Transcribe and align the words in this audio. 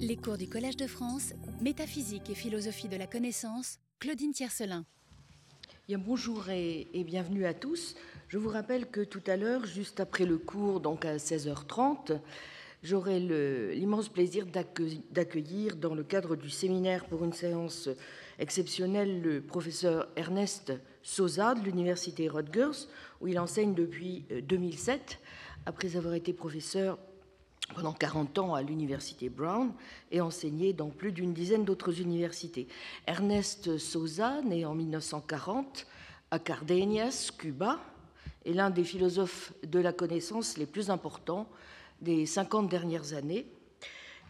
Les 0.00 0.16
cours 0.16 0.36
du 0.36 0.48
Collège 0.48 0.76
de 0.76 0.88
France, 0.88 1.34
Métaphysique 1.60 2.28
et 2.28 2.34
philosophie 2.34 2.88
de 2.88 2.96
la 2.96 3.06
connaissance, 3.06 3.78
Claudine 4.00 4.32
Tiercelin. 4.32 4.84
Bien, 5.86 5.98
bonjour 5.98 6.50
et, 6.50 6.88
bienvenue 7.06 7.46
à 7.46 7.54
tous. 7.54 7.94
Je 8.26 8.36
vous 8.36 8.48
rappelle 8.48 8.90
que 8.90 9.02
tout 9.02 9.22
à 9.28 9.36
l'heure, 9.36 9.64
juste 9.64 10.00
après 10.00 10.26
le 10.26 10.36
cours, 10.36 10.80
donc 10.80 11.04
à 11.04 11.18
16h30, 11.18 12.18
j'aurai 12.82 13.20
l'immense 13.20 14.08
plaisir 14.08 14.46
d'accueillir 14.46 15.76
dans 15.76 15.94
le 15.94 16.02
cadre 16.02 16.34
du 16.34 16.50
séminaire 16.50 17.04
pour 17.06 17.22
une 17.22 17.32
séance 17.32 17.88
exceptionnelle 18.40 19.22
le 19.22 19.42
professeur 19.42 20.08
Ernest 20.16 20.72
Sosa 21.04 21.54
de 21.54 21.60
l'Université 21.60 22.26
Rutgers, 22.28 22.88
où 23.20 23.28
il 23.28 23.38
enseigne 23.38 23.74
depuis 23.74 24.26
2007, 24.42 25.20
après 25.66 25.96
avoir 25.96 26.14
été 26.14 26.32
professeur 26.32 26.98
pendant 27.72 27.92
40 27.92 28.38
ans 28.38 28.54
à 28.54 28.62
l'université 28.62 29.28
Brown 29.28 29.72
et 30.10 30.20
enseigné 30.20 30.72
dans 30.72 30.90
plus 30.90 31.12
d'une 31.12 31.32
dizaine 31.32 31.64
d'autres 31.64 32.00
universités. 32.00 32.68
Ernest 33.06 33.78
Sosa, 33.78 34.42
né 34.42 34.64
en 34.64 34.74
1940 34.74 35.86
à 36.30 36.38
Cardenas, 36.38 37.30
Cuba, 37.36 37.80
est 38.44 38.52
l'un 38.52 38.70
des 38.70 38.84
philosophes 38.84 39.52
de 39.62 39.78
la 39.78 39.92
connaissance 39.92 40.58
les 40.58 40.66
plus 40.66 40.90
importants 40.90 41.48
des 42.00 42.26
50 42.26 42.68
dernières 42.68 43.14
années. 43.14 43.46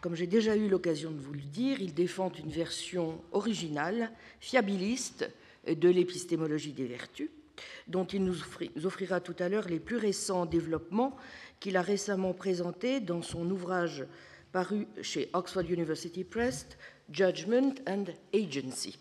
Comme 0.01 0.15
j'ai 0.15 0.27
déjà 0.27 0.55
eu 0.55 0.69
l'occasion 0.69 1.11
de 1.11 1.19
vous 1.19 1.33
le 1.33 1.41
dire, 1.41 1.81
il 1.81 1.93
défend 1.93 2.31
une 2.31 2.49
version 2.49 3.21
originale, 3.31 4.11
fiabiliste 4.39 5.29
de 5.67 5.89
l'épistémologie 5.89 6.73
des 6.73 6.85
vertus, 6.85 7.29
dont 7.87 8.05
il 8.05 8.23
nous 8.23 8.37
offrira 8.85 9.19
tout 9.19 9.35
à 9.39 9.49
l'heure 9.49 9.67
les 9.67 9.79
plus 9.79 9.97
récents 9.97 10.45
développements 10.45 11.15
qu'il 11.59 11.77
a 11.77 11.81
récemment 11.81 12.33
présenté 12.33 12.99
dans 12.99 13.21
son 13.21 13.49
ouvrage 13.49 14.05
paru 14.51 14.87
chez 15.01 15.29
Oxford 15.33 15.69
University 15.69 16.23
Press, 16.23 16.67
Judgment 17.11 17.73
and 17.87 18.05
Agency. 18.33 18.97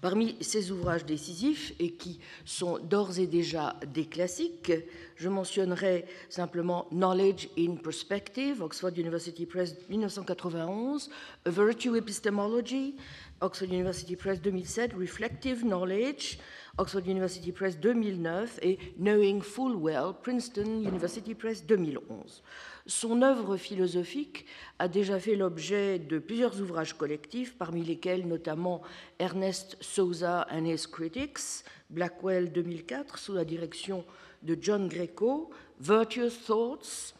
Parmi 0.00 0.36
ces 0.40 0.70
ouvrages 0.70 1.04
décisifs, 1.04 1.72
et 1.78 1.92
qui 1.92 2.20
sont 2.44 2.78
d'ores 2.78 3.18
et 3.18 3.26
déjà 3.26 3.76
des 3.92 4.06
classiques, 4.06 4.72
je 5.16 5.28
mentionnerai 5.28 6.04
simplement 6.28 6.86
Knowledge 6.90 7.48
in 7.58 7.76
Perspective, 7.76 8.62
Oxford 8.62 8.92
University 8.96 9.46
Press 9.46 9.74
1991, 9.88 11.10
A 11.44 11.50
Virtue 11.50 11.96
Epistemology, 11.96 12.94
Oxford 13.40 13.66
University 13.66 14.16
Press 14.16 14.40
2007, 14.40 14.92
Reflective 14.94 15.62
Knowledge, 15.62 16.38
Oxford 16.76 17.06
University 17.06 17.52
Press 17.52 17.78
2009 17.78 18.58
et 18.62 18.78
Knowing 18.98 19.40
Full 19.42 19.76
Well, 19.76 20.12
Princeton 20.20 20.82
University 20.82 21.34
Press 21.34 21.64
2011. 21.64 22.42
Son 22.86 23.22
œuvre 23.22 23.56
philosophique 23.56 24.44
a 24.80 24.88
déjà 24.88 25.20
fait 25.20 25.36
l'objet 25.36 26.00
de 26.00 26.18
plusieurs 26.18 26.60
ouvrages 26.60 26.94
collectifs, 26.94 27.54
parmi 27.56 27.84
lesquels 27.84 28.26
notamment 28.26 28.82
Ernest 29.20 29.76
Souza 29.80 30.48
and 30.50 30.64
His 30.64 30.88
Critics, 30.88 31.64
Blackwell 31.90 32.50
2004, 32.50 33.18
sous 33.18 33.34
la 33.34 33.44
direction 33.44 34.04
de 34.42 34.58
John 34.60 34.88
Greco, 34.88 35.50
Virtuous 35.78 36.30
Thoughts, 36.44 37.14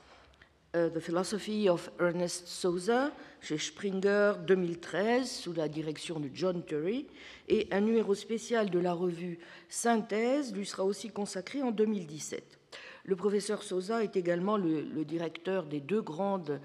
uh, 0.75 0.89
The 0.91 1.01
Philosophy 1.01 1.69
of 1.69 1.91
Ernest 2.01 2.49
Souza, 2.49 3.13
chez 3.45 3.59
Springer 3.59 4.33
2013, 4.47 5.31
sous 5.31 5.53
la 5.53 5.69
direction 5.69 6.19
de 6.19 6.31
John 6.33 6.65
Turry, 6.65 7.07
et 7.49 7.69
un 7.73 7.83
numéro 7.83 8.15
spécial 8.15 8.71
de 8.71 8.79
la 8.79 8.95
revue 8.95 9.39
Synthèse 9.69 10.55
lui 10.55 10.65
sera 10.65 10.85
aussi 10.85 11.11
consacré 11.11 11.63
en 11.63 11.71
2017. 11.71 12.59
Le 13.05 13.17
professeur 13.17 13.63
Sosa 13.63 14.03
est 14.03 14.17
également 14.17 14.57
le, 14.57 14.81
le 14.81 15.05
directeur 15.05 15.67
des 15.67 15.81
deux 15.81 16.01
grandes 16.01 16.59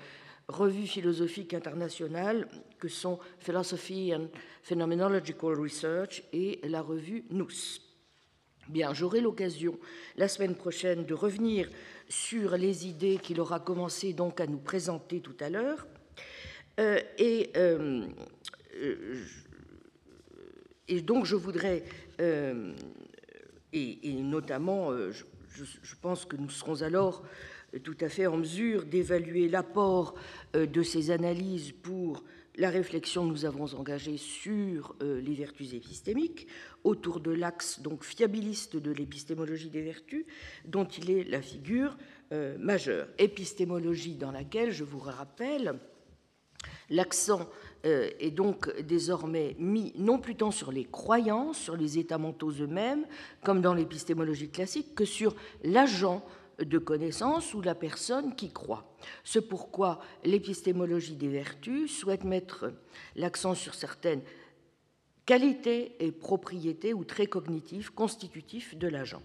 revues 0.47 0.87
philosophiques 0.87 1.53
internationales 1.53 2.47
que 2.79 2.87
sont 2.87 3.19
Philosophy 3.39 4.15
and 4.15 4.27
Phenomenological 4.63 5.59
Research 5.59 6.23
et 6.31 6.61
la 6.63 6.81
revue 6.81 7.25
Nous. 7.29 7.49
Bien, 8.69 8.93
j'aurai 8.93 9.19
l'occasion 9.19 9.77
la 10.15 10.29
semaine 10.29 10.55
prochaine 10.55 11.03
de 11.03 11.13
revenir 11.13 11.69
sur 12.07 12.55
les 12.55 12.87
idées 12.87 13.17
qu'il 13.17 13.41
aura 13.41 13.59
commencé 13.59 14.13
donc 14.13 14.39
à 14.39 14.47
nous 14.47 14.59
présenter 14.59 15.19
tout 15.19 15.35
à 15.41 15.49
l'heure. 15.49 15.85
Euh, 16.79 16.99
et, 17.17 17.49
euh, 17.57 18.07
et, 20.87 21.01
donc 21.01 21.25
je 21.25 21.35
voudrais, 21.35 21.83
euh, 22.21 22.73
et, 23.73 24.13
notamment, 24.13 24.91
je, 25.11 25.25
je, 25.51 25.95
pense 26.01 26.25
que 26.25 26.37
nous 26.37 26.49
serons 26.49 26.81
alors 26.81 27.23
tout 27.83 27.97
à 27.99 28.07
fait 28.07 28.27
en 28.27 28.37
mesure 28.37 28.85
d'évaluer 28.85 29.49
l'apport 29.49 30.15
de 30.53 30.81
ces 30.81 31.11
analyses 31.11 31.73
pour 31.83 32.23
la 32.55 32.69
réflexion 32.69 33.27
que 33.27 33.31
nous 33.31 33.45
avons 33.45 33.65
engagée 33.75 34.17
sur 34.17 34.95
les 35.01 35.33
vertus 35.33 35.73
épistémiques 35.73 36.47
autour 36.83 37.19
de 37.19 37.31
l'axe 37.31 37.81
donc 37.81 38.03
fiabiliste 38.03 38.77
de 38.77 38.91
l'épistémologie 38.91 39.69
des 39.69 39.81
vertus, 39.81 40.25
dont 40.65 40.85
il 40.85 41.11
est 41.11 41.23
la 41.25 41.41
figure 41.41 41.95
majeure. 42.57 43.07
Épistémologie 43.17 44.15
dans 44.15 44.31
laquelle, 44.31 44.71
je 44.71 44.83
vous 44.83 44.99
rappelle, 44.99 45.79
L'accent 46.89 47.47
euh, 47.85 48.09
est 48.19 48.31
donc 48.31 48.69
désormais 48.81 49.55
mis 49.59 49.93
non 49.97 50.19
plus 50.19 50.35
tant 50.35 50.51
sur 50.51 50.71
les 50.71 50.85
croyances, 50.85 51.57
sur 51.57 51.77
les 51.77 51.97
états 51.97 52.17
mentaux 52.17 52.51
eux-mêmes, 52.51 53.05
comme 53.43 53.61
dans 53.61 53.73
l'épistémologie 53.73 54.49
classique, 54.49 54.95
que 54.95 55.05
sur 55.05 55.35
l'agent 55.63 56.25
de 56.59 56.77
connaissance 56.77 57.53
ou 57.53 57.61
la 57.61 57.75
personne 57.75 58.35
qui 58.35 58.51
croit. 58.51 58.91
C'est 59.23 59.47
pourquoi 59.47 59.99
l'épistémologie 60.25 61.15
des 61.15 61.29
vertus 61.29 61.97
souhaite 61.97 62.23
mettre 62.23 62.73
l'accent 63.15 63.55
sur 63.55 63.75
certaines 63.75 64.21
qualités 65.25 65.95
et 66.03 66.11
propriétés 66.11 66.93
ou 66.93 67.05
traits 67.05 67.29
cognitifs 67.29 67.91
constitutifs 67.91 68.75
de 68.75 68.87
l'agent. 68.87 69.21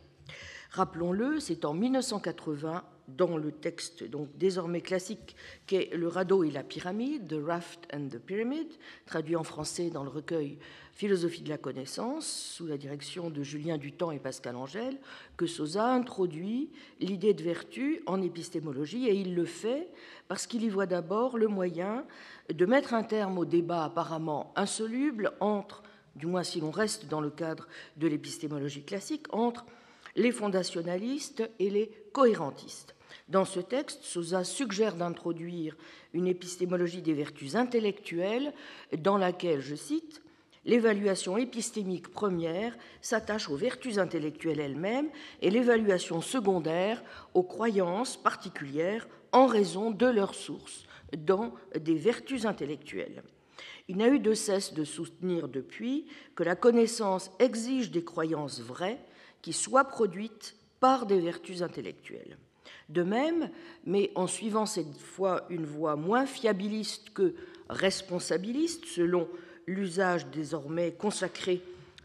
Rappelons-le, 0.71 1.41
c'est 1.41 1.65
en 1.65 1.75
1980 1.75 2.85
dans 3.09 3.37
le 3.37 3.53
texte 3.53 4.05
donc 4.05 4.29
désormais 4.37 4.81
classique 4.81 5.37
qu'est 5.67 5.91
Le 5.95 6.09
radeau 6.09 6.45
et 6.45 6.51
la 6.51 6.63
pyramide, 6.63 7.29
The 7.29 7.45
Raft 7.45 7.87
and 7.93 8.09
the 8.09 8.19
Pyramid, 8.19 8.69
traduit 9.07 9.37
en 9.37 9.45
français 9.45 9.91
dans 9.91 10.05
le 10.05 10.11
recueil 10.11 10.59
Philosophie 10.95 11.43
de 11.43 11.49
la 11.49 11.59
connaissance, 11.59 12.27
sous 12.27 12.67
la 12.67 12.79
direction 12.79 13.29
de 13.29 13.43
Julien 13.43 13.79
Dutemps 13.79 14.13
et 14.13 14.21
Pascal 14.21 14.55
Angèle, 14.55 14.97
que 15.37 15.47
Sosa 15.47 15.93
introduit 15.93 16.71
l'idée 17.01 17.35
de 17.35 17.43
vertu 17.43 18.01
en 18.07 18.23
épistémologie, 18.23 19.09
et 19.09 19.15
il 19.15 19.35
le 19.35 19.45
fait 19.45 19.89
parce 20.29 20.47
qu'il 20.47 20.63
y 20.63 20.69
voit 20.69 20.87
d'abord 20.87 21.37
le 21.37 21.49
moyen 21.49 22.07
de 22.53 22.65
mettre 22.65 22.95
un 22.95 23.03
terme 23.03 23.39
au 23.39 23.45
débat 23.45 23.85
apparemment 23.85 24.53
insoluble 24.55 25.33
entre, 25.41 25.83
du 26.15 26.27
moins 26.27 26.45
si 26.45 26.61
l'on 26.61 26.71
reste 26.71 27.07
dans 27.07 27.21
le 27.21 27.31
cadre 27.31 27.67
de 27.97 28.07
l'épistémologie 28.07 28.85
classique, 28.85 29.27
entre 29.33 29.67
les 30.15 30.31
fondationalistes 30.31 31.43
et 31.59 31.71
les 31.71 31.91
cohérentistes. 32.13 32.94
Dans 33.29 33.45
ce 33.45 33.61
texte, 33.61 34.03
Souza 34.03 34.45
suggère 34.45 34.97
d'introduire 34.97 35.77
une 36.13 36.27
épistémologie 36.27 37.03
des 37.03 37.15
vertus 37.15 37.55
intellectuelles 37.55 38.53
dans 38.99 39.17
laquelle, 39.17 39.61
je 39.61 39.75
cite, 39.75 40.23
L'évaluation 40.67 41.37
épistémique 41.37 42.09
première 42.09 42.75
s'attache 43.03 43.51
aux 43.51 43.57
vertus 43.57 43.99
intellectuelles 43.99 44.61
elles-mêmes 44.61 45.11
et 45.43 45.51
l'évaluation 45.51 46.23
secondaire 46.23 47.03
aux 47.35 47.43
croyances 47.43 48.17
particulières 48.17 49.07
en 49.33 49.47
raison 49.47 49.91
de 49.91 50.07
leur 50.07 50.35
source 50.35 50.85
dans 51.19 51.55
des 51.79 51.97
vertus 51.97 52.47
intellectuelles. 52.47 53.23
Il 53.89 53.99
n'a 53.99 54.09
eu 54.09 54.19
de 54.19 54.33
cesse 54.33 54.73
de 54.73 54.85
soutenir 54.85 55.49
depuis 55.49 56.07
que 56.35 56.43
la 56.43 56.57
connaissance 56.57 57.31
exige 57.39 57.91
des 57.91 58.05
croyances 58.05 58.61
vraies 58.61 59.05
qui 59.43 59.53
soient 59.53 59.85
produites 59.85 60.57
par 60.81 61.05
des 61.05 61.21
vertus 61.21 61.61
intellectuelles. 61.61 62.39
De 62.89 63.03
même, 63.03 63.51
mais 63.85 64.11
en 64.15 64.27
suivant 64.27 64.67
cette 64.67 64.97
fois 64.99 65.47
une 65.49 65.65
voie 65.65 65.97
moins 65.97 66.27
fiabiliste 66.27 67.11
que 67.11 67.35
responsabiliste, 67.69 68.85
selon 68.85 69.29
l'usage 69.67 70.27
désormais 70.27 70.93
consacré 70.93 71.63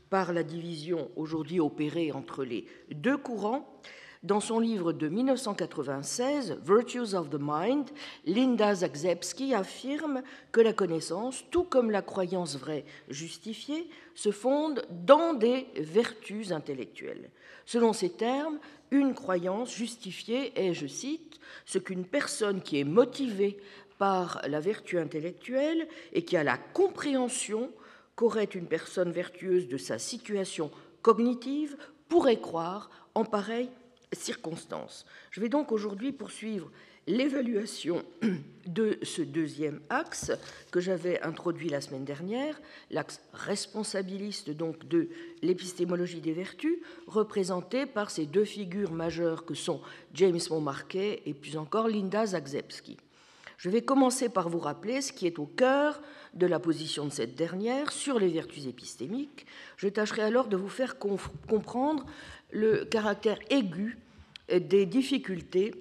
par 0.10 0.34
la 0.34 0.44
division 0.44 1.10
aujourd'hui 1.16 1.60
opérée 1.60 2.12
entre 2.12 2.44
les 2.44 2.66
deux 2.92 3.18
courants, 3.18 3.80
dans 4.22 4.42
son 4.42 4.60
livre 4.60 4.92
de 4.92 5.08
1996, 5.08 6.60
Virtues 6.62 7.16
of 7.16 7.30
the 7.30 7.38
Mind, 7.40 7.90
Linda 8.26 8.76
Zagzebski 8.76 9.54
affirme 9.54 10.24
que 10.52 10.60
la 10.60 10.74
connaissance, 10.74 11.46
tout 11.52 11.64
comme 11.64 11.90
la 11.90 12.02
croyance 12.02 12.58
vraie 12.58 12.84
justifiée, 13.08 13.90
se 14.16 14.32
fonde 14.32 14.86
dans 14.90 15.34
des 15.34 15.68
vertus 15.78 16.52
intellectuelles. 16.52 17.30
Selon 17.70 17.94
ces 17.94 18.10
termes, 18.10 18.58
une 18.90 19.14
croyance 19.14 19.72
justifiée 19.76 20.60
est, 20.60 20.74
je 20.74 20.88
cite, 20.88 21.40
ce 21.68 21.78
qu'une 21.78 22.04
personne 22.04 22.64
qui 22.64 22.80
est 22.80 22.84
motivée 22.84 23.60
par 24.00 24.42
la 24.48 24.60
vertu 24.60 24.98
intellectuelle 24.98 25.88
et 26.12 26.26
qui 26.26 26.36
a 26.36 26.44
la 26.44 26.58
compréhension 26.58 27.72
qu'aurait 28.16 28.46
une 28.46 28.66
personne 28.66 29.12
vertueuse 29.12 29.68
de 29.68 29.78
sa 29.78 30.00
situation 30.00 30.72
cognitive 31.04 31.78
pourrait 32.08 32.42
croire 32.42 32.90
en 33.14 33.24
pareille 33.24 33.70
circonstances. 34.14 35.06
Je 35.30 35.40
vais 35.40 35.50
donc 35.50 35.72
aujourd'hui 35.72 36.12
poursuivre 36.12 36.72
l'évaluation 37.10 38.04
de 38.68 39.00
ce 39.02 39.24
deuxième 39.24 39.82
axe 39.90 40.32
que 40.72 40.80
j'avais 40.80 41.20
introduit 41.24 41.68
la 41.68 41.82
semaine 41.82 42.06
dernière, 42.06 42.62
l'axe 42.92 43.20
responsabiliste 43.34 44.52
donc 44.52 44.88
de 44.88 45.10
l'épistémologie 45.42 46.22
des 46.22 46.34
vertus, 46.34 46.78
représenté 47.08 47.88
par 47.88 48.12
ces 48.12 48.28
deux 48.28 48.46
figures 48.46 48.92
majeures 48.92 49.44
que 49.44 49.56
sont 49.56 49.82
James 50.14 50.40
Montmarquet 50.52 51.24
et 51.26 51.34
plus 51.34 51.58
encore 51.58 51.88
Linda 51.88 52.28
Zagzebski. 52.28 52.98
Je 53.58 53.72
vais 53.72 53.82
commencer 53.82 54.30
par 54.30 54.48
vous 54.48 54.60
rappeler 54.60 55.02
ce 55.02 55.12
qui 55.12 55.26
est 55.26 55.40
au 55.40 55.48
cœur 55.48 56.02
de 56.36 56.46
la 56.46 56.60
position 56.60 57.06
de 57.06 57.12
cette 57.12 57.36
dernière 57.36 57.92
sur 57.92 58.20
les 58.20 58.30
vertus 58.30 58.68
épistémiques. 58.68 59.48
Je 59.78 59.88
tâcherai 59.90 60.22
alors 60.22 60.48
de 60.48 60.56
vous 60.56 60.70
faire 60.70 60.98
comprendre 61.00 62.06
le 62.52 62.86
caractère 62.86 63.40
aigu 63.50 63.98
des 64.48 64.86
difficultés 64.86 65.74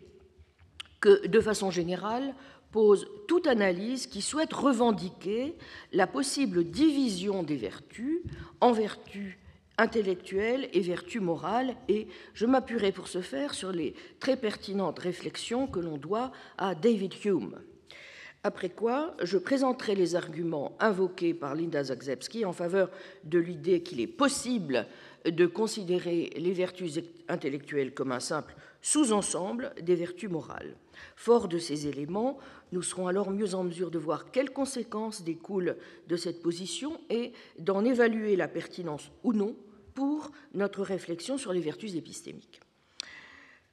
que, 1.00 1.27
de 1.27 1.41
façon 1.41 1.71
générale, 1.71 2.35
pose 2.71 3.09
toute 3.27 3.47
analyse 3.47 4.06
qui 4.06 4.21
souhaite 4.21 4.53
revendiquer 4.53 5.55
la 5.93 6.06
possible 6.06 6.65
division 6.65 7.43
des 7.43 7.56
vertus 7.56 8.21
en 8.61 8.73
vertus 8.73 9.39
intellectuelles 9.79 10.69
et 10.73 10.81
vertus 10.81 11.23
morales, 11.23 11.77
et 11.89 12.09
je 12.35 12.47
m'appuierai 12.47 12.93
pour 12.93 13.09
ce 13.09 13.21
faire 13.21 13.55
sur 13.55 13.71
les 13.71 13.95
très 14.19 14.37
pertinentes 14.37 14.99
réflexions 14.99 15.67
que 15.69 15.79
l'on 15.79 15.97
doit 15.97 16.33
à 16.59 16.75
David 16.75 17.15
Hume. 17.25 17.59
Après 18.45 18.69
quoi, 18.69 19.17
je 19.23 19.39
présenterai 19.39 19.95
les 19.95 20.15
arguments 20.15 20.77
invoqués 20.81 21.35
par 21.35 21.55
Linda 21.55 21.83
Zagzebski 21.83 22.45
en 22.45 22.53
faveur 22.53 22.91
de 23.25 23.39
l'idée 23.39 23.83
qu'il 23.83 24.00
est 24.00 24.06
possible 24.06 24.87
de 25.30 25.46
considérer 25.46 26.30
les 26.36 26.52
vertus 26.52 27.00
intellectuelles 27.28 27.94
comme 27.94 28.12
un 28.12 28.20
simple 28.20 28.54
sous-ensemble 28.82 29.72
des 29.82 29.94
vertus 29.94 30.30
morales. 30.30 30.76
Fort 31.16 31.48
de 31.48 31.58
ces 31.58 31.86
éléments, 31.86 32.38
nous 32.72 32.82
serons 32.82 33.06
alors 33.06 33.30
mieux 33.30 33.54
en 33.54 33.64
mesure 33.64 33.90
de 33.90 33.98
voir 33.98 34.30
quelles 34.30 34.50
conséquences 34.50 35.22
découlent 35.22 35.76
de 36.06 36.16
cette 36.16 36.42
position 36.42 37.00
et 37.10 37.32
d'en 37.58 37.84
évaluer 37.84 38.36
la 38.36 38.48
pertinence 38.48 39.10
ou 39.25 39.32
non 39.32 39.56
pour 39.94 40.30
notre 40.54 40.82
réflexion 40.82 41.38
sur 41.38 41.52
les 41.52 41.60
vertus 41.60 41.94
épistémiques. 41.96 42.60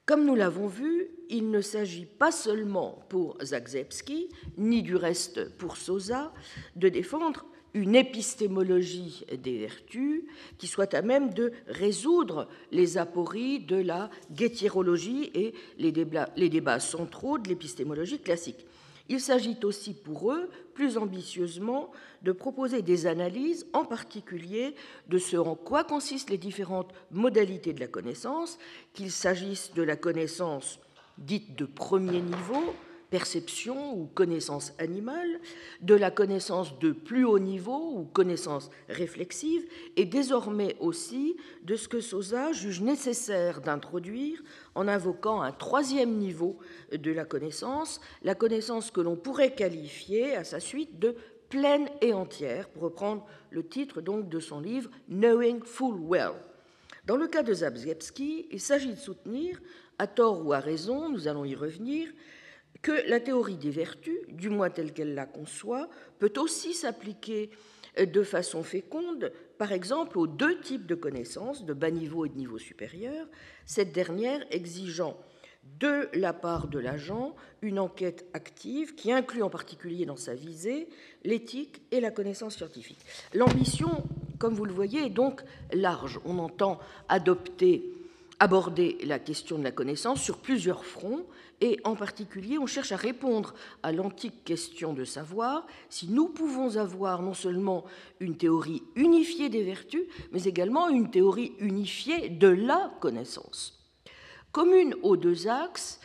Comme 0.06 0.26
nous 0.26 0.36
l'avons 0.36 0.68
vu, 0.68 1.08
il 1.30 1.50
ne 1.50 1.62
s'agit 1.62 2.06
pas 2.06 2.32
seulement 2.32 3.04
pour 3.10 3.38
Zagzebski, 3.44 4.30
ni 4.58 4.84
du 4.84 4.96
reste 4.96 5.50
pour 5.58 5.78
Sosa, 5.78 6.32
de 6.76 6.90
défendre 6.90 7.46
une 7.76 7.94
épistémologie 7.94 9.26
des 9.38 9.60
vertus 9.60 10.24
qui 10.58 10.66
soit 10.66 10.94
à 10.94 11.02
même 11.02 11.34
de 11.34 11.52
résoudre 11.68 12.48
les 12.72 12.98
apories 12.98 13.60
de 13.60 13.76
la 13.76 14.10
guétierologie 14.32 15.30
et 15.36 15.54
les 15.78 16.50
débats 16.50 16.80
centraux 16.80 17.38
de 17.38 17.50
l'épistémologie 17.50 18.20
classique. 18.20 18.66
Il 19.10 19.20
s'agit 19.20 19.58
aussi 19.64 19.94
pour 19.94 20.32
eux, 20.32 20.50
plus 20.74 20.98
ambitieusement, 20.98 21.92
de 22.24 22.32
proposer 22.32 22.82
des 22.82 23.06
analyses, 23.08 23.68
en 23.74 23.84
particulier 23.84 24.74
de 25.10 25.20
ce 25.20 25.36
en 25.36 25.56
quoi 25.56 25.84
consistent 25.84 26.32
les 26.32 26.38
différentes 26.38 26.94
modalités 27.12 27.74
de 27.74 27.82
la 27.82 27.88
connaissance, 27.88 28.58
qu'il 28.94 29.12
s'agisse 29.12 29.74
de 29.76 29.84
la 29.84 29.98
connaissance 29.98 30.80
dite 31.18 31.56
de 31.56 31.66
premier 31.66 32.22
niveau, 32.22 32.74
perception 33.16 33.98
ou 33.98 34.08
connaissance 34.08 34.74
animale, 34.78 35.40
de 35.80 35.96
la 35.96 36.12
connaissance 36.12 36.78
de 36.80 36.92
plus 36.92 37.24
haut 37.24 37.40
niveau 37.40 37.94
ou 37.96 38.04
connaissance 38.04 38.70
réflexive, 38.90 39.64
et 39.96 40.04
désormais 40.04 40.76
aussi 40.82 41.38
de 41.64 41.78
ce 41.78 41.88
que 41.88 42.02
Sosa 42.02 42.52
juge 42.52 42.82
nécessaire 42.82 43.62
d'introduire 43.62 44.44
en 44.76 44.90
invoquant 44.90 45.42
un 45.42 45.54
troisième 45.54 46.18
niveau 46.18 46.58
de 46.92 47.12
la 47.14 47.24
connaissance, 47.24 48.02
la 48.22 48.36
connaissance 48.36 48.92
que 48.92 49.00
l'on 49.00 49.16
pourrait 49.16 49.56
qualifier 49.56 50.36
à 50.36 50.44
sa 50.44 50.60
suite 50.60 51.00
de 51.00 51.16
pleine 51.48 51.88
et 52.02 52.12
entière, 52.12 52.68
pour 52.68 52.84
reprendre 52.84 53.26
le 53.50 53.66
titre 53.66 54.02
donc 54.02 54.28
de 54.28 54.42
son 54.42 54.60
livre 54.60 54.90
Knowing 55.08 55.64
Full 55.64 56.02
Well. 56.02 56.34
Dans 57.06 57.16
le 57.16 57.28
cas 57.28 57.44
de 57.44 57.54
Zabzebski, 57.54 58.48
il 58.52 58.60
s'agit 58.60 58.92
de 58.92 59.00
soutenir, 59.00 59.62
à 60.00 60.08
tort 60.08 60.46
ou 60.46 60.52
à 60.52 60.60
raison, 60.60 61.08
nous 61.08 61.30
allons 61.30 61.46
y 61.46 61.56
revenir, 61.56 62.10
que 62.86 63.10
la 63.10 63.20
théorie 63.20 63.58
des 63.58 63.72
vertus, 63.72 64.20
du 64.30 64.50
moins 64.50 64.70
telle 64.70 64.94
qu'elle 64.94 65.16
la 65.16 65.26
conçoit, 65.26 65.90
peut 66.20 66.34
aussi 66.38 66.76
s'appliquer 66.76 67.50
euh, 67.98 68.06
de 68.06 68.22
façon 68.22 68.62
féconde, 68.62 69.32
par 69.58 69.72
exemple, 69.72 70.20
aux 70.20 70.28
deux 70.28 70.60
types 70.60 70.86
de 70.86 70.94
connaissances, 70.94 71.66
de 71.66 71.74
bas 71.74 71.90
niveau 71.90 72.26
et 72.26 72.30
de 72.30 72.38
niveau 72.38 72.60
supérieur, 72.60 73.26
cette 73.66 73.92
dernière 73.92 74.46
exigeant 74.52 75.18
de 75.80 76.10
la 76.14 76.32
part 76.32 76.68
de 76.68 76.78
l'agent 76.78 77.36
une 77.64 77.80
enquête 77.80 78.28
active 78.34 78.94
qui 78.94 79.12
inclut 79.12 79.42
en 79.42 79.50
particulier 79.50 80.06
dans 80.06 80.16
sa 80.16 80.36
visée 80.36 80.88
l'éthique 81.24 81.82
et 81.90 82.00
la 82.00 82.12
connaissance 82.12 82.58
scientifique. 82.58 83.04
L'ambition, 83.34 84.04
comme 84.38 84.54
vous 84.54 84.66
le 84.66 84.74
voyez, 84.74 85.08
est 85.08 85.10
donc 85.10 85.42
large. 85.74 86.20
On 86.24 86.38
entend 86.38 86.78
adopter, 87.10 87.84
aborder 88.40 89.00
la 89.06 89.18
question 89.18 89.58
de 89.58 89.64
la 89.64 89.72
connaissance 89.72 90.22
sur 90.22 90.38
plusieurs 90.38 90.86
fronts 90.86 91.26
et 91.62 91.80
en 91.84 91.96
particulier, 91.96 92.58
on 92.58 92.66
cherche 92.66 92.92
à 92.92 92.98
répondre 92.98 93.54
à 93.82 93.92
l'antique 93.92 94.44
question 94.44 94.94
de 94.94 95.06
savoir 95.06 95.66
si 95.90 96.08
nous 96.10 96.28
pouvons 96.28 96.76
avoir 96.76 97.22
non 97.22 97.34
seulement 97.34 97.86
une 98.20 98.38
théorie 98.38 98.84
unifiée 98.96 99.50
des 99.50 99.64
vertus, 99.64 100.04
mais 100.32 100.44
également 100.44 100.90
une 100.90 101.10
théorie 101.10 101.54
unifiée 101.60 102.30
de 102.30 102.48
la 102.48 102.92
connaissance. 103.00 103.80
Commune 104.52 104.96
aux 105.02 105.18
deux 105.18 105.48
axes 105.48 106.00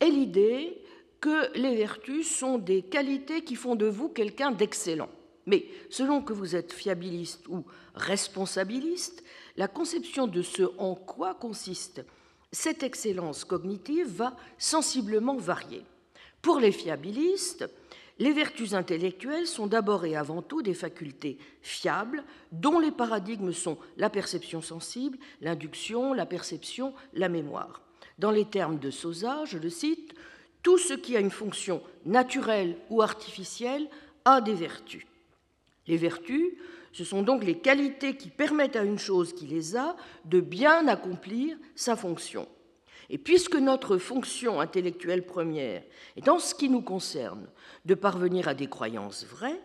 est 0.00 0.10
l'idée 0.10 0.82
que 1.20 1.56
les 1.58 1.76
vertus 1.76 2.28
sont 2.28 2.58
des 2.58 2.82
qualités 2.82 3.44
qui 3.44 3.56
font 3.56 3.76
de 3.76 3.86
vous 3.86 4.08
quelqu'un 4.08 4.50
d'excellent. 4.52 5.08
Mais 5.46 5.66
selon 5.90 6.22
que 6.22 6.32
vous 6.32 6.56
êtes 6.56 6.72
fiabiliste 6.72 7.46
ou 7.48 7.64
responsabiliste, 7.94 9.22
la 9.56 9.68
conception 9.68 10.26
de 10.26 10.42
ce 10.42 10.62
en 10.78 10.94
quoi 10.94 11.34
consiste 11.34 12.04
cette 12.54 12.82
excellence 12.82 13.44
cognitive 13.44 14.08
va 14.08 14.36
sensiblement 14.58 15.36
varier. 15.36 15.84
Pour 16.40 16.58
les 16.58 16.72
fiabilistes, 16.72 17.66
les 18.18 18.32
vertus 18.32 18.74
intellectuelles 18.74 19.46
sont 19.46 19.66
d'abord 19.66 20.04
et 20.04 20.14
avant 20.14 20.40
tout 20.40 20.62
des 20.62 20.74
facultés 20.74 21.36
fiables 21.62 22.22
dont 22.52 22.78
les 22.78 22.92
paradigmes 22.92 23.52
sont 23.52 23.76
la 23.96 24.08
perception 24.08 24.62
sensible, 24.62 25.18
l'induction, 25.40 26.12
la 26.12 26.26
perception, 26.26 26.94
la 27.12 27.28
mémoire. 27.28 27.82
Dans 28.18 28.30
les 28.30 28.44
termes 28.44 28.78
de 28.78 28.90
Sosa, 28.90 29.44
je 29.46 29.58
le 29.58 29.68
cite, 29.68 30.14
tout 30.62 30.78
ce 30.78 30.94
qui 30.94 31.16
a 31.16 31.20
une 31.20 31.30
fonction 31.30 31.82
naturelle 32.06 32.76
ou 32.88 33.02
artificielle 33.02 33.88
a 34.24 34.40
des 34.40 34.54
vertus. 34.54 35.04
Les 35.88 35.96
vertus 35.96 36.52
ce 36.94 37.02
sont 37.02 37.22
donc 37.22 37.42
les 37.42 37.58
qualités 37.58 38.16
qui 38.16 38.30
permettent 38.30 38.76
à 38.76 38.84
une 38.84 39.00
chose 39.00 39.34
qui 39.34 39.48
les 39.48 39.76
a 39.76 39.96
de 40.26 40.40
bien 40.40 40.86
accomplir 40.86 41.56
sa 41.74 41.96
fonction. 41.96 42.48
Et 43.10 43.18
puisque 43.18 43.56
notre 43.56 43.98
fonction 43.98 44.60
intellectuelle 44.60 45.26
première 45.26 45.82
est, 46.14 46.28
en 46.28 46.38
ce 46.38 46.54
qui 46.54 46.68
nous 46.68 46.82
concerne, 46.82 47.48
de 47.84 47.94
parvenir 47.94 48.46
à 48.46 48.54
des 48.54 48.68
croyances 48.68 49.26
vraies, 49.26 49.60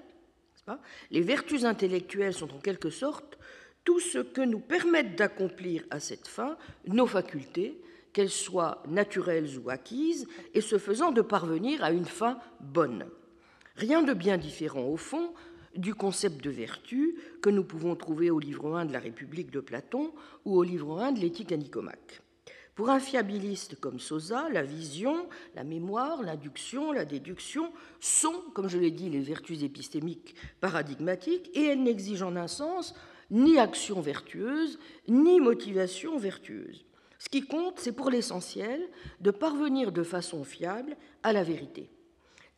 les 1.11 1.21
vertus 1.21 1.65
intellectuelles 1.65 2.33
sont 2.33 2.51
en 2.51 2.59
quelque 2.59 2.89
sorte 2.89 3.37
tout 3.83 3.99
ce 3.99 4.17
que 4.17 4.41
nous 4.41 4.59
permettent 4.59 5.15
d'accomplir 5.15 5.83
à 5.91 5.99
cette 5.99 6.27
fin 6.27 6.57
nos 6.87 7.07
facultés, 7.07 7.79
qu'elles 8.11 8.31
soient 8.31 8.81
naturelles 8.87 9.59
ou 9.59 9.69
acquises, 9.69 10.27
et 10.55 10.61
ce 10.61 10.79
faisant 10.79 11.11
de 11.11 11.21
parvenir 11.21 11.83
à 11.83 11.91
une 11.91 12.05
fin 12.05 12.39
bonne. 12.59 13.05
Rien 13.75 14.01
de 14.01 14.13
bien 14.13 14.37
différent, 14.37 14.83
au 14.83 14.97
fond, 14.97 15.31
du 15.75 15.93
concept 15.93 16.43
de 16.43 16.49
vertu 16.49 17.15
que 17.41 17.49
nous 17.49 17.63
pouvons 17.63 17.95
trouver 17.95 18.31
au 18.31 18.39
livre 18.39 18.75
1 18.75 18.85
de 18.85 18.93
la 18.93 18.99
République 18.99 19.51
de 19.51 19.59
Platon 19.59 20.11
ou 20.45 20.57
au 20.57 20.63
livre 20.63 21.01
1 21.01 21.13
de 21.13 21.19
l'éthique 21.19 21.51
à 21.51 21.57
Nicomaque. 21.57 22.21
Pour 22.75 22.89
un 22.89 22.99
fiabiliste 23.01 23.77
comme 23.79 23.99
Sosa, 23.99 24.47
la 24.49 24.63
vision, 24.63 25.27
la 25.53 25.65
mémoire, 25.65 26.23
l'induction, 26.23 26.93
la 26.93 27.03
déduction 27.03 27.73
sont, 27.99 28.41
comme 28.53 28.69
je 28.69 28.77
l'ai 28.77 28.91
dit, 28.91 29.09
les 29.09 29.19
vertus 29.19 29.63
épistémiques 29.63 30.33
paradigmatiques 30.61 31.51
et 31.53 31.65
elles 31.65 31.83
n'exigent 31.83 32.23
en 32.23 32.37
un 32.37 32.47
sens 32.47 32.95
ni 33.31 33.59
action 33.59 33.99
vertueuse, 33.99 34.79
ni 35.09 35.41
motivation 35.41 36.17
vertueuse. 36.17 36.85
Ce 37.17 37.27
qui 37.27 37.45
compte, 37.45 37.79
c'est 37.79 37.91
pour 37.91 38.09
l'essentiel 38.09 38.81
de 39.19 39.31
parvenir 39.31 39.91
de 39.91 40.03
façon 40.03 40.45
fiable 40.45 40.95
à 41.21 41.33
la 41.33 41.43
vérité. 41.43 41.89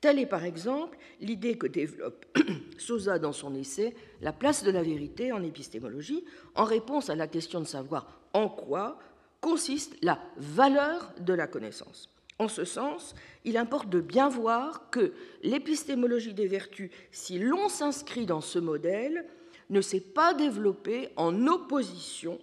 Telle 0.01 0.17
est 0.17 0.25
par 0.25 0.43
exemple 0.43 0.97
l'idée 1.19 1.57
que 1.57 1.67
développe 1.67 2.25
Sosa 2.79 3.19
dans 3.19 3.33
son 3.33 3.53
essai 3.55 3.95
La 4.21 4.33
place 4.33 4.63
de 4.63 4.71
la 4.71 4.81
vérité 4.81 5.31
en 5.31 5.43
épistémologie, 5.43 6.25
en 6.55 6.63
réponse 6.63 7.11
à 7.11 7.15
la 7.15 7.27
question 7.27 7.61
de 7.61 7.67
savoir 7.67 8.19
en 8.33 8.49
quoi 8.49 8.97
consiste 9.41 9.95
la 10.01 10.19
valeur 10.37 11.13
de 11.19 11.33
la 11.33 11.47
connaissance. 11.47 12.09
En 12.39 12.47
ce 12.47 12.65
sens, 12.65 13.13
il 13.45 13.57
importe 13.57 13.89
de 13.89 14.01
bien 14.01 14.27
voir 14.27 14.89
que 14.89 15.13
l'épistémologie 15.43 16.33
des 16.33 16.47
vertus, 16.47 16.89
si 17.11 17.37
l'on 17.37 17.69
s'inscrit 17.69 18.25
dans 18.25 18.41
ce 18.41 18.57
modèle, 18.57 19.25
ne 19.69 19.81
s'est 19.81 20.01
pas 20.01 20.33
développée 20.33 21.09
en 21.15 21.45
opposition 21.45 22.39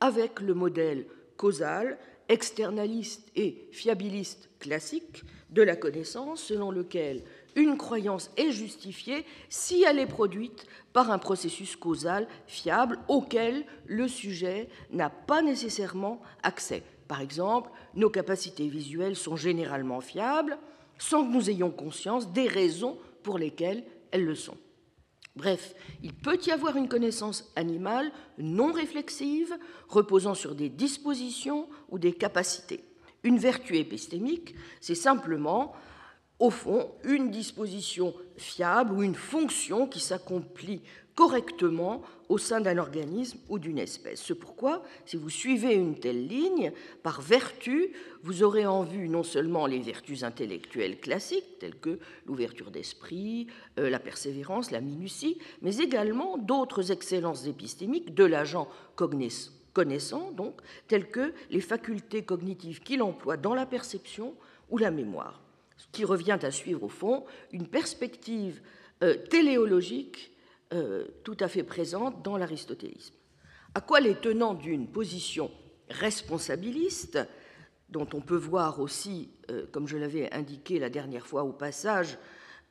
avec 0.00 0.40
le 0.40 0.54
modèle 0.54 1.06
causal, 1.36 1.98
externaliste 2.28 3.30
et 3.36 3.68
fiabiliste 3.72 4.48
classique 4.58 5.22
de 5.52 5.62
la 5.62 5.76
connaissance 5.76 6.42
selon 6.42 6.70
lequel 6.70 7.22
une 7.54 7.76
croyance 7.76 8.30
est 8.36 8.52
justifiée 8.52 9.24
si 9.48 9.82
elle 9.82 9.98
est 9.98 10.06
produite 10.06 10.66
par 10.92 11.10
un 11.10 11.18
processus 11.18 11.76
causal 11.76 12.26
fiable 12.46 12.98
auquel 13.08 13.64
le 13.86 14.08
sujet 14.08 14.68
n'a 14.90 15.10
pas 15.10 15.42
nécessairement 15.42 16.20
accès. 16.42 16.82
Par 17.08 17.20
exemple, 17.20 17.70
nos 17.94 18.10
capacités 18.10 18.68
visuelles 18.68 19.16
sont 19.16 19.36
généralement 19.36 20.00
fiables 20.00 20.58
sans 20.98 21.26
que 21.26 21.32
nous 21.32 21.50
ayons 21.50 21.70
conscience 21.70 22.32
des 22.32 22.46
raisons 22.46 22.98
pour 23.22 23.38
lesquelles 23.38 23.84
elles 24.12 24.24
le 24.24 24.34
sont. 24.34 24.56
Bref, 25.34 25.74
il 26.02 26.12
peut 26.14 26.38
y 26.46 26.50
avoir 26.50 26.76
une 26.76 26.88
connaissance 26.88 27.50
animale 27.56 28.12
non 28.38 28.72
réflexive 28.72 29.54
reposant 29.88 30.34
sur 30.34 30.54
des 30.54 30.68
dispositions 30.68 31.68
ou 31.88 31.98
des 31.98 32.12
capacités. 32.12 32.84
Une 33.24 33.38
vertu 33.38 33.76
épistémique, 33.76 34.54
c'est 34.80 34.94
simplement 34.94 35.74
au 36.38 36.50
fond, 36.50 36.90
une 37.04 37.30
disposition 37.30 38.14
fiable 38.36 38.92
ou 38.92 39.04
une 39.04 39.14
fonction 39.14 39.86
qui 39.86 40.00
s'accomplit 40.00 40.82
correctement 41.14 42.02
au 42.28 42.36
sein 42.36 42.60
d'un 42.60 42.78
organisme 42.78 43.38
ou 43.48 43.60
d'une 43.60 43.78
espèce. 43.78 44.24
C'est 44.26 44.34
pourquoi, 44.34 44.82
si 45.04 45.16
vous 45.16 45.30
suivez 45.30 45.74
une 45.74 46.00
telle 46.00 46.26
ligne, 46.26 46.72
par 47.04 47.20
vertu, 47.20 47.92
vous 48.24 48.42
aurez 48.42 48.66
en 48.66 48.82
vue 48.82 49.08
non 49.08 49.22
seulement 49.22 49.66
les 49.66 49.78
vertus 49.78 50.24
intellectuelles 50.24 50.98
classiques, 50.98 51.58
telles 51.60 51.78
que 51.78 52.00
l'ouverture 52.26 52.72
d'esprit, 52.72 53.46
euh, 53.78 53.88
la 53.88 54.00
persévérance, 54.00 54.72
la 54.72 54.80
minutie, 54.80 55.38
mais 55.60 55.76
également 55.76 56.38
d'autres 56.38 56.90
excellences 56.90 57.46
épistémiques 57.46 58.14
de 58.14 58.24
l'agent 58.24 58.68
connaissant, 59.72 60.32
donc, 60.32 60.60
telles 60.88 61.10
que 61.10 61.32
les 61.50 61.60
facultés 61.60 62.24
cognitives 62.24 62.80
qu'il 62.80 63.02
emploie 63.02 63.36
dans 63.36 63.54
la 63.54 63.66
perception 63.66 64.34
ou 64.70 64.78
la 64.78 64.90
mémoire 64.90 65.42
qui 65.90 66.04
revient 66.04 66.38
à 66.42 66.50
suivre 66.50 66.84
au 66.84 66.88
fond 66.88 67.24
une 67.50 67.66
perspective 67.66 68.62
euh, 69.02 69.16
téléologique 69.16 70.32
euh, 70.72 71.06
tout 71.24 71.36
à 71.40 71.48
fait 71.48 71.64
présente 71.64 72.22
dans 72.22 72.36
l'aristotélisme. 72.36 73.14
À 73.74 73.80
quoi 73.80 74.00
les 74.00 74.14
tenants 74.14 74.54
d'une 74.54 74.86
position 74.86 75.50
responsabiliste, 75.88 77.18
dont 77.88 78.08
on 78.14 78.20
peut 78.20 78.36
voir 78.36 78.80
aussi, 78.80 79.30
euh, 79.50 79.66
comme 79.72 79.88
je 79.88 79.98
l'avais 79.98 80.32
indiqué 80.32 80.78
la 80.78 80.88
dernière 80.88 81.26
fois 81.26 81.44
au 81.44 81.52
passage, 81.52 82.18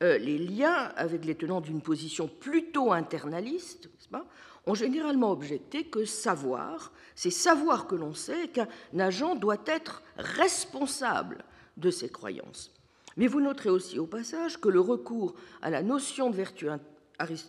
les 0.00 0.36
liens 0.36 0.90
avec 0.96 1.24
les 1.24 1.36
tenants 1.36 1.60
d'une 1.60 1.80
position 1.80 2.26
plutôt 2.26 2.90
internaliste, 2.90 3.88
ont 4.66 4.74
généralement 4.74 5.32
objecté 5.32 5.84
que 5.84 6.04
savoir, 6.04 6.92
c'est 7.14 7.30
savoir 7.30 7.86
que 7.86 7.94
l'on 7.94 8.14
sait 8.14 8.48
qu'un 8.48 8.68
agent 8.98 9.34
doit 9.34 9.62
être 9.66 10.02
responsable 10.16 11.44
de 11.76 11.90
ses 11.90 12.08
croyances. 12.08 12.72
Mais 13.16 13.26
vous 13.26 13.40
noterez 13.40 13.70
aussi 13.70 13.98
au 13.98 14.06
passage 14.06 14.60
que 14.60 14.68
le 14.68 14.80
recours 14.80 15.34
à 15.60 15.70
la 15.70 15.82
notion 15.82 16.30
de 16.30 16.36
vertu 16.36 16.68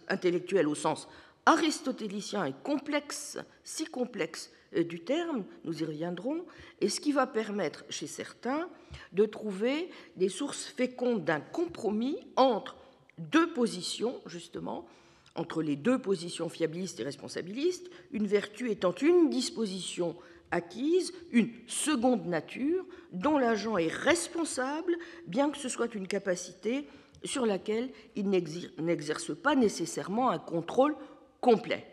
intellectuelle 0.10 0.68
au 0.68 0.76
sens 0.76 1.08
aristotélicien 1.46 2.46
est 2.46 2.64
complexe, 2.64 3.38
si 3.64 3.86
complexe 3.86 4.52
euh, 4.76 4.84
du 4.84 5.02
terme, 5.02 5.44
nous 5.66 5.82
y 5.82 5.86
reviendrons, 5.86 6.46
et 6.82 6.90
ce 6.90 7.00
qui 7.00 7.12
va 7.12 7.28
permettre 7.28 7.84
chez 7.90 8.08
certains 8.08 8.70
de 9.12 9.26
trouver 9.26 9.90
des 10.16 10.30
sources 10.30 10.66
fécondes 10.66 11.26
d'un 11.26 11.42
compromis 11.42 12.18
entre 12.36 12.76
deux 13.18 13.52
positions, 13.54 14.20
justement, 14.26 14.88
entre 15.36 15.62
les 15.62 15.76
deux 15.76 16.00
positions 16.00 16.50
fiabilistes 16.50 17.00
et 17.00 17.04
responsabilistes, 17.04 17.90
une 18.12 18.28
vertu 18.28 18.70
étant 18.70 18.94
une 18.94 19.30
disposition 19.30 20.16
acquise 20.52 21.14
une 21.32 21.50
seconde 21.66 22.28
nature 22.28 22.86
dont 23.12 23.40
l'agent 23.40 23.78
est 23.78 23.92
responsable, 23.92 24.96
bien 25.28 25.50
que 25.50 25.58
ce 25.58 25.70
soit 25.70 25.96
une 25.96 26.08
capacité 26.08 26.88
sur 27.24 27.46
laquelle 27.46 27.90
il 28.16 28.30
n'exerce 28.30 29.36
pas 29.36 29.56
nécessairement 29.56 30.30
un 30.30 30.40
contrôle 30.40 30.96
complet. 31.42 31.88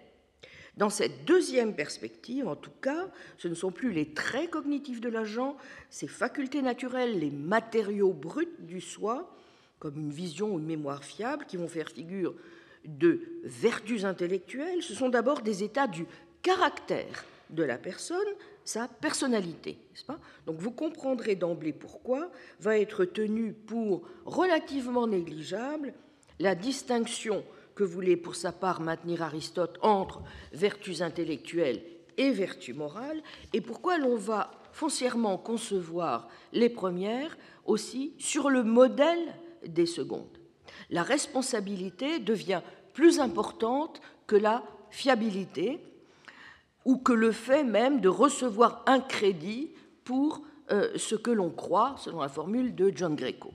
Dans 0.77 0.91
cette 0.91 1.25
deuxième 1.25 1.75
perspective, 1.75 2.47
en 2.49 2.57
tout 2.57 2.71
cas, 2.83 3.11
ce 3.39 3.49
ne 3.49 3.55
sont 3.55 3.73
plus 3.73 3.93
les 3.93 4.13
traits 4.13 4.51
cognitifs 4.51 5.01
de 5.01 5.09
l'agent, 5.09 5.57
ses 5.89 6.07
facultés 6.07 6.63
naturelles, 6.63 7.19
les 7.19 7.31
matériaux 7.31 8.13
bruts 8.13 8.49
du 8.59 8.81
soi, 8.81 9.35
comme 9.79 9.99
une 9.99 10.13
vision 10.13 10.55
ou 10.55 10.59
une 10.59 10.67
mémoire 10.67 11.05
fiable, 11.05 11.47
qui 11.47 11.57
vont 11.57 11.69
faire 11.69 11.91
figure 11.91 12.35
de 12.85 13.21
vertus 13.45 14.05
intellectuelles, 14.05 14.83
ce 14.83 14.95
sont 14.95 15.09
d'abord 15.09 15.43
des 15.43 15.63
états 15.63 15.87
du 15.87 16.07
caractère 16.43 17.25
de 17.51 17.63
la 17.63 17.79
personne, 17.79 18.19
sa 18.65 18.89
personnalité. 18.89 19.79
Pas? 20.07 20.19
Donc 20.47 20.59
vous 20.59 20.71
comprendrez 20.71 21.35
d'emblée 21.35 21.73
pourquoi 21.73 22.31
va 22.61 22.79
être 22.79 23.05
tenue 23.05 23.53
pour 23.53 24.03
relativement 24.25 25.07
négligeable 25.07 25.93
la 26.39 26.55
distinction 26.55 27.45
que 27.75 27.85
voulait 27.85 28.17
pour 28.17 28.35
sa 28.35 28.53
part 28.53 28.81
maintenir 28.81 29.23
Aristote 29.23 29.79
entre 29.83 30.23
vertus 30.53 31.03
intellectuelles 31.03 31.83
et 32.17 32.31
vertus 32.31 32.75
morales, 32.75 33.23
et 33.53 33.61
pourquoi 33.61 33.99
l'on 33.99 34.17
va 34.17 34.51
foncièrement 34.73 35.39
concevoir 35.39 36.29
les 36.53 36.69
premières 36.69 37.37
aussi 37.65 38.13
sur 38.19 38.51
le 38.51 38.63
modèle 38.63 39.35
des 39.67 39.87
secondes. 39.87 40.40
La 40.91 41.03
responsabilité 41.03 42.19
devient 42.19 42.63
plus 42.93 43.21
importante 43.21 44.01
que 44.27 44.37
la 44.37 44.63
fiabilité, 44.91 45.81
ou 46.85 46.97
que 46.97 47.13
le 47.13 47.33
fait 47.33 47.65
même 47.65 48.01
de 48.01 48.09
recevoir 48.09 48.83
un 48.87 49.01
crédit 49.01 49.71
pour 50.05 50.43
euh, 50.71 50.91
ce 50.97 51.15
que 51.15 51.31
l'on 51.31 51.51
croit, 51.51 51.95
selon 51.99 52.21
la 52.21 52.29
formule 52.29 52.75
de 52.75 52.93
John 52.95 53.15
Greco. 53.15 53.53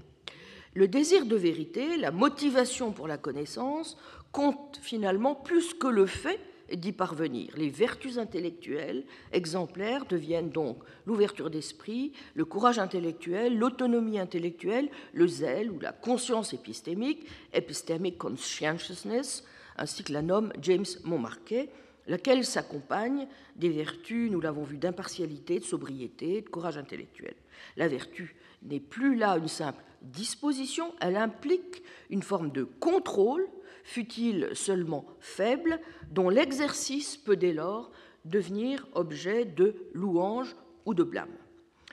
Le 0.74 0.88
désir 0.88 1.26
de 1.26 1.36
vérité, 1.36 1.98
la 1.98 2.12
motivation 2.12 2.92
pour 2.92 3.08
la 3.08 3.18
connaissance, 3.18 3.98
compte 4.32 4.78
finalement 4.82 5.34
plus 5.34 5.74
que 5.74 5.88
le 5.88 6.06
fait 6.06 6.40
d'y 6.74 6.92
parvenir. 6.92 7.54
Les 7.58 7.70
vertus 7.70 8.18
intellectuelles 8.18 9.04
exemplaires 9.32 10.06
deviennent 10.06 10.50
donc 10.50 10.78
l'ouverture 11.06 11.50
d'esprit, 11.50 12.14
le 12.34 12.46
courage 12.46 12.80
intellectuel, 12.80 13.58
l'autonomie 13.58 14.20
intellectuelle, 14.20 14.90
le 15.14 15.28
zèle 15.28 15.72
ou 15.72 15.80
la 15.80 15.92
conscience 15.92 16.54
épistémique, 16.54 17.28
epistemic 17.54 18.18
conscientiousness, 18.18 19.44
ainsi 19.78 20.04
que 20.04 20.14
la 20.14 20.22
nomme 20.22 20.54
James 20.62 20.86
Montmarquet, 21.04 21.70
laquelle 22.08 22.46
s'accompagne 22.46 23.28
des 23.56 23.70
vertus, 23.70 24.32
nous 24.32 24.42
l'avons 24.42 24.64
vu, 24.64 24.78
d'impartialité, 24.78 25.60
de 25.60 25.64
sobriété, 25.64 26.42
de 26.42 26.50
courage 26.50 26.78
intellectuel. 26.78 27.36
La 27.78 27.88
vertu 27.88 28.36
n'est 28.64 28.80
plus 28.80 29.16
là 29.16 29.38
une 29.38 29.48
simple 29.48 29.84
disposition, 30.02 30.94
elle 31.02 31.18
implique 31.18 31.84
une 32.10 32.24
forme 32.24 32.52
de 32.52 32.64
contrôle, 32.64 33.48
fut-il 33.86 34.50
seulement 34.54 35.06
faible, 35.20 35.80
dont 36.10 36.30
l'exercice 36.30 37.18
peut 37.18 37.38
dès 37.38 37.54
lors 37.54 37.92
devenir 38.26 38.88
objet 38.94 39.46
de 39.46 39.76
louange 39.94 40.56
ou 40.88 40.96
de 40.96 41.04
blâme. 41.04 41.38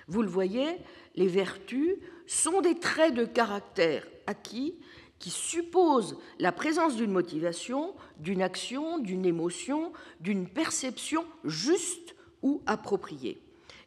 Vous 0.08 0.22
le 0.22 0.28
voyez, 0.28 0.78
les 1.14 1.28
vertus 1.28 1.96
sont 2.26 2.62
des 2.62 2.78
traits 2.78 3.14
de 3.14 3.26
caractère 3.26 4.06
acquis 4.26 4.74
qui 5.18 5.30
suppose 5.30 6.18
la 6.38 6.50
présence 6.50 6.96
d'une 6.96 7.12
motivation, 7.12 7.94
d'une 8.18 8.42
action, 8.42 8.98
d'une 8.98 9.26
émotion, 9.26 9.92
d'une 10.18 10.48
perception 10.48 11.24
juste 11.44 12.16
ou 12.40 12.62
appropriée. 12.66 13.40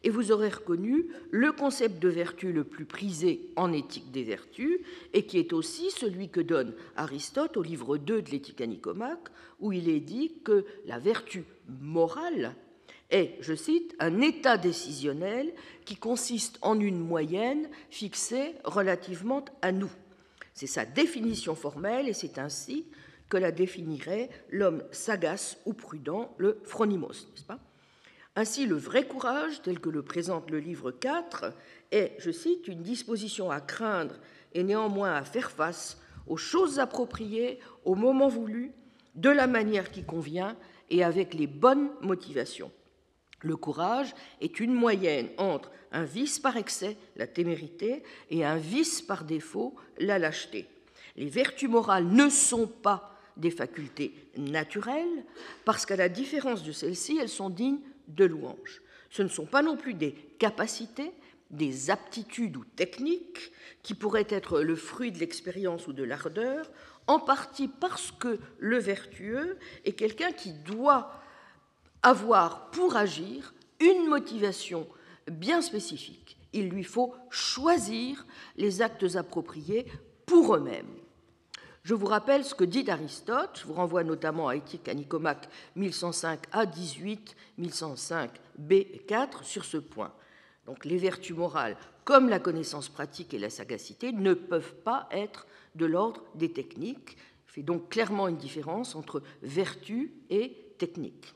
Et 0.06 0.12
vous 0.12 0.32
aurez 0.32 0.50
reconnu 0.50 1.08
le 1.32 1.52
concept 1.52 2.00
de 2.00 2.10
vertu 2.10 2.54
le 2.54 2.64
plus 2.64 2.86
prisé 2.86 3.50
en 3.56 3.74
éthique 3.74 4.12
des 4.12 4.24
vertus, 4.24 4.80
et 5.14 5.26
qui 5.26 5.40
est 5.40 5.52
aussi 5.52 5.90
celui 5.90 6.30
que 6.30 6.42
donne 6.42 6.74
Aristote 6.96 7.58
au 7.58 7.64
livre 7.64 7.98
2 7.98 8.22
de 8.22 8.30
l'éthique 8.30 8.62
à 8.62 8.68
Nicomaque, 8.68 9.30
où 9.60 9.74
il 9.74 9.90
est 9.90 10.00
dit 10.00 10.34
que 10.44 10.64
la 10.86 11.00
vertu 11.00 11.44
morale 11.82 12.56
est, 13.10 13.36
je 13.42 13.56
cite, 13.56 13.96
un 14.00 14.22
état 14.22 14.58
décisionnel 14.58 15.52
qui 15.86 15.96
consiste 15.96 16.60
en 16.62 16.80
une 16.80 17.00
moyenne 17.00 17.68
fixée 17.90 18.54
relativement 18.64 19.44
à 19.64 19.72
nous. 19.72 19.92
C'est 20.54 20.68
sa 20.68 20.86
définition 20.86 21.56
formelle 21.56 22.08
et 22.08 22.14
c'est 22.14 22.38
ainsi 22.38 22.86
que 23.28 23.38
la 23.38 23.52
définirait 23.52 24.30
l'homme 24.52 24.84
sagace 24.92 25.58
ou 25.66 25.74
prudent, 25.74 26.32
le 26.38 26.60
phronimos, 26.64 27.28
n'est-ce 27.32 27.44
pas? 27.44 27.60
Ainsi, 28.36 28.66
le 28.66 28.76
vrai 28.76 29.08
courage, 29.08 29.62
tel 29.62 29.80
que 29.80 29.90
le 29.90 30.02
présente 30.02 30.52
le 30.52 30.60
livre 30.60 30.92
4, 30.92 31.54
est, 31.92 32.16
je 32.20 32.32
cite, 32.32 32.68
une 32.68 32.82
disposition 32.82 33.50
à 33.50 33.62
craindre 33.62 34.16
et 34.54 34.64
néanmoins 34.64 35.14
à 35.14 35.24
faire 35.24 35.52
face 35.52 36.02
aux 36.28 36.38
choses 36.38 36.80
appropriées 36.80 37.60
au 37.86 37.96
moment 37.96 38.28
voulu, 38.28 38.74
de 39.16 39.30
la 39.30 39.48
manière 39.48 39.92
qui 39.92 40.04
convient 40.04 40.58
et 40.90 41.04
avec 41.04 41.34
les 41.34 41.48
bonnes 41.48 41.90
motivations. 42.02 42.72
Le 43.42 43.56
courage 43.56 44.14
est 44.42 44.60
une 44.60 44.74
moyenne 44.74 45.30
entre 45.38 45.72
un 45.94 46.04
vice 46.04 46.40
par 46.40 46.58
excès, 46.58 46.98
la 47.16 47.28
témérité, 47.28 48.04
et 48.30 48.44
un 48.44 48.58
vice 48.58 49.02
par 49.02 49.24
défaut, 49.24 49.76
la 49.98 50.20
lâcheté. 50.20 50.68
Les 51.16 51.30
vertus 51.30 51.70
morales 51.70 52.08
ne 52.08 52.28
sont 52.28 52.68
pas 52.68 53.18
des 53.38 53.52
facultés 53.52 54.14
naturelles, 54.36 55.24
parce 55.64 55.86
qu'à 55.86 55.96
la 55.96 56.10
différence 56.10 56.64
de 56.64 56.74
celles-ci, 56.74 57.18
elles 57.22 57.30
sont 57.30 57.50
dignes 57.50 57.80
de 58.08 58.26
louange. 58.26 58.82
Ce 59.10 59.22
ne 59.22 59.28
sont 59.28 59.46
pas 59.46 59.62
non 59.62 59.78
plus 59.78 59.94
des 59.94 60.14
capacités, 60.40 61.12
des 61.52 61.90
aptitudes 61.90 62.58
ou 62.58 62.66
techniques 62.66 63.52
qui 63.84 63.94
pourraient 63.94 64.28
être 64.30 64.62
le 64.62 64.76
fruit 64.76 65.12
de 65.12 65.20
l'expérience 65.20 65.88
ou 65.88 65.94
de 65.94 66.04
l'ardeur, 66.04 66.70
en 67.08 67.20
partie 67.20 67.68
parce 67.68 68.12
que 68.12 68.40
le 68.58 68.80
vertueux 68.80 69.58
est 69.84 69.94
quelqu'un 69.94 70.32
qui 70.32 70.54
doit 70.54 71.22
avoir 72.02 72.72
pour 72.72 72.96
agir 72.96 73.54
une 73.80 74.08
motivation 74.08 74.88
bien 75.30 75.62
spécifique. 75.62 76.38
Il 76.54 76.70
lui 76.70 76.84
faut 76.84 77.14
choisir 77.30 78.26
les 78.58 78.82
actes 78.82 79.16
appropriés 79.16 79.86
pour 80.26 80.56
eux-mêmes. 80.56 81.05
Je 81.86 81.94
vous 81.94 82.08
rappelle 82.08 82.44
ce 82.44 82.56
que 82.56 82.64
dit 82.64 82.90
Aristote, 82.90 83.60
je 83.62 83.68
vous 83.68 83.76
renvoie 83.76 84.04
notamment 84.04 84.48
à 84.48 84.56
Éthique 84.56 84.90
à 84.90 84.96
Nicomaque 84.96 85.48
1105 85.76 86.40
a 86.52 86.66
18, 86.66 87.36
1105 87.60 88.32
b4 88.60 89.44
sur 89.44 89.64
ce 89.64 89.78
point. 89.78 90.12
Donc 90.66 90.84
les 90.84 90.98
vertus 90.98 91.36
morales, 91.36 91.78
comme 92.04 92.28
la 92.28 92.40
connaissance 92.40 92.90
pratique 92.90 93.36
et 93.36 93.38
la 93.38 93.52
sagacité, 93.52 94.12
ne 94.14 94.34
peuvent 94.34 94.74
pas 94.78 95.08
être 95.12 95.46
de 95.76 95.86
l'ordre 95.86 96.24
des 96.34 96.52
techniques. 96.52 97.18
Il 97.48 97.52
fait 97.52 97.62
donc 97.62 97.90
clairement 97.90 98.30
une 98.30 98.38
différence 98.38 98.96
entre 98.96 99.22
vertu 99.44 100.12
et 100.32 100.74
technique. 100.80 101.36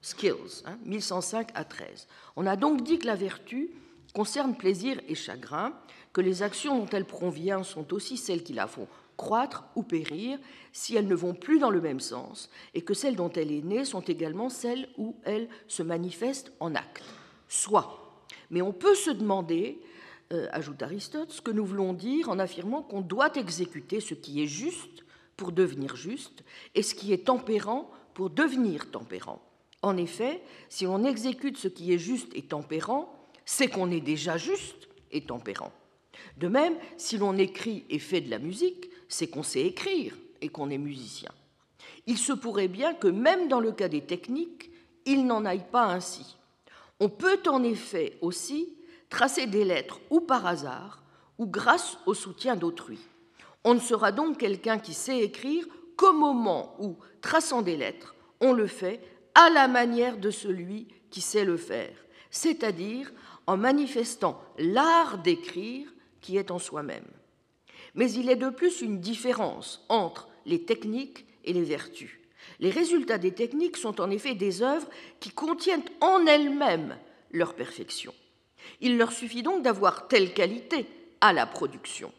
Skills, 0.00 0.64
1105 0.84 1.50
hein, 1.50 1.52
à 1.54 1.62
13. 1.62 2.08
On 2.34 2.46
a 2.46 2.56
donc 2.56 2.82
dit 2.82 2.98
que 2.98 3.06
la 3.06 3.14
vertu 3.14 3.70
concerne 4.14 4.56
plaisir 4.56 5.00
et 5.06 5.14
chagrin, 5.14 5.72
que 6.12 6.20
les 6.20 6.42
actions 6.42 6.76
dont 6.76 6.90
elle 6.90 7.04
provient 7.04 7.62
sont 7.62 7.94
aussi 7.94 8.16
celles 8.16 8.42
qui 8.42 8.52
la 8.52 8.66
font 8.66 8.88
croître 9.16 9.64
ou 9.76 9.82
périr 9.82 10.38
si 10.72 10.96
elles 10.96 11.06
ne 11.06 11.14
vont 11.14 11.34
plus 11.34 11.58
dans 11.58 11.70
le 11.70 11.80
même 11.80 12.00
sens, 12.00 12.50
et 12.74 12.82
que 12.82 12.94
celles 12.94 13.16
dont 13.16 13.30
elle 13.30 13.52
est 13.52 13.64
née 13.64 13.84
sont 13.84 14.00
également 14.00 14.48
celles 14.48 14.88
où 14.98 15.16
elle 15.24 15.48
se 15.68 15.82
manifeste 15.82 16.52
en 16.60 16.74
acte. 16.74 17.04
Soit. 17.48 18.22
Mais 18.50 18.62
on 18.62 18.72
peut 18.72 18.94
se 18.94 19.10
demander, 19.10 19.80
euh, 20.32 20.48
ajoute 20.52 20.82
Aristote, 20.82 21.30
ce 21.30 21.40
que 21.40 21.50
nous 21.50 21.64
voulons 21.64 21.92
dire 21.92 22.28
en 22.28 22.38
affirmant 22.38 22.82
qu'on 22.82 23.00
doit 23.00 23.36
exécuter 23.36 24.00
ce 24.00 24.14
qui 24.14 24.42
est 24.42 24.48
juste 24.48 25.04
pour 25.36 25.52
devenir 25.52 25.96
juste, 25.96 26.44
et 26.74 26.82
ce 26.82 26.94
qui 26.94 27.12
est 27.12 27.26
tempérant 27.26 27.90
pour 28.14 28.30
devenir 28.30 28.90
tempérant. 28.90 29.42
En 29.82 29.96
effet, 29.96 30.40
si 30.68 30.86
on 30.86 31.04
exécute 31.04 31.58
ce 31.58 31.68
qui 31.68 31.92
est 31.92 31.98
juste 31.98 32.32
et 32.34 32.42
tempérant, 32.42 33.12
c'est 33.44 33.68
qu'on 33.68 33.90
est 33.90 34.00
déjà 34.00 34.36
juste 34.38 34.88
et 35.12 35.20
tempérant. 35.20 35.72
De 36.38 36.48
même, 36.48 36.74
si 36.96 37.18
l'on 37.18 37.36
écrit 37.36 37.84
et 37.90 37.98
fait 37.98 38.20
de 38.20 38.30
la 38.30 38.38
musique, 38.38 38.88
c'est 39.14 39.28
qu'on 39.28 39.44
sait 39.44 39.64
écrire 39.64 40.16
et 40.40 40.48
qu'on 40.48 40.70
est 40.70 40.78
musicien. 40.78 41.30
Il 42.08 42.18
se 42.18 42.32
pourrait 42.32 42.66
bien 42.66 42.94
que 42.94 43.06
même 43.06 43.46
dans 43.46 43.60
le 43.60 43.70
cas 43.70 43.86
des 43.86 44.00
techniques, 44.00 44.72
il 45.06 45.24
n'en 45.24 45.44
aille 45.44 45.66
pas 45.70 45.84
ainsi. 45.84 46.36
On 46.98 47.08
peut 47.08 47.40
en 47.46 47.62
effet 47.62 48.18
aussi 48.22 48.74
tracer 49.08 49.46
des 49.46 49.64
lettres 49.64 50.00
ou 50.10 50.20
par 50.20 50.44
hasard 50.46 51.04
ou 51.38 51.46
grâce 51.46 51.96
au 52.06 52.14
soutien 52.14 52.56
d'autrui. 52.56 52.98
On 53.62 53.74
ne 53.74 53.78
sera 53.78 54.10
donc 54.10 54.38
quelqu'un 54.38 54.80
qui 54.80 54.94
sait 54.94 55.20
écrire 55.20 55.64
qu'au 55.96 56.12
moment 56.12 56.74
où, 56.80 56.96
traçant 57.20 57.62
des 57.62 57.76
lettres, 57.76 58.16
on 58.40 58.52
le 58.52 58.66
fait 58.66 59.00
à 59.36 59.48
la 59.48 59.68
manière 59.68 60.18
de 60.18 60.30
celui 60.30 60.88
qui 61.10 61.20
sait 61.20 61.44
le 61.44 61.56
faire, 61.56 61.94
c'est-à-dire 62.32 63.12
en 63.46 63.56
manifestant 63.56 64.42
l'art 64.58 65.18
d'écrire 65.18 65.88
qui 66.20 66.36
est 66.36 66.50
en 66.50 66.58
soi-même. 66.58 67.06
Mais 67.94 68.10
il 68.12 68.28
est 68.28 68.36
de 68.36 68.50
plus 68.50 68.80
une 68.80 69.00
différence 69.00 69.84
entre 69.88 70.28
les 70.46 70.64
techniques 70.64 71.24
et 71.44 71.52
les 71.52 71.62
vertus. 71.62 72.18
Les 72.60 72.70
résultats 72.70 73.18
des 73.18 73.32
techniques 73.32 73.76
sont 73.76 74.00
en 74.00 74.10
effet 74.10 74.34
des 74.34 74.62
œuvres 74.62 74.88
qui 75.20 75.30
contiennent 75.30 75.84
en 76.00 76.26
elles-mêmes 76.26 76.96
leur 77.30 77.54
perfection. 77.54 78.14
Il 78.80 78.96
leur 78.96 79.12
suffit 79.12 79.42
donc 79.42 79.62
d'avoir 79.62 80.08
telle 80.08 80.32
qualité 80.32 80.86
à 81.20 81.32
la 81.32 81.46
production. 81.46 82.12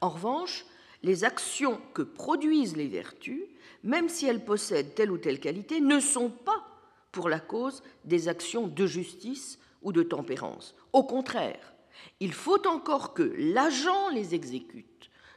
En 0.00 0.10
revanche, 0.10 0.64
les 1.02 1.24
actions 1.24 1.80
que 1.92 2.02
produisent 2.02 2.76
les 2.76 2.88
vertus, 2.88 3.42
même 3.82 4.08
si 4.08 4.26
elles 4.26 4.44
possèdent 4.44 4.94
telle 4.94 5.10
ou 5.10 5.18
telle 5.18 5.40
qualité, 5.40 5.80
ne 5.80 6.00
sont 6.00 6.30
pas 6.30 6.64
pour 7.12 7.28
la 7.28 7.40
cause 7.40 7.82
des 8.04 8.28
actions 8.28 8.66
de 8.66 8.86
justice 8.86 9.58
ou 9.82 9.92
de 9.92 10.02
tempérance. 10.02 10.74
Au 10.92 11.04
contraire, 11.04 11.74
il 12.20 12.32
faut 12.32 12.66
encore 12.66 13.14
que 13.14 13.34
l'agent 13.36 14.08
les 14.10 14.34
exécute 14.34 14.93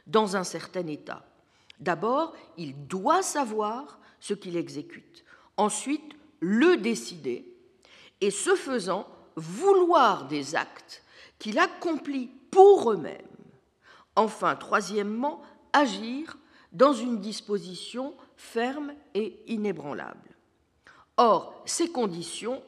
dans 0.08 0.36
un 0.36 0.44
certain 0.44 0.86
état. 0.86 1.24
D'abord, 1.78 2.34
il 2.56 2.88
doit 2.88 3.22
savoir 3.22 4.00
ce 4.18 4.34
qu'il 4.34 4.56
exécute. 4.56 5.24
Ensuite, 5.56 6.14
le 6.40 6.76
décider 6.76 7.54
et 8.20 8.30
ce 8.30 8.56
faisant, 8.56 9.06
vouloir 9.36 10.26
des 10.26 10.56
actes 10.56 11.04
qu'il 11.38 11.58
accomplit 11.58 12.30
pour 12.50 12.90
eux-mêmes. 12.90 13.22
Enfin, 14.16 14.56
troisièmement, 14.56 15.42
agir 15.72 16.36
dans 16.72 16.92
une 16.92 17.20
disposition 17.20 18.14
ferme 18.36 18.92
et 19.14 19.40
inébranlable. 19.46 20.36
Or, 21.16 21.62
ces 21.66 21.90
conditions, 21.90 22.62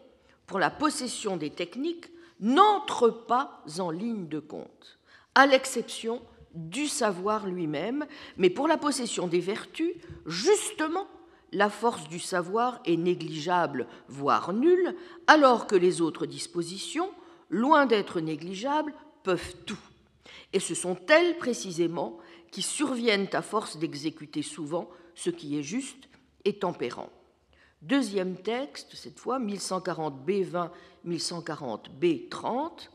pour 0.46 0.58
la 0.58 0.70
possession 0.70 1.36
des 1.36 1.50
techniques, 1.50 2.06
n'entrent 2.38 3.10
pas 3.10 3.62
en 3.78 3.90
ligne 3.90 4.28
de 4.28 4.38
compte, 4.38 4.98
à 5.34 5.46
l'exception 5.46 6.22
du 6.54 6.88
savoir 6.88 7.46
lui-même, 7.46 8.06
mais 8.36 8.50
pour 8.50 8.68
la 8.68 8.76
possession 8.76 9.26
des 9.26 9.40
vertus, 9.40 9.94
justement, 10.26 11.06
la 11.52 11.70
force 11.70 12.08
du 12.08 12.18
savoir 12.18 12.80
est 12.84 12.96
négligeable, 12.96 13.86
voire 14.08 14.52
nulle, 14.52 14.96
alors 15.26 15.66
que 15.66 15.76
les 15.76 16.00
autres 16.00 16.26
dispositions, 16.26 17.10
loin 17.48 17.86
d'être 17.86 18.20
négligeables, 18.20 18.94
peuvent 19.22 19.54
tout. 19.66 19.78
Et 20.52 20.60
ce 20.60 20.74
sont 20.74 20.98
elles 21.08 21.36
précisément 21.38 22.18
qui 22.50 22.62
surviennent 22.62 23.28
à 23.32 23.42
force 23.42 23.78
d'exécuter 23.78 24.42
souvent 24.42 24.88
ce 25.14 25.30
qui 25.30 25.58
est 25.58 25.62
juste 25.62 26.08
et 26.44 26.58
tempérant. 26.58 27.10
Deuxième 27.82 28.36
texte, 28.36 28.94
cette 28.94 29.18
fois 29.18 29.38
1140b20, 29.40 30.70
1140b30. 31.06 32.88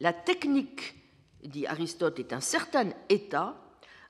La 0.00 0.12
technique, 0.12 0.94
dit 1.42 1.66
Aristote, 1.66 2.18
est 2.18 2.32
un 2.32 2.40
certain 2.40 2.90
état 3.08 3.56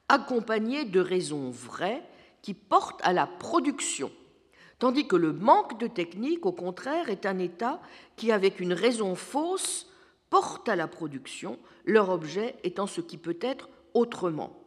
accompagné 0.09 0.85
de 0.85 1.01
raisons 1.01 1.51
vraies 1.51 2.03
qui 2.42 2.55
portent 2.55 3.01
à 3.05 3.12
la 3.12 3.27
production, 3.27 4.11
tandis 4.79 5.07
que 5.07 5.16
le 5.16 5.33
manque 5.33 5.79
de 5.79 5.87
technique, 5.87 6.45
au 6.45 6.53
contraire, 6.53 7.09
est 7.09 7.25
un 7.25 7.38
état 7.38 7.81
qui, 8.16 8.33
avec 8.33 8.61
une 8.61 8.73
raison 8.73 9.14
fausse, 9.14 9.88
porte 10.29 10.68
à 10.68 10.77
la 10.77 10.88
production, 10.88 11.59
leur 11.85 12.11
objet 12.11 12.57
étant 12.64 12.87
ce 12.87 13.01
qui 13.01 13.18
peut 13.18 13.38
être 13.40 13.68
autrement. 13.95 14.59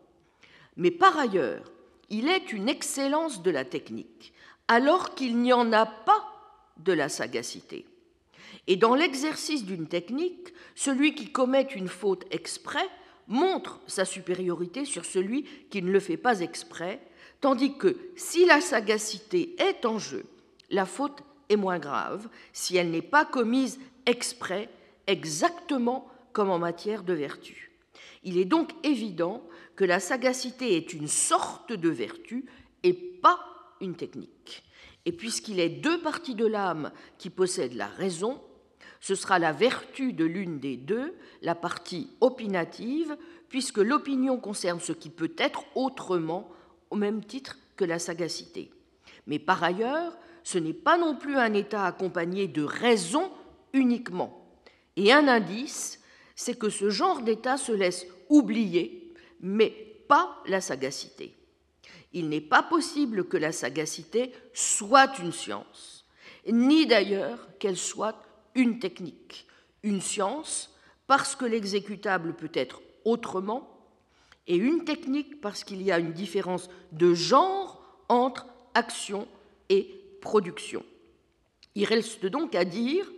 Mais 0.78 0.92
par 0.92 1.18
ailleurs, 1.18 1.72
il 2.10 2.30
est 2.30 2.54
une 2.54 2.70
excellence 2.70 3.42
de 3.42 3.52
la 3.52 3.66
technique 3.66 4.34
alors 4.68 5.16
qu'il 5.16 5.38
n'y 5.38 5.54
en 5.54 5.72
a 5.74 5.86
pas 5.86 6.24
de 6.78 6.94
la 6.94 7.10
sagacité. 7.10 7.86
Et 8.68 8.76
dans 8.78 8.96
l'exercice 8.96 9.64
d'une 9.64 9.88
technique, 9.88 10.54
celui 10.74 11.14
qui 11.14 11.32
commet 11.32 11.68
une 11.76 11.88
faute 11.88 12.26
exprès 12.32 12.88
montre 13.28 13.80
sa 13.88 14.06
supériorité 14.06 14.86
sur 14.86 15.06
celui 15.06 15.44
qui 15.70 15.82
ne 15.82 15.92
le 15.92 16.00
fait 16.00 16.18
pas 16.18 16.42
exprès, 16.42 17.00
tandis 17.42 17.78
que 17.78 17.98
si 18.16 18.46
la 18.46 18.62
sagacité 18.62 19.56
est 19.60 19.86
en 19.86 20.00
jeu, 20.00 20.26
la 20.70 20.86
faute 20.86 21.24
est 21.50 21.56
moins 21.56 21.80
grave 21.80 22.28
si 22.54 22.78
elle 22.78 22.92
n'est 22.92 23.02
pas 23.02 23.26
commise 23.26 23.80
exprès, 24.06 24.70
exactement 25.08 26.08
comme 26.34 26.50
en 26.50 26.60
matière 26.60 27.04
de 27.04 27.14
vertu. 27.14 27.72
Il 28.24 28.38
est 28.38 28.46
donc 28.46 28.72
évident 28.84 29.44
que 29.76 29.86
la 29.86 30.00
sagacité 30.00 30.76
est 30.76 30.94
une 30.94 31.08
sorte 31.08 31.72
de 31.72 31.90
vertu 31.90 32.46
et 32.84 32.94
pas 32.94 33.40
une 33.82 33.96
technique. 33.96 34.64
Et 35.06 35.12
puisqu'il 35.12 35.60
est 35.60 35.70
deux 35.70 36.02
parties 36.02 36.36
de 36.36 36.46
l'âme 36.46 36.92
qui 37.20 37.30
possèdent 37.30 37.76
la 37.76 37.88
raison, 37.88 38.42
ce 39.06 39.14
sera 39.14 39.38
la 39.38 39.52
vertu 39.52 40.14
de 40.14 40.26
l'une 40.26 40.58
des 40.58 40.78
deux, 40.78 41.14
la 41.44 41.54
partie 41.54 42.10
opinative, 42.22 43.16
puisque 43.50 43.78
l'opinion 43.78 44.40
concerne 44.40 44.80
ce 44.80 44.94
qui 44.94 45.12
peut 45.12 45.34
être 45.38 45.64
autrement, 45.76 46.50
au 46.90 46.96
même 46.96 47.24
titre 47.24 47.56
que 47.76 47.86
la 47.86 48.00
sagacité. 48.00 48.72
Mais 49.28 49.38
par 49.38 49.64
ailleurs, 49.64 50.18
ce 50.44 50.58
n'est 50.58 50.74
pas 50.74 50.98
non 50.98 51.16
plus 51.16 51.38
un 51.38 51.54
état 51.54 51.86
accompagné 51.86 52.48
de 52.48 52.64
raison 52.64 53.32
uniquement. 53.74 54.50
Et 54.96 55.14
un 55.14 55.28
indice, 55.28 56.02
c'est 56.36 56.58
que 56.58 56.70
ce 56.70 56.90
genre 56.90 57.22
d'état 57.22 57.58
se 57.58 57.74
laisse 57.74 58.08
oublier, 58.30 59.14
mais 59.40 59.70
pas 60.08 60.42
la 60.48 60.62
sagacité 60.62 61.36
il 62.16 62.30
n'est 62.30 62.40
pas 62.40 62.64
possible 62.64 63.28
que 63.28 63.36
la 63.36 63.52
sagacité 63.52 64.32
soit 64.54 65.20
une 65.20 65.34
science, 65.34 66.06
ni 66.48 66.88
d'ailleurs 66.88 67.50
qu'elle 67.60 67.76
soit 67.76 68.25
une 68.56 68.80
technique. 68.80 69.48
Une 69.84 70.02
science 70.02 70.74
parce 71.08 71.36
que 71.36 71.46
l'exécutable 71.46 72.34
peut 72.34 72.52
être 72.54 72.82
autrement, 73.04 73.70
et 74.48 74.56
une 74.56 74.84
technique 74.84 75.42
parce 75.42 75.64
qu'il 75.64 75.82
y 75.82 75.92
a 75.92 76.00
une 76.00 76.14
différence 76.14 76.70
de 76.92 77.14
genre 77.14 77.84
entre 78.10 78.48
action 78.74 79.28
et 79.70 80.02
production. 80.22 80.84
Il 81.76 81.86
reste 81.86 82.26
donc 82.26 82.56
à 82.56 82.66
dire, 82.66 83.12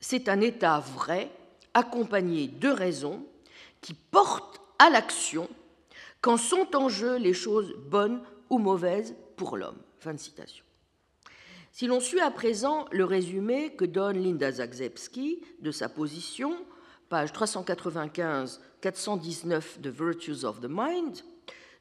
c'est 0.00 0.28
un 0.28 0.40
état 0.40 0.80
vrai 0.80 1.30
accompagnée 1.74 2.48
de 2.48 2.68
raisons 2.68 3.24
qui 3.80 3.94
portent 3.94 4.60
à 4.78 4.90
l'action 4.90 5.48
quand 6.20 6.36
sont 6.36 6.76
en 6.76 6.88
jeu 6.88 7.16
les 7.16 7.34
choses 7.34 7.74
bonnes 7.86 8.20
ou 8.50 8.58
mauvaises 8.58 9.14
pour 9.36 9.56
l'homme. 9.56 9.78
Fin 9.98 10.14
de 10.14 10.18
citation. 10.18 10.64
Si 11.74 11.86
l'on 11.86 12.00
suit 12.00 12.20
à 12.20 12.30
présent 12.30 12.84
le 12.92 13.06
résumé 13.06 13.74
que 13.74 13.86
donne 13.86 14.22
Linda 14.22 14.52
Zagzebski 14.52 15.40
de 15.60 15.70
sa 15.70 15.88
position, 15.88 16.54
page 17.08 17.32
395-419 17.32 19.80
de 19.80 19.88
Virtues 19.88 20.44
of 20.44 20.60
the 20.60 20.68
Mind, 20.68 21.22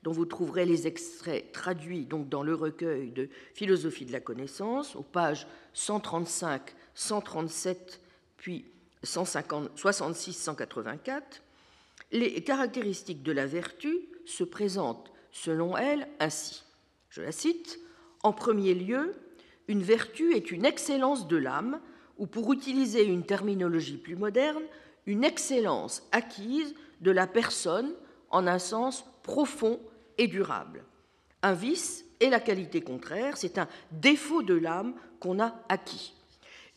dont 0.04 0.14
vous 0.14 0.26
trouverez 0.26 0.64
les 0.64 0.88
extraits 0.88 1.52
traduits 1.52 2.06
donc 2.06 2.30
dans 2.30 2.42
le 2.42 2.56
recueil 2.56 3.12
de 3.12 3.28
Philosophie 3.54 4.06
de 4.06 4.14
la 4.14 4.22
connaissance, 4.22 4.96
aux 4.96 5.04
pages 5.04 5.46
135, 5.74 6.74
137, 6.96 8.00
puis 8.38 8.64
66-184, 9.04 11.22
les 12.14 12.42
caractéristiques 12.42 13.24
de 13.24 13.34
la 13.34 13.46
vertu 13.46 14.08
se 14.26 14.46
présentent, 14.46 15.12
selon 15.34 15.76
elle, 15.76 16.08
ainsi. 16.22 16.64
Je 17.10 17.22
la 17.22 17.34
cite. 17.34 17.78
En 18.24 18.34
premier 18.34 18.74
lieu, 18.74 19.16
une 19.68 19.84
vertu 19.84 20.36
est 20.36 20.52
une 20.52 20.66
excellence 20.66 21.28
de 21.28 21.38
l'âme, 21.38 21.80
ou 22.18 22.28
pour 22.28 22.54
utiliser 22.54 23.04
une 23.04 23.26
terminologie 23.26 23.98
plus 23.98 24.16
moderne, 24.16 24.64
une 25.06 25.24
excellence 25.24 26.08
acquise 26.12 26.76
de 27.02 27.12
la 27.12 27.28
personne 27.28 27.94
en 28.30 28.48
un 28.48 28.60
sens 28.60 29.06
profond 29.24 29.80
et 30.18 30.28
durable. 30.28 30.84
Un 31.42 31.54
vice 31.54 32.06
est 32.20 32.30
la 32.30 32.40
qualité 32.40 32.82
contraire, 32.82 33.38
c'est 33.38 33.58
un 33.58 33.68
défaut 33.92 34.44
de 34.44 34.54
l'âme 34.54 34.94
qu'on 35.20 35.40
a 35.40 35.56
acquis. 35.70 36.14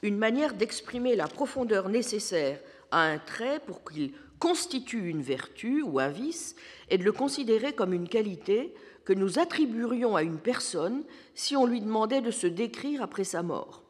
Une 0.02 0.16
manière 0.16 0.54
d'exprimer 0.54 1.16
la 1.16 1.28
profondeur 1.28 1.88
nécessaire 1.88 2.60
à 2.90 3.02
un 3.02 3.18
trait 3.18 3.60
pour 3.66 3.84
qu'il 3.84 4.12
constitue 4.38 5.08
une 5.08 5.22
vertu 5.22 5.82
ou 5.82 6.00
un 6.00 6.08
vice 6.08 6.56
est 6.88 6.98
de 6.98 7.04
le 7.04 7.12
considérer 7.12 7.72
comme 7.72 7.92
une 7.92 8.08
qualité 8.08 8.74
que 9.04 9.12
nous 9.12 9.38
attribuerions 9.38 10.16
à 10.16 10.22
une 10.22 10.38
personne 10.38 11.04
si 11.34 11.56
on 11.56 11.66
lui 11.66 11.80
demandait 11.80 12.22
de 12.22 12.30
se 12.30 12.46
décrire 12.46 13.02
après 13.02 13.24
sa 13.24 13.42
mort. 13.42 13.82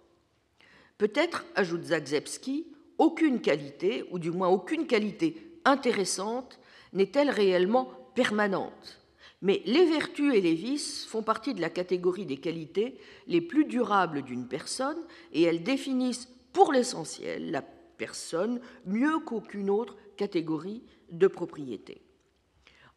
Peut-être, 0.98 1.44
ajoute 1.54 1.84
Zagzebski, 1.84 2.66
aucune 2.98 3.40
qualité, 3.40 4.04
ou 4.10 4.18
du 4.18 4.30
moins 4.30 4.48
aucune 4.48 4.86
qualité 4.86 5.36
intéressante, 5.64 6.58
n'est-elle 6.92 7.30
réellement 7.30 7.90
permanente. 8.14 9.00
Mais 9.42 9.62
les 9.66 9.84
vertus 9.84 10.34
et 10.34 10.40
les 10.40 10.54
vices 10.54 11.04
font 11.04 11.22
partie 11.22 11.54
de 11.54 11.60
la 11.60 11.70
catégorie 11.70 12.24
des 12.24 12.38
qualités 12.38 12.98
les 13.26 13.40
plus 13.40 13.64
durables 13.64 14.22
d'une 14.22 14.48
personne 14.48 14.96
et 15.32 15.42
elles 15.42 15.62
définissent 15.62 16.28
pour 16.52 16.72
l'essentiel 16.72 17.50
la 17.50 17.60
personne 17.60 18.60
mieux 18.86 19.18
qu'aucune 19.18 19.68
autre 19.70 19.96
catégorie 20.16 20.82
de 21.10 21.26
propriété. 21.26 22.00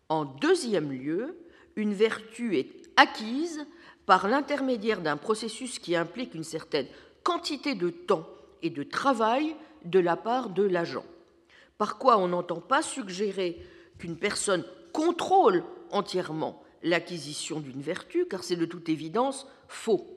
En 0.10 0.24
deuxième 0.24 0.92
lieu, 0.92 1.38
une 1.78 1.94
vertu 1.94 2.58
est 2.58 2.90
acquise 2.98 3.66
par 4.06 4.28
l'intermédiaire 4.28 5.02
d'un 5.02 5.16
processus 5.16 5.80
qui 5.80 5.96
implique 5.96 6.34
une 6.34 6.44
certaine 6.44 6.88
quantité 7.24 7.76
de 7.76 7.90
temps 7.90 8.28
et 8.62 8.70
de 8.70 8.84
travail 8.84 9.56
de 9.86 10.00
la 10.00 10.18
part 10.18 10.50
de 10.50 10.64
l'agent. 10.64 11.06
Par 11.78 11.98
quoi 11.98 12.18
on 12.18 12.30
n'entend 12.30 12.60
pas 12.60 12.82
suggérer 12.82 13.62
qu'une 14.00 14.18
personne 14.18 14.66
contrôle 14.92 15.64
entièrement 15.92 16.64
l'acquisition 16.84 17.60
d'une 17.60 17.82
vertu, 17.82 18.26
car 18.26 18.44
c'est 18.44 18.56
de 18.56 18.66
toute 18.66 18.90
évidence 18.90 19.48
faux. 19.68 20.08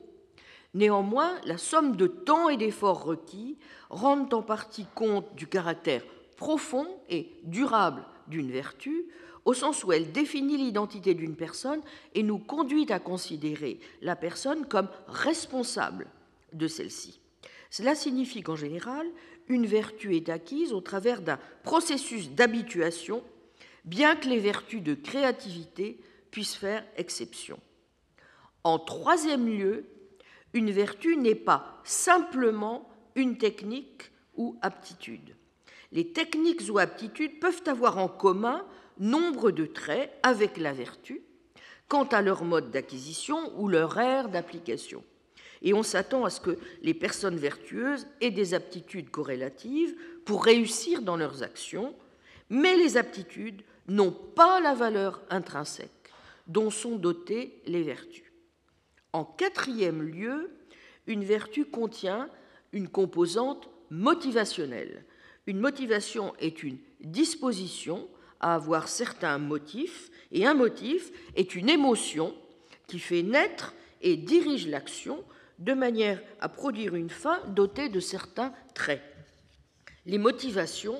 Néanmoins, 0.73 1.33
la 1.45 1.57
somme 1.57 1.95
de 1.95 2.07
temps 2.07 2.49
et 2.49 2.57
d'efforts 2.57 3.03
requis 3.03 3.57
rendent 3.89 4.33
en 4.33 4.41
partie 4.41 4.87
compte 4.95 5.35
du 5.35 5.47
caractère 5.47 6.03
profond 6.37 6.87
et 7.09 7.29
durable 7.43 8.03
d'une 8.27 8.51
vertu, 8.51 9.05
au 9.45 9.53
sens 9.53 9.83
où 9.83 9.91
elle 9.91 10.11
définit 10.11 10.57
l'identité 10.57 11.13
d'une 11.13 11.35
personne 11.35 11.81
et 12.13 12.23
nous 12.23 12.37
conduit 12.37 12.91
à 12.91 12.99
considérer 12.99 13.79
la 14.01 14.15
personne 14.15 14.65
comme 14.65 14.89
responsable 15.07 16.07
de 16.53 16.67
celle-ci. 16.67 17.19
Cela 17.69 17.95
signifie 17.95 18.43
qu'en 18.43 18.55
général, 18.55 19.07
une 19.47 19.65
vertu 19.65 20.15
est 20.15 20.29
acquise 20.29 20.73
au 20.73 20.81
travers 20.81 21.21
d'un 21.21 21.39
processus 21.63 22.29
d'habituation 22.29 23.23
bien 23.85 24.15
que 24.15 24.27
les 24.27 24.39
vertus 24.39 24.81
de 24.81 24.93
créativité 24.93 25.99
puissent 26.29 26.55
faire 26.55 26.85
exception. 26.97 27.59
En 28.63 28.77
troisième 28.77 29.47
lieu, 29.47 29.85
une 30.53 30.71
vertu 30.71 31.17
n'est 31.17 31.35
pas 31.35 31.81
simplement 31.83 32.89
une 33.15 33.37
technique 33.37 34.11
ou 34.35 34.57
aptitude. 34.61 35.35
Les 35.91 36.13
techniques 36.13 36.63
ou 36.69 36.77
aptitudes 36.77 37.39
peuvent 37.39 37.63
avoir 37.65 37.97
en 37.97 38.07
commun 38.07 38.65
nombre 39.01 39.51
de 39.51 39.65
traits 39.65 40.17
avec 40.23 40.57
la 40.57 40.71
vertu 40.71 41.21
quant 41.89 42.05
à 42.05 42.21
leur 42.21 42.45
mode 42.45 42.71
d'acquisition 42.71 43.51
ou 43.59 43.67
leur 43.67 43.99
aire 43.99 44.29
d'application. 44.29 45.03
Et 45.61 45.73
on 45.73 45.83
s'attend 45.83 46.23
à 46.23 46.29
ce 46.29 46.39
que 46.39 46.57
les 46.81 46.93
personnes 46.93 47.35
vertueuses 47.35 48.07
aient 48.21 48.31
des 48.31 48.53
aptitudes 48.53 49.09
corrélatives 49.09 49.93
pour 50.23 50.45
réussir 50.45 51.01
dans 51.01 51.17
leurs 51.17 51.43
actions, 51.43 51.93
mais 52.49 52.77
les 52.77 52.95
aptitudes 52.95 53.61
n'ont 53.87 54.11
pas 54.11 54.61
la 54.61 54.73
valeur 54.73 55.21
intrinsèque 55.29 55.89
dont 56.47 56.69
sont 56.69 56.95
dotées 56.95 57.61
les 57.65 57.83
vertus. 57.83 58.31
En 59.13 59.25
quatrième 59.25 60.01
lieu, 60.01 60.51
une 61.07 61.23
vertu 61.23 61.65
contient 61.65 62.29
une 62.71 62.87
composante 62.87 63.69
motivationnelle. 63.89 65.03
Une 65.47 65.59
motivation 65.59 66.33
est 66.39 66.63
une 66.63 66.77
disposition 67.01 68.07
à 68.41 68.55
avoir 68.55 68.89
certains 68.89 69.37
motifs, 69.37 70.11
et 70.31 70.45
un 70.45 70.53
motif 70.53 71.11
est 71.35 71.55
une 71.55 71.69
émotion 71.69 72.35
qui 72.87 72.99
fait 72.99 73.23
naître 73.23 73.73
et 74.01 74.17
dirige 74.17 74.67
l'action 74.67 75.23
de 75.59 75.73
manière 75.73 76.19
à 76.41 76.49
produire 76.49 76.95
une 76.95 77.09
fin 77.09 77.39
dotée 77.47 77.87
de 77.87 77.99
certains 77.99 78.53
traits. 78.73 79.03
Les 80.05 80.17
motivations 80.17 80.97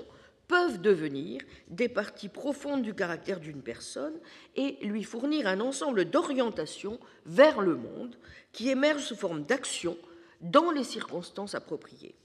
peuvent 0.48 0.82
devenir 0.82 1.42
des 1.70 1.90
parties 1.90 2.30
profondes 2.30 2.84
du 2.84 2.94
caractère 2.94 3.40
d'une 3.40 3.62
personne 3.62 4.14
et 4.56 4.78
lui 4.82 5.04
fournir 5.04 5.48
un 5.48 5.62
ensemble 5.62 6.06
d'orientations 6.06 7.00
vers 7.26 7.62
le 7.62 7.76
monde 7.76 8.16
qui 8.52 8.70
émergent 8.70 9.06
sous 9.06 9.16
forme 9.16 9.44
d'action 9.44 9.98
dans 10.42 10.72
les 10.72 10.84
circonstances 10.84 11.56
appropriées. 11.56 12.16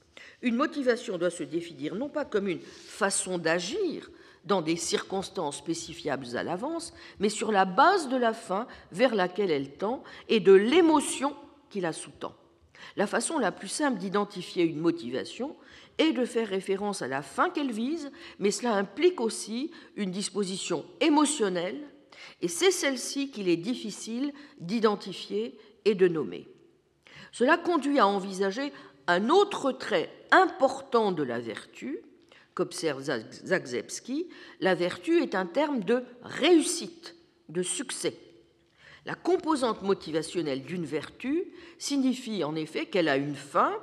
Une 0.41 0.55
motivation 0.55 1.17
doit 1.17 1.29
se 1.29 1.43
définir 1.43 1.95
non 1.95 2.09
pas 2.09 2.25
comme 2.25 2.47
une 2.47 2.59
façon 2.59 3.37
d'agir 3.37 4.09
dans 4.47 4.61
des 4.61 4.77
circonstances 4.77 5.57
spécifiables 5.57 6.35
à 6.35 6.43
l'avance, 6.43 6.93
mais 7.19 7.29
sur 7.29 7.51
la 7.51 7.65
base 7.65 8.09
de 8.09 8.17
la 8.17 8.33
fin 8.33 8.65
vers 8.91 9.13
laquelle 9.13 9.51
elle 9.51 9.77
tend 9.77 10.03
et 10.29 10.39
de 10.39 10.53
l'émotion 10.53 11.35
qui 11.69 11.81
la 11.81 11.93
sous-tend. 11.93 12.33
La 12.95 13.07
façon 13.07 13.37
la 13.37 13.51
plus 13.51 13.67
simple 13.67 13.99
d'identifier 13.99 14.63
une 14.63 14.79
motivation 14.79 15.55
et 15.97 16.13
de 16.13 16.25
faire 16.25 16.47
référence 16.47 17.01
à 17.01 17.07
la 17.07 17.21
fin 17.21 17.49
qu'elle 17.49 17.71
vise, 17.71 18.11
mais 18.39 18.51
cela 18.51 18.73
implique 18.73 19.19
aussi 19.19 19.71
une 19.95 20.11
disposition 20.11 20.85
émotionnelle, 21.01 21.81
et 22.41 22.47
c'est 22.47 22.71
celle-ci 22.71 23.31
qu'il 23.31 23.49
est 23.49 23.57
difficile 23.57 24.33
d'identifier 24.59 25.57
et 25.85 25.95
de 25.95 26.07
nommer. 26.07 26.47
Cela 27.31 27.57
conduit 27.57 27.99
à 27.99 28.07
envisager 28.07 28.71
un 29.07 29.29
autre 29.29 29.71
trait 29.71 30.09
important 30.31 31.11
de 31.11 31.23
la 31.23 31.39
vertu, 31.39 31.99
qu'observe 32.57 33.03
Zagzebski, 33.03 34.27
la 34.61 34.73
vertu 34.73 35.21
est 35.21 35.35
un 35.35 35.45
terme 35.45 35.81
de 35.81 36.03
réussite, 36.23 37.15
de 37.49 37.61
succès. 37.61 38.17
La 39.05 39.13
composante 39.13 39.83
motivationnelle 39.83 40.63
d'une 40.63 40.85
vertu 40.85 41.53
signifie 41.77 42.43
en 42.43 42.55
effet 42.55 42.87
qu'elle 42.87 43.09
a 43.09 43.17
une 43.17 43.35
fin, 43.35 43.77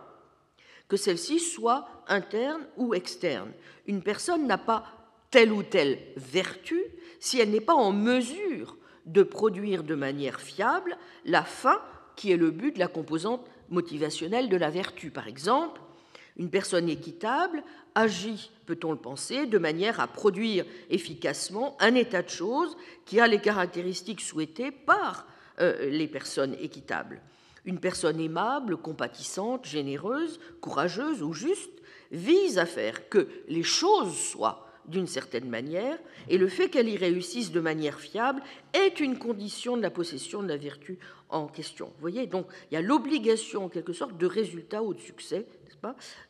que 0.89 0.97
celle-ci 0.97 1.39
soit 1.39 1.87
interne 2.09 2.67
ou 2.77 2.95
externe. 2.95 3.53
Une 3.87 4.03
personne 4.03 4.49
n'a 4.49 4.59
pas 4.59 4.85
telle 5.31 5.53
ou 5.53 5.63
telle 5.63 6.01
vertu 6.17 6.83
si 7.21 7.39
elle 7.39 7.51
n'est 7.51 7.61
pas 7.61 7.75
en 7.75 7.93
mesure 7.93 8.77
de 9.07 9.23
produire 9.23 9.85
de 9.85 9.95
manière 9.95 10.41
fiable 10.41 10.99
la 11.25 11.45
fin 11.45 11.81
qui 12.17 12.33
est 12.33 12.37
le 12.37 12.51
but 12.51 12.75
de 12.75 12.81
la 12.81 12.89
composante 12.89 13.47
motivationnelle 13.69 14.49
de 14.49 14.57
la 14.57 14.71
vertu. 14.71 15.13
Par 15.13 15.29
exemple, 15.29 15.81
une 16.37 16.51
personne 16.51 16.89
équitable 16.89 17.63
agit, 17.95 18.51
peut-on 18.67 18.93
le 18.93 18.99
penser, 18.99 19.47
de 19.47 19.59
manière 19.59 20.01
à 20.01 20.07
produire 20.07 20.65
efficacement 20.91 21.77
un 21.81 21.95
état 21.95 22.23
de 22.23 22.29
choses 22.29 22.77
qui 23.05 23.21
a 23.21 23.27
les 23.27 23.41
caractéristiques 23.41 24.21
souhaitées 24.21 24.71
par 24.71 25.27
euh, 25.61 25.89
les 25.91 26.09
personnes 26.09 26.57
équitables. 26.61 27.21
Une 27.65 27.79
personne 27.79 28.21
aimable, 28.21 28.77
compatissante, 28.77 29.67
généreuse, 29.67 30.39
courageuse 30.61 31.23
ou 31.23 31.33
juste 31.33 31.71
vise 32.11 32.59
à 32.59 32.67
faire 32.67 33.09
que 33.09 33.29
les 33.49 33.63
choses 33.63 34.17
soient 34.17 34.67
d'une 34.87 35.07
certaine 35.07 35.49
manière, 35.49 35.99
et 36.29 36.37
le 36.37 36.49
fait 36.49 36.69
qu'elle 36.69 36.89
y 36.89 36.97
réussisse 36.97 37.53
de 37.53 37.61
manière 37.61 38.01
fiable 38.01 38.43
est 38.75 39.01
une 39.01 39.19
condition 39.19 39.77
de 39.77 39.83
la 39.83 39.91
possession 39.91 40.43
de 40.43 40.49
la 40.49 40.59
vertu 40.59 40.99
en 41.31 41.47
question. 41.47 41.87
Vous 41.87 42.01
voyez, 42.01 42.27
donc 42.27 42.47
il 42.71 42.75
y 42.75 42.77
a 42.77 42.83
l'obligation 42.83 43.65
en 43.65 43.69
quelque 43.69 43.95
sorte 43.95 44.19
de 44.19 44.27
résultat 44.27 44.83
ou 44.83 44.93
de 44.93 45.01
succès, 45.01 45.47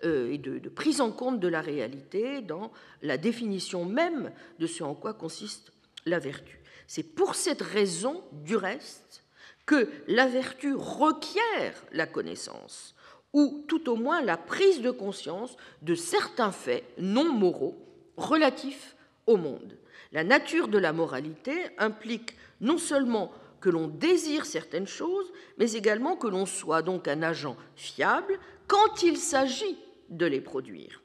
euh, 0.04 0.32
et 0.32 0.38
de, 0.38 0.68
prise 0.68 1.00
en 1.00 1.10
compte 1.10 1.40
de 1.40 1.48
la 1.48 1.60
réalité 1.60 2.40
dans 2.40 2.72
la 3.02 3.16
définition 3.18 3.84
même 3.84 4.32
de 4.58 4.66
ce 4.66 4.82
en 4.82 4.94
quoi 4.94 5.14
consiste 5.14 5.72
la 6.06 6.18
vertu. 6.18 6.60
C'est 6.86 7.02
pour 7.02 7.34
cette 7.34 7.62
raison, 7.62 8.22
du 8.32 8.56
reste, 8.56 9.24
que 9.66 9.88
la 10.08 10.26
vertu 10.26 10.74
requiert 10.74 11.74
la 11.92 12.06
connaissance, 12.06 12.94
ou 13.32 13.64
tout 13.68 13.88
au 13.88 13.96
moins 13.96 14.22
la 14.22 14.36
prise 14.36 14.82
de 14.82 14.90
conscience 14.90 15.56
de 15.82 15.94
certains 15.94 16.52
faits 16.52 16.84
non 16.98 17.32
moraux 17.32 17.76
relatifs 18.16 18.96
au 19.26 19.36
monde. 19.36 19.76
La 20.12 20.24
nature 20.24 20.68
de 20.68 20.78
la 20.78 20.92
moralité 20.92 21.70
implique 21.78 22.36
non 22.60 22.78
seulement 22.78 23.32
que 23.60 23.70
l'on 23.70 23.88
désire 23.88 24.44
certaines 24.44 24.86
choses, 24.86 25.32
mais 25.56 25.72
également 25.72 26.16
que 26.16 26.26
l'on 26.26 26.44
soit 26.44 26.82
donc 26.82 27.08
un 27.08 27.22
agent 27.22 27.56
fiable 27.76 28.38
quand 28.66 29.02
il 29.02 29.16
s'agit 29.16 29.78
de 30.10 30.26
les 30.26 30.40
produire. 30.40 31.02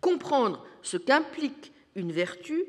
Comprendre 0.00 0.64
ce 0.82 0.96
qu'implique 0.96 1.72
une 1.94 2.12
vertu 2.12 2.64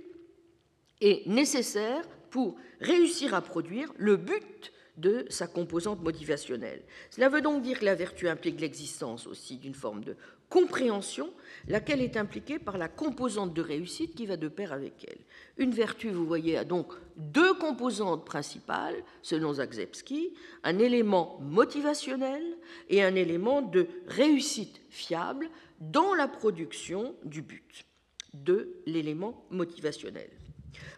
est 1.02 1.26
nécessaire 1.28 2.08
pour 2.30 2.56
réussir 2.80 3.34
à 3.34 3.42
produire 3.42 3.92
le 3.98 4.18
but 4.18 4.72
de 4.98 5.26
sa 5.30 5.48
composante 5.48 6.02
motivationnelle. 6.02 6.82
Cela 7.10 7.30
veut 7.30 7.42
donc 7.42 7.62
dire 7.62 7.80
que 7.80 7.86
la 7.86 7.96
vertu 7.96 8.28
implique 8.28 8.62
l'existence 8.62 9.28
aussi 9.28 9.58
d'une 9.58 9.74
forme 9.74 10.04
de 10.04 10.16
compréhension, 10.50 11.34
laquelle 11.68 12.02
est 12.02 12.18
impliquée 12.18 12.60
par 12.60 12.78
la 12.78 12.88
composante 12.88 13.54
de 13.54 13.62
réussite 13.62 14.16
qui 14.16 14.26
va 14.26 14.38
de 14.38 14.48
pair 14.48 14.72
avec 14.72 15.06
elle. 15.08 15.18
Une 15.58 15.72
vertu, 15.72 16.10
vous 16.10 16.26
voyez, 16.26 16.58
a 16.58 16.64
donc 16.64 16.94
deux 17.18 17.54
composantes 17.56 18.26
principales, 18.26 19.04
selon 19.22 19.54
Zagzebski, 19.54 20.34
un 20.64 20.78
élément 20.80 21.40
motivationnel 21.42 22.44
et 22.90 23.04
un 23.04 23.16
élément 23.16 23.62
de 23.62 23.88
réussite 24.08 24.82
fiable 24.90 25.50
dans 25.80 26.14
la 26.14 26.28
production 26.28 27.16
du 27.24 27.42
but 27.42 27.86
de 28.34 28.82
l'élément 28.86 29.46
motivationnel. 29.50 30.30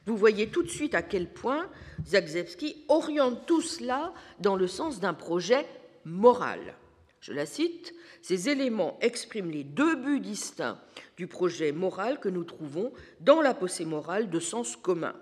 Vous 0.05 0.17
voyez 0.17 0.47
tout 0.47 0.63
de 0.63 0.69
suite 0.69 0.95
à 0.95 1.01
quel 1.01 1.27
point 1.27 1.69
Zagzebski 2.05 2.85
oriente 2.87 3.45
tout 3.45 3.61
cela 3.61 4.13
dans 4.39 4.55
le 4.55 4.67
sens 4.67 4.99
d'un 4.99 5.13
projet 5.13 5.65
moral. 6.05 6.75
Je 7.19 7.33
la 7.33 7.45
cite, 7.45 7.93
ces 8.21 8.49
éléments 8.49 8.97
expriment 9.01 9.51
les 9.51 9.63
deux 9.63 9.95
buts 9.95 10.19
distincts 10.19 10.79
du 11.17 11.27
projet 11.27 11.71
moral 11.71 12.19
que 12.19 12.29
nous 12.29 12.43
trouvons 12.43 12.91
dans 13.19 13.41
la 13.41 13.53
pensée 13.53 13.85
morale 13.85 14.29
de 14.29 14.39
sens 14.39 14.75
commun. 14.75 15.15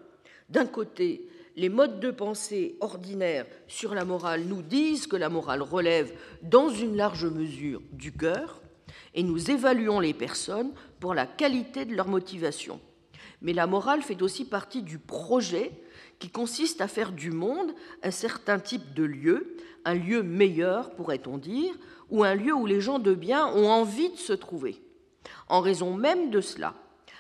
D'un 0.49 0.65
côté, 0.65 1.27
les 1.55 1.69
modes 1.69 1.99
de 1.99 2.11
pensée 2.11 2.75
ordinaires 2.81 3.47
sur 3.67 3.95
la 3.95 4.05
morale 4.05 4.43
nous 4.43 4.61
disent 4.61 5.07
que 5.07 5.15
la 5.15 5.29
morale 5.29 5.61
relève 5.61 6.13
dans 6.41 6.69
une 6.69 6.97
large 6.97 7.25
mesure 7.25 7.81
du 7.91 8.11
cœur, 8.11 8.61
et 9.13 9.23
nous 9.23 9.49
évaluons 9.49 9.99
les 9.99 10.13
personnes 10.13 10.73
pour 10.99 11.13
la 11.13 11.25
qualité 11.25 11.85
de 11.85 11.95
leur 11.95 12.07
motivation. 12.07 12.79
Mais 13.41 13.53
la 13.53 13.67
morale 13.67 14.01
fait 14.01 14.21
aussi 14.21 14.45
partie 14.45 14.81
du 14.81 14.97
projet 14.97 15.71
qui 16.19 16.29
consiste 16.29 16.81
à 16.81 16.87
faire 16.87 17.11
du 17.11 17.31
monde 17.31 17.73
un 18.03 18.11
certain 18.11 18.59
type 18.59 18.93
de 18.93 19.03
lieu, 19.03 19.57
un 19.83 19.95
lieu 19.95 20.23
meilleur, 20.23 20.91
pourrait-on 20.95 21.37
dire, 21.37 21.73
ou 22.09 22.23
un 22.23 22.35
lieu 22.35 22.53
où 22.53 22.65
les 22.65 22.81
gens 22.81 22.99
de 22.99 23.13
bien 23.13 23.47
ont 23.47 23.69
envie 23.69 24.09
de 24.09 24.17
se 24.17 24.33
trouver. 24.33 24.81
En 25.49 25.61
raison 25.61 25.93
même 25.93 26.29
de 26.29 26.41
cela, 26.41 26.73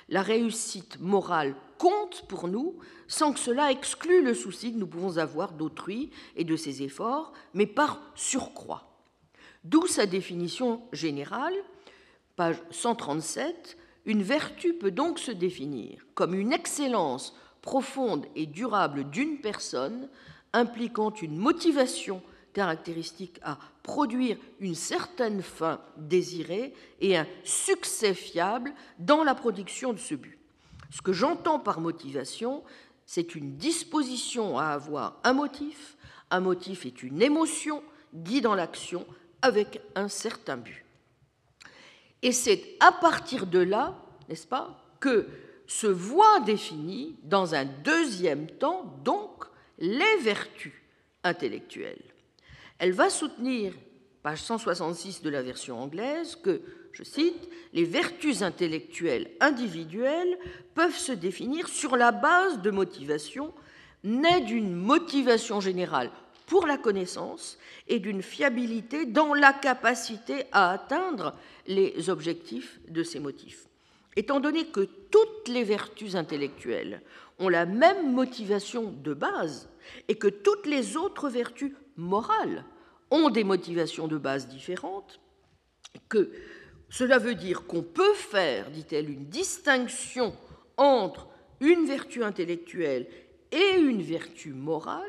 la 0.09 0.21
réussite 0.21 0.99
morale 0.99 1.55
compte 1.77 2.25
pour 2.27 2.47
nous 2.47 2.75
sans 3.07 3.33
que 3.33 3.39
cela 3.39 3.71
exclue 3.71 4.23
le 4.23 4.33
souci 4.33 4.73
que 4.73 4.77
nous 4.77 4.87
pouvons 4.87 5.17
avoir 5.17 5.53
d'autrui 5.53 6.11
et 6.35 6.43
de 6.43 6.55
ses 6.55 6.83
efforts, 6.83 7.33
mais 7.53 7.67
par 7.67 8.01
surcroît. 8.15 8.95
D'où 9.63 9.87
sa 9.87 10.05
définition 10.05 10.83
générale, 10.91 11.55
page 12.35 12.57
137, 12.71 13.77
une 14.05 14.23
vertu 14.23 14.73
peut 14.73 14.91
donc 14.91 15.19
se 15.19 15.31
définir 15.31 16.05
comme 16.13 16.33
une 16.33 16.53
excellence 16.53 17.35
profonde 17.61 18.27
et 18.35 18.45
durable 18.45 19.09
d'une 19.09 19.39
personne 19.39 20.07
impliquant 20.53 21.11
une 21.11 21.37
motivation 21.37 22.21
caractéristique 22.53 23.39
à 23.43 23.57
produire 23.83 24.37
une 24.59 24.75
certaine 24.75 25.41
fin 25.41 25.81
désirée 25.97 26.73
et 27.01 27.17
un 27.17 27.27
succès 27.43 28.13
fiable 28.13 28.73
dans 28.97 29.23
la 29.23 29.35
production 29.35 29.91
de 29.91 29.99
ce 29.99 30.15
but. 30.15 30.39
Ce 30.89 31.01
que 31.01 31.11
j'entends 31.11 31.59
par 31.59 31.81
motivation, 31.81 32.63
c'est 33.05 33.35
une 33.35 33.57
disposition 33.57 34.57
à 34.57 34.67
avoir 34.67 35.19
un 35.23 35.33
motif. 35.33 35.97
Un 36.31 36.39
motif 36.39 36.85
est 36.85 37.03
une 37.03 37.21
émotion 37.21 37.83
guidant 38.13 38.55
l'action 38.55 39.05
avec 39.41 39.81
un 39.95 40.07
certain 40.07 40.55
but. 40.55 40.84
Et 42.21 42.31
c'est 42.31 42.63
à 42.79 42.91
partir 42.91 43.45
de 43.45 43.59
là, 43.59 43.95
n'est-ce 44.29 44.47
pas, 44.47 44.79
que 44.99 45.27
se 45.67 45.87
voit 45.87 46.39
définie 46.41 47.17
dans 47.23 47.55
un 47.55 47.65
deuxième 47.65 48.47
temps, 48.47 48.99
donc, 49.03 49.45
les 49.77 50.17
vertus 50.21 50.73
intellectuelles. 51.23 52.03
Elle 52.79 52.93
va 52.93 53.09
soutenir, 53.09 53.73
page 54.23 54.41
166 54.41 55.21
de 55.21 55.29
la 55.29 55.41
version 55.41 55.81
anglaise, 55.81 56.35
que, 56.35 56.61
je 56.91 57.03
cite, 57.03 57.49
les 57.73 57.83
vertus 57.83 58.41
intellectuelles 58.41 59.29
individuelles 59.39 60.37
peuvent 60.73 60.97
se 60.97 61.11
définir 61.11 61.67
sur 61.67 61.97
la 61.97 62.11
base 62.11 62.61
de 62.61 62.71
motivations 62.71 63.53
nées 64.03 64.41
d'une 64.41 64.73
motivation 64.73 65.59
générale 65.59 66.11
pour 66.45 66.67
la 66.67 66.77
connaissance 66.77 67.57
et 67.87 67.99
d'une 67.99 68.21
fiabilité 68.21 69.05
dans 69.05 69.33
la 69.33 69.53
capacité 69.53 70.45
à 70.51 70.71
atteindre 70.71 71.35
les 71.67 72.09
objectifs 72.09 72.79
de 72.87 73.03
ces 73.03 73.19
motifs. 73.19 73.67
Étant 74.15 74.39
donné 74.39 74.67
que 74.67 74.87
toutes 75.11 75.47
les 75.47 75.63
vertus 75.63 76.15
intellectuelles 76.15 77.01
ont 77.39 77.49
la 77.49 77.65
même 77.65 78.13
motivation 78.13 78.91
de 78.91 79.13
base 79.13 79.69
et 80.07 80.15
que 80.15 80.27
toutes 80.27 80.67
les 80.67 80.95
autres 80.95 81.29
vertus 81.29 81.73
morales 81.97 82.63
ont 83.11 83.29
des 83.29 83.43
motivations 83.43 84.07
de 84.07 84.17
base 84.17 84.47
différentes, 84.47 85.19
que 86.09 86.31
cela 86.89 87.17
veut 87.17 87.35
dire 87.35 87.65
qu'on 87.65 87.83
peut 87.83 88.13
faire, 88.13 88.69
dit-elle, 88.71 89.09
une 89.09 89.25
distinction 89.25 90.33
entre 90.77 91.27
une 91.59 91.85
vertu 91.85 92.23
intellectuelle 92.23 93.07
et 93.51 93.77
une 93.77 94.01
vertu 94.01 94.53
morale 94.53 95.03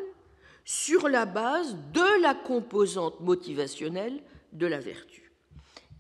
sur 0.67 1.09
la 1.09 1.27
base 1.27 1.77
de 1.93 2.21
la 2.21 2.35
composante 2.35 3.21
motivationnelle 3.21 4.21
de 4.53 4.67
la 4.67 4.81
vertu. 4.81 5.33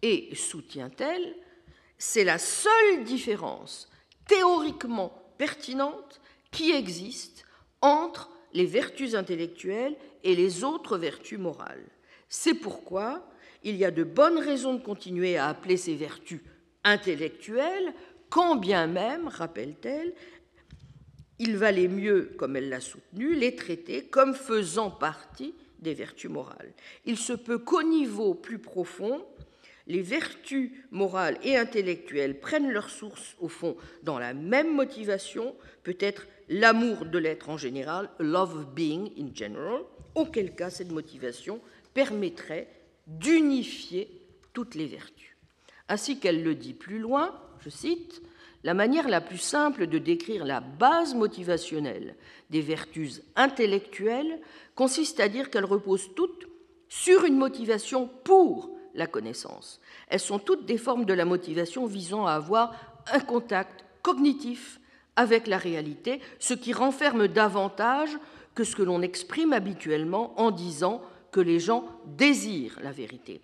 Et 0.02 0.35
soutient-elle, 0.35 1.37
c'est 1.96 2.24
la 2.24 2.38
seule 2.38 3.05
différence 3.05 3.88
théoriquement 4.26 5.12
pertinente 5.38 6.20
qui 6.50 6.72
existe 6.72 7.46
entre 7.81 8.29
les 8.52 8.66
vertus 8.66 9.14
intellectuelles 9.14 9.96
et 10.24 10.35
les 10.35 10.64
autres 10.64 10.98
vertus 10.98 11.38
morales. 11.38 11.87
C'est 12.29 12.55
pourquoi 12.55 13.24
il 13.62 13.76
y 13.76 13.85
a 13.85 13.92
de 13.92 14.02
bonnes 14.02 14.38
raisons 14.38 14.74
de 14.74 14.83
continuer 14.83 15.37
à 15.37 15.46
appeler 15.46 15.76
ces 15.76 15.94
vertus 15.94 16.40
intellectuelles, 16.83 17.94
quand 18.31 18.57
bien 18.57 18.88
même, 18.88 19.29
rappelle-t-elle, 19.29 20.12
il 21.38 21.57
valait 21.57 21.88
mieux, 21.88 22.33
comme 22.37 22.57
elle 22.57 22.68
l'a 22.68 22.81
soutenu, 22.81 23.35
les 23.35 23.55
traiter 23.55 24.05
comme 24.05 24.35
faisant 24.35 24.90
partie 24.90 25.55
des 25.81 25.94
vertus 25.94 26.31
morales. 26.31 26.72
Il 27.05 27.18
se 27.18 27.33
peut 27.33 27.59
qu'au 27.59 27.83
niveau 27.83 28.35
plus 28.35 28.59
profond, 28.59 29.25
les 29.87 30.03
vertus 30.03 30.72
morales 30.90 31.38
et 31.42 31.57
intellectuelles 31.57 32.40
prennent 32.40 32.72
leur 32.72 32.90
source, 32.90 33.37
au 33.38 33.49
fond, 33.49 33.77
dans 34.03 34.18
la 34.18 34.35
même 34.35 34.75
motivation, 34.75 35.55
peut-être 35.85 36.27
l'amour 36.49 37.05
de 37.05 37.18
l'être 37.18 37.51
en 37.51 37.57
général, 37.57 38.11
love 38.18 38.66
being 38.75 39.12
in 39.18 39.35
general, 39.35 39.83
auquel 40.14 40.55
cas 40.55 40.70
cette 40.70 40.90
motivation 40.90 41.61
permettrait 41.94 42.68
d'unifier 43.07 44.22
toutes 44.53 44.75
les 44.75 44.87
vertus. 44.87 45.37
Ainsi 45.88 46.18
qu'elle 46.18 46.42
le 46.42 46.55
dit 46.55 46.75
plus 46.75 46.99
loin, 46.99 47.40
je 47.61 47.70
cite, 47.70 48.22
la 48.66 48.74
manière 48.74 49.09
la 49.09 49.20
plus 49.20 49.38
simple 49.38 49.87
de 49.87 49.98
décrire 49.98 50.44
la 50.44 50.59
base 50.59 51.14
motivationnelle 51.14 52.16
des 52.50 52.61
vertus 52.61 53.22
intellectuelles 53.37 54.40
consiste 54.74 55.20
à 55.20 55.29
dire 55.29 55.50
qu'elles 55.50 55.64
reposent 55.64 56.12
toutes 56.16 56.48
sur 56.88 57.24
une 57.24 57.37
motivation 57.37 58.11
pour 58.24 58.70
la 58.94 59.07
connaissance. 59.07 59.81
Elles 60.09 60.18
sont 60.18 60.40
toutes 60.40 60.66
des 60.66 60.79
formes 60.79 61.05
de 61.05 61.14
la 61.14 61.24
motivation 61.24 61.87
visant 61.87 62.26
à 62.26 62.33
avoir 62.33 62.74
un 63.12 63.20
contact 63.20 63.85
cognitif 64.02 64.81
avec 65.14 65.46
la 65.46 65.59
réalité, 65.59 66.20
ce 66.40 66.55
qui 66.55 66.72
renferme 66.72 67.29
davantage 67.29 68.18
que 68.57 68.64
ce 68.64 68.74
que 68.74 68.83
l'on 68.83 69.00
exprime 69.00 69.52
habituellement 69.52 70.35
en 70.40 70.50
disant 70.50 71.02
que 71.31 71.40
les 71.40 71.61
gens 71.61 71.85
désirent 72.05 72.81
la 72.83 72.90
vérité. 72.90 73.42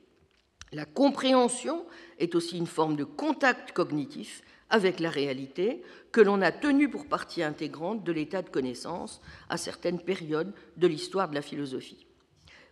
La 0.73 0.85
compréhension 0.85 1.85
est 2.19 2.35
aussi 2.35 2.59
une 2.59 2.67
forme 2.67 2.97
de 2.97 3.05
contact 3.05 3.71
cognitif 3.71 4.43
avec 4.73 5.01
la 5.01 5.11
réalité 5.11 5.83
que 6.11 6.21
l'on 6.21 6.41
a 6.41 6.51
tenu 6.51 6.89
pour 6.89 7.07
partie 7.07 7.43
intégrante 7.43 8.03
de 8.03 8.11
l'état 8.11 8.43
de 8.43 8.49
connaissance 8.49 9.21
à 9.49 9.59
certaines 9.59 10.01
périodes 10.01 10.53
de 10.79 10.87
l'histoire 10.87 11.29
de 11.29 11.35
la 11.35 11.43
philosophie. 11.43 12.07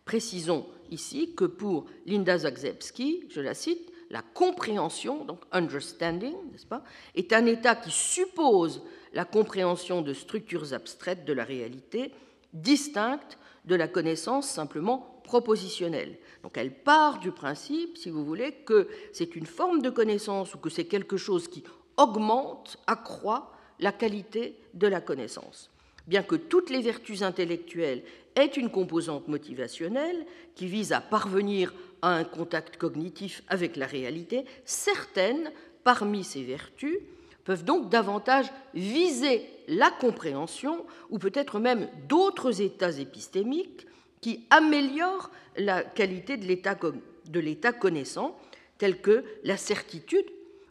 Précisons 0.07 0.67
ici 0.91 1.35
que 1.37 1.45
pour 1.45 1.85
Linda 2.07 2.39
Zagzebski, 2.39 3.27
je 3.29 3.41
la 3.41 3.55
cite, 3.55 3.93
la 4.09 4.23
compréhension, 4.23 5.25
donc 5.25 5.43
understanding, 5.53 6.35
n'est-ce 6.51 6.67
pas, 6.67 6.83
est 7.15 7.33
un 7.33 7.47
état 7.47 7.77
qui 7.77 7.91
suppose 7.91 8.83
la 9.13 9.25
compréhension 9.25 10.03
de 10.03 10.15
structures 10.15 10.73
abstraites 10.73 11.27
de 11.27 11.33
la 11.33 11.45
réalité, 11.45 12.13
distinctes 12.55 13.39
de 13.67 13.75
la 13.75 13.89
connaissance 13.89 14.49
simplement 14.49 15.21
propositionnelle. 15.23 16.19
Donc 16.43 16.57
elle 16.57 16.75
part 16.75 17.21
du 17.21 17.31
principe, 17.31 17.97
si 17.99 18.11
vous 18.11 18.25
voulez, 18.25 18.53
que 18.65 18.89
c'est 19.13 19.37
une 19.37 19.47
forme 19.47 19.83
de 19.83 19.91
connaissance 19.91 20.55
ou 20.55 20.59
que 20.59 20.71
c'est 20.71 20.87
quelque 20.87 21.19
chose 21.19 21.47
qui 21.47 21.63
augmente, 22.01 22.79
accroît 22.87 23.53
la 23.79 23.93
qualité 23.93 24.57
de 24.75 24.87
la 24.87 25.01
connaissance. 25.01 25.71
Bien 26.07 26.23
que 26.23 26.35
toutes 26.35 26.71
les 26.71 26.81
vertus 26.81 27.23
intellectuelles 27.23 28.03
aient 28.35 28.47
une 28.47 28.71
composante 28.71 29.29
motivationnelle 29.29 30.27
qui 30.55 30.67
vise 30.67 30.93
à 30.93 31.01
parvenir 31.01 31.75
à 32.03 32.15
un 32.15 32.25
contact 32.25 32.79
cognitif 32.79 33.43
avec 33.49 33.77
la 33.77 33.87
réalité, 33.87 34.45
certaines 34.65 35.53
parmi 35.85 36.25
ces 36.25 36.43
vertus 36.43 36.99
peuvent 37.45 37.65
donc 37.65 37.91
davantage 37.91 38.47
viser 38.75 39.49
la 39.69 39.91
compréhension 39.91 40.87
ou 41.11 41.19
peut-être 41.19 41.59
même 41.59 41.89
d'autres 42.09 42.63
états 42.63 42.99
épistémiques 42.99 43.87
qui 44.21 44.47
améliorent 44.51 45.31
la 45.57 45.83
qualité 45.83 46.37
de 46.37 47.41
l'état 47.41 47.73
connaissant, 47.73 48.39
tels 48.79 49.01
que 49.01 49.25
la 49.45 49.57
certitude, 49.57 50.27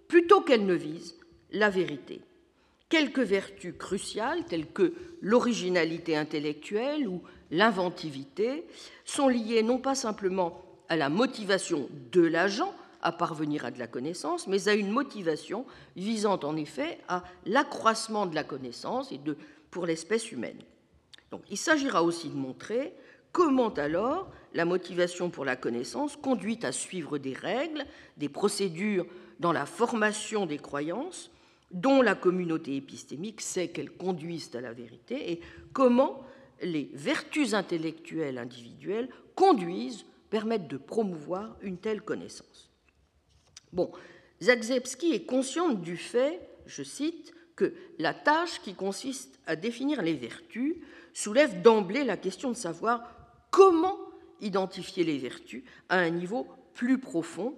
plutôt 0.07 0.41
qu'elle 0.41 0.65
ne 0.65 0.73
vise 0.73 1.18
la 1.51 1.69
vérité. 1.69 2.21
Quelques 2.89 3.19
vertus 3.19 3.75
cruciales, 3.77 4.45
telles 4.45 4.71
que 4.71 4.93
l'originalité 5.21 6.17
intellectuelle 6.17 7.07
ou 7.07 7.21
l'inventivité, 7.51 8.65
sont 9.05 9.27
liées 9.27 9.63
non 9.63 9.77
pas 9.77 9.95
simplement 9.95 10.61
à 10.87 10.95
la 10.95 11.09
motivation 11.09 11.87
de 12.11 12.21
l'agent 12.21 12.73
à 13.01 13.11
parvenir 13.11 13.65
à 13.65 13.71
de 13.71 13.79
la 13.79 13.87
connaissance, 13.87 14.47
mais 14.47 14.67
à 14.67 14.73
une 14.73 14.91
motivation 14.91 15.65
visant 15.95 16.39
en 16.43 16.57
effet 16.57 16.99
à 17.07 17.23
l'accroissement 17.45 18.25
de 18.25 18.35
la 18.35 18.43
connaissance 18.43 19.11
et 19.11 19.17
de, 19.17 19.37
pour 19.71 19.85
l'espèce 19.85 20.31
humaine. 20.31 20.59
Donc, 21.31 21.41
il 21.49 21.57
s'agira 21.57 22.03
aussi 22.03 22.29
de 22.29 22.35
montrer 22.35 22.93
comment 23.31 23.69
alors 23.69 24.31
la 24.53 24.65
motivation 24.65 25.29
pour 25.29 25.45
la 25.45 25.55
connaissance 25.55 26.17
conduit 26.17 26.59
à 26.63 26.71
suivre 26.71 27.17
des 27.17 27.33
règles, 27.33 27.85
des 28.17 28.29
procédures 28.29 29.05
dans 29.39 29.53
la 29.53 29.65
formation 29.65 30.45
des 30.45 30.57
croyances, 30.57 31.31
dont 31.71 32.01
la 32.01 32.15
communauté 32.15 32.75
épistémique 32.75 33.41
sait 33.41 33.69
qu'elles 33.69 33.91
conduisent 33.91 34.55
à 34.55 34.61
la 34.61 34.73
vérité, 34.73 35.31
et 35.31 35.41
comment 35.73 36.23
les 36.61 36.89
vertus 36.93 37.53
intellectuelles 37.53 38.37
individuelles 38.37 39.09
conduisent, 39.35 40.05
permettent 40.29 40.67
de 40.67 40.77
promouvoir 40.77 41.55
une 41.61 41.77
telle 41.77 42.01
connaissance. 42.01 42.69
Bon, 43.71 43.91
Zagzebski 44.41 45.13
est 45.13 45.25
consciente 45.25 45.81
du 45.81 45.97
fait, 45.97 46.39
je 46.65 46.83
cite, 46.83 47.33
que 47.55 47.73
la 47.97 48.13
tâche 48.13 48.61
qui 48.61 48.73
consiste 48.73 49.39
à 49.45 49.55
définir 49.55 50.01
les 50.01 50.13
vertus 50.13 50.75
soulève 51.13 51.61
d'emblée 51.61 52.03
la 52.03 52.17
question 52.17 52.49
de 52.49 52.55
savoir 52.55 53.03
comment 53.51 53.97
identifier 54.41 55.03
les 55.03 55.17
vertus 55.17 55.63
à 55.89 55.97
un 55.97 56.09
niveau 56.09 56.47
plus 56.73 56.99
profond 56.99 57.57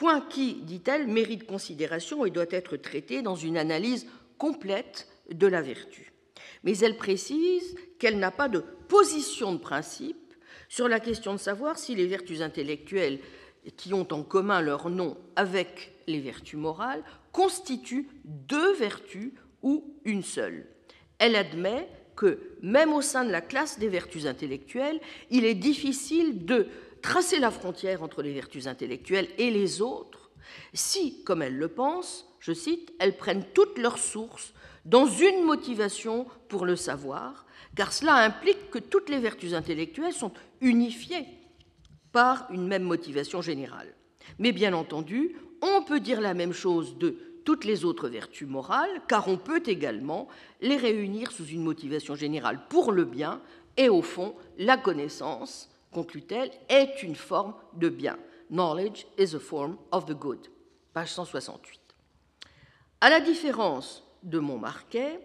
point 0.00 0.22
qui, 0.22 0.54
dit-elle, 0.54 1.08
mérite 1.08 1.44
considération 1.44 2.24
et 2.24 2.30
doit 2.30 2.46
être 2.52 2.78
traité 2.78 3.20
dans 3.20 3.34
une 3.34 3.58
analyse 3.58 4.06
complète 4.38 5.06
de 5.30 5.46
la 5.46 5.60
vertu. 5.60 6.14
Mais 6.64 6.78
elle 6.78 6.96
précise 6.96 7.76
qu'elle 7.98 8.18
n'a 8.18 8.30
pas 8.30 8.48
de 8.48 8.64
position 8.88 9.52
de 9.52 9.58
principe 9.58 10.16
sur 10.70 10.88
la 10.88 11.00
question 11.00 11.34
de 11.34 11.38
savoir 11.38 11.78
si 11.78 11.94
les 11.94 12.06
vertus 12.06 12.40
intellectuelles 12.40 13.18
qui 13.76 13.92
ont 13.92 14.10
en 14.10 14.22
commun 14.22 14.62
leur 14.62 14.88
nom 14.88 15.18
avec 15.36 15.92
les 16.06 16.20
vertus 16.20 16.58
morales 16.58 17.04
constituent 17.30 18.08
deux 18.24 18.72
vertus 18.76 19.32
ou 19.62 19.84
une 20.06 20.22
seule. 20.22 20.64
Elle 21.18 21.36
admet 21.36 21.86
que 22.16 22.38
même 22.62 22.94
au 22.94 23.02
sein 23.02 23.26
de 23.26 23.30
la 23.30 23.42
classe 23.42 23.78
des 23.78 23.88
vertus 23.88 24.24
intellectuelles, 24.24 24.98
il 25.28 25.44
est 25.44 25.54
difficile 25.54 26.46
de 26.46 26.68
tracer 27.00 27.38
la 27.38 27.50
frontière 27.50 28.02
entre 28.02 28.22
les 28.22 28.32
vertus 28.32 28.66
intellectuelles 28.66 29.28
et 29.38 29.50
les 29.50 29.80
autres 29.82 30.30
si, 30.72 31.22
comme 31.24 31.42
elle 31.42 31.56
le 31.56 31.68
pense, 31.68 32.26
je 32.38 32.52
cite, 32.52 32.92
elles 32.98 33.16
prennent 33.16 33.44
toutes 33.54 33.78
leurs 33.78 33.98
sources 33.98 34.54
dans 34.84 35.06
une 35.06 35.44
motivation 35.44 36.26
pour 36.48 36.64
le 36.64 36.76
savoir, 36.76 37.46
car 37.76 37.92
cela 37.92 38.16
implique 38.16 38.70
que 38.70 38.78
toutes 38.78 39.08
les 39.08 39.18
vertus 39.18 39.54
intellectuelles 39.54 40.12
sont 40.12 40.32
unifiées 40.60 41.26
par 42.12 42.46
une 42.50 42.66
même 42.66 42.82
motivation 42.82 43.42
générale. 43.42 43.94
Mais 44.38 44.52
bien 44.52 44.72
entendu, 44.72 45.36
on 45.62 45.82
peut 45.82 46.00
dire 46.00 46.20
la 46.20 46.34
même 46.34 46.52
chose 46.52 46.96
de 46.98 47.16
toutes 47.44 47.64
les 47.64 47.84
autres 47.84 48.08
vertus 48.08 48.48
morales, 48.48 49.02
car 49.08 49.28
on 49.28 49.36
peut 49.36 49.62
également 49.66 50.28
les 50.60 50.76
réunir 50.76 51.32
sous 51.32 51.46
une 51.46 51.62
motivation 51.62 52.14
générale 52.14 52.60
pour 52.68 52.92
le 52.92 53.04
bien, 53.04 53.40
et 53.76 53.88
au 53.88 54.02
fond, 54.02 54.34
la 54.58 54.76
connaissance 54.76 55.70
conclut-elle, 55.92 56.50
est 56.68 57.02
une 57.02 57.16
forme 57.16 57.54
de 57.74 57.88
bien. 57.88 58.18
Knowledge 58.50 59.06
is 59.18 59.34
a 59.34 59.40
form 59.40 59.76
of 59.92 60.06
the 60.06 60.14
good. 60.14 60.48
Page 60.92 61.12
168. 61.12 61.80
À 63.00 63.10
la 63.10 63.20
différence 63.20 64.04
de 64.22 64.38
Montmarquet, 64.38 65.20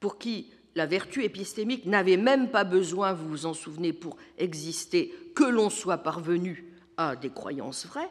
pour 0.00 0.18
qui 0.18 0.52
la 0.74 0.86
vertu 0.86 1.22
épistémique 1.22 1.86
n'avait 1.86 2.16
même 2.16 2.50
pas 2.50 2.64
besoin, 2.64 3.12
vous 3.12 3.28
vous 3.28 3.46
en 3.46 3.54
souvenez, 3.54 3.92
pour 3.92 4.16
exister, 4.38 5.14
que 5.34 5.44
l'on 5.44 5.70
soit 5.70 5.98
parvenu 5.98 6.72
à 6.96 7.16
des 7.16 7.30
croyances 7.30 7.86
vraies, 7.86 8.10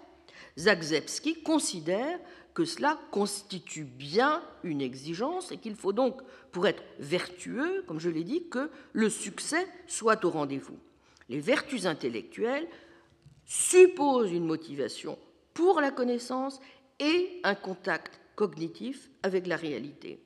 Zagzebski 0.58 1.44
considère 1.44 2.20
que 2.54 2.66
cela 2.66 3.00
constitue 3.12 3.84
bien 3.84 4.44
une 4.64 4.82
exigence 4.82 5.52
et 5.52 5.58
qu'il 5.58 5.76
faut 5.76 5.94
donc, 5.94 6.22
pour 6.52 6.68
être 6.68 6.84
vertueux, 7.00 7.84
comme 7.88 8.00
je 8.00 8.10
l'ai 8.10 8.24
dit, 8.24 8.48
que 8.50 8.70
le 8.94 9.10
succès 9.10 9.68
soit 9.88 10.24
au 10.26 10.30
rendez-vous 10.30 10.78
les 11.32 11.40
vertus 11.40 11.86
intellectuelles 11.86 12.68
supposent 13.46 14.34
une 14.34 14.46
motivation 14.46 15.18
pour 15.54 15.80
la 15.80 15.90
connaissance 15.90 16.60
et 17.00 17.40
un 17.44 17.56
contact 17.56 18.20
cognitif 18.36 19.10
avec 19.24 19.48
la 19.48 19.56
réalité. 19.56 20.20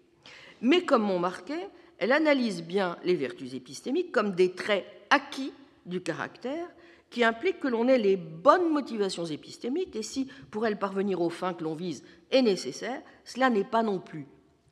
Mais 0.62 0.84
comme 0.84 1.04
Montmarquet, 1.04 1.70
elle 2.00 2.12
analyse 2.12 2.64
bien 2.64 2.98
les 3.04 3.14
vertus 3.14 3.54
épistémiques 3.54 4.12
comme 4.12 4.34
des 4.34 4.54
traits 4.54 4.86
acquis 5.12 5.54
du 5.86 6.02
caractère 6.02 6.68
qui 7.12 7.24
impliquent 7.24 7.60
que 7.60 7.68
l'on 7.68 7.88
ait 7.88 8.00
les 8.00 8.18
bonnes 8.18 8.72
motivations 8.72 9.26
épistémiques 9.26 9.96
et 9.96 10.02
si, 10.02 10.28
pour 10.50 10.66
elle 10.66 10.80
parvenir 10.80 11.22
aux 11.22 11.30
fins 11.30 11.54
que 11.54 11.64
l'on 11.64 11.76
vise, 11.76 12.04
est 12.32 12.42
nécessaire, 12.42 13.02
cela 13.24 13.52
n'est 13.52 13.64
pas 13.64 13.84
non 13.84 14.00
plus 14.00 14.26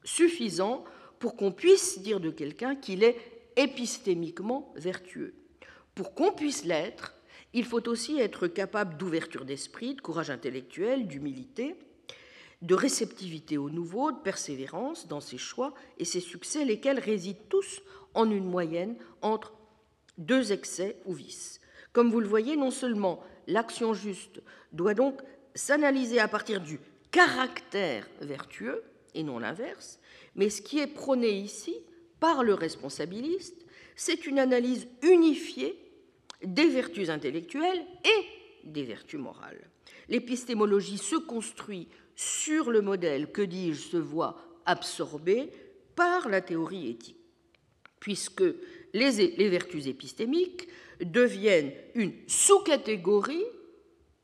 suffisant 0.04 0.84
pour 1.20 1.36
qu'on 1.36 1.52
puisse 1.52 2.00
dire 2.00 2.20
de 2.20 2.32
quelqu'un 2.32 2.76
qu'il 2.76 3.04
est 3.04 3.18
épistémiquement 3.56 4.74
vertueux. 4.76 5.36
Pour 5.96 6.16
qu'on 6.16 6.32
puisse 6.32 6.66
l'être, 6.66 7.14
il 7.54 7.66
faut 7.66 7.88
aussi 7.88 8.20
être 8.20 8.48
capable 8.48 8.98
d'ouverture 8.98 9.46
d'esprit, 9.46 9.94
de 9.94 10.02
courage 10.02 10.32
intellectuel, 10.32 11.08
d'humilité, 11.08 11.76
de 12.64 12.76
réceptivité 12.76 13.58
au 13.58 13.70
nouveau, 13.70 14.12
de 14.12 14.18
persévérance 14.18 15.08
dans 15.08 15.22
ses 15.22 15.38
choix 15.38 15.74
et 16.00 16.06
ses 16.06 16.20
succès, 16.20 16.66
lesquels 16.66 17.00
résident 17.00 17.40
tous 17.50 17.82
en 18.14 18.30
une 18.32 18.46
moyenne 18.46 18.96
entre 19.22 19.54
deux 20.18 20.52
excès 20.52 20.98
ou 21.06 21.14
vices. 21.14 21.60
Comme 21.92 22.10
vous 22.10 22.22
le 22.22 22.28
voyez, 22.28 22.56
non 22.56 22.72
seulement 22.72 23.22
l'action 23.48 23.94
juste 23.94 24.42
doit 24.72 24.94
donc 24.96 25.22
s'analyser 25.54 26.20
à 26.20 26.28
partir 26.28 26.62
du 26.62 26.80
caractère 27.12 28.10
vertueux 28.22 28.84
et 29.14 29.22
non 29.22 29.38
l'inverse, 29.38 30.00
mais 30.36 30.50
ce 30.50 30.62
qui 30.62 30.80
est 30.80 30.88
prôné 30.88 31.30
ici 31.30 31.76
par 32.20 32.44
le 32.44 32.56
responsabiliste, 32.56 33.64
c'est 33.96 34.26
une 34.26 34.40
analyse 34.40 34.88
unifiée 35.04 35.78
des 36.44 36.68
vertus 36.68 37.10
intellectuelles 37.10 37.86
et 38.04 38.70
des 38.70 38.84
vertus 38.84 39.20
morales. 39.20 39.70
L'épistémologie 40.10 40.98
se 40.98 41.16
construit 41.16 41.88
sur 42.16 42.72
le 42.72 42.82
modèle, 42.82 43.32
que 43.32 43.42
dis-je, 43.42 43.82
se 43.82 43.98
voit 43.98 44.38
absorbé 44.66 45.50
par 45.96 46.30
la 46.30 46.42
théorie 46.42 46.90
éthique, 46.90 47.18
puisque 48.00 48.44
les, 48.94 49.50
vertus 49.50 49.88
épistémiques 49.88 50.68
deviennent 51.02 51.72
une 51.96 52.14
sous-catégorie 52.28 53.46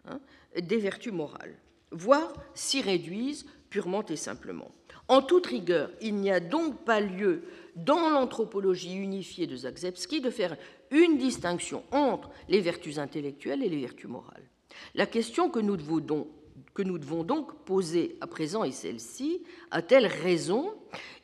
hein, 0.05 0.19
des 0.59 0.77
vertus 0.77 1.13
morales, 1.13 1.57
voire 1.91 2.33
s'y 2.53 2.81
réduisent 2.81 3.45
purement 3.69 4.05
et 4.05 4.15
simplement. 4.15 4.71
En 5.07 5.21
toute 5.23 5.47
rigueur, 5.47 5.91
il 6.01 6.15
n'y 6.15 6.29
a 6.29 6.39
donc 6.39 6.85
pas 6.85 6.99
lieu 6.99 7.43
dans 7.75 8.09
l'anthropologie 8.09 8.95
unifiée 8.95 9.47
de 9.47 9.55
Zagzebski 9.55 10.21
de 10.21 10.29
faire 10.29 10.55
une 10.91 11.17
distinction 11.17 11.83
entre 11.91 12.29
les 12.47 12.61
vertus 12.61 12.97
intellectuelles 12.97 13.63
et 13.63 13.69
les 13.69 13.81
vertus 13.81 14.09
morales. 14.09 14.49
La 14.95 15.05
question 15.05 15.49
que 15.49 15.59
nous 15.59 15.77
devons 15.77 17.23
donc 17.23 17.53
poser 17.65 18.17
à 18.21 18.27
présent 18.27 18.63
est 18.63 18.71
celle-ci. 18.71 19.43
A-t-elle 19.71 20.07
raison? 20.07 20.73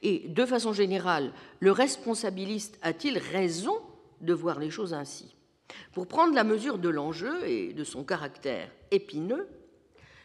Et 0.01 0.27
de 0.27 0.45
façon 0.45 0.73
générale, 0.73 1.31
le 1.59 1.71
responsabiliste 1.71 2.77
a-t-il 2.81 3.17
raison 3.17 3.77
de 4.21 4.33
voir 4.33 4.59
les 4.59 4.69
choses 4.69 4.93
ainsi? 4.93 5.35
Pour 5.93 6.07
prendre 6.07 6.35
la 6.35 6.43
mesure 6.43 6.77
de 6.77 6.89
l'enjeu 6.89 7.47
et 7.47 7.73
de 7.73 7.83
son 7.83 8.03
caractère 8.03 8.69
épineux, 8.91 9.47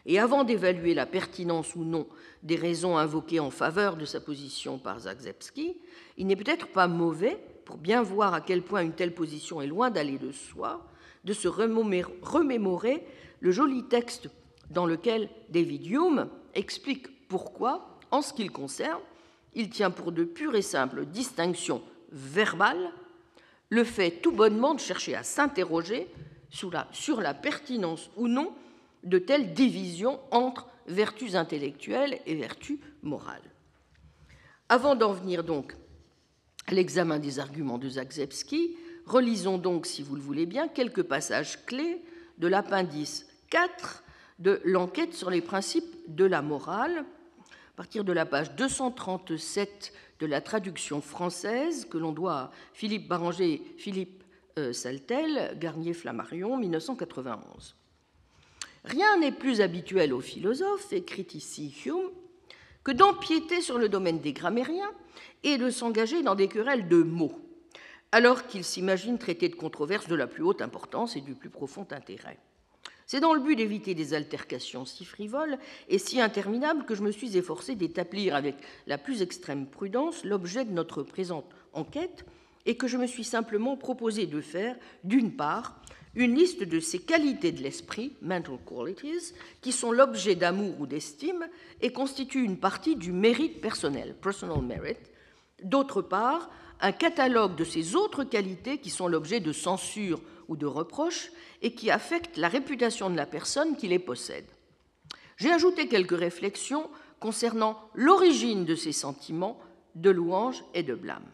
et 0.05 0.19
avant 0.19 0.43
d'évaluer 0.43 0.93
la 0.93 1.05
pertinence 1.05 1.75
ou 1.75 1.83
non 1.83 2.07
des 2.41 2.55
raisons 2.55 2.97
invoquées 2.97 3.39
en 3.39 3.51
faveur 3.51 3.97
de 3.97 4.05
sa 4.05 4.19
position 4.19 4.79
par 4.79 4.99
Zagzebski, 4.99 5.77
il 6.17 6.27
n'est 6.27 6.35
peut-être 6.35 6.67
pas 6.67 6.87
mauvais, 6.87 7.39
pour 7.65 7.77
bien 7.77 8.01
voir 8.01 8.33
à 8.33 8.41
quel 8.41 8.61
point 8.61 8.81
une 8.81 8.93
telle 8.93 9.13
position 9.13 9.61
est 9.61 9.67
loin 9.67 9.89
d'aller 9.89 10.17
de 10.17 10.31
soi, 10.31 10.85
de 11.23 11.33
se 11.33 11.47
remémorer 11.47 13.05
le 13.39 13.51
joli 13.51 13.83
texte 13.83 14.29
dans 14.69 14.85
lequel 14.85 15.29
David 15.49 15.85
Hume 15.85 16.29
explique 16.53 17.27
pourquoi, 17.27 17.99
en 18.11 18.21
ce 18.21 18.33
qui 18.33 18.43
le 18.43 18.51
concerne, 18.51 19.01
il 19.53 19.69
tient 19.69 19.91
pour 19.91 20.11
de 20.11 20.23
pures 20.23 20.55
et 20.55 20.61
simples 20.61 21.05
distinctions 21.05 21.81
verbales 22.11 22.91
le 23.69 23.83
fait 23.83 24.11
tout 24.21 24.31
bonnement 24.31 24.73
de 24.73 24.79
chercher 24.79 25.15
à 25.15 25.23
s'interroger 25.23 26.07
sur 26.49 26.71
la, 26.71 26.87
sur 26.91 27.21
la 27.21 27.33
pertinence 27.33 28.09
ou 28.17 28.27
non 28.27 28.53
de 29.03 29.17
telles 29.17 29.53
divisions 29.53 30.19
entre 30.31 30.67
vertus 30.87 31.35
intellectuelles 31.35 32.19
et 32.25 32.35
vertus 32.35 32.79
morales. 33.01 33.41
Avant 34.69 34.95
d'en 34.95 35.13
venir 35.13 35.43
donc 35.43 35.75
l'examen 36.69 37.19
des 37.19 37.39
arguments 37.39 37.77
de 37.77 37.89
Zagzebski, 37.89 38.75
relisons 39.05 39.57
donc, 39.57 39.85
si 39.85 40.03
vous 40.03 40.15
le 40.15 40.21
voulez 40.21 40.45
bien, 40.45 40.67
quelques 40.67 41.03
passages 41.03 41.65
clés 41.65 42.01
de 42.37 42.47
l'appendice 42.47 43.25
4 43.49 44.03
de 44.39 44.61
l'enquête 44.65 45.13
sur 45.13 45.29
les 45.29 45.41
principes 45.41 45.95
de 46.07 46.25
la 46.25 46.41
morale, 46.41 46.99
à 46.99 47.75
partir 47.75 48.03
de 48.03 48.11
la 48.11 48.25
page 48.25 48.55
237 48.55 49.93
de 50.19 50.25
la 50.25 50.41
traduction 50.41 51.01
française 51.01 51.85
que 51.85 51.97
l'on 51.97 52.11
doit 52.11 52.33
à 52.33 52.51
Philippe 52.73 53.07
Baranger 53.07 53.53
et 53.53 53.73
Philippe 53.77 54.23
euh, 54.59 54.73
Saltel, 54.73 55.57
Garnier 55.59 55.93
Flammarion, 55.93 56.57
1991. 56.57 57.75
Rien 58.83 59.17
n'est 59.19 59.31
plus 59.31 59.61
habituel 59.61 60.13
aux 60.13 60.21
philosophes, 60.21 60.91
écrit 60.91 61.27
ici 61.33 61.73
Hume, 61.85 62.09
que 62.83 62.91
d'empiéter 62.91 63.61
sur 63.61 63.77
le 63.77 63.89
domaine 63.89 64.19
des 64.19 64.33
grammairiens 64.33 64.91
et 65.43 65.57
de 65.57 65.69
s'engager 65.69 66.23
dans 66.23 66.35
des 66.35 66.47
querelles 66.47 66.87
de 66.87 67.03
mots, 67.03 67.39
alors 68.11 68.47
qu'ils 68.47 68.63
s'imaginent 68.63 69.17
traiter 69.17 69.49
de 69.49 69.55
controverses 69.55 70.07
de 70.07 70.15
la 70.15 70.27
plus 70.27 70.43
haute 70.43 70.61
importance 70.61 71.15
et 71.15 71.21
du 71.21 71.35
plus 71.35 71.49
profond 71.49 71.87
intérêt. 71.91 72.39
C'est 73.05 73.19
dans 73.19 73.33
le 73.33 73.41
but 73.41 73.57
d'éviter 73.57 73.93
des 73.93 74.13
altercations 74.13 74.85
si 74.85 75.03
frivoles 75.03 75.57
et 75.89 75.97
si 75.97 76.21
interminables 76.21 76.85
que 76.85 76.95
je 76.95 77.03
me 77.03 77.11
suis 77.11 77.35
efforcé 77.35 77.75
d'établir 77.75 78.35
avec 78.35 78.55
la 78.87 78.97
plus 78.97 79.21
extrême 79.21 79.67
prudence 79.67 80.23
l'objet 80.23 80.63
de 80.63 80.71
notre 80.71 81.03
présente 81.03 81.53
enquête 81.73 82.25
et 82.65 82.77
que 82.77 82.87
je 82.87 82.97
me 82.97 83.07
suis 83.07 83.23
simplement 83.25 83.75
proposé 83.75 84.27
de 84.27 84.39
faire, 84.39 84.77
d'une 85.03 85.35
part, 85.35 85.80
une 86.15 86.35
liste 86.35 86.63
de 86.63 86.79
ces 86.79 86.99
qualités 86.99 87.51
de 87.51 87.63
l'esprit, 87.63 88.13
mental 88.21 88.57
qualities, 88.65 89.33
qui 89.61 89.71
sont 89.71 89.91
l'objet 89.91 90.35
d'amour 90.35 90.79
ou 90.79 90.87
d'estime 90.87 91.47
et 91.81 91.93
constituent 91.93 92.43
une 92.43 92.57
partie 92.57 92.95
du 92.95 93.11
mérite 93.11 93.61
personnel, 93.61 94.15
personal 94.21 94.61
merit. 94.61 94.97
D'autre 95.63 96.01
part, 96.01 96.49
un 96.81 96.91
catalogue 96.91 97.55
de 97.55 97.63
ces 97.63 97.95
autres 97.95 98.23
qualités 98.23 98.79
qui 98.79 98.89
sont 98.89 99.07
l'objet 99.07 99.39
de 99.39 99.53
censure 99.53 100.19
ou 100.47 100.57
de 100.57 100.65
reproche 100.65 101.31
et 101.61 101.73
qui 101.73 101.91
affectent 101.91 102.37
la 102.37 102.49
réputation 102.49 103.09
de 103.09 103.15
la 103.15 103.25
personne 103.25 103.77
qui 103.77 103.87
les 103.87 103.99
possède. 103.99 104.47
J'ai 105.37 105.51
ajouté 105.51 105.87
quelques 105.87 106.17
réflexions 106.17 106.89
concernant 107.19 107.79
l'origine 107.93 108.65
de 108.65 108.75
ces 108.75 108.91
sentiments 108.91 109.59
de 109.95 110.09
louange 110.09 110.63
et 110.73 110.83
de 110.83 110.95
blâme. 110.95 111.25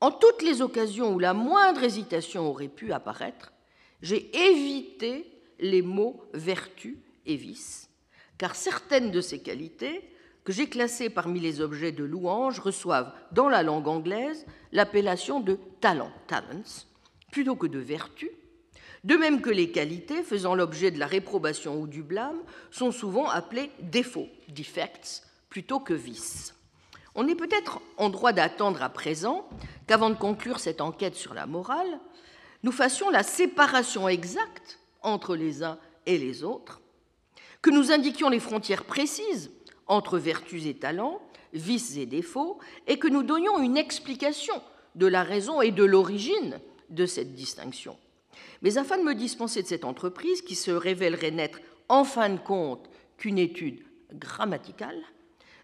En 0.00 0.10
toutes 0.10 0.42
les 0.42 0.60
occasions 0.60 1.14
où 1.14 1.18
la 1.18 1.32
moindre 1.32 1.82
hésitation 1.82 2.48
aurait 2.48 2.68
pu 2.68 2.92
apparaître, 2.92 3.52
j'ai 4.02 4.30
évité 4.36 5.30
les 5.58 5.82
mots 5.82 6.22
vertu 6.34 6.98
et 7.24 7.36
vice, 7.36 7.88
car 8.38 8.54
certaines 8.54 9.10
de 9.10 9.20
ces 9.20 9.40
qualités, 9.40 10.02
que 10.44 10.52
j'ai 10.52 10.68
classées 10.68 11.10
parmi 11.10 11.40
les 11.40 11.60
objets 11.60 11.92
de 11.92 12.04
louange, 12.04 12.60
reçoivent 12.60 13.12
dans 13.32 13.48
la 13.48 13.62
langue 13.62 13.88
anglaise 13.88 14.46
l'appellation 14.70 15.40
de 15.40 15.58
talent, 15.80 16.12
talents, 16.28 16.86
plutôt 17.32 17.56
que 17.56 17.66
de 17.66 17.80
vertu, 17.80 18.30
de 19.02 19.16
même 19.16 19.40
que 19.40 19.50
les 19.50 19.70
qualités 19.70 20.22
faisant 20.22 20.54
l'objet 20.54 20.90
de 20.90 20.98
la 20.98 21.06
réprobation 21.06 21.80
ou 21.80 21.86
du 21.86 22.02
blâme 22.02 22.40
sont 22.70 22.92
souvent 22.92 23.28
appelées 23.28 23.70
défauts, 23.80 24.28
defects, 24.48 25.22
plutôt 25.48 25.80
que 25.80 25.94
vices. 25.94 26.54
On 27.14 27.28
est 27.28 27.34
peut-être 27.34 27.80
en 27.96 28.10
droit 28.10 28.32
d'attendre 28.32 28.82
à 28.82 28.88
présent 28.88 29.48
qu'avant 29.86 30.10
de 30.10 30.16
conclure 30.16 30.60
cette 30.60 30.80
enquête 30.80 31.14
sur 31.14 31.34
la 31.34 31.46
morale, 31.46 32.00
nous 32.66 32.72
fassions 32.72 33.10
la 33.10 33.22
séparation 33.22 34.08
exacte 34.08 34.80
entre 35.00 35.36
les 35.36 35.62
uns 35.62 35.78
et 36.04 36.18
les 36.18 36.42
autres, 36.42 36.80
que 37.62 37.70
nous 37.70 37.92
indiquions 37.92 38.28
les 38.28 38.40
frontières 38.40 38.82
précises 38.82 39.52
entre 39.86 40.18
vertus 40.18 40.66
et 40.66 40.74
talents, 40.74 41.22
vices 41.52 41.96
et 41.96 42.06
défauts, 42.06 42.58
et 42.88 42.98
que 42.98 43.06
nous 43.06 43.22
donnions 43.22 43.60
une 43.60 43.76
explication 43.76 44.60
de 44.96 45.06
la 45.06 45.22
raison 45.22 45.62
et 45.62 45.70
de 45.70 45.84
l'origine 45.84 46.58
de 46.90 47.06
cette 47.06 47.36
distinction. 47.36 47.96
Mais 48.62 48.78
afin 48.78 48.98
de 48.98 49.04
me 49.04 49.14
dispenser 49.14 49.62
de 49.62 49.68
cette 49.68 49.84
entreprise, 49.84 50.42
qui 50.42 50.56
se 50.56 50.72
révélerait 50.72 51.30
n'être 51.30 51.60
en 51.88 52.02
fin 52.02 52.30
de 52.30 52.40
compte 52.40 52.90
qu'une 53.16 53.38
étude 53.38 53.84
grammaticale, 54.12 55.04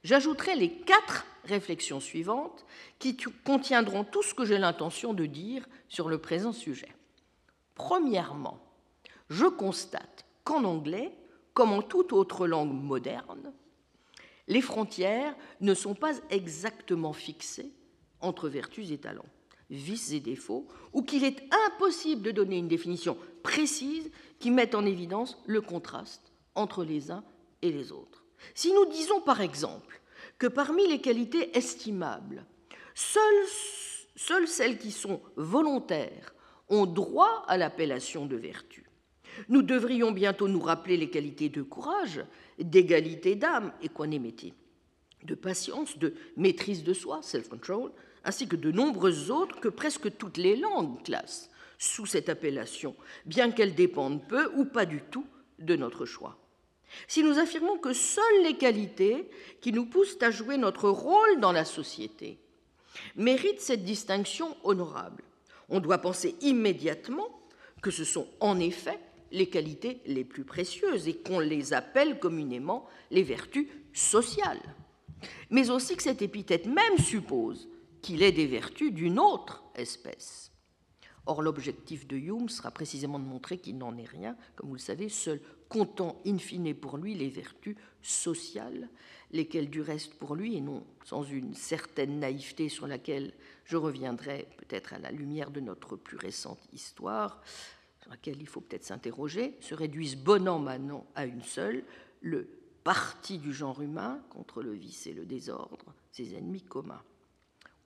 j'ajouterai 0.04 0.56
les 0.56 0.70
quatre 0.70 1.26
réflexions 1.44 2.00
suivantes 2.00 2.64
qui 2.98 3.16
contiendront 3.44 4.04
tout 4.04 4.22
ce 4.22 4.34
que 4.34 4.44
j'ai 4.44 4.58
l'intention 4.58 5.12
de 5.14 5.26
dire 5.26 5.66
sur 5.88 6.08
le 6.08 6.18
présent 6.18 6.52
sujet. 6.52 6.94
Premièrement, 7.74 8.60
je 9.28 9.46
constate 9.46 10.24
qu'en 10.44 10.64
anglais, 10.64 11.12
comme 11.54 11.72
en 11.72 11.82
toute 11.82 12.12
autre 12.12 12.46
langue 12.46 12.72
moderne, 12.72 13.52
les 14.48 14.60
frontières 14.60 15.34
ne 15.60 15.74
sont 15.74 15.94
pas 15.94 16.14
exactement 16.30 17.12
fixées 17.12 17.72
entre 18.20 18.48
vertus 18.48 18.90
et 18.90 18.98
talents, 18.98 19.26
vices 19.70 20.12
et 20.12 20.20
défauts, 20.20 20.66
ou 20.92 21.02
qu'il 21.02 21.24
est 21.24 21.42
impossible 21.66 22.22
de 22.22 22.30
donner 22.30 22.58
une 22.58 22.68
définition 22.68 23.16
précise 23.42 24.10
qui 24.38 24.50
mette 24.50 24.74
en 24.74 24.84
évidence 24.84 25.38
le 25.46 25.60
contraste 25.60 26.32
entre 26.54 26.84
les 26.84 27.10
uns 27.10 27.24
et 27.62 27.72
les 27.72 27.92
autres. 27.92 28.21
Si 28.54 28.72
nous 28.72 28.86
disons 28.86 29.20
par 29.20 29.40
exemple 29.40 30.00
que 30.38 30.46
parmi 30.46 30.88
les 30.88 31.00
qualités 31.00 31.56
estimables, 31.56 32.44
seules, 32.94 34.48
celles 34.48 34.78
qui 34.78 34.90
sont 34.90 35.20
volontaires 35.36 36.34
ont 36.68 36.86
droit 36.86 37.44
à 37.46 37.56
l'appellation 37.56 38.26
de 38.26 38.36
vertu. 38.36 38.88
Nous 39.48 39.62
devrions 39.62 40.12
bientôt 40.12 40.48
nous 40.48 40.60
rappeler 40.60 40.96
les 40.96 41.10
qualités 41.10 41.48
de 41.48 41.62
courage, 41.62 42.24
d'égalité 42.58 43.34
d'âme, 43.34 43.72
équanimité, 43.82 44.52
de 45.24 45.34
patience, 45.34 45.98
de 45.98 46.14
maîtrise 46.36 46.84
de 46.84 46.92
soi, 46.92 47.20
self-control, 47.22 47.92
ainsi 48.24 48.46
que 48.46 48.56
de 48.56 48.70
nombreuses 48.70 49.30
autres 49.30 49.60
que 49.60 49.68
presque 49.68 50.16
toutes 50.16 50.36
les 50.36 50.56
langues 50.56 51.02
classent 51.02 51.50
sous 51.78 52.06
cette 52.06 52.28
appellation, 52.28 52.94
bien 53.26 53.50
qu'elles 53.50 53.74
dépendent 53.74 54.26
peu 54.28 54.50
ou 54.54 54.64
pas 54.64 54.86
du 54.86 55.02
tout 55.10 55.26
de 55.58 55.76
notre 55.76 56.04
choix 56.04 56.41
si 57.08 57.22
nous 57.22 57.38
affirmons 57.38 57.78
que 57.78 57.92
seules 57.92 58.42
les 58.42 58.56
qualités 58.56 59.28
qui 59.60 59.72
nous 59.72 59.86
poussent 59.86 60.18
à 60.20 60.30
jouer 60.30 60.56
notre 60.56 60.88
rôle 60.88 61.40
dans 61.40 61.52
la 61.52 61.64
société 61.64 62.38
méritent 63.16 63.60
cette 63.60 63.84
distinction 63.84 64.56
honorable, 64.64 65.24
on 65.68 65.80
doit 65.80 65.98
penser 65.98 66.34
immédiatement 66.40 67.28
que 67.80 67.90
ce 67.90 68.04
sont 68.04 68.28
en 68.40 68.60
effet 68.60 68.98
les 69.30 69.48
qualités 69.48 70.00
les 70.06 70.24
plus 70.24 70.44
précieuses 70.44 71.08
et 71.08 71.16
qu'on 71.16 71.40
les 71.40 71.72
appelle 71.72 72.18
communément 72.18 72.86
les 73.10 73.22
vertus 73.22 73.66
sociales, 73.94 74.62
mais 75.50 75.70
aussi 75.70 75.96
que 75.96 76.02
cette 76.02 76.22
épithète 76.22 76.66
même 76.66 76.98
suppose 76.98 77.68
qu'il 78.02 78.22
est 78.22 78.32
des 78.32 78.46
vertus 78.46 78.92
d'une 78.92 79.18
autre 79.18 79.64
espèce. 79.74 80.51
Or, 81.26 81.42
l'objectif 81.42 82.06
de 82.06 82.16
Hume 82.16 82.48
sera 82.48 82.70
précisément 82.70 83.18
de 83.18 83.24
montrer 83.24 83.58
qu'il 83.58 83.78
n'en 83.78 83.96
est 83.96 84.08
rien. 84.08 84.36
Comme 84.56 84.68
vous 84.68 84.74
le 84.74 84.80
savez, 84.80 85.08
seul 85.08 85.40
comptant 85.68 86.20
in 86.26 86.38
fine 86.38 86.74
pour 86.74 86.98
lui 86.98 87.14
les 87.14 87.28
vertus 87.28 87.76
sociales, 88.02 88.88
lesquelles 89.30 89.70
du 89.70 89.80
reste 89.80 90.14
pour 90.14 90.34
lui, 90.34 90.56
et 90.56 90.60
non 90.60 90.84
sans 91.04 91.22
une 91.22 91.54
certaine 91.54 92.18
naïveté 92.18 92.68
sur 92.68 92.86
laquelle 92.86 93.32
je 93.64 93.76
reviendrai 93.76 94.48
peut-être 94.58 94.94
à 94.94 94.98
la 94.98 95.10
lumière 95.10 95.50
de 95.50 95.60
notre 95.60 95.96
plus 95.96 96.16
récente 96.16 96.60
histoire, 96.72 97.40
sur 98.00 98.10
laquelle 98.10 98.40
il 98.40 98.48
faut 98.48 98.60
peut-être 98.60 98.84
s'interroger, 98.84 99.56
se 99.60 99.74
réduisent 99.74 100.16
bon 100.16 100.48
an, 100.48 100.58
mal 100.58 100.82
à 101.14 101.24
une 101.24 101.42
seule, 101.42 101.84
le 102.20 102.48
parti 102.82 103.38
du 103.38 103.52
genre 103.52 103.80
humain 103.80 104.20
contre 104.28 104.62
le 104.62 104.72
vice 104.72 105.06
et 105.06 105.12
le 105.12 105.24
désordre, 105.24 105.94
ses 106.10 106.34
ennemis 106.34 106.62
communs, 106.62 107.02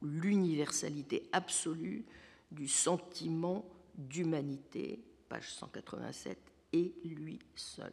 l'universalité 0.03 1.29
absolue 1.33 2.05
du 2.51 2.69
sentiment 2.69 3.69
d'humanité, 3.95 5.01
page 5.29 5.53
187, 5.53 6.39
et 6.73 6.95
lui 7.05 7.39
seul. 7.55 7.93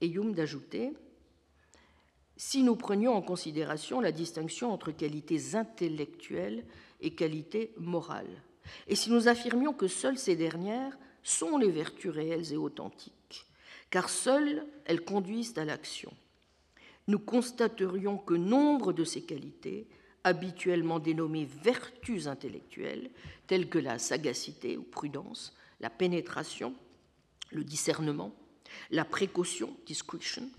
Et 0.00 0.08
Hume 0.08 0.34
d'ajouter 0.34 0.92
si 2.36 2.62
nous 2.62 2.76
prenions 2.76 3.14
en 3.14 3.22
considération 3.22 4.00
la 4.00 4.12
distinction 4.12 4.70
entre 4.70 4.90
qualités 4.90 5.54
intellectuelles 5.54 6.66
et 7.00 7.14
qualités 7.14 7.72
morales, 7.78 8.42
et 8.88 8.94
si 8.94 9.10
nous 9.10 9.28
affirmions 9.28 9.72
que 9.72 9.88
seules 9.88 10.18
ces 10.18 10.36
dernières 10.36 10.98
sont 11.22 11.56
les 11.56 11.70
vertus 11.70 12.10
réelles 12.10 12.52
et 12.52 12.56
authentiques, 12.56 13.46
car 13.90 14.10
seules 14.10 14.66
elles 14.84 15.04
conduisent 15.04 15.56
à 15.56 15.64
l'action, 15.64 16.12
nous 17.08 17.18
constaterions 17.18 18.18
que 18.18 18.34
nombre 18.34 18.92
de 18.92 19.04
ces 19.04 19.22
qualités, 19.22 19.86
habituellement 20.26 20.98
dénommées 20.98 21.44
vertus 21.44 22.26
intellectuelles, 22.26 23.10
telles 23.46 23.68
que 23.68 23.78
la 23.78 24.00
sagacité 24.00 24.76
ou 24.76 24.82
prudence, 24.82 25.54
la 25.78 25.88
pénétration, 25.88 26.74
le 27.52 27.62
discernement, 27.62 28.34
la 28.90 29.04
précaution, 29.04 29.76
discretion, 29.86 30.50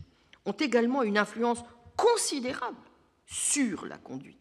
ont 0.45 0.53
également 0.53 1.03
une 1.03 1.18
influence 1.18 1.65
considérable 1.97 2.78
sur 3.26 3.86
la 3.86 3.97
conduite. 3.97 4.38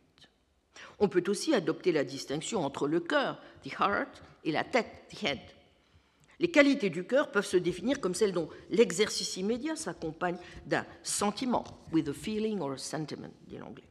On 1.01 1.09
peut 1.09 1.24
aussi 1.27 1.53
adopter 1.55 1.91
la 1.91 2.05
distinction 2.05 2.64
entre 2.64 2.87
le 2.87 3.01
cœur, 3.01 3.43
the 3.64 3.72
heart, 3.81 4.22
et 4.45 4.53
la 4.53 4.62
tête, 4.62 5.09
the 5.11 5.24
head. 5.24 5.41
Les 6.39 6.53
qualités 6.53 6.89
du 6.89 7.05
cœur 7.05 7.33
peuvent 7.33 7.45
se 7.45 7.57
définir 7.57 8.01
comme 8.01 8.14
celles 8.14 8.33
dont 8.33 8.49
l'exercice 8.70 9.37
immédiat 9.39 9.74
s'accompagne 9.74 10.39
d'un 10.66 10.87
sentiment, 11.03 11.64
with 11.91 12.09
a 12.09 12.12
feeling 12.12 12.61
or 12.61 12.74
a 12.74 12.79
sentiment, 12.79 13.33
dit 13.49 13.59
l'anglais. 13.59 13.89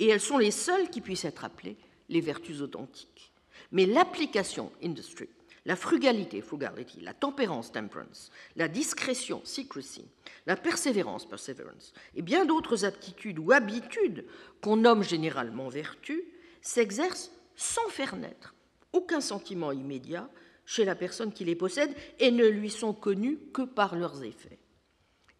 Et 0.00 0.08
elles 0.08 0.20
sont 0.20 0.38
les 0.38 0.50
seules 0.50 0.90
qui 0.90 1.00
puissent 1.00 1.24
être 1.24 1.44
appelées 1.44 1.76
les 2.08 2.20
vertus 2.20 2.60
authentiques. 2.60 3.32
Mais 3.70 3.86
l'application, 3.86 4.72
industry, 4.82 5.28
la 5.66 5.76
frugalité, 5.76 6.40
frugality, 6.40 7.00
la 7.00 7.14
tempérance, 7.14 7.70
temperance, 7.70 8.32
la 8.56 8.66
discrétion, 8.66 9.42
secrecy, 9.44 10.08
la 10.46 10.56
persévérance, 10.56 11.28
perseverance, 11.28 11.92
et 12.16 12.22
bien 12.22 12.46
d'autres 12.46 12.84
aptitudes 12.84 13.38
ou 13.38 13.52
habitudes 13.52 14.24
qu'on 14.62 14.78
nomme 14.78 15.04
généralement 15.04 15.68
vertus, 15.68 16.22
s'exercent 16.62 17.30
sans 17.54 17.88
faire 17.88 18.16
naître 18.16 18.54
aucun 18.92 19.20
sentiment 19.20 19.70
immédiat 19.70 20.28
chez 20.64 20.84
la 20.84 20.94
personne 20.94 21.32
qui 21.32 21.44
les 21.44 21.54
possède 21.54 21.94
et 22.18 22.30
ne 22.30 22.46
lui 22.46 22.70
sont 22.70 22.94
connues 22.94 23.38
que 23.52 23.62
par 23.62 23.96
leurs 23.96 24.24
effets. 24.24 24.58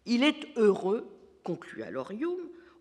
Il 0.05 0.23
est 0.23 0.47
heureux, 0.55 1.07
conclut 1.43 1.83
alors 1.83 2.11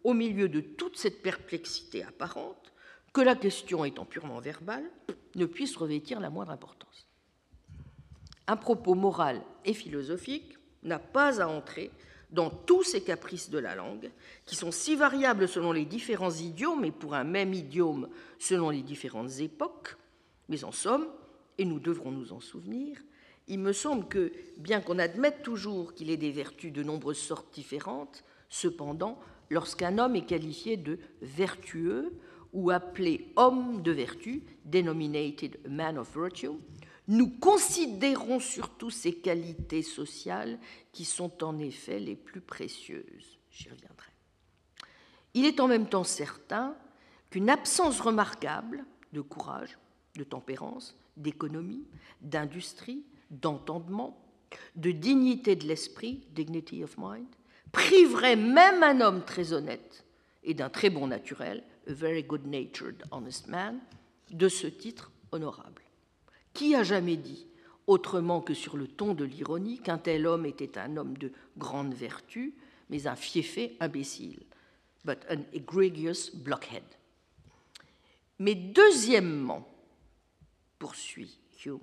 au 0.04 0.14
milieu 0.14 0.48
de 0.48 0.60
toute 0.60 0.96
cette 0.96 1.22
perplexité 1.22 2.02
apparente, 2.02 2.72
que 3.12 3.20
la 3.20 3.34
question 3.34 3.84
étant 3.84 4.04
purement 4.04 4.40
verbale, 4.40 4.84
ne 5.34 5.46
puisse 5.46 5.76
revêtir 5.76 6.20
la 6.20 6.30
moindre 6.30 6.52
importance 6.52 6.90
un 8.50 8.56
propos 8.56 8.96
moral 8.96 9.42
et 9.64 9.72
philosophique 9.72 10.58
n'a 10.82 10.98
pas 10.98 11.40
à 11.40 11.46
entrer 11.46 11.92
dans 12.32 12.50
tous 12.50 12.82
ces 12.82 13.00
caprices 13.00 13.48
de 13.48 13.58
la 13.58 13.76
langue, 13.76 14.10
qui 14.44 14.56
sont 14.56 14.72
si 14.72 14.96
variables 14.96 15.46
selon 15.46 15.70
les 15.70 15.84
différents 15.84 16.32
idiomes 16.32 16.84
et 16.84 16.90
pour 16.90 17.14
un 17.14 17.22
même 17.22 17.54
idiome 17.54 18.08
selon 18.40 18.70
les 18.70 18.82
différentes 18.82 19.38
époques. 19.38 19.96
Mais 20.48 20.64
en 20.64 20.72
somme, 20.72 21.06
et 21.58 21.64
nous 21.64 21.78
devrons 21.78 22.10
nous 22.10 22.32
en 22.32 22.40
souvenir, 22.40 22.98
il 23.46 23.60
me 23.60 23.72
semble 23.72 24.08
que, 24.08 24.32
bien 24.56 24.80
qu'on 24.80 24.98
admette 24.98 25.42
toujours 25.42 25.94
qu'il 25.94 26.10
ait 26.10 26.16
des 26.16 26.32
vertus 26.32 26.72
de 26.72 26.82
nombreuses 26.82 27.18
sortes 27.18 27.54
différentes, 27.54 28.24
cependant, 28.48 29.20
lorsqu'un 29.50 29.98
homme 29.98 30.16
est 30.16 30.26
qualifié 30.26 30.76
de 30.76 30.98
vertueux 31.20 32.18
ou 32.52 32.70
appelé 32.70 33.32
homme 33.36 33.82
de 33.82 33.92
vertu, 33.92 34.42
denominated 34.64 35.58
man 35.68 35.98
of 35.98 36.16
virtue, 36.16 36.58
nous 37.08 37.28
considérons 37.28 38.38
surtout 38.38 38.90
ces 38.90 39.12
qualités 39.12 39.82
sociales 39.82 40.58
qui 40.92 41.04
sont 41.04 41.42
en 41.42 41.58
effet 41.58 41.98
les 41.98 42.16
plus 42.16 42.40
précieuses. 42.40 43.38
J'y 43.50 43.68
reviendrai. 43.68 44.08
Il 45.34 45.44
est 45.44 45.60
en 45.60 45.68
même 45.68 45.88
temps 45.88 46.04
certain 46.04 46.76
qu'une 47.30 47.50
absence 47.50 48.00
remarquable 48.00 48.84
de 49.12 49.20
courage, 49.20 49.78
de 50.16 50.24
tempérance, 50.24 50.96
d'économie, 51.16 51.84
d'industrie, 52.20 53.04
d'entendement, 53.30 54.20
de 54.76 54.90
dignité 54.90 55.56
de 55.56 55.66
l'esprit, 55.66 56.22
dignity 56.32 56.82
of 56.82 56.96
mind, 56.98 57.26
priverait 57.72 58.36
même 58.36 58.82
un 58.82 59.00
homme 59.00 59.24
très 59.24 59.52
honnête 59.52 60.04
et 60.42 60.54
d'un 60.54 60.70
très 60.70 60.90
bon 60.90 61.06
naturel, 61.06 61.62
a 61.86 61.92
very 61.92 62.22
good-natured 62.22 63.02
honest 63.10 63.48
man, 63.48 63.78
de 64.30 64.48
ce 64.48 64.66
titre 64.66 65.10
honorable. 65.32 65.82
Qui 66.52 66.74
a 66.74 66.82
jamais 66.82 67.16
dit, 67.16 67.46
autrement 67.86 68.40
que 68.40 68.54
sur 68.54 68.76
le 68.76 68.86
ton 68.86 69.14
de 69.14 69.24
l'ironie, 69.24 69.78
qu'un 69.78 69.98
tel 69.98 70.26
homme 70.26 70.46
était 70.46 70.78
un 70.78 70.96
homme 70.96 71.16
de 71.16 71.32
grande 71.58 71.94
vertu, 71.94 72.54
mais 72.88 73.06
un 73.06 73.16
fiefé 73.16 73.76
imbécile, 73.80 74.40
but 75.04 75.18
an 75.30 75.42
egregious 75.52 76.30
blockhead. 76.34 76.82
Mais 78.38 78.54
deuxièmement, 78.54 79.68
poursuit 80.78 81.38
Hume, 81.64 81.78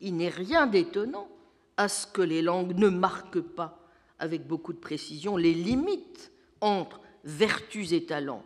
il 0.00 0.16
n'est 0.16 0.28
rien 0.28 0.66
d'étonnant 0.66 1.28
à 1.76 1.88
ce 1.88 2.06
que 2.06 2.22
les 2.22 2.42
langues 2.42 2.76
ne 2.76 2.88
marquent 2.88 3.40
pas 3.40 3.77
avec 4.18 4.46
beaucoup 4.46 4.72
de 4.72 4.78
précision 4.78 5.36
les 5.36 5.54
limites 5.54 6.32
entre 6.60 7.00
vertus 7.24 7.92
et 7.92 8.04
talents, 8.04 8.44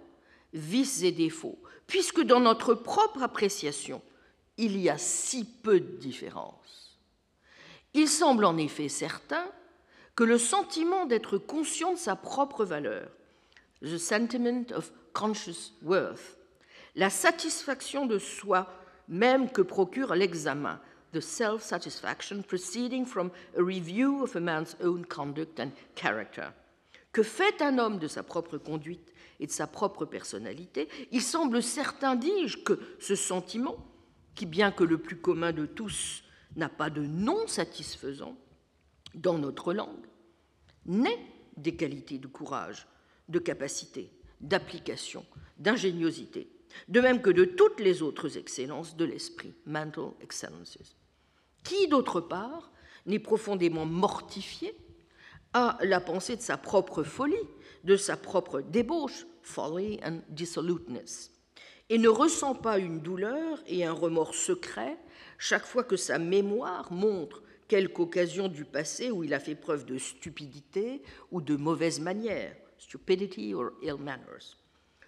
vices 0.53 1.03
et 1.03 1.13
défauts, 1.13 1.59
puisque 1.87 2.23
dans 2.23 2.41
notre 2.41 2.75
propre 2.75 3.23
appréciation, 3.23 4.03
il 4.57 4.79
y 4.79 4.89
a 4.89 4.99
si 4.99 5.45
peu 5.45 5.81
de 5.81 5.97
différence. 5.97 6.99
Il 7.95 8.09
semble 8.09 8.45
en 8.45 8.57
effet 8.57 8.89
certain 8.89 9.45
que 10.15 10.25
le 10.25 10.39
sentiment 10.39 11.07
d'être 11.07 11.39
conscient 11.39 11.93
de 11.93 11.99
sa 11.99 12.17
propre 12.17 12.65
valeur, 12.65 13.09
the 13.83 13.99
sentiment 13.99 14.65
of 14.75 14.93
conscious 15.13 15.73
worth, 15.83 16.37
la 16.95 17.11
satisfaction 17.11 18.07
de 18.07 18.19
soi 18.19 18.69
même 19.09 19.51
que 19.51 19.63
procure 19.63 20.15
l'examen, 20.15 20.81
the 21.13 21.21
self-satisfaction 21.21 22.43
proceeding 22.43 23.05
from 23.05 23.31
a 23.57 23.63
review 23.63 24.23
of 24.23 24.35
a 24.35 24.41
man's 24.41 24.77
own 24.83 25.05
conduct 25.05 25.61
and 25.61 25.73
character, 25.95 26.53
que 27.13 27.23
fait 27.23 27.61
un 27.61 27.79
homme 27.79 27.99
de 27.99 28.09
sa 28.09 28.23
propre 28.23 28.59
conduite 28.59 29.13
et 29.39 29.47
de 29.47 29.53
sa 29.53 29.67
propre 29.67 30.07
personnalité, 30.07 30.89
il 31.11 31.21
semble 31.21 31.63
certain, 31.63 32.17
dis-je, 32.17 32.59
que 32.59 32.79
ce 32.99 33.15
sentiment 33.15 33.77
qui, 34.35 34.47
bien 34.47 34.71
que 34.71 34.85
le 34.85 34.99
plus 34.99 35.17
commun 35.17 35.53
de 35.53 35.67
tous, 35.67 36.25
n'a 36.57 36.69
pas 36.69 36.91
de 36.91 37.03
nom 37.03 37.47
satisfaisant 37.47 38.37
dans 39.15 39.39
notre 39.39 39.75
langue, 39.75 40.07
naît 40.87 41.19
des 41.57 41.77
qualités 41.77 42.19
de 42.19 42.27
courage, 42.27 42.87
de 43.29 43.39
capacité, 43.39 44.11
d'application, 44.41 45.25
d'ingéniosité, 45.59 46.49
de 46.89 47.01
même 47.01 47.21
que 47.21 47.31
de 47.31 47.45
toutes 47.45 47.81
les 47.81 48.03
autres 48.03 48.39
excellences 48.39 48.97
de 48.97 49.05
l'esprit, 49.05 49.55
mental 49.67 50.13
excellences. 50.23 50.97
Qui, 51.65 51.89
d'autre 51.89 52.21
part, 52.21 52.73
n'est 53.07 53.19
profondément 53.19 53.87
mortifié 53.87 54.75
à 55.53 55.79
la 55.83 56.01
pensée 56.01 56.37
de 56.37 56.43
sa 56.43 56.57
propre 56.57 57.03
folie, 57.03 57.37
de 57.85 57.97
sa 57.97 58.17
propre 58.17 58.61
débauche, 58.61 59.27
folly 59.43 60.01
and 60.05 60.21
dissoluteness, 60.29 61.31
et 61.91 61.99
ne 61.99 62.09
ressent 62.09 62.55
pas 62.55 62.79
une 62.79 63.01
douleur 63.01 63.63
et 63.67 63.85
un 63.85 63.93
remords 63.93 64.35
secret 64.35 64.97
chaque 65.39 65.67
fois 65.67 65.85
que 65.85 65.97
sa 65.97 66.19
mémoire 66.19 66.93
montre 66.93 67.43
quelque 67.69 68.01
occasion 68.01 68.49
du 68.49 68.65
passé 68.65 69.11
où 69.11 69.25
il 69.25 69.35
a 69.35 69.41
fait 69.41 69.55
preuve 69.55 69.85
de 69.85 69.99
stupidité 69.99 71.03
ou 71.31 71.41
de 71.41 71.57
mauvaise 71.57 72.01
manière, 72.01 72.55
stupidity 72.79 73.55
or 73.55 73.71
ill 73.83 73.97
manners. 73.97 74.57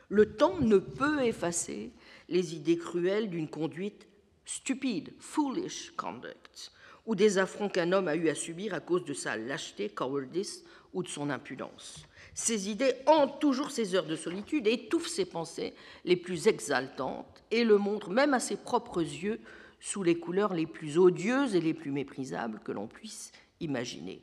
Le 0.09 0.37
temps 0.37 0.59
ne 0.61 0.79
peut 0.79 1.25
effacer 1.25 1.93
les 2.29 2.55
idées 2.55 2.79
cruelles 2.79 3.31
d'une 3.31 3.49
conduite 3.49 4.09
stupide, 4.45 5.13
foolish 5.19 5.93
conduct, 5.97 6.73
ou 7.07 7.15
des 7.15 7.39
affronts 7.39 7.69
qu'un 7.69 7.93
homme 7.93 8.09
a 8.09 8.17
eu 8.17 8.29
à 8.29 8.35
subir 8.35 8.75
à 8.75 8.81
cause 8.81 9.05
de 9.05 9.15
sa 9.15 9.37
lâcheté, 9.37 9.89
cowardice 9.89 10.65
ou 10.93 11.03
de 11.03 11.09
son 11.09 11.31
impudence. 11.31 12.07
Ces 12.35 12.71
idées 12.71 12.95
hantent 13.07 13.41
toujours 13.41 13.71
ses 13.71 13.95
heures 13.95 14.07
de 14.07 14.17
solitude, 14.17 14.67
étouffent 14.67 15.09
ses 15.09 15.25
pensées 15.25 15.75
les 16.05 16.17
plus 16.17 16.49
exaltantes 16.49 17.45
et 17.51 17.65
le 17.65 17.79
montrent 17.79 18.11
même 18.11 18.35
à 18.35 18.41
ses 18.41 18.57
propres 18.57 19.03
yeux 19.03 19.41
sous 19.81 20.03
les 20.03 20.19
couleurs 20.19 20.55
les 20.55 20.67
plus 20.67 20.99
odieuses 20.99 21.55
et 21.55 21.61
les 21.61 21.75
plus 21.75 21.91
méprisables 21.91 22.61
que 22.65 22.73
l'on 22.73 22.87
puisse 22.87 23.33
imaginer. 23.61 24.23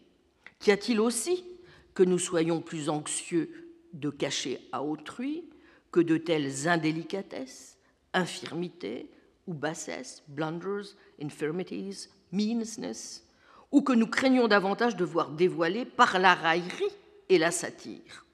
Qu'y 0.60 0.72
a-t-il 0.72 1.00
aussi 1.00 1.46
que 1.94 2.04
nous 2.04 2.20
soyons 2.20 2.62
plus 2.62 2.90
anxieux 2.90 3.50
de 3.94 4.10
cacher 4.10 4.60
à 4.72 4.84
autrui 4.84 5.44
que 5.92 6.00
de 6.00 6.18
telles 6.18 6.68
indélicatesses, 6.68 7.78
infirmités 8.14 9.10
ou 9.52 9.54
bassesses, 9.54 10.24
blunders, 10.30 10.96
infirmities, 11.22 12.08
meanness, 12.32 13.28
ou 13.72 13.82
que 13.82 13.92
nous 13.92 14.08
craignons 14.08 14.48
davantage 14.48 14.96
de 14.96 15.04
voir 15.04 15.30
dévoiler 15.32 15.84
par 15.84 16.20
la 16.20 16.34
raillerie 16.34 16.96
et 17.28 17.38
la 17.38 17.52
satire. 17.52 18.26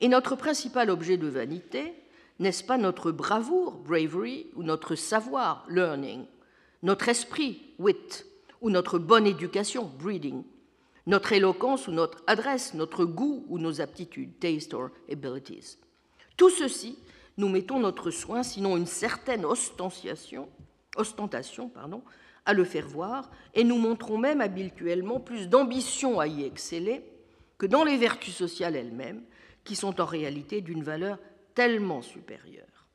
Et 0.00 0.08
notre 0.08 0.36
principal 0.36 0.90
objet 0.90 1.16
de 1.16 1.26
vanité, 1.26 1.94
n'est-ce 2.38 2.62
pas 2.62 2.76
notre 2.76 3.10
bravoure, 3.12 3.78
bravery, 3.78 4.46
ou 4.56 4.62
notre 4.62 4.94
savoir, 4.94 5.64
learning, 5.68 6.26
notre 6.82 7.08
esprit, 7.08 7.74
wit, 7.78 8.26
ou 8.60 8.68
notre 8.68 8.98
bonne 8.98 9.26
éducation, 9.26 9.90
breeding, 9.98 10.44
notre 11.06 11.32
éloquence 11.32 11.88
ou 11.88 11.92
notre 11.92 12.22
adresse, 12.26 12.74
notre 12.74 13.06
goût 13.06 13.46
ou 13.48 13.58
nos 13.58 13.80
aptitudes, 13.80 14.38
taste 14.38 14.74
or 14.74 14.90
abilities. 15.10 15.78
Tout 16.36 16.50
ceci, 16.50 16.98
nous 17.40 17.48
mettons 17.48 17.80
notre 17.80 18.10
soin, 18.10 18.42
sinon 18.42 18.76
une 18.76 18.86
certaine 18.86 19.44
ostentation, 19.44 20.48
à 22.44 22.52
le 22.52 22.64
faire 22.64 22.86
voir, 22.86 23.30
et 23.54 23.64
nous 23.64 23.78
montrons 23.78 24.18
même 24.18 24.40
habituellement 24.40 25.20
plus 25.20 25.48
d'ambition 25.48 26.20
à 26.20 26.26
y 26.26 26.44
exceller 26.44 27.02
que 27.58 27.66
dans 27.66 27.82
les 27.82 27.96
vertus 27.96 28.34
sociales 28.34 28.76
elles-mêmes, 28.76 29.22
qui 29.64 29.74
sont 29.74 30.00
en 30.00 30.04
réalité 30.04 30.60
d'une 30.60 30.82
valeur 30.82 31.18
tellement 31.54 32.02
supérieure. 32.02 32.86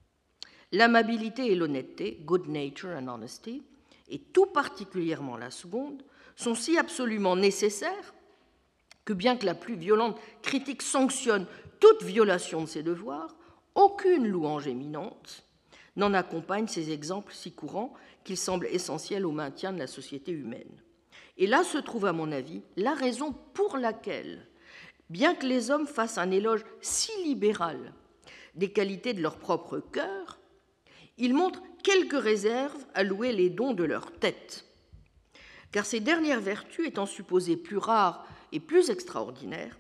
L'amabilité 0.72 1.52
et 1.52 1.56
l'honnêteté, 1.56 2.20
good 2.24 2.48
nature 2.48 2.90
and 2.90 3.08
honesty, 3.08 3.64
et 4.10 4.20
tout 4.20 4.48
particulièrement 4.48 5.38
la 5.38 5.52
seconde, 5.52 6.04
sont 6.36 6.56
si 6.56 6.78
absolument 6.78 7.36
nécessaires 7.36 8.14
que 9.06 9.14
bien 9.14 9.38
que 9.38 9.46
la 9.46 9.56
plus 9.56 9.76
violente 9.76 10.20
critique 10.42 10.82
sanctionne 10.82 11.46
toute 11.80 12.04
violation 12.04 12.62
de 12.62 12.68
ses 12.68 12.84
devoirs, 12.84 13.36
aucune 13.76 14.28
louange 14.28 14.68
éminente 14.68 15.44
n'en 15.96 16.14
accompagne 16.14 16.68
ces 16.68 16.92
exemples 16.92 17.34
si 17.34 17.52
courants 17.54 17.94
qu'il 18.24 18.38
semble 18.38 18.68
essentiel 18.68 19.26
au 19.26 19.32
maintien 19.32 19.72
de 19.72 19.80
la 19.80 19.88
société 19.88 20.32
humaine. 20.32 20.82
Et 21.38 21.48
là 21.48 21.64
se 21.64 21.78
trouve, 21.78 22.06
à 22.06 22.14
mon 22.14 22.32
avis, 22.32 22.62
la 22.76 22.94
raison 22.94 23.34
pour 23.54 23.78
laquelle, 23.78 24.48
bien 25.10 25.36
que 25.36 25.46
les 25.46 25.70
hommes 25.72 25.88
fassent 25.88 26.18
un 26.18 26.32
éloge 26.32 26.66
si 26.82 27.12
libéral 27.24 27.94
des 28.56 28.72
qualités 28.72 29.14
de 29.14 29.22
leur 29.22 29.38
propre 29.38 29.80
cœur, 29.80 30.40
ils 31.18 31.34
montrent 31.34 31.62
quelques 31.84 32.22
réserves 32.22 32.86
à 32.94 33.04
louer 33.04 33.32
les 33.32 33.50
dons 33.50 33.74
de 33.74 33.84
leur 33.84 34.12
tête. 34.12 34.66
Car 35.72 35.86
ces 35.86 36.00
dernières 36.00 36.42
vertus 36.42 36.88
étant 36.88 37.06
supposées 37.06 37.58
plus 37.58 37.78
rares 37.78 38.26
et 38.52 38.60
plus 38.60 38.90
extraordinaires, 38.90 39.78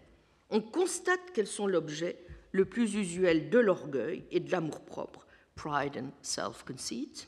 on 0.49 0.61
constate 0.61 1.31
qu'elles 1.33 1.47
sont 1.47 1.67
l'objet 1.67 2.24
le 2.55 2.63
plus 2.63 2.95
usuel 2.95 3.49
de 3.49 3.59
l'orgueil 3.59 4.23
et 4.31 4.39
de 4.39 4.49
l'amour-propre, 4.49 5.27
pride 5.55 5.97
and 5.97 6.11
self-conceit, 6.21 7.27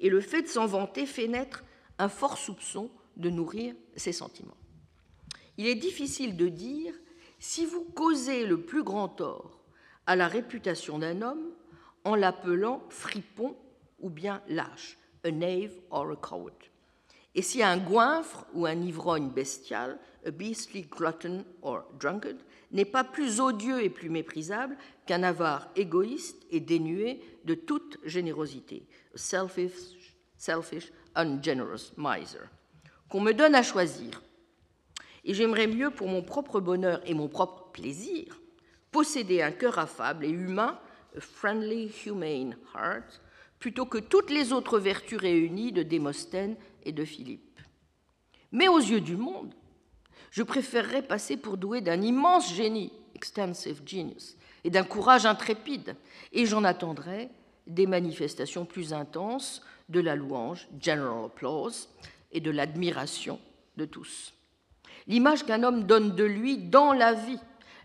et 0.00 0.08
le 0.08 0.22
fait 0.22 0.42
de 0.42 0.48
s'en 0.48 0.64
vanter 0.64 1.04
fait 1.04 1.28
naître 1.28 1.62
un 1.98 2.08
fort 2.08 2.38
soupçon 2.38 2.90
de 3.18 3.28
nourrir 3.28 3.74
ces 3.96 4.12
sentiments. 4.12 4.56
Il 5.58 5.66
est 5.66 5.74
difficile 5.74 6.38
de 6.38 6.48
dire 6.48 6.94
si 7.38 7.66
vous 7.66 7.84
causez 7.84 8.46
le 8.46 8.62
plus 8.62 8.82
grand 8.82 9.08
tort 9.08 9.60
à 10.06 10.16
la 10.16 10.26
réputation 10.26 10.98
d'un 10.98 11.20
homme 11.20 11.52
en 12.04 12.14
l'appelant 12.14 12.82
fripon 12.88 13.54
ou 14.00 14.08
bien 14.08 14.42
lâche, 14.48 14.96
a 15.22 15.30
knave 15.30 15.74
or 15.90 16.12
a 16.12 16.16
coward. 16.16 16.56
Et 17.34 17.42
si 17.42 17.62
un 17.62 17.76
goinfre 17.76 18.46
ou 18.54 18.64
un 18.64 18.80
ivrogne 18.80 19.28
bestial, 19.28 19.98
a 20.24 20.30
beastly 20.30 20.82
glutton 20.82 21.44
or 21.60 21.84
drunkard, 21.98 22.38
n'est 22.72 22.84
pas 22.84 23.04
plus 23.04 23.40
odieux 23.40 23.82
et 23.82 23.90
plus 23.90 24.10
méprisable 24.10 24.76
qu'un 25.06 25.22
avare 25.22 25.68
égoïste 25.76 26.44
et 26.50 26.60
dénué 26.60 27.20
de 27.44 27.54
toute 27.54 27.98
générosité, 28.04 28.86
selfish, 29.14 30.16
selfish, 30.36 30.92
ungenerous 31.14 31.92
miser. 31.96 32.38
Qu'on 33.08 33.20
me 33.20 33.32
donne 33.32 33.54
à 33.54 33.62
choisir. 33.62 34.22
Et 35.24 35.34
j'aimerais 35.34 35.66
mieux 35.66 35.90
pour 35.90 36.08
mon 36.08 36.22
propre 36.22 36.60
bonheur 36.60 37.00
et 37.06 37.14
mon 37.14 37.28
propre 37.28 37.70
plaisir 37.72 38.42
posséder 38.92 39.42
un 39.42 39.50
cœur 39.50 39.78
affable 39.78 40.24
et 40.24 40.30
humain 40.30 40.78
a 41.16 41.20
friendly, 41.20 41.90
humane 42.06 42.56
heart, 42.74 43.20
plutôt 43.58 43.86
que 43.86 43.98
toutes 43.98 44.30
les 44.30 44.52
autres 44.52 44.78
vertus 44.78 45.18
réunies 45.18 45.72
de 45.72 45.82
Démosthène 45.82 46.56
et 46.84 46.92
de 46.92 47.04
Philippe. 47.04 47.60
Mais 48.52 48.68
aux 48.68 48.78
yeux 48.78 49.00
du 49.00 49.16
monde, 49.16 49.54
je 50.32 50.42
préférerais 50.42 51.02
passer 51.02 51.36
pour 51.36 51.58
doué 51.58 51.80
d'un 51.80 52.02
immense 52.02 52.52
génie, 52.52 52.90
extensive 53.14 53.82
genius, 53.86 54.36
et 54.64 54.70
d'un 54.70 54.82
courage 54.82 55.26
intrépide, 55.26 55.94
et 56.32 56.46
j'en 56.46 56.64
attendrais 56.64 57.30
des 57.68 57.86
manifestations 57.86 58.64
plus 58.64 58.92
intenses 58.92 59.62
de 59.88 60.00
la 60.00 60.16
louange, 60.16 60.66
general 60.80 61.26
applause, 61.26 61.88
et 62.32 62.40
de 62.40 62.50
l'admiration 62.50 63.38
de 63.76 63.84
tous. 63.84 64.32
L'image 65.06 65.44
qu'un 65.44 65.62
homme 65.62 65.84
donne 65.84 66.16
de 66.16 66.24
lui 66.24 66.56
dans 66.56 66.92
la 66.92 67.12
vie 67.12 67.38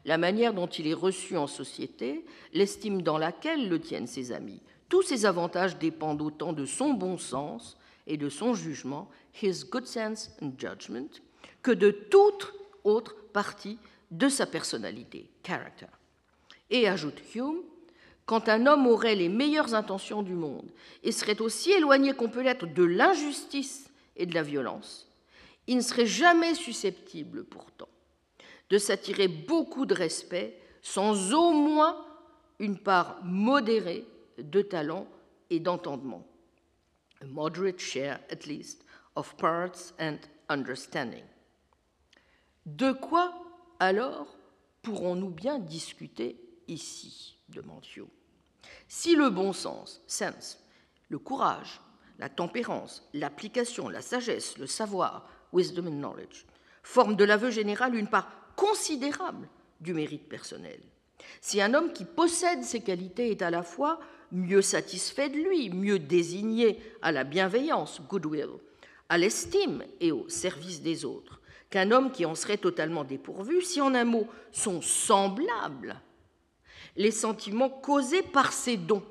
la 0.06 0.18
manière 0.18 0.54
dont 0.54 0.68
il 0.68 0.88
est 0.88 0.94
reçu 0.94 1.36
en 1.36 1.48
société, 1.48 2.26
l'estime 2.54 3.02
dans 3.02 3.18
laquelle 3.18 3.68
le 3.68 3.80
tiennent 3.80 4.08
ses 4.08 4.32
amis. 4.32 4.62
Tous 4.88 5.02
ces 5.02 5.26
avantages 5.26 5.78
dépendent 5.78 6.22
autant 6.22 6.54
de 6.54 6.66
son 6.66 6.94
bon 6.94 7.18
sens 7.18 7.78
et 8.08 8.16
de 8.16 8.30
son 8.30 8.54
jugement, 8.54 9.10
his 9.44 9.66
good 9.70 9.86
sense 9.86 10.32
and 10.42 10.54
judgment, 10.58 11.20
que 11.62 11.72
de 11.72 11.92
toute 11.92 12.54
autre 12.84 13.16
partie 13.34 13.78
de 14.12 14.30
sa 14.30 14.46
personnalité, 14.46 15.30
character. 15.44 15.88
Et 16.70 16.88
ajoute 16.88 17.22
Hume, 17.36 17.62
quand 18.26 18.50
un 18.50 18.66
homme 18.66 18.88
aurait 18.88 19.16
les 19.16 19.30
meilleures 19.30 19.74
intentions 19.74 20.22
du 20.22 20.34
monde 20.34 20.70
et 21.04 21.12
serait 21.12 21.42
aussi 21.42 21.72
éloigné 21.72 22.14
qu'on 22.14 22.30
peut 22.30 22.42
l'être 22.42 22.66
de 22.66 22.84
l'injustice 22.84 23.90
et 24.16 24.26
de 24.26 24.34
la 24.34 24.44
violence, 24.44 25.08
il 25.68 25.78
ne 25.78 25.82
serait 25.82 26.06
jamais 26.06 26.56
susceptible 26.56 27.44
pourtant 27.46 27.88
de 28.70 28.78
s'attirer 28.78 29.28
beaucoup 29.28 29.86
de 29.86 29.94
respect 29.94 30.60
sans 30.82 31.34
au 31.34 31.52
moins 31.52 32.06
une 32.60 32.78
part 32.78 33.20
modérée 33.24 34.06
de 34.38 34.62
talent 34.62 35.08
et 35.50 35.60
d'entendement. 35.60 36.26
A 37.22 37.26
moderate 37.26 37.80
share, 37.80 38.20
at 38.30 38.46
least, 38.46 38.84
of 39.16 39.36
parts 39.38 39.94
and 40.00 40.18
understanding. 40.50 41.24
De 42.68 42.92
quoi, 42.92 43.34
alors, 43.80 44.28
pourrons-nous 44.82 45.30
bien 45.30 45.58
discuter 45.58 46.36
ici? 46.68 47.38
demande 47.48 47.86
Hugh. 47.96 48.10
Si 48.90 49.16
le 49.16 49.30
bon 49.30 49.54
sens, 49.54 50.02
sense, 50.06 50.62
le 51.08 51.18
courage, 51.18 51.80
la 52.20 52.28
tempérance, 52.28 53.08
l'application, 53.14 53.88
la 53.88 54.02
sagesse, 54.02 54.58
le 54.58 54.68
savoir, 54.68 55.30
wisdom 55.54 55.88
and 55.88 56.00
knowledge, 56.02 56.46
forment 56.84 57.16
de 57.16 57.24
l'aveu 57.24 57.52
général 57.52 57.96
une 57.96 58.10
part 58.10 58.30
considérable 58.58 59.48
du 59.80 59.94
mérite 59.94 60.28
personnel. 60.28 60.82
Si 61.40 61.62
un 61.62 61.74
homme 61.74 61.94
qui 61.94 62.04
possède 62.04 62.66
ces 62.66 62.82
qualités 62.82 63.32
est 63.32 63.44
à 63.44 63.50
la 63.50 63.64
fois 63.64 63.98
mieux 64.34 64.62
satisfait 64.62 65.30
de 65.30 65.38
lui, 65.38 65.70
mieux 65.70 66.00
désigné 66.00 66.84
à 67.02 67.14
la 67.14 67.24
bienveillance, 67.24 68.02
goodwill, 68.10 68.50
à 69.08 69.18
l'estime 69.18 69.86
et 70.02 70.12
au 70.12 70.28
service 70.28 70.82
des 70.82 71.06
autres, 71.06 71.40
qu'un 71.70 71.92
homme 71.92 72.12
qui 72.12 72.26
en 72.26 72.36
serait 72.36 72.58
totalement 72.58 73.04
dépourvu, 73.04 73.62
si 73.62 73.82
en 73.82 73.94
un 73.94 74.06
mot 74.06 74.28
sont 74.52 74.82
semblables 74.82 76.00
les 76.96 77.12
sentiments 77.12 77.70
causés 77.70 78.24
par 78.24 78.52
ces 78.52 78.78
dons 78.78 79.04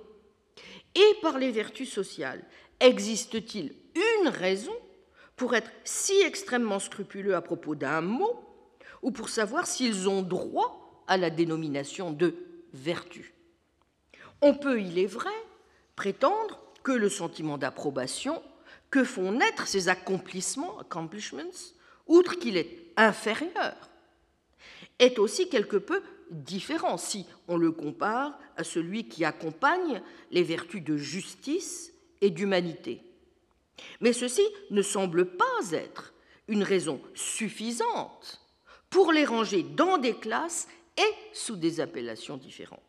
et 0.95 1.17
par 1.23 1.39
les 1.39 1.53
vertus 1.53 1.93
sociales, 1.93 2.43
existe-t-il 2.81 3.75
une 3.95 4.29
raison 4.29 4.75
pour 5.37 5.55
être 5.55 5.71
si 5.85 6.15
extrêmement 6.23 6.79
scrupuleux 6.79 7.35
à 7.35 7.43
propos 7.43 7.75
d'un 7.75 8.01
mot 8.01 8.43
ou 9.03 9.11
pour 9.11 9.29
savoir 9.29 9.67
s'ils 9.67 10.09
ont 10.09 10.23
droit 10.23 11.05
à 11.07 11.17
la 11.17 11.31
dénomination 11.31 12.11
de 12.11 12.35
vertu? 12.73 13.35
On 14.43 14.55
peut, 14.55 14.81
il 14.81 14.99
est 14.99 15.07
vrai, 15.07 15.31
prétendre 15.95 16.61
que 16.83 16.93
le 16.93 17.09
sentiment 17.09 17.59
d'approbation 17.59 18.43
que 18.91 19.05
font 19.05 19.33
naître 19.33 19.67
ces 19.67 19.89
accomplissements, 19.89 20.79
accomplishments, 20.79 21.75
outre 22.07 22.39
qu'il 22.39 22.57
est 22.57 22.93
inférieur, 22.97 23.75
est 24.99 25.19
aussi 25.19 25.49
quelque 25.49 25.77
peu 25.77 26.03
différent 26.31 26.97
si 26.97 27.27
on 27.49 27.57
le 27.57 27.71
compare 27.71 28.39
à 28.57 28.65
celui 28.65 29.09
qui 29.09 29.25
accompagne 29.25 30.03
les 30.31 30.43
vertus 30.43 30.83
de 30.83 30.97
justice 30.97 31.93
et 32.21 32.31
d'humanité. 32.31 33.03
Mais 34.01 34.13
ceci 34.13 34.43
ne 34.71 34.83
semble 34.83 35.37
pas 35.37 35.71
être 35.73 36.15
une 36.49 36.63
raison 36.63 37.01
suffisante 37.15 38.41
pour 38.91 39.13
les 39.13 39.25
ranger 39.25 39.63
dans 39.63 39.99
des 39.99 40.15
classes 40.15 40.69
et 40.97 41.15
sous 41.33 41.57
des 41.57 41.81
appellations 41.81 42.37
différentes. 42.37 42.83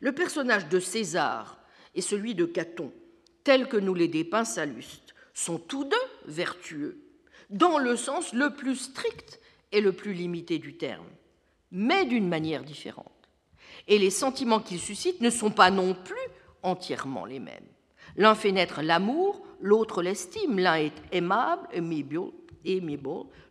Le 0.00 0.12
personnage 0.12 0.68
de 0.68 0.80
César 0.80 1.58
et 1.94 2.02
celui 2.02 2.34
de 2.34 2.44
Caton, 2.44 2.92
tels 3.42 3.68
que 3.68 3.76
nous 3.76 3.94
les 3.94 4.08
dépeint 4.08 4.44
Salluste, 4.44 5.14
sont 5.32 5.58
tous 5.58 5.84
deux 5.84 5.96
vertueux, 6.26 6.98
dans 7.50 7.78
le 7.78 7.96
sens 7.96 8.32
le 8.32 8.50
plus 8.50 8.76
strict 8.76 9.40
et 9.72 9.80
le 9.80 9.92
plus 9.92 10.12
limité 10.12 10.58
du 10.58 10.76
terme, 10.76 11.06
mais 11.70 12.04
d'une 12.04 12.28
manière 12.28 12.64
différente. 12.64 13.10
Et 13.88 13.98
les 13.98 14.10
sentiments 14.10 14.60
qu'ils 14.60 14.80
suscitent 14.80 15.20
ne 15.20 15.30
sont 15.30 15.50
pas 15.50 15.70
non 15.70 15.94
plus 15.94 16.16
entièrement 16.62 17.24
les 17.24 17.40
mêmes. 17.40 17.66
L'un 18.16 18.34
fait 18.34 18.52
naître 18.52 18.82
l'amour, 18.82 19.44
l'autre 19.60 20.02
l'estime, 20.02 20.58
l'un 20.58 20.76
est 20.76 20.94
aimable, 21.12 21.68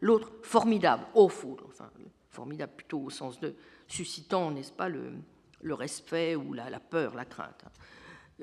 l'autre 0.01 0.31
formidable, 0.41 1.05
awful, 1.15 1.57
enfin 1.67 1.89
formidable 2.29 2.73
plutôt 2.75 2.99
au 2.99 3.09
sens 3.09 3.39
de 3.39 3.55
suscitant, 3.87 4.51
n'est-ce 4.51 4.71
pas, 4.71 4.89
le, 4.89 5.13
respect 5.73 6.35
ou 6.35 6.53
la, 6.53 6.69
la, 6.69 6.79
peur, 6.79 7.15
la 7.15 7.25
crainte. 7.25 7.65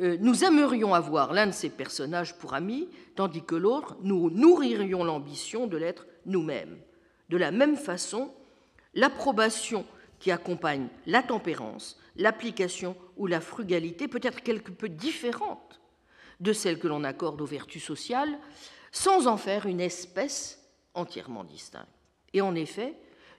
Euh, 0.01 0.16
nous 0.20 0.44
aimerions 0.44 0.94
avoir 0.94 1.32
l'un 1.32 1.46
de 1.46 1.53
ces 1.53 1.68
personnages 1.68 2.36
pour 2.38 2.55
ami, 2.55 2.88
tandis 3.16 3.42
que 3.42 3.55
l'autre, 3.55 3.96
nous 4.03 4.30
nourririons 4.30 5.05
l'ambition 5.05 5.66
de 5.66 5.76
l'être 5.76 6.07
nous-mêmes. 6.24 6.78
De 7.28 7.36
la 7.36 7.51
même 7.51 7.76
façon, 7.76 8.32
l'approbation 8.94 9.84
qui 10.18 10.30
accompagne 10.30 10.88
la 11.07 11.22
tempérance, 11.22 11.98
l'application 12.16 12.96
ou 13.16 13.26
la 13.26 13.40
frugalité 13.40 14.09
peut 14.09 14.20
être 14.22 14.42
quelque 14.42 14.70
peu 14.70 14.88
différente 14.88 15.80
de 16.40 16.53
celle 16.53 16.78
que 16.78 16.88
l'on 16.88 17.05
accorde 17.05 17.40
aux 17.40 17.46
vertus 17.46 17.84
sociales, 17.84 18.38
sans 18.92 19.26
en 19.26 19.36
faire 19.36 19.66
une 19.66 19.80
espèce 19.80 20.66
entièrement 20.94 21.44
distincte. 21.44 21.86
Et 22.32 22.40
en 22.40 22.55
effet, 22.55 22.94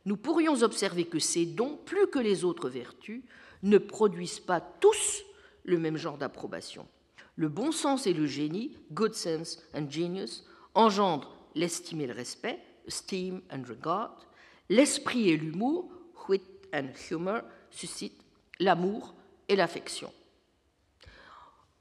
nous 0.05 0.18
pourrions 0.18 0.62
observer 0.62 1.05
que 1.05 1.20
ces 1.20 1.45
dons, 1.45 1.80
plus 1.86 2.07
que 2.07 2.20
les 2.20 2.45
autres 2.45 2.70
vertus, 2.70 3.24
ne 3.64 3.78
produisent 3.78 4.39
pas 4.39 4.62
tous 4.62 5.24
le 5.64 5.78
même 5.78 5.97
genre 5.97 6.18
d'approbation. 6.18 6.88
Le 7.36 7.49
bon 7.49 7.72
sens 7.72 8.07
et 8.07 8.14
le 8.14 8.26
génie, 8.26 8.78
good 8.91 9.14
sense 9.14 9.62
and 9.74 9.89
genius, 9.89 10.45
engendrent 10.74 11.36
l'estime 11.55 12.01
et 12.01 12.07
le 12.07 12.14
respect, 12.14 12.59
esteem 12.88 13.41
and 13.51 13.64
regard. 13.68 14.28
L'esprit 14.70 15.30
et 15.30 15.38
l'humour, 15.38 15.89
wit 16.28 16.43
and 16.74 16.89
humor, 17.09 17.41
suscitent 17.70 18.22
l'amour 18.59 19.16
et 19.49 19.55
l'affection. 19.55 20.12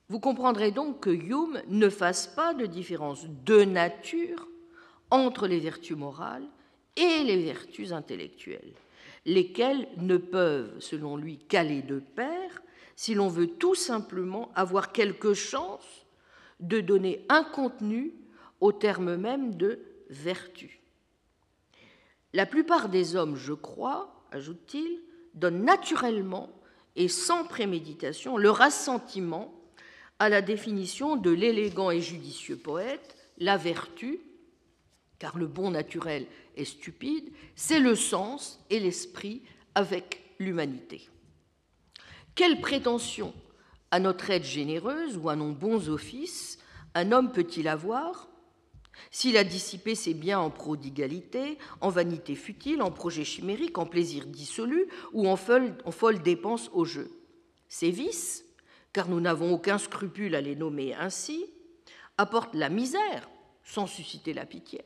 Vous 0.08 0.18
comprendrez 0.18 0.72
donc 0.72 1.00
que 1.00 1.10
Hume 1.10 1.62
ne 1.68 1.88
fasse 1.88 2.26
pas 2.26 2.52
de 2.52 2.66
différence 2.66 3.26
de 3.44 3.62
nature 3.64 4.48
entre 5.10 5.46
les 5.46 5.60
vertus 5.60 5.96
morales 5.96 6.46
et 6.96 7.22
les 7.22 7.44
vertus 7.44 7.92
intellectuelles, 7.92 8.72
lesquelles 9.24 9.86
ne 9.98 10.16
peuvent, 10.16 10.80
selon 10.80 11.16
lui, 11.16 11.38
qu'aller 11.38 11.82
de 11.82 12.00
pair 12.00 12.60
si 13.00 13.14
l'on 13.14 13.28
veut 13.28 13.46
tout 13.46 13.74
simplement 13.74 14.52
avoir 14.54 14.92
quelque 14.92 15.32
chance 15.32 16.04
de 16.60 16.82
donner 16.82 17.24
un 17.30 17.44
contenu 17.44 18.12
au 18.60 18.72
terme 18.72 19.16
même 19.16 19.54
de 19.54 19.80
vertu. 20.10 20.82
La 22.34 22.44
plupart 22.44 22.90
des 22.90 23.16
hommes, 23.16 23.36
je 23.36 23.54
crois, 23.54 24.22
ajoute-t-il, 24.32 25.00
donnent 25.32 25.64
naturellement 25.64 26.50
et 26.94 27.08
sans 27.08 27.44
préméditation 27.44 28.36
leur 28.36 28.60
assentiment 28.60 29.50
à 30.18 30.28
la 30.28 30.42
définition 30.42 31.16
de 31.16 31.30
l'élégant 31.30 31.90
et 31.90 32.02
judicieux 32.02 32.58
poète, 32.58 33.16
la 33.38 33.56
vertu, 33.56 34.20
car 35.18 35.38
le 35.38 35.46
bon 35.46 35.70
naturel 35.70 36.26
est 36.54 36.66
stupide, 36.66 37.32
c'est 37.54 37.80
le 37.80 37.96
sens 37.96 38.62
et 38.68 38.78
l'esprit 38.78 39.40
avec 39.74 40.22
l'humanité. 40.38 41.09
Quelle 42.34 42.60
prétention 42.60 43.34
à 43.90 44.00
notre 44.00 44.30
aide 44.30 44.44
généreuse 44.44 45.16
ou 45.16 45.28
à 45.28 45.36
nos 45.36 45.52
bons 45.52 45.88
offices 45.88 46.58
un 46.94 47.12
homme 47.12 47.32
peut-il 47.32 47.68
avoir 47.68 48.28
s'il 49.10 49.36
a 49.36 49.44
dissipé 49.44 49.94
ses 49.94 50.12
biens 50.12 50.40
en 50.40 50.50
prodigalité, 50.50 51.56
en 51.80 51.88
vanité 51.88 52.34
futile, 52.34 52.82
en 52.82 52.90
projets 52.90 53.24
chimériques, 53.24 53.78
en 53.78 53.86
plaisirs 53.86 54.26
dissolus 54.26 54.86
ou 55.12 55.26
en 55.28 55.36
folles 55.36 55.74
folle 55.90 56.22
dépenses 56.22 56.70
au 56.72 56.84
jeu? 56.84 57.10
Ces 57.68 57.90
vices, 57.90 58.44
car 58.92 59.08
nous 59.08 59.20
n'avons 59.20 59.52
aucun 59.52 59.78
scrupule 59.78 60.34
à 60.34 60.40
les 60.40 60.56
nommer 60.56 60.94
ainsi, 60.94 61.46
apportent 62.18 62.54
la 62.54 62.68
misère 62.68 63.30
sans 63.64 63.86
susciter 63.86 64.34
la 64.34 64.44
pitié, 64.44 64.82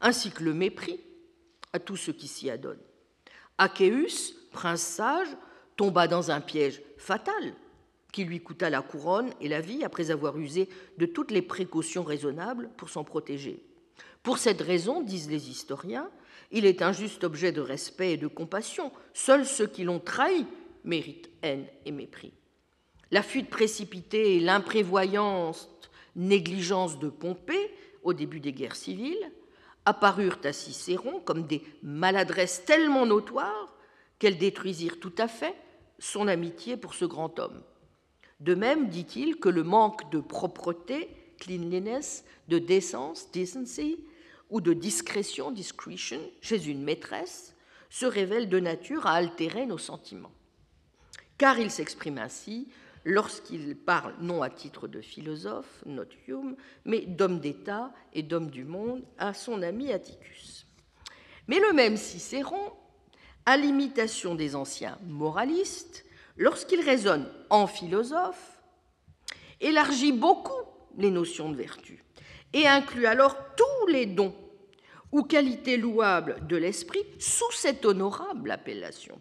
ainsi 0.00 0.30
que 0.30 0.42
le 0.42 0.52
mépris 0.52 1.00
à 1.72 1.78
tous 1.78 1.96
ceux 1.96 2.12
qui 2.12 2.28
s'y 2.28 2.50
adonnent. 2.50 2.82
Achéus, 3.58 4.34
prince 4.52 4.82
sage, 4.82 5.28
tomba 5.76 6.08
dans 6.08 6.30
un 6.30 6.40
piège 6.40 6.82
fatal 6.98 7.54
qui 8.12 8.24
lui 8.24 8.40
coûta 8.40 8.70
la 8.70 8.80
couronne 8.80 9.30
et 9.40 9.48
la 9.48 9.60
vie 9.60 9.84
après 9.84 10.10
avoir 10.10 10.38
usé 10.38 10.68
de 10.96 11.06
toutes 11.06 11.30
les 11.30 11.42
précautions 11.42 12.02
raisonnables 12.02 12.70
pour 12.76 12.88
s'en 12.88 13.04
protéger. 13.04 13.62
Pour 14.22 14.38
cette 14.38 14.62
raison, 14.62 15.02
disent 15.02 15.30
les 15.30 15.50
historiens, 15.50 16.10
il 16.50 16.64
est 16.64 16.82
un 16.82 16.92
juste 16.92 17.24
objet 17.24 17.52
de 17.52 17.60
respect 17.60 18.12
et 18.12 18.16
de 18.16 18.26
compassion. 18.26 18.90
Seuls 19.12 19.46
ceux 19.46 19.66
qui 19.66 19.84
l'ont 19.84 20.00
trahi 20.00 20.46
méritent 20.84 21.30
haine 21.42 21.66
et 21.84 21.92
mépris. 21.92 22.32
La 23.10 23.22
fuite 23.22 23.50
précipitée 23.50 24.36
et 24.36 24.40
l'imprévoyante 24.40 25.90
négligence 26.16 26.98
de 26.98 27.08
Pompée 27.08 27.70
au 28.02 28.14
début 28.14 28.40
des 28.40 28.52
guerres 28.52 28.76
civiles 28.76 29.30
apparurent 29.84 30.38
à 30.44 30.52
Cicéron 30.52 31.20
comme 31.20 31.46
des 31.46 31.62
maladresses 31.82 32.64
tellement 32.64 33.06
notoires 33.06 33.76
qu'elles 34.18 34.38
détruisirent 34.38 34.98
tout 34.98 35.12
à 35.18 35.28
fait 35.28 35.54
son 35.98 36.28
amitié 36.28 36.76
pour 36.76 36.94
ce 36.94 37.04
grand 37.04 37.38
homme. 37.38 37.62
De 38.40 38.54
même, 38.54 38.88
dit-il, 38.88 39.36
que 39.36 39.48
le 39.48 39.62
manque 39.62 40.10
de 40.10 40.20
propreté, 40.20 41.08
cleanliness, 41.38 42.24
de 42.48 42.58
décence, 42.58 43.30
decency, 43.32 43.98
ou 44.50 44.60
de 44.60 44.72
discrétion, 44.72 45.50
discretion, 45.50 46.20
chez 46.40 46.68
une 46.68 46.82
maîtresse, 46.82 47.56
se 47.90 48.06
révèle 48.06 48.48
de 48.48 48.60
nature 48.60 49.06
à 49.06 49.12
altérer 49.12 49.66
nos 49.66 49.78
sentiments. 49.78 50.32
Car 51.38 51.58
il 51.58 51.70
s'exprime 51.70 52.18
ainsi 52.18 52.68
lorsqu'il 53.04 53.76
parle 53.76 54.14
non 54.20 54.42
à 54.42 54.50
titre 54.50 54.88
de 54.88 55.00
philosophe, 55.00 55.82
not 55.86 56.08
Hume, 56.26 56.56
mais 56.84 57.00
d'homme 57.00 57.40
d'État 57.40 57.92
et 58.12 58.22
d'homme 58.22 58.50
du 58.50 58.64
monde 58.64 59.04
à 59.18 59.32
son 59.32 59.62
ami 59.62 59.92
Atticus. 59.92 60.66
Mais 61.46 61.60
le 61.60 61.72
même 61.72 61.96
Cicéron, 61.96 62.72
à 63.46 63.56
l'imitation 63.56 64.34
des 64.34 64.56
anciens 64.56 64.98
moralistes, 65.06 66.04
lorsqu'il 66.36 66.80
raisonne 66.80 67.30
en 67.48 67.68
philosophe, 67.68 68.60
élargit 69.60 70.12
beaucoup 70.12 70.52
les 70.98 71.10
notions 71.10 71.50
de 71.50 71.56
vertu 71.56 72.04
et 72.52 72.66
inclut 72.66 73.06
alors 73.06 73.36
tous 73.56 73.86
les 73.86 74.06
dons 74.06 74.34
ou 75.12 75.22
qualités 75.22 75.76
louables 75.76 76.44
de 76.46 76.56
l'esprit 76.56 77.04
sous 77.18 77.52
cette 77.52 77.84
honorable 77.84 78.50
appellation. 78.50 79.20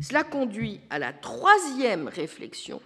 Cela 0.00 0.24
conduit 0.24 0.80
à 0.90 0.98
la 0.98 1.12
troisième 1.12 2.08
réflexion 2.08 2.80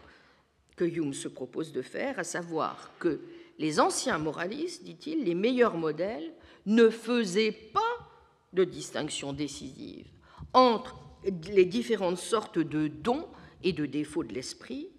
que 0.77 0.85
Hume 0.85 1.15
se 1.15 1.29
propose 1.29 1.73
de 1.73 1.83
faire, 1.83 2.19
à 2.19 2.25
savoir 2.25 2.91
que 2.99 3.21
les 3.59 3.81
anciens 3.81 4.19
moralistes, 4.19 4.85
dit-il, 4.85 5.25
les 5.25 5.35
meilleurs 5.35 5.77
modèles, 5.77 6.33
ne 6.67 6.91
faisaient 6.91 7.53
pas 7.53 7.81
de 8.53 8.65
distinction 8.65 9.33
décisive 9.33 10.07
entre 10.53 10.97
les 11.51 11.65
différentes 11.65 12.19
sortes 12.19 12.59
de 12.59 12.89
dons 12.89 13.27
et 13.63 13.73
de 13.73 13.87
défauts 13.87 14.25
de 14.25 14.33
l'esprit, 14.33 14.91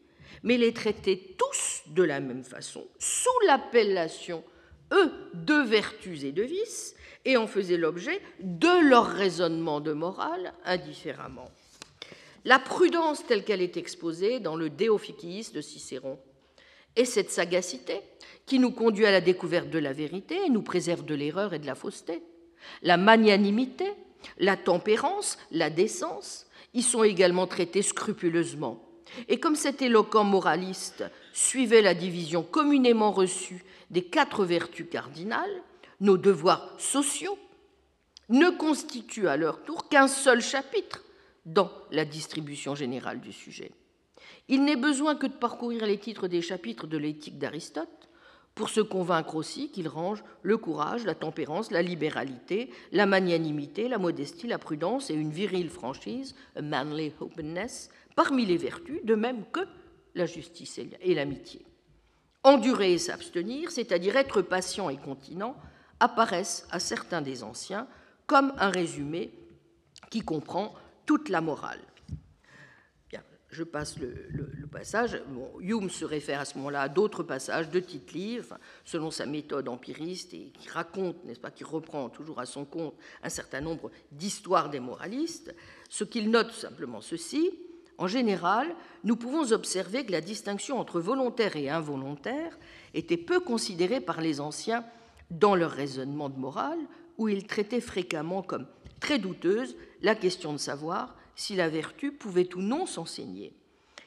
mais 0.43 0.57
les 0.57 0.73
traitaient 0.73 1.35
tous 1.37 1.81
de 1.87 2.03
la 2.03 2.19
même 2.19 2.43
façon, 2.43 2.85
sous 2.99 3.29
l'appellation, 3.47 4.43
eux, 4.93 5.11
de 5.33 5.55
vertus 5.55 6.23
et 6.23 6.31
de 6.31 6.43
vices, 6.43 6.95
et 7.25 7.37
en 7.37 7.47
faisaient 7.47 7.77
l'objet 7.77 8.21
de 8.39 8.89
leur 8.89 9.05
raisonnement 9.05 9.81
de 9.81 9.93
morale 9.93 10.53
indifféremment. 10.65 11.49
La 12.45 12.59
prudence 12.59 13.25
telle 13.25 13.43
qu'elle 13.43 13.61
est 13.61 13.77
exposée 13.77 14.39
dans 14.39 14.55
le 14.55 14.69
Déophyquis 14.69 15.51
de 15.53 15.61
Cicéron 15.61 16.19
est 16.95 17.05
cette 17.05 17.31
sagacité 17.31 18.01
qui 18.45 18.59
nous 18.59 18.71
conduit 18.71 19.05
à 19.05 19.11
la 19.11 19.21
découverte 19.21 19.69
de 19.69 19.79
la 19.79 19.93
vérité 19.93 20.37
et 20.45 20.49
nous 20.49 20.61
préserve 20.61 21.05
de 21.05 21.15
l'erreur 21.15 21.53
et 21.53 21.59
de 21.59 21.65
la 21.65 21.75
fausseté. 21.75 22.23
La 22.81 22.97
magnanimité, 22.97 23.85
la 24.37 24.57
tempérance, 24.57 25.37
la 25.51 25.69
décence, 25.69 26.47
y 26.73 26.81
sont 26.81 27.03
également 27.03 27.47
traités 27.47 27.81
scrupuleusement. 27.81 28.83
Et 29.27 29.39
comme 29.39 29.55
cet 29.55 29.81
éloquent 29.81 30.23
moraliste 30.23 31.03
suivait 31.33 31.81
la 31.81 31.93
division 31.93 32.43
communément 32.43 33.11
reçue 33.11 33.63
des 33.89 34.03
quatre 34.03 34.45
vertus 34.45 34.87
cardinales, 34.89 35.63
nos 35.99 36.17
devoirs 36.17 36.79
sociaux 36.79 37.37
ne 38.29 38.49
constituent 38.49 39.27
à 39.27 39.37
leur 39.37 39.63
tour 39.63 39.89
qu'un 39.89 40.07
seul 40.07 40.41
chapitre 40.41 41.03
dans 41.45 41.71
la 41.91 42.05
distribution 42.05 42.75
générale 42.75 43.19
du 43.19 43.33
sujet. 43.33 43.71
Il 44.47 44.63
n'est 44.63 44.75
besoin 44.75 45.15
que 45.15 45.27
de 45.27 45.33
parcourir 45.33 45.85
les 45.85 45.97
titres 45.97 46.27
des 46.27 46.41
chapitres 46.41 46.87
de 46.87 46.97
l'éthique 46.97 47.39
d'Aristote 47.39 47.98
pour 48.59 48.67
se 48.67 48.81
convaincre 48.81 49.35
aussi 49.35 49.71
qu'il 49.71 49.87
range 49.87 50.21
le 50.41 50.57
courage, 50.57 51.05
la 51.05 51.15
tempérance, 51.15 51.71
la 51.71 51.81
libéralité, 51.81 52.69
la 52.91 53.05
magnanimité, 53.05 53.87
la 53.87 53.97
modestie, 53.97 54.47
la 54.47 54.57
prudence 54.57 55.09
et 55.09 55.13
une 55.13 55.31
virile 55.31 55.69
franchise, 55.69 56.35
a 56.57 56.61
manly 56.61 57.13
openness, 57.21 57.89
parmi 58.17 58.45
les 58.45 58.57
vertus, 58.57 58.99
de 59.05 59.15
même 59.15 59.45
que 59.53 59.61
la 60.13 60.25
justice 60.25 60.77
et 60.77 61.15
l'amitié. 61.15 61.65
Endurer 62.43 62.91
et 62.91 62.97
s'abstenir, 62.97 63.71
c'est-à-dire 63.71 64.17
être 64.17 64.41
patient 64.41 64.89
et 64.89 64.97
continent, 64.97 65.55
apparaissent 66.01 66.67
à 66.69 66.81
certains 66.81 67.21
des 67.21 67.45
anciens 67.45 67.87
comme 68.27 68.51
un 68.57 68.71
résumé 68.71 69.31
qui 70.09 70.19
comprend 70.19 70.73
toute 71.05 71.29
la 71.29 71.39
morale 71.39 71.79
je 73.59 73.65
passe 73.65 73.97
le, 73.97 74.67
passage. 74.71 75.21
Hume 75.59 75.89
se 75.89 76.05
réfère 76.05 76.39
à 76.39 76.45
ce 76.45 76.57
moment-là 76.57 76.83
à 76.83 76.89
d'autres 76.89 77.23
passages 77.23 77.69
de 77.69 77.79
titres 77.79 78.13
livres, 78.13 78.57
selon 78.85 79.11
sa 79.11 79.25
méthode 79.25 79.67
empiriste, 79.67 80.33
et 80.33 80.51
qui 80.57 80.69
raconte, 80.69 81.25
n'est-ce 81.25 81.39
pas, 81.39 81.51
qui 81.51 81.65
reprend 81.65 82.07
toujours 82.07 82.39
à 82.39 82.45
son 82.45 82.63
compte 82.63 82.93
un 83.21 83.29
certain 83.29 83.59
nombre 83.59 83.91
d'histoires 84.11 84.69
des 84.69 84.79
moralistes. 84.79 85.53
Ce 85.89 86.05
qu'il 86.05 86.29
note 86.29 86.51
simplement 86.51 87.01
ceci 87.01 87.51
en 87.97 88.07
général, 88.07 88.73
nous 89.03 89.17
pouvons 89.17 89.51
observer 89.51 90.05
que 90.05 90.13
la 90.13 90.21
distinction 90.21 90.79
entre 90.79 91.01
volontaire 91.01 91.57
et 91.57 91.69
involontaire 91.69 92.57
était 92.93 93.17
peu 93.17 93.41
considérée 93.41 93.99
par 93.99 94.21
les 94.21 94.39
anciens 94.39 94.85
dans 95.31 95.53
leur 95.53 95.71
raisonnement 95.71 96.29
de 96.29 96.39
morale, 96.39 96.79
où 97.17 97.27
il 97.27 97.45
traitait 97.45 97.81
fréquemment 97.81 98.41
comme 98.41 98.67
très 99.01 99.19
douteuse 99.19 99.75
la 100.01 100.15
question 100.15 100.53
de 100.53 100.57
savoir 100.57 101.17
si 101.39 101.55
la 101.55 101.69
vertu 101.69 102.11
pouvait 102.11 102.53
ou 102.53 102.59
non 102.59 102.85
s'enseigner. 102.85 103.53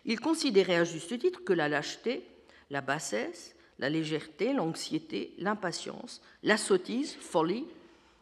Il 0.04 0.20
considérait 0.20 0.76
à 0.76 0.84
juste 0.84 1.18
titre 1.18 1.42
que 1.42 1.54
la 1.54 1.66
lâcheté, 1.66 2.26
la 2.68 2.82
bassesse, 2.82 3.56
la 3.78 3.88
légèreté, 3.88 4.52
l'anxiété, 4.52 5.32
l'impatience, 5.38 6.20
la 6.42 6.58
sottise, 6.58 7.14
folie, 7.14 7.64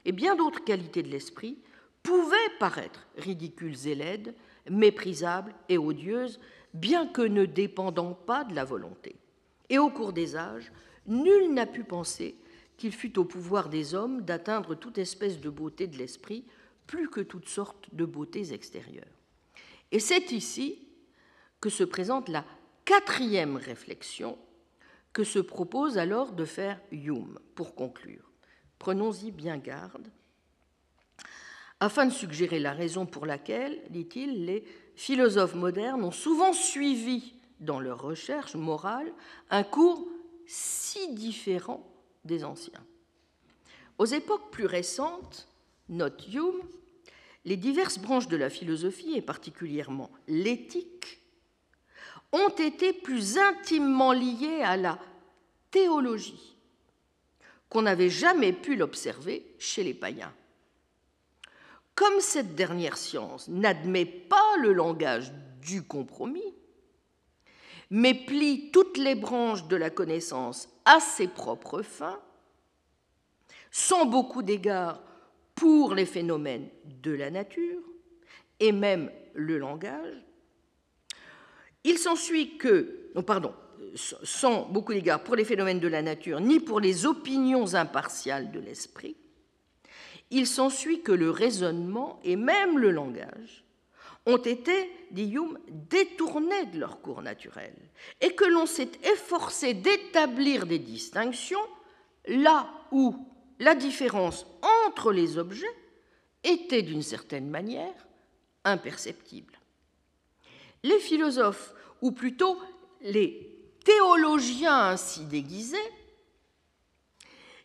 et 0.05 0.13
bien 0.13 0.37
d'autres 0.37 0.63
qualités 0.63 1.03
de 1.03 1.09
l'esprit 1.09 1.59
pouvaient 2.05 2.37
paraître 2.61 3.05
ridicules 3.17 3.89
et 3.89 3.97
laides, 3.97 4.33
méprisables 4.71 5.57
et 5.69 5.77
odieuses, 5.77 6.39
bien 6.73 7.09
que 7.09 7.23
ne 7.23 7.47
dépendant 7.47 8.15
pas 8.15 8.45
de 8.45 8.55
la 8.55 8.65
volonté. 8.65 9.17
Et 9.71 9.79
au 9.79 9.91
cours 9.91 10.13
des 10.13 10.37
âges, 10.37 10.71
nul 11.09 11.53
n'a 11.53 11.67
pu 11.67 11.83
penser 11.83 12.37
qu'il 12.77 12.93
fût 12.93 13.19
au 13.19 13.25
pouvoir 13.25 13.71
des 13.71 13.93
hommes 13.97 14.23
d'atteindre 14.23 14.77
toute 14.77 14.99
espèce 14.99 15.41
de 15.41 15.51
beauté 15.51 15.89
de 15.89 15.99
l'esprit, 15.99 16.45
plus 16.91 17.09
que 17.09 17.21
toutes 17.21 17.49
sortes 17.49 17.95
de 17.95 18.05
beautés 18.05 18.53
extérieures. 18.53 19.05
Et 19.93 20.01
c'est 20.01 20.33
ici 20.33 20.89
que 21.61 21.71
se 21.71 21.85
présente 21.85 22.29
la 22.29 22.45
quatrième 22.85 23.57
réflexion 23.57 24.37
que 25.13 25.23
se 25.23 25.39
propose 25.39 25.99
alors 25.99 26.33
de 26.33 26.45
faire 26.45 26.81
Hume 26.91 27.39
pour 27.55 27.77
conclure. 27.77 28.33
Prenons-y 28.81 29.31
bien 29.31 29.59
garde, 29.59 30.11
afin 31.79 32.07
de 32.07 32.13
suggérer 32.13 32.59
la 32.59 32.73
raison 32.73 33.07
pour 33.07 33.25
laquelle, 33.25 33.81
dit-il, 33.91 34.45
les 34.45 34.65
philosophes 34.97 35.55
modernes 35.55 36.03
ont 36.03 36.11
souvent 36.11 36.53
suivi 36.53 37.35
dans 37.61 37.79
leurs 37.79 38.03
recherches 38.03 38.57
morales 38.57 39.13
un 39.51 39.63
cours 39.63 40.09
si 40.45 41.15
différent 41.15 41.89
des 42.25 42.43
anciens. 42.43 42.85
Aux 43.99 44.07
époques 44.07 44.51
plus 44.51 44.67
récentes, 44.67 45.47
note 45.91 46.27
Hume, 46.33 46.63
les 47.45 47.57
diverses 47.57 47.99
branches 47.99 48.29
de 48.29 48.37
la 48.37 48.51
philosophie, 48.51 49.17
et 49.17 49.23
particulièrement 49.23 50.11
l'éthique, 50.29 51.21
ont 52.33 52.49
été 52.49 52.93
plus 52.93 53.39
intimement 53.39 54.13
liées 54.13 54.63
à 54.63 54.77
la 54.77 54.99
théologie 55.71 56.57
qu'on 57.69 57.83
n'avait 57.83 58.11
jamais 58.11 58.53
pu 58.53 58.77
l'observer 58.77 59.47
chez 59.59 59.85
les 59.85 59.95
païens. 59.95 60.33
Comme 61.95 62.21
cette 62.21 62.55
dernière 62.55 62.97
science 62.97 63.49
n'admet 63.49 64.07
pas 64.07 64.57
le 64.59 64.73
langage 64.73 65.33
du 65.61 65.83
compromis, 65.83 66.55
mais 67.91 68.15
plie 68.15 68.71
toutes 68.71 68.97
les 68.97 69.15
branches 69.15 69.67
de 69.67 69.77
la 69.77 69.91
connaissance 69.91 70.69
à 70.85 71.01
ses 71.01 71.29
propres 71.29 71.83
fins, 71.83 72.21
sans 73.71 74.07
beaucoup 74.07 74.43
d'égard 74.43 75.01
pour 75.61 75.95
les 75.95 76.07
phénomènes 76.07 76.71
de 77.03 77.13
la 77.13 77.31
nature 77.31 77.83
et 78.61 78.73
même 78.73 79.11
le 79.35 79.59
langage, 79.59 80.25
il 81.85 81.99
s'ensuit 81.99 82.57
que, 82.57 83.11
non, 83.15 83.23
pardon, 83.23 83.53
sans 83.95 84.63
beaucoup 84.71 84.95
d'égard 84.95 85.23
pour 85.23 85.37
les 85.37 85.45
phénomènes 85.45 85.79
de 85.79 85.89
la 85.89 86.01
nature, 86.01 86.41
ni 86.41 86.61
pour 86.61 86.81
les 86.81 87.05
opinions 87.05 87.75
impartiales 87.75 88.51
de 88.53 88.59
l'esprit, 88.59 89.17
il 90.31 90.47
s'ensuit 90.47 91.03
que 91.03 91.13
le 91.13 91.31
raisonnement 91.31 92.21
et 92.25 92.37
même 92.37 92.79
le 92.79 92.91
langage 92.91 93.65
ont 94.25 94.39
été, 94.39 94.91
dit 95.11 95.31
Hume, 95.31 95.59
détournés 95.69 96.67
de 96.73 96.79
leur 96.79 97.03
cours 97.03 97.21
naturel, 97.21 97.75
et 98.23 98.35
que 98.35 98.47
l'on 98.47 98.65
s'est 98.65 98.93
efforcé 99.13 99.75
d'établir 99.75 100.65
des 100.67 100.79
distinctions 100.79 101.61
là 102.27 102.67
où 102.93 103.15
la 103.61 103.75
différence 103.75 104.47
entre 104.89 105.13
les 105.13 105.39
objets 105.39 105.77
était 106.43 106.83
d'une 106.83 107.03
certaine 107.03 107.49
manière 107.49 107.95
imperceptible. 108.65 109.59
Les 110.83 110.99
philosophes, 110.99 111.75
ou 112.01 112.11
plutôt 112.11 112.59
les 113.03 113.59
théologiens 113.85 114.89
ainsi 114.89 115.25
déguisés, 115.27 115.77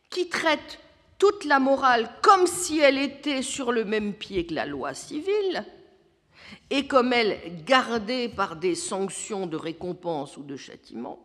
qui 0.09 0.27
traitent 0.27 0.79
toute 1.17 1.45
la 1.45 1.59
morale 1.59 2.09
comme 2.21 2.45
si 2.45 2.79
elle 2.79 2.97
était 2.97 3.41
sur 3.41 3.71
le 3.71 3.85
même 3.85 4.13
pied 4.13 4.45
que 4.45 4.53
la 4.53 4.65
loi 4.65 4.93
civile, 4.93 5.65
et 6.69 6.87
comme 6.87 7.13
elle 7.13 7.63
gardée 7.65 8.27
par 8.27 8.57
des 8.57 8.75
sanctions 8.75 9.47
de 9.47 9.55
récompense 9.55 10.35
ou 10.35 10.43
de 10.43 10.57
châtiment, 10.57 11.24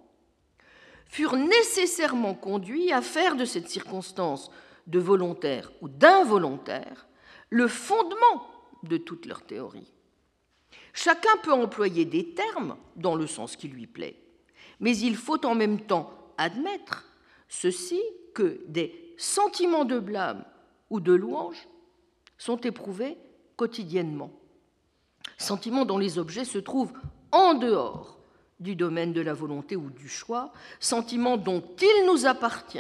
furent 1.10 1.36
nécessairement 1.36 2.34
conduits 2.34 2.92
à 2.92 3.02
faire 3.02 3.36
de 3.36 3.44
cette 3.44 3.68
circonstance 3.68 4.50
de 4.86 4.98
volontaire 4.98 5.70
ou 5.80 5.88
d'involontaire 5.88 7.06
le 7.50 7.68
fondement 7.68 8.46
de 8.82 8.96
toute 8.96 9.26
leur 9.26 9.42
théorie. 9.42 9.92
Chacun 10.92 11.36
peut 11.42 11.52
employer 11.52 12.04
des 12.04 12.34
termes 12.34 12.76
dans 12.96 13.14
le 13.14 13.26
sens 13.26 13.56
qui 13.56 13.68
lui 13.68 13.86
plaît, 13.86 14.16
mais 14.78 14.96
il 14.96 15.16
faut 15.16 15.44
en 15.44 15.54
même 15.54 15.80
temps 15.80 16.12
admettre 16.38 17.04
ceci 17.48 18.00
que 18.34 18.60
des 18.68 19.14
sentiments 19.18 19.84
de 19.84 19.98
blâme 19.98 20.44
ou 20.88 21.00
de 21.00 21.12
louange 21.12 21.68
sont 22.38 22.58
éprouvés 22.58 23.18
quotidiennement 23.56 24.32
sentiments 25.40 25.84
dont 25.84 25.98
les 25.98 26.18
objets 26.18 26.44
se 26.44 26.58
trouvent 26.58 26.92
en 27.32 27.54
dehors 27.54 28.19
du 28.60 28.76
domaine 28.76 29.12
de 29.12 29.20
la 29.20 29.34
volonté 29.34 29.74
ou 29.74 29.90
du 29.90 30.08
choix, 30.08 30.52
sentiments 30.78 31.38
dont 31.38 31.64
il 31.80 32.06
nous 32.06 32.26
appartient, 32.26 32.78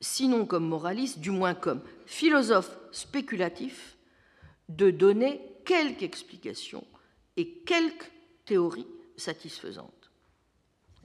sinon 0.00 0.46
comme 0.46 0.66
moraliste, 0.66 1.20
du 1.20 1.30
moins 1.30 1.54
comme 1.54 1.82
philosophe 2.06 2.76
spéculatif, 2.90 3.96
de 4.68 4.90
donner 4.90 5.40
quelque 5.64 6.02
explication 6.02 6.84
et 7.36 7.58
quelque 7.58 8.06
théorie 8.44 8.86
satisfaisante. 9.16 10.10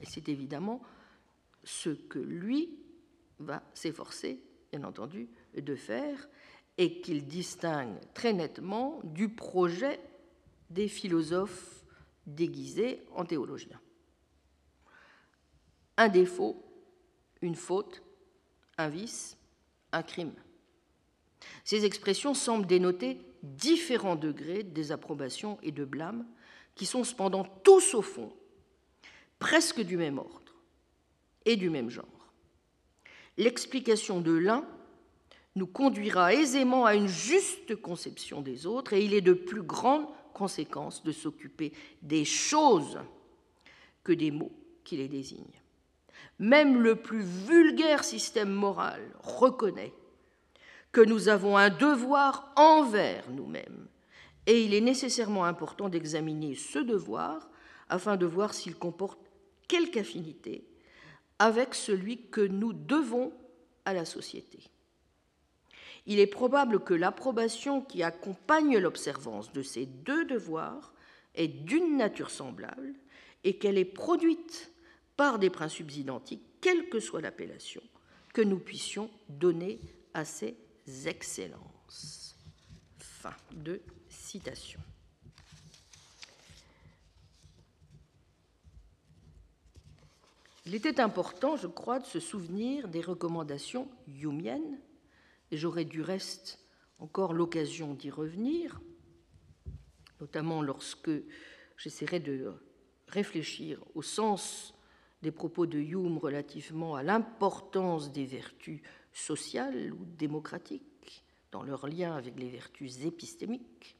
Et 0.00 0.06
c'est 0.06 0.28
évidemment 0.28 0.82
ce 1.64 1.90
que 1.90 2.18
lui 2.18 2.70
va 3.38 3.62
s'efforcer, 3.74 4.42
bien 4.72 4.84
entendu, 4.84 5.28
de 5.54 5.76
faire 5.76 6.28
et 6.78 7.00
qu'il 7.00 7.26
distingue 7.26 7.98
très 8.14 8.32
nettement 8.32 9.00
du 9.04 9.28
projet 9.28 10.00
des 10.70 10.88
philosophes 10.88 11.81
déguisés 12.26 13.02
en 13.14 13.24
théologiens. 13.24 13.80
Un 15.96 16.08
défaut, 16.08 16.62
une 17.40 17.54
faute, 17.54 18.02
un 18.78 18.88
vice, 18.88 19.36
un 19.92 20.02
crime. 20.02 20.34
Ces 21.64 21.84
expressions 21.84 22.34
semblent 22.34 22.66
dénoter 22.66 23.18
différents 23.42 24.16
degrés 24.16 24.62
de 24.62 24.70
désapprobation 24.70 25.58
et 25.62 25.72
de 25.72 25.84
blâme, 25.84 26.26
qui 26.74 26.86
sont 26.86 27.04
cependant 27.04 27.44
tous 27.44 27.94
au 27.94 28.02
fond 28.02 28.32
presque 29.38 29.80
du 29.80 29.96
même 29.96 30.18
ordre 30.18 30.54
et 31.44 31.56
du 31.56 31.68
même 31.68 31.90
genre. 31.90 32.06
L'explication 33.36 34.20
de 34.20 34.32
l'un 34.32 34.64
nous 35.56 35.66
conduira 35.66 36.32
aisément 36.32 36.86
à 36.86 36.94
une 36.94 37.08
juste 37.08 37.74
conception 37.74 38.40
des 38.40 38.66
autres, 38.66 38.92
et 38.92 39.04
il 39.04 39.12
est 39.14 39.20
de 39.20 39.32
plus 39.32 39.62
grande 39.62 40.06
conséquence 40.32 41.02
de 41.02 41.12
s'occuper 41.12 41.72
des 42.02 42.24
choses 42.24 42.98
que 44.04 44.12
des 44.12 44.30
mots 44.30 44.52
qui 44.84 44.96
les 44.96 45.08
désignent. 45.08 45.60
Même 46.38 46.80
le 46.80 46.96
plus 46.96 47.22
vulgaire 47.22 48.04
système 48.04 48.50
moral 48.50 49.00
reconnaît 49.22 49.92
que 50.90 51.00
nous 51.00 51.28
avons 51.28 51.56
un 51.56 51.70
devoir 51.70 52.52
envers 52.56 53.30
nous-mêmes, 53.30 53.86
et 54.46 54.64
il 54.64 54.74
est 54.74 54.80
nécessairement 54.80 55.44
important 55.44 55.88
d'examiner 55.88 56.54
ce 56.54 56.78
devoir 56.78 57.48
afin 57.88 58.16
de 58.16 58.26
voir 58.26 58.54
s'il 58.54 58.76
comporte 58.76 59.20
quelque 59.68 60.00
affinité 60.00 60.66
avec 61.38 61.74
celui 61.74 62.26
que 62.28 62.40
nous 62.40 62.72
devons 62.72 63.32
à 63.84 63.94
la 63.94 64.04
société 64.04 64.71
il 66.06 66.18
est 66.18 66.26
probable 66.26 66.82
que 66.82 66.94
l'approbation 66.94 67.80
qui 67.80 68.02
accompagne 68.02 68.78
l'observance 68.78 69.52
de 69.52 69.62
ces 69.62 69.86
deux 69.86 70.24
devoirs 70.24 70.92
est 71.34 71.48
d'une 71.48 71.96
nature 71.96 72.30
semblable 72.30 72.94
et 73.44 73.56
qu'elle 73.58 73.78
est 73.78 73.84
produite 73.84 74.72
par 75.16 75.38
des 75.38 75.50
principes 75.50 75.92
identiques, 75.92 76.42
quelle 76.60 76.88
que 76.88 77.00
soit 77.00 77.20
l'appellation 77.20 77.82
que 78.32 78.42
nous 78.42 78.58
puissions 78.58 79.10
donner 79.28 79.80
à 80.14 80.24
ces 80.24 80.56
excellences. 81.06 82.34
Fin 82.98 83.34
de 83.52 83.80
citation. 84.08 84.80
Il 90.64 90.74
était 90.74 91.00
important, 91.00 91.56
je 91.56 91.66
crois, 91.66 91.98
de 91.98 92.06
se 92.06 92.20
souvenir 92.20 92.88
des 92.88 93.00
recommandations 93.00 93.88
humiennes 94.06 94.78
et 95.52 95.56
j'aurai 95.58 95.84
du 95.84 96.00
reste 96.00 96.58
encore 96.98 97.34
l'occasion 97.34 97.94
d'y 97.94 98.10
revenir, 98.10 98.80
notamment 100.20 100.62
lorsque 100.62 101.10
j'essaierai 101.76 102.20
de 102.20 102.52
réfléchir 103.06 103.84
au 103.94 104.02
sens 104.02 104.74
des 105.20 105.30
propos 105.30 105.66
de 105.66 105.78
Hume 105.78 106.18
relativement 106.18 106.96
à 106.96 107.02
l'importance 107.02 108.12
des 108.12 108.24
vertus 108.24 108.80
sociales 109.12 109.92
ou 109.92 110.04
démocratiques 110.16 111.22
dans 111.52 111.62
leur 111.62 111.86
lien 111.86 112.16
avec 112.16 112.40
les 112.40 112.48
vertus 112.48 113.04
épistémiques. 113.04 113.96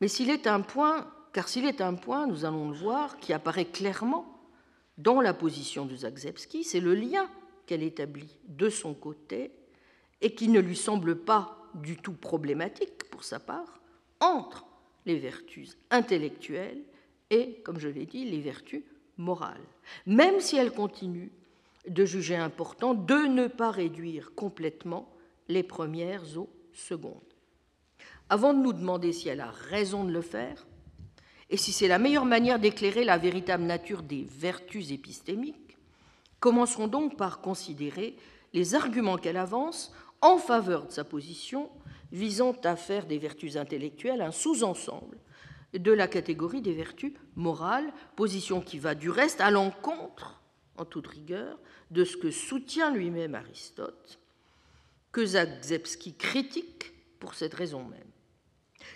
Mais 0.00 0.06
s'il 0.06 0.30
est 0.30 0.46
un 0.46 0.60
point, 0.60 1.12
car 1.32 1.48
s'il 1.48 1.66
est 1.66 1.80
un 1.80 1.94
point, 1.94 2.28
nous 2.28 2.44
allons 2.44 2.70
le 2.70 2.76
voir, 2.76 3.18
qui 3.18 3.32
apparaît 3.32 3.66
clairement 3.66 4.40
dans 4.96 5.20
la 5.20 5.34
position 5.34 5.86
de 5.86 5.96
Zagzebski, 5.96 6.62
c'est 6.62 6.80
le 6.80 6.94
lien 6.94 7.28
qu'elle 7.66 7.82
établit 7.82 8.38
de 8.46 8.70
son 8.70 8.94
côté 8.94 9.57
et 10.20 10.34
qui 10.34 10.48
ne 10.48 10.60
lui 10.60 10.76
semble 10.76 11.16
pas 11.16 11.58
du 11.74 11.96
tout 11.96 12.12
problématique 12.12 13.04
pour 13.10 13.24
sa 13.24 13.38
part 13.38 13.80
entre 14.20 14.66
les 15.06 15.18
vertus 15.18 15.76
intellectuelles 15.90 16.82
et, 17.30 17.60
comme 17.64 17.78
je 17.78 17.88
l'ai 17.88 18.06
dit, 18.06 18.24
les 18.24 18.40
vertus 18.40 18.82
morales, 19.16 19.66
même 20.06 20.40
si 20.40 20.56
elle 20.56 20.72
continue 20.72 21.30
de 21.88 22.04
juger 22.04 22.36
important 22.36 22.94
de 22.94 23.26
ne 23.26 23.46
pas 23.46 23.70
réduire 23.70 24.34
complètement 24.34 25.10
les 25.48 25.62
premières 25.62 26.36
aux 26.36 26.50
secondes. 26.72 27.14
Avant 28.28 28.52
de 28.52 28.60
nous 28.60 28.72
demander 28.72 29.12
si 29.12 29.28
elle 29.28 29.40
a 29.40 29.50
raison 29.50 30.04
de 30.04 30.12
le 30.12 30.20
faire, 30.20 30.66
et 31.50 31.56
si 31.56 31.72
c'est 31.72 31.88
la 31.88 31.98
meilleure 31.98 32.26
manière 32.26 32.58
d'éclairer 32.58 33.04
la 33.04 33.16
véritable 33.16 33.64
nature 33.64 34.02
des 34.02 34.24
vertus 34.24 34.90
épistémiques, 34.90 35.78
commencerons 36.40 36.88
donc 36.88 37.16
par 37.16 37.40
considérer 37.40 38.16
les 38.52 38.74
arguments 38.74 39.16
qu'elle 39.16 39.38
avance 39.38 39.92
en 40.20 40.38
faveur 40.38 40.86
de 40.86 40.92
sa 40.92 41.04
position 41.04 41.70
visant 42.12 42.56
à 42.64 42.76
faire 42.76 43.06
des 43.06 43.18
vertus 43.18 43.56
intellectuelles 43.56 44.22
un 44.22 44.32
sous-ensemble 44.32 45.18
de 45.74 45.92
la 45.92 46.08
catégorie 46.08 46.62
des 46.62 46.72
vertus 46.72 47.12
morales, 47.36 47.92
position 48.16 48.60
qui 48.60 48.78
va 48.78 48.94
du 48.94 49.10
reste 49.10 49.40
à 49.40 49.50
l'encontre, 49.50 50.40
en 50.76 50.84
toute 50.84 51.06
rigueur, 51.06 51.58
de 51.90 52.04
ce 52.04 52.16
que 52.16 52.30
soutient 52.30 52.90
lui-même 52.90 53.34
Aristote, 53.34 54.18
que 55.12 55.24
Zagzebski 55.24 56.14
critique 56.14 56.92
pour 57.20 57.34
cette 57.34 57.54
raison 57.54 57.84
même. 57.84 58.00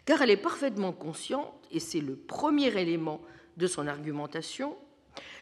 Car 0.05 0.23
elle 0.23 0.31
est 0.31 0.37
parfaitement 0.37 0.93
consciente, 0.93 1.53
et 1.71 1.81
c'est 1.81 2.01
le 2.01 2.17
premier 2.17 2.77
élément 2.79 3.21
de 3.57 3.67
son 3.67 3.87
argumentation, 3.87 4.77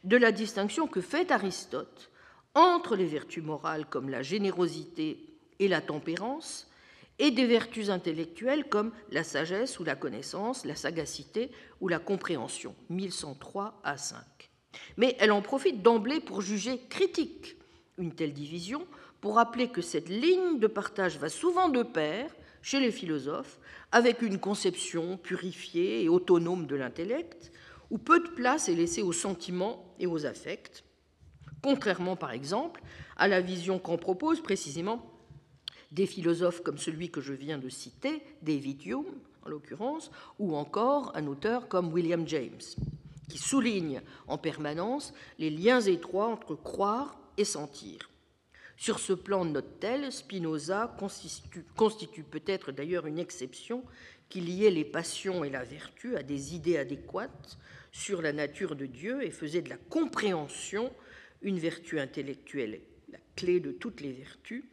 de 0.02 0.16
la 0.16 0.32
distinction 0.32 0.88
que 0.88 1.00
fait 1.00 1.30
Aristote 1.30 2.10
entre 2.54 2.96
les 2.96 3.06
vertus 3.06 3.44
morales 3.44 3.86
comme 3.86 4.08
la 4.08 4.22
générosité 4.22 5.29
et 5.60 5.68
la 5.68 5.80
tempérance, 5.80 6.66
et 7.20 7.30
des 7.30 7.46
vertus 7.46 7.90
intellectuelles 7.90 8.64
comme 8.68 8.92
la 9.12 9.22
sagesse 9.22 9.78
ou 9.78 9.84
la 9.84 9.94
connaissance, 9.94 10.64
la 10.64 10.74
sagacité 10.74 11.50
ou 11.80 11.86
la 11.86 11.98
compréhension, 11.98 12.74
1103 12.88 13.80
à 13.84 13.96
5. 13.98 14.24
Mais 14.96 15.16
elle 15.20 15.30
en 15.30 15.42
profite 15.42 15.82
d'emblée 15.82 16.20
pour 16.20 16.40
juger 16.40 16.80
critique 16.88 17.56
une 17.98 18.14
telle 18.14 18.32
division, 18.32 18.86
pour 19.20 19.34
rappeler 19.34 19.68
que 19.68 19.82
cette 19.82 20.08
ligne 20.08 20.58
de 20.58 20.66
partage 20.66 21.18
va 21.18 21.28
souvent 21.28 21.68
de 21.68 21.82
pair, 21.82 22.34
chez 22.62 22.80
les 22.80 22.90
philosophes, 22.90 23.58
avec 23.92 24.22
une 24.22 24.38
conception 24.38 25.18
purifiée 25.18 26.02
et 26.02 26.08
autonome 26.08 26.66
de 26.66 26.76
l'intellect, 26.76 27.52
où 27.90 27.98
peu 27.98 28.20
de 28.20 28.28
place 28.28 28.68
est 28.68 28.74
laissée 28.74 29.02
aux 29.02 29.12
sentiments 29.12 29.94
et 29.98 30.06
aux 30.06 30.24
affects, 30.24 30.84
contrairement 31.62 32.16
par 32.16 32.32
exemple 32.32 32.82
à 33.16 33.28
la 33.28 33.40
vision 33.40 33.78
qu'en 33.78 33.98
propose 33.98 34.42
précisément 34.42 35.19
des 35.90 36.06
philosophes 36.06 36.62
comme 36.62 36.78
celui 36.78 37.10
que 37.10 37.20
je 37.20 37.32
viens 37.32 37.58
de 37.58 37.68
citer, 37.68 38.22
David 38.42 38.84
Hume 38.86 39.20
en 39.42 39.48
l'occurrence, 39.48 40.10
ou 40.38 40.54
encore 40.54 41.12
un 41.16 41.26
auteur 41.26 41.68
comme 41.68 41.92
William 41.92 42.26
James, 42.28 42.60
qui 43.28 43.38
souligne 43.38 44.02
en 44.26 44.38
permanence 44.38 45.14
les 45.38 45.50
liens 45.50 45.80
étroits 45.80 46.28
entre 46.28 46.54
croire 46.54 47.18
et 47.36 47.44
sentir. 47.44 48.10
Sur 48.76 48.98
ce 48.98 49.12
plan, 49.12 49.44
note-t-elle, 49.44 50.10
Spinoza 50.10 50.94
constitue, 50.98 51.64
constitue 51.76 52.22
peut-être 52.22 52.72
d'ailleurs 52.72 53.06
une 53.06 53.18
exception 53.18 53.84
qui 54.28 54.40
liait 54.40 54.70
les 54.70 54.84
passions 54.84 55.44
et 55.44 55.50
la 55.50 55.64
vertu 55.64 56.16
à 56.16 56.22
des 56.22 56.54
idées 56.54 56.78
adéquates 56.78 57.58
sur 57.92 58.22
la 58.22 58.32
nature 58.32 58.76
de 58.76 58.86
Dieu 58.86 59.22
et 59.22 59.30
faisait 59.30 59.62
de 59.62 59.68
la 59.68 59.76
compréhension 59.76 60.92
une 61.42 61.58
vertu 61.58 61.98
intellectuelle, 61.98 62.80
la 63.10 63.18
clé 63.36 63.60
de 63.60 63.72
toutes 63.72 64.00
les 64.00 64.12
vertus, 64.12 64.64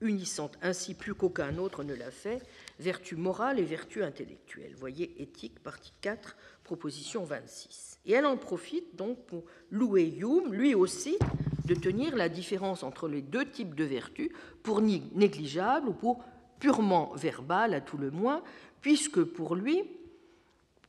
unissant 0.00 0.50
ainsi 0.62 0.94
plus 0.94 1.14
qu'aucun 1.14 1.56
autre 1.58 1.84
ne 1.84 1.94
l'a 1.94 2.10
fait, 2.10 2.42
vertu 2.78 3.16
morale 3.16 3.58
et 3.58 3.64
vertu 3.64 4.02
intellectuelle. 4.02 4.74
Voyez 4.76 5.22
Éthique, 5.22 5.60
partie 5.60 5.92
4, 6.00 6.36
proposition 6.64 7.24
26. 7.24 7.98
Et 8.06 8.12
elle 8.12 8.26
en 8.26 8.36
profite 8.36 8.96
donc 8.96 9.18
pour 9.26 9.44
louer 9.70 10.14
Hume, 10.18 10.52
lui 10.52 10.74
aussi, 10.74 11.16
de 11.64 11.74
tenir 11.74 12.14
la 12.16 12.28
différence 12.28 12.82
entre 12.82 13.08
les 13.08 13.22
deux 13.22 13.50
types 13.50 13.74
de 13.74 13.84
vertus 13.84 14.30
pour 14.62 14.80
négligeable 14.80 15.88
ou 15.88 15.92
pour 15.92 16.24
purement 16.60 17.12
verbale 17.14 17.74
à 17.74 17.80
tout 17.80 17.98
le 17.98 18.10
moins, 18.10 18.42
puisque 18.80 19.22
pour 19.22 19.54
lui, 19.54 19.82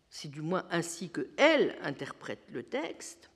c'est 0.09 0.29
du 0.29 0.41
moins 0.41 0.65
ainsi 0.71 1.09
que 1.09 1.27
elle 1.37 1.75
interprète 1.81 2.43
le 2.51 2.63
texte, 2.63 3.29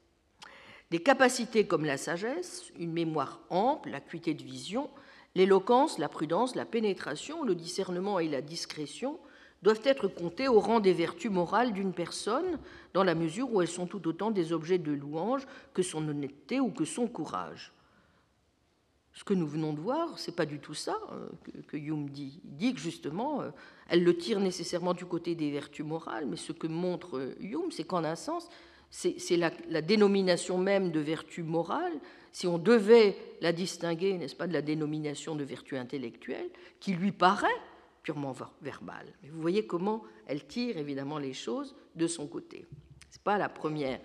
des 0.91 1.01
capacités 1.01 1.65
comme 1.65 1.85
la 1.85 1.97
sagesse, 1.97 2.71
une 2.77 2.91
mémoire 2.91 3.39
ample, 3.49 3.89
l'acuité 3.89 4.33
de 4.33 4.43
vision, 4.43 4.89
L'éloquence, 5.35 5.97
la 5.97 6.09
prudence, 6.09 6.55
la 6.55 6.65
pénétration, 6.65 7.43
le 7.43 7.55
discernement 7.55 8.19
et 8.19 8.27
la 8.27 8.41
discrétion 8.41 9.19
doivent 9.61 9.81
être 9.83 10.07
comptés 10.07 10.47
au 10.47 10.59
rang 10.59 10.79
des 10.79 10.93
vertus 10.93 11.31
morales 11.31 11.71
d'une 11.71 11.93
personne, 11.93 12.57
dans 12.93 13.03
la 13.03 13.15
mesure 13.15 13.51
où 13.53 13.61
elles 13.61 13.67
sont 13.67 13.85
tout 13.85 14.07
autant 14.07 14.31
des 14.31 14.53
objets 14.53 14.79
de 14.79 14.91
louange 14.91 15.45
que 15.73 15.83
son 15.83 16.07
honnêteté 16.07 16.59
ou 16.59 16.69
que 16.71 16.85
son 16.85 17.07
courage. 17.07 17.71
Ce 19.13 19.23
que 19.23 19.33
nous 19.33 19.47
venons 19.47 19.73
de 19.73 19.79
voir, 19.79 20.17
c'est 20.17 20.35
pas 20.35 20.45
du 20.45 20.59
tout 20.59 20.73
ça 20.73 20.97
euh, 21.11 21.27
que, 21.67 21.77
Hume 21.77 22.09
dit. 22.09 22.41
Il 22.45 22.55
dit 22.55 22.73
que 22.73 22.79
justement, 22.79 23.41
euh, 23.41 23.51
elle 23.89 24.03
le 24.03 24.17
tire 24.17 24.39
nécessairement 24.39 24.93
du 24.93 25.05
côté 25.05 25.35
des 25.35 25.51
vertus 25.51 25.85
morales, 25.85 26.25
mais 26.27 26.37
ce 26.37 26.53
que 26.53 26.67
montre 26.67 27.17
euh, 27.17 27.35
Hume, 27.41 27.71
c'est 27.71 27.83
qu'en 27.83 28.05
un 28.05 28.15
sens, 28.15 28.47
c'est 28.89 29.37
la, 29.37 29.81
dénomination 29.81 30.57
même 30.57 30.91
de 30.91 30.99
vertu 30.99 31.43
morale, 31.43 31.93
si 32.31 32.47
on 32.47 32.57
devait 32.57 33.17
la 33.41 33.51
distinguer, 33.51 34.17
n'est-ce 34.17 34.35
pas, 34.35 34.47
de 34.47 34.53
la 34.53 34.61
dénomination 34.61 35.35
de 35.35 35.43
vertu 35.43 35.77
intellectuelle, 35.77 36.49
qui 36.79 36.93
lui 36.93 37.11
paraît 37.11 37.47
purement 38.03 38.35
verbale. 38.61 39.13
Vous 39.23 39.41
voyez 39.41 39.65
comment 39.65 40.03
elle 40.25 40.45
tire 40.45 40.77
évidemment 40.77 41.17
les 41.17 41.33
choses 41.33 41.75
de 41.95 42.07
son 42.07 42.27
côté. 42.27 42.65
Ce 43.09 43.17
n'est 43.17 43.23
pas 43.23 43.37
la 43.37 43.49
première, 43.49 43.99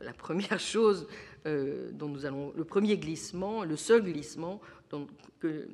la, 0.00 0.12
première 0.12 0.58
chose 0.58 1.06
euh, 1.46 1.90
dont 1.92 2.08
nous 2.08 2.26
allons, 2.26 2.52
le 2.56 2.64
premier 2.64 2.98
glissement, 2.98 3.64
le 3.64 3.76
seul 3.76 4.02
glissement 4.02 4.60
dont, 4.88 5.06
que 5.38 5.68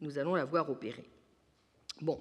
nous 0.00 0.18
allons 0.18 0.34
la 0.34 0.44
voir 0.44 0.70
opérer. 0.70 1.08
Bon, 2.00 2.20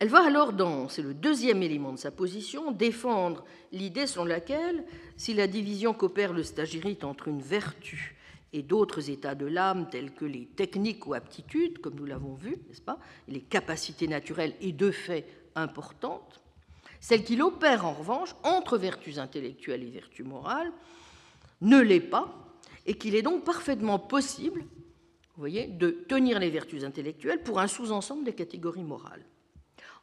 elle 0.00 0.08
va 0.08 0.26
alors, 0.26 0.52
dans, 0.52 0.88
c'est 0.88 1.02
le 1.02 1.14
deuxième 1.14 1.62
élément 1.62 1.92
de 1.92 1.98
sa 1.98 2.10
position, 2.10 2.72
défendre 2.72 3.44
l'idée 3.72 4.06
selon 4.06 4.24
laquelle, 4.24 4.84
si 5.16 5.34
la 5.34 5.46
division 5.46 5.94
qu'opère 5.94 6.32
le 6.32 6.42
stagirite 6.42 7.04
entre 7.04 7.28
une 7.28 7.40
vertu 7.40 8.16
et 8.52 8.62
d'autres 8.62 9.10
états 9.10 9.34
de 9.34 9.46
l'âme, 9.46 9.88
tels 9.90 10.12
que 10.12 10.24
les 10.24 10.46
techniques 10.46 11.06
ou 11.06 11.14
aptitudes, 11.14 11.78
comme 11.78 11.94
nous 11.94 12.06
l'avons 12.06 12.34
vu, 12.34 12.56
n'est-ce 12.68 12.82
pas, 12.82 12.98
les 13.28 13.40
capacités 13.40 14.08
naturelles 14.08 14.54
et 14.60 14.72
de 14.72 14.90
fait 14.90 15.26
importantes, 15.54 16.40
celle 17.00 17.24
qu'il 17.24 17.42
opère 17.42 17.84
en 17.84 17.92
revanche 17.92 18.34
entre 18.42 18.78
vertus 18.78 19.18
intellectuelles 19.18 19.82
et 19.82 19.90
vertus 19.90 20.26
morales 20.26 20.72
ne 21.60 21.80
l'est 21.80 22.00
pas, 22.00 22.34
et 22.86 22.94
qu'il 22.94 23.14
est 23.14 23.22
donc 23.22 23.44
parfaitement 23.44 23.98
possible, 23.98 24.64
voyez, 25.36 25.66
de 25.66 25.90
tenir 25.90 26.38
les 26.38 26.50
vertus 26.50 26.84
intellectuelles 26.84 27.42
pour 27.42 27.58
un 27.60 27.66
sous-ensemble 27.66 28.24
des 28.24 28.34
catégories 28.34 28.84
morales. 28.84 29.24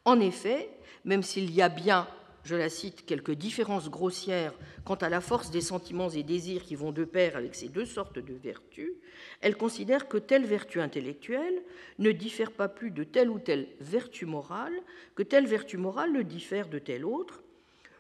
En 0.06 0.20
effet, 0.20 0.70
même 1.06 1.22
s'il 1.22 1.52
y 1.52 1.62
a 1.62 1.70
bien, 1.70 2.08
je 2.44 2.56
la 2.56 2.70
cite, 2.70 3.06
quelques 3.06 3.34
différences 3.34 3.90
grossières 3.90 4.54
quant 4.84 4.96
à 4.96 5.10
la 5.10 5.22
force 5.22 5.52
des 5.52 5.62
sentiments 5.62 6.10
et 6.10 6.24
désirs 6.24 6.64
qui 6.64 6.76
vont 6.76 6.92
de 6.92 7.06
pair 7.06 7.38
avec 7.38 7.54
ces 7.54 7.70
deux 7.70 7.86
sortes 7.86 8.18
de 8.18 8.34
vertus, 8.34 8.94
elle 9.42 9.56
considère 9.56 10.08
que 10.08 10.18
telle 10.18 10.46
vertu 10.46 10.82
intellectuelle 10.82 11.62
ne 12.00 12.12
diffère 12.12 12.52
pas 12.52 12.68
plus 12.68 12.90
de 12.90 13.04
telle 13.04 13.30
ou 13.30 13.38
telle 13.38 13.68
vertu 13.80 14.26
morale, 14.26 14.74
que 15.14 15.24
telle 15.24 15.46
vertu 15.46 15.78
morale 15.78 16.14
ne 16.14 16.24
diffère 16.24 16.68
de 16.68 16.80
telle 16.80 17.06
autre, 17.06 17.44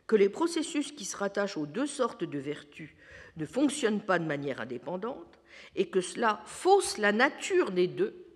que 0.07 0.15
les 0.15 0.29
processus 0.29 0.91
qui 0.91 1.05
se 1.05 1.15
rattachent 1.15 1.57
aux 1.57 1.67
deux 1.67 1.87
sortes 1.87 2.23
de 2.23 2.39
vertus 2.39 2.95
ne 3.37 3.45
fonctionnent 3.45 4.01
pas 4.01 4.17
de 4.17 4.25
manière 4.25 4.59
indépendante, 4.59 5.39
et 5.75 5.85
que 5.85 6.01
cela 6.01 6.41
fausse 6.45 6.97
la 6.97 7.11
nature 7.11 7.71
des 7.71 7.87
deux 7.87 8.30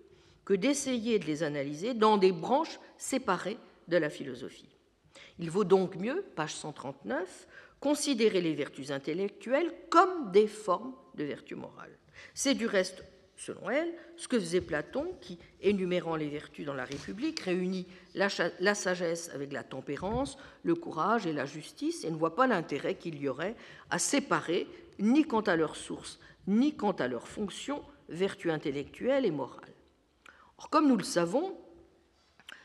que 0.46 0.54
d'essayer 0.54 1.18
de 1.18 1.26
les 1.26 1.42
analyser 1.42 1.92
dans 1.92 2.16
des 2.16 2.32
branches 2.32 2.80
séparées 2.96 3.58
de 3.88 3.98
la 3.98 4.08
philosophie. 4.08 4.74
Il 5.38 5.50
vaut 5.50 5.64
donc 5.64 5.96
mieux, 5.96 6.24
page 6.34 6.54
139, 6.54 7.46
considérer 7.80 8.40
les 8.40 8.54
vertus 8.54 8.90
intellectuelles 8.90 9.72
comme 9.90 10.30
des 10.32 10.46
formes 10.46 10.94
de 11.16 11.24
vertus 11.24 11.58
morales. 11.58 11.98
C'est 12.32 12.54
du 12.54 12.66
reste, 12.66 13.04
selon 13.36 13.68
elle, 13.68 13.92
ce 14.16 14.28
que 14.28 14.38
faisait 14.38 14.60
Platon, 14.60 15.14
qui, 15.20 15.38
énumérant 15.60 16.16
les 16.16 16.28
vertus 16.28 16.64
dans 16.64 16.74
la 16.74 16.84
République, 16.84 17.40
réunit 17.40 17.86
la, 18.14 18.28
la 18.60 18.74
sagesse 18.74 19.30
avec 19.34 19.52
la 19.52 19.64
tempérance, 19.64 20.38
le 20.62 20.74
courage 20.74 21.26
et 21.26 21.32
la 21.32 21.44
justice, 21.44 22.04
et 22.04 22.10
ne 22.10 22.16
voit 22.16 22.36
pas 22.36 22.46
l'intérêt 22.46 22.94
qu'il 22.94 23.20
y 23.20 23.28
aurait 23.28 23.56
à 23.90 23.98
séparer, 23.98 24.66
ni 24.98 25.24
quant 25.24 25.42
à 25.42 25.56
leur 25.56 25.76
source, 25.76 26.18
ni 26.46 26.76
quant 26.76 26.92
à 26.92 27.08
leur 27.08 27.26
fonction, 27.26 27.82
vertus 28.08 28.52
intellectuelles 28.52 29.26
et 29.26 29.30
morales. 29.32 29.75
Comme 30.70 30.88
nous 30.88 30.96
le 30.96 31.04
savons, 31.04 31.56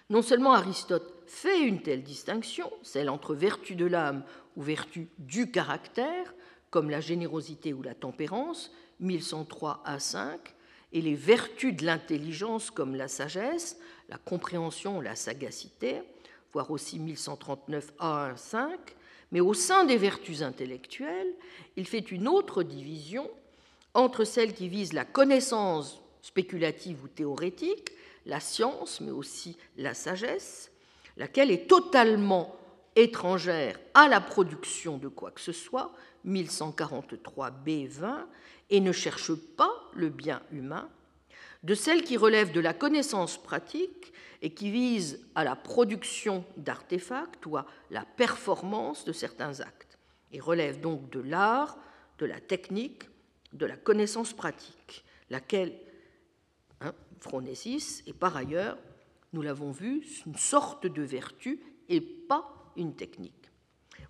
Non 0.10 0.22
seulement 0.22 0.52
Aristote 0.52 1.24
fait 1.26 1.62
une 1.62 1.82
telle 1.82 2.04
distinction, 2.04 2.70
celle 2.84 3.10
entre 3.10 3.34
vertu 3.34 3.76
de 3.76 3.86
l'âme 3.86 4.26
ou 4.58 4.62
vertu 4.62 5.08
du 5.18 5.50
caractère, 5.50 6.34
comme 6.70 6.89
la 6.89 7.00
générosité 7.00 7.74
ou 7.74 7.82
la 7.82 7.96
tempérance, 7.96 8.74
1103 9.00 9.82
à 9.86 10.00
5, 10.00 10.54
et 10.92 11.02
les 11.02 11.16
vertus 11.16 11.74
de 11.74 11.86
l'intelligence 11.86 12.72
comme 12.72 12.96
la 12.96 13.08
sagesse, 13.08 13.80
la 14.10 14.18
compréhension, 14.18 15.00
la 15.00 15.16
sagacité, 15.16 16.02
voire 16.52 16.72
aussi 16.72 17.00
1139 17.00 17.94
à 18.00 18.34
5, 18.36 18.78
mais 19.32 19.39
au 19.39 19.54
sein 19.54 19.86
des 19.86 19.96
vertus 19.96 20.42
intellectuelles, 20.42 21.34
il 21.78 21.88
fait 21.88 22.12
une 22.12 22.28
autre 22.28 22.64
division 22.64 23.30
entre 23.94 24.26
celles 24.26 24.54
qui 24.54 24.68
visent 24.68 24.92
la 24.92 25.06
connaissance 25.06 26.01
spéculative 26.22 27.03
ou 27.03 27.07
théorétique, 27.07 27.91
la 28.26 28.39
science, 28.39 29.01
mais 29.01 29.11
aussi 29.11 29.57
la 29.78 29.93
sagesse, 29.93 30.72
laquelle 31.17 31.51
est 31.51 31.67
totalement 31.67 32.55
étrangère 32.95 33.80
à 33.93 34.07
la 34.07 34.22
production 34.22 34.97
de 34.97 35.07
quoi 35.07 35.32
que 35.32 35.41
ce 35.41 35.51
soit, 35.51 35.93
1143b20, 36.28 38.26
et 38.69 38.80
ne 38.80 38.91
cherche 38.91 39.34
pas 39.34 39.74
le 39.93 40.09
bien 40.09 40.41
humain, 40.51 40.89
de 41.63 41.76
celles 41.76 42.03
qui 42.03 42.17
relèvent 42.17 42.51
de 42.51 42.59
la 42.59 42.74
connaissance 42.74 43.38
pratique 43.38 44.13
et 44.41 44.53
qui 44.53 44.72
visent 44.72 45.19
à 45.36 45.43
la 45.43 45.55
production 45.55 46.43
d'artefacts 46.57 47.45
ou 47.45 47.57
à 47.57 47.65
la 47.91 48.03
performance 48.03 49.05
de 49.05 49.13
certains 49.13 49.59
actes, 49.59 49.97
et 50.32 50.39
relèvent 50.39 50.82
donc 50.82 51.09
de 51.11 51.19
l'art, 51.19 51.78
de 52.17 52.26
la 52.26 52.39
technique, 52.39 53.03
de 53.53 53.65
la 53.65 53.76
connaissance 53.76 54.34
pratique, 54.34 55.03
laquelle, 55.30 55.74
phronésis, 57.22 58.03
est 58.07 58.13
par 58.13 58.36
ailleurs, 58.36 58.78
nous 59.34 59.41
l'avons 59.41 59.72
vu, 59.72 60.03
une 60.26 60.36
sorte 60.36 60.88
de 60.88 61.01
vertu 61.01 61.61
et 61.89 62.01
pas 62.01 62.74
une 62.76 62.95
technique. 62.95 63.34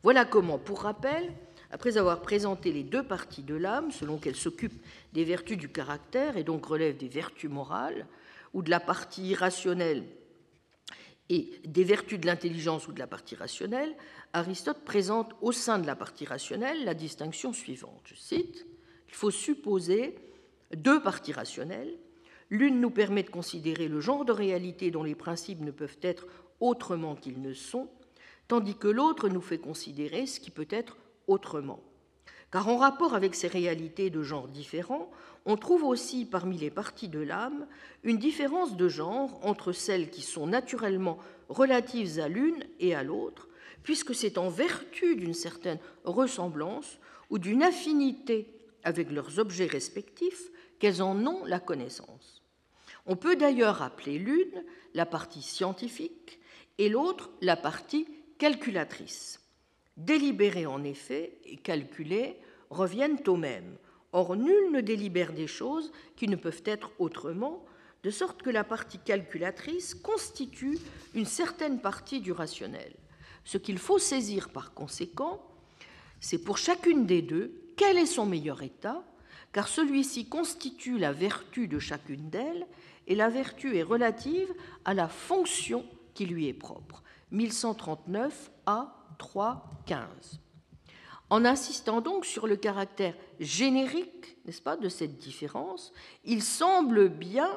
Voilà 0.04 0.26
comment, 0.26 0.58
pour 0.58 0.82
rappel, 0.82 1.34
après 1.70 1.98
avoir 1.98 2.22
présenté 2.22 2.72
les 2.72 2.84
deux 2.84 3.04
parties 3.04 3.44
de 3.44 3.56
l'âme, 3.56 3.92
selon 3.92 4.18
qu'elles 4.18 4.36
s'occupent 4.36 4.82
des 5.14 5.24
vertus 5.24 5.58
du 5.58 5.70
caractère 5.70 6.38
et 6.38 6.44
donc 6.44 6.66
relèvent 6.66 6.98
des 6.98 7.08
vertus 7.08 7.50
morales, 7.50 8.08
ou 8.54 8.62
de 8.62 8.70
la 8.70 8.80
partie 8.80 9.28
irrationnelle 9.30 10.06
et 11.32 11.50
des 11.66 11.86
vertus 11.86 12.20
de 12.20 12.26
l'intelligence 12.26 12.90
ou 12.90 12.92
de 12.92 13.00
la 13.00 13.08
partie 13.08 13.36
rationnelle, 13.36 13.96
Aristote 14.34 14.84
présente 14.84 15.34
au 15.40 15.54
sein 15.54 15.80
de 15.80 15.88
la 15.88 15.96
partie 15.96 16.26
rationnelle 16.26 16.84
la 16.84 16.94
distinction 16.94 17.54
suivante. 17.54 18.02
Je 18.04 18.16
cite 18.16 18.68
Il 19.08 19.14
faut 19.14 19.32
supposer 19.32 20.16
deux 20.76 21.02
parties 21.02 21.32
rationnelles. 21.32 21.98
L'une 22.52 22.82
nous 22.82 22.90
permet 22.92 23.24
de 23.24 23.30
considérer 23.30 23.88
le 23.88 24.02
genre 24.02 24.26
de 24.26 24.34
réalité 24.34 24.92
dont 24.92 25.04
les 25.04 25.16
principes 25.16 25.62
ne 25.62 25.72
peuvent 25.72 25.98
être 26.02 26.28
autrement 26.60 27.16
qu'ils 27.16 27.42
ne 27.42 27.54
sont, 27.54 27.88
tandis 28.50 28.76
que 28.76 28.90
l'autre 28.90 29.30
nous 29.30 29.40
fait 29.40 29.58
considérer 29.58 30.26
ce 30.26 30.42
qui 30.42 30.52
peut 30.52 30.68
être 30.70 30.98
autrement. 31.28 31.80
Car 32.52 32.68
en 32.68 32.76
rapport 32.76 33.16
avec 33.16 33.36
ces 33.36 33.48
réalités 33.48 34.10
de 34.10 34.22
genre 34.22 34.50
différents, 34.50 35.10
on 35.46 35.56
trouve 35.56 35.86
aussi 35.86 36.26
parmi 36.26 36.58
les 36.58 36.70
parties 36.70 37.08
de 37.08 37.22
l'âme 37.22 37.66
une 38.04 38.18
différence 38.18 38.76
de 38.76 38.90
genre 38.90 39.40
entre 39.44 39.72
celles 39.72 40.10
qui 40.10 40.22
sont 40.22 40.48
naturellement 40.48 41.18
relatives 41.48 42.20
à 42.20 42.28
l'une 42.28 42.66
et 42.82 42.94
à 42.94 43.04
l'autre, 43.04 43.48
puisque 43.82 44.14
c'est 44.14 44.38
en 44.38 44.50
vertu 44.50 45.16
d'une 45.16 45.34
certaine 45.34 45.80
ressemblance 46.04 47.00
ou 47.30 47.40
d'une 47.40 47.64
affinité 47.64 48.54
avec 48.84 49.10
leurs 49.10 49.40
objets 49.40 49.68
respectifs 49.68 50.52
qu'elles 50.80 51.02
en 51.02 51.26
ont 51.26 51.46
la 51.46 51.62
connaissance. 51.62 52.41
On 53.12 53.18
peut 53.18 53.36
d'ailleurs 53.36 53.82
appeler 53.82 54.18
l'une 54.18 54.64
la 54.94 55.06
partie 55.06 55.42
scientifique 55.42 56.40
et 56.78 56.88
l'autre 56.88 57.30
la 57.42 57.58
partie 57.58 58.08
calculatrice. 58.38 59.42
Délibérer 59.98 60.66
en 60.66 60.82
effet 60.86 61.38
et 61.44 61.58
calculer 61.58 62.38
reviennent 62.70 63.20
au 63.28 63.36
même. 63.36 63.76
Or, 64.14 64.38
nul 64.38 64.72
ne 64.72 64.80
délibère 64.80 65.34
des 65.34 65.48
choses 65.48 65.92
qui 66.16 66.30
ne 66.30 66.38
peuvent 66.38 66.64
être 66.64 66.90
autrement, 67.00 67.66
de 68.04 68.12
sorte 68.12 68.44
que 68.44 68.50
la 68.50 68.64
partie 68.64 69.00
calculatrice 69.00 69.94
constitue 69.94 70.80
une 71.14 71.26
certaine 71.26 71.82
partie 71.82 72.22
du 72.22 72.32
rationnel. 72.32 72.96
Ce 73.44 73.58
qu'il 73.58 73.78
faut 73.78 74.00
saisir 74.00 74.52
par 74.52 74.74
conséquent, 74.74 75.46
c'est 76.22 76.42
pour 76.42 76.58
chacune 76.58 77.06
des 77.06 77.22
deux 77.22 77.74
quel 77.76 77.98
est 77.98 78.06
son 78.06 78.26
meilleur 78.26 78.64
état, 78.64 79.04
car 79.52 79.68
celui-ci 79.68 80.30
constitue 80.30 80.98
la 80.98 81.12
vertu 81.12 81.68
de 81.68 81.78
chacune 81.78 82.30
d'elles, 82.30 82.66
et 83.08 83.16
la 83.16 83.30
vertu 83.30 83.78
est 83.78 83.84
relative 83.84 84.54
à 84.86 84.94
la 84.94 85.08
fonction 85.08 85.86
qui 86.14 86.26
lui 86.26 86.48
est 86.48 86.54
propre. 86.54 87.04
1139 87.32 88.52
à 88.66 88.96
3.15. 89.20 90.40
En 91.30 91.46
insistant 91.46 92.02
donc 92.02 92.26
sur 92.26 92.46
le 92.46 92.58
caractère 92.58 93.16
générique, 93.40 94.38
n'est-ce 94.46 94.62
pas, 94.62 94.76
de 94.76 94.90
cette 94.90 95.18
différence, 95.18 95.94
il 96.26 96.44
semble 96.44 97.08
bien 97.08 97.50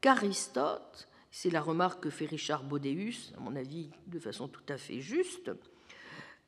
qu'Aristote, 0.00 1.08
c'est 1.30 1.50
la 1.50 1.60
remarque 1.60 2.02
que 2.02 2.10
fait 2.10 2.26
Richard 2.26 2.64
Bodéus, 2.64 3.32
à 3.36 3.40
mon 3.40 3.54
avis 3.54 3.90
de 4.08 4.18
façon 4.18 4.48
tout 4.48 4.64
à 4.68 4.76
fait 4.76 5.00
juste, 5.00 5.52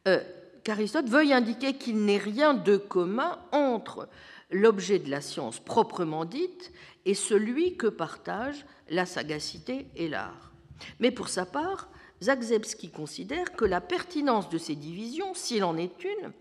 euh, 0.09 0.21
qu'Aristote 0.65 1.09
veuille 1.09 1.33
indiquer 1.33 1.75
qu'il 1.75 2.05
n'est 2.05 2.19
rien 2.19 2.53
de 2.53 2.77
commun 2.77 3.39
entre 3.53 4.09
l'objet 4.51 4.99
de 4.99 5.11
la 5.11 5.21
science 5.21 5.61
proprement 5.61 6.25
dite 6.25 6.73
et 7.05 7.15
celui 7.15 7.77
que 7.77 7.87
partagent 7.87 8.65
la 8.89 9.07
sagacité 9.07 9.87
et 9.97 10.09
l'art. 10.09 10.53
Mais 11.01 11.11
pour 11.11 11.29
sa 11.29 11.47
part, 11.47 11.89
Zagzebski 12.23 12.91
considère 12.91 13.53
que 13.53 13.65
la 13.65 13.81
pertinence 13.81 14.49
de 14.49 14.59
ces 14.59 14.75
divisions, 14.75 15.35
s'il 15.35 15.65
en 15.65 15.77
est 15.77 16.05
une, 16.05 16.33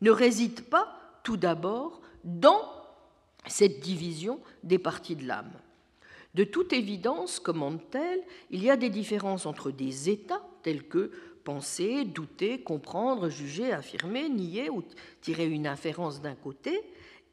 ne 0.00 0.10
réside 0.10 0.62
pas 0.62 1.20
tout 1.22 1.36
d'abord 1.36 2.02
dans 2.24 2.62
cette 3.46 3.80
division 3.80 4.40
des 4.62 4.78
parties 4.78 5.16
de 5.16 5.26
l'âme. 5.26 5.52
De 6.34 6.44
toute 6.44 6.72
évidence, 6.72 7.38
commente-t-elle, 7.38 8.22
il 8.50 8.62
y 8.62 8.70
a 8.70 8.76
des 8.76 8.90
différences 8.90 9.46
entre 9.46 9.70
des 9.70 10.10
états 10.10 10.42
tels 10.62 10.88
que 10.88 11.12
penser, 11.44 12.04
douter, 12.04 12.60
comprendre, 12.60 13.28
juger, 13.28 13.72
affirmer, 13.72 14.28
nier 14.28 14.70
ou 14.70 14.82
tirer 15.20 15.46
une 15.46 15.66
inférence 15.66 16.20
d'un 16.20 16.34
côté, 16.34 16.80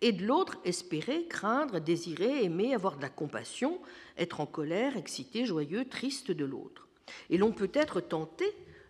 et 0.01 0.11
de 0.11 0.25
l'autre 0.25 0.57
espérer, 0.65 1.27
craindre, 1.27 1.79
désirer, 1.79 2.43
aimer, 2.43 2.73
avoir 2.73 2.97
de 2.97 3.01
la 3.01 3.09
compassion, 3.09 3.79
être 4.17 4.39
en 4.39 4.45
colère, 4.45 4.97
excité, 4.97 5.45
joyeux, 5.45 5.85
triste 5.85 6.31
de 6.31 6.45
l'autre. 6.45 6.87
Et 7.29 7.37
l'on 7.37 7.51
peut 7.51 7.71
être 7.73 8.01
tenté 8.01 8.45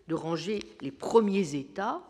de 0.08 0.14
ranger 0.14 0.60
les 0.80 0.90
premiers 0.90 1.54
états 1.54 2.02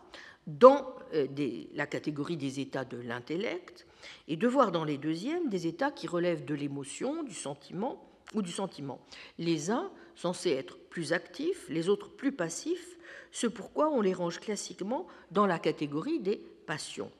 dans 0.47 0.85
euh, 1.13 1.27
la 1.73 1.87
catégorie 1.87 2.37
des 2.37 2.59
états 2.59 2.85
de 2.85 2.97
l'intellect 2.97 3.85
et 4.27 4.35
de 4.35 4.47
voir 4.47 4.71
dans 4.71 4.83
les 4.83 4.97
deuxièmes 4.97 5.49
des 5.49 5.67
états 5.67 5.91
qui 5.91 6.07
relèvent 6.07 6.45
de 6.45 6.55
l'émotion, 6.55 7.23
du 7.23 7.33
sentiment 7.33 8.09
ou 8.33 8.41
du 8.41 8.51
sentiment. 8.51 8.99
Les 9.37 9.69
uns 9.69 9.91
censés 10.15 10.51
être 10.51 10.77
plus 10.77 11.13
actifs, 11.13 11.67
les 11.69 11.89
autres 11.89 12.09
plus 12.09 12.31
passifs, 12.31 12.97
ce 13.31 13.47
pourquoi 13.47 13.89
on 13.89 14.01
les 14.01 14.13
range 14.13 14.39
classiquement 14.39 15.07
dans 15.31 15.45
la 15.45 15.59
catégorie 15.59 16.19
des 16.19 16.37
passions. 16.65 17.11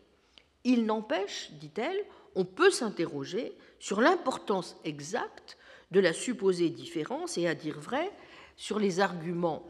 Il 0.64 0.86
n'empêche, 0.86 1.52
dit-elle, 1.60 2.04
on 2.36 2.46
peut 2.46 2.72
s'interroger 2.72 3.54
sur 3.80 4.02
l'importance 4.02 4.78
exacte 4.84 5.58
de 5.92 6.00
la 6.00 6.14
supposée 6.14 6.70
différence 6.70 7.38
et, 7.38 7.48
à 7.48 7.56
dire 7.56 7.80
vrai, 7.80 8.12
sur 8.56 8.80
les 8.80 9.00
arguments, 9.00 9.66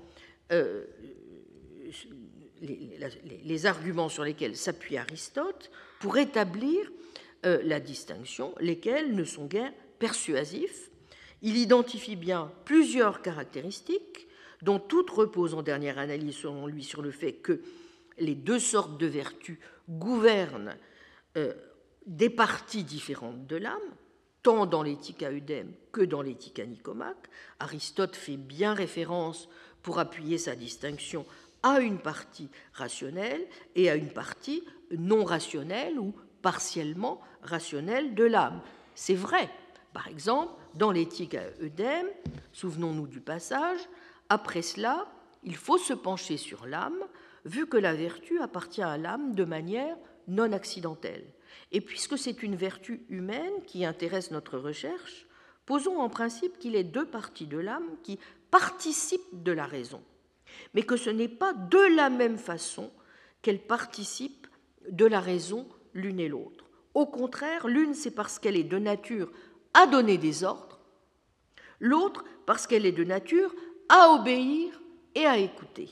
euh, 0.51 0.85
les, 2.61 3.65
arguments 3.65 4.09
sur 4.09 4.23
lesquels 4.23 4.55
s'appuie 4.55 4.97
Aristote 4.97 5.71
pour 5.99 6.17
établir 6.17 6.91
euh, 7.45 7.61
la 7.63 7.79
distinction, 7.79 8.53
lesquels 8.59 9.13
ne 9.15 9.23
sont 9.23 9.45
guère 9.45 9.73
persuasifs. 9.99 10.89
Il 11.41 11.57
identifie 11.57 12.15
bien 12.15 12.51
plusieurs 12.65 13.21
caractéristiques, 13.21 14.27
dont 14.61 14.79
toutes 14.79 15.09
reposent 15.09 15.53
en 15.53 15.61
dernière 15.61 15.97
analyse, 15.97 16.35
selon 16.35 16.67
lui, 16.67 16.83
sur 16.83 17.01
le 17.01 17.11
fait 17.11 17.33
que 17.33 17.61
les 18.17 18.35
deux 18.35 18.59
sortes 18.59 18.97
de 18.97 19.07
vertus 19.07 19.59
gouvernent 19.89 20.77
euh, 21.37 21.53
des 22.05 22.29
parties 22.29 22.83
différentes 22.83 23.47
de 23.47 23.55
l'âme, 23.55 23.79
tant 24.41 24.65
dans 24.65 24.83
l'éthique 24.83 25.23
à 25.23 25.31
Eudème 25.31 25.73
que 25.91 26.01
dans 26.01 26.21
l'éthique 26.21 26.59
à 26.59 26.65
Nicomaque. 26.65 27.29
Aristote 27.59 28.15
fait 28.15 28.37
bien 28.37 28.73
référence, 28.73 29.47
pour 29.83 29.99
appuyer 29.99 30.37
sa 30.37 30.55
distinction, 30.55 31.25
à 31.61 31.79
une 31.79 31.99
partie 31.99 32.49
rationnelle 32.73 33.45
et 33.75 33.89
à 33.89 33.95
une 33.95 34.09
partie 34.09 34.63
non 34.97 35.23
rationnelle 35.23 35.99
ou 35.99 36.13
partiellement 36.41 37.21
rationnelle 37.41 38.15
de 38.15 38.23
l'âme. 38.23 38.61
C'est 38.95 39.15
vrai. 39.15 39.49
Par 39.93 40.07
exemple, 40.07 40.53
dans 40.73 40.91
l'éthique 40.91 41.35
à 41.35 41.43
Eudème, 41.61 42.07
souvenons-nous 42.51 43.07
du 43.07 43.21
passage, 43.21 43.79
après 44.29 44.61
cela, 44.61 45.07
il 45.43 45.55
faut 45.55 45.77
se 45.77 45.93
pencher 45.93 46.37
sur 46.37 46.65
l'âme, 46.65 46.97
vu 47.45 47.67
que 47.67 47.77
la 47.77 47.93
vertu 47.93 48.39
appartient 48.39 48.81
à 48.81 48.97
l'âme 48.97 49.35
de 49.35 49.43
manière 49.43 49.97
non 50.27 50.51
accidentelle. 50.51 51.25
Et 51.71 51.81
puisque 51.81 52.17
c'est 52.17 52.43
une 52.43 52.55
vertu 52.55 53.05
humaine 53.09 53.61
qui 53.65 53.85
intéresse 53.85 54.31
notre 54.31 54.57
recherche, 54.57 55.27
Posons 55.65 55.99
en 55.99 56.09
principe 56.09 56.59
qu'il 56.59 56.75
est 56.75 56.83
deux 56.83 57.05
parties 57.05 57.47
de 57.47 57.57
l'âme 57.57 57.95
qui 58.03 58.19
participent 58.51 59.43
de 59.43 59.51
la 59.51 59.65
raison, 59.65 60.03
mais 60.73 60.83
que 60.83 60.97
ce 60.97 61.09
n'est 61.09 61.29
pas 61.29 61.53
de 61.53 61.95
la 61.95 62.09
même 62.09 62.37
façon 62.37 62.91
qu'elles 63.41 63.65
participent 63.65 64.47
de 64.89 65.05
la 65.05 65.21
raison 65.21 65.67
l'une 65.93 66.19
et 66.19 66.27
l'autre. 66.27 66.65
Au 66.93 67.05
contraire, 67.05 67.67
l'une, 67.67 67.93
c'est 67.93 68.11
parce 68.11 68.39
qu'elle 68.39 68.57
est 68.57 68.63
de 68.63 68.77
nature 68.77 69.31
à 69.73 69.87
donner 69.87 70.17
des 70.17 70.43
ordres, 70.43 70.79
l'autre 71.79 72.25
parce 72.45 72.67
qu'elle 72.67 72.85
est 72.85 72.91
de 72.91 73.05
nature 73.05 73.55
à 73.87 74.09
obéir 74.09 74.81
et 75.15 75.25
à 75.25 75.37
écouter. 75.37 75.89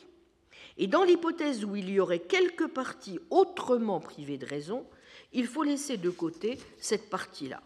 Et 0.82 0.88
dans 0.88 1.04
l'hypothèse 1.04 1.64
où 1.64 1.76
il 1.76 1.92
y 1.92 2.00
aurait 2.00 2.18
quelques 2.18 2.66
parties 2.66 3.20
autrement 3.30 4.00
privées 4.00 4.40
de 4.40 4.48
raison, 4.48 4.84
il 5.32 5.46
faut 5.46 5.62
laisser 5.62 5.98
de 5.98 6.10
côté 6.10 6.58
cette 6.80 7.12
partie-là. 7.12 7.62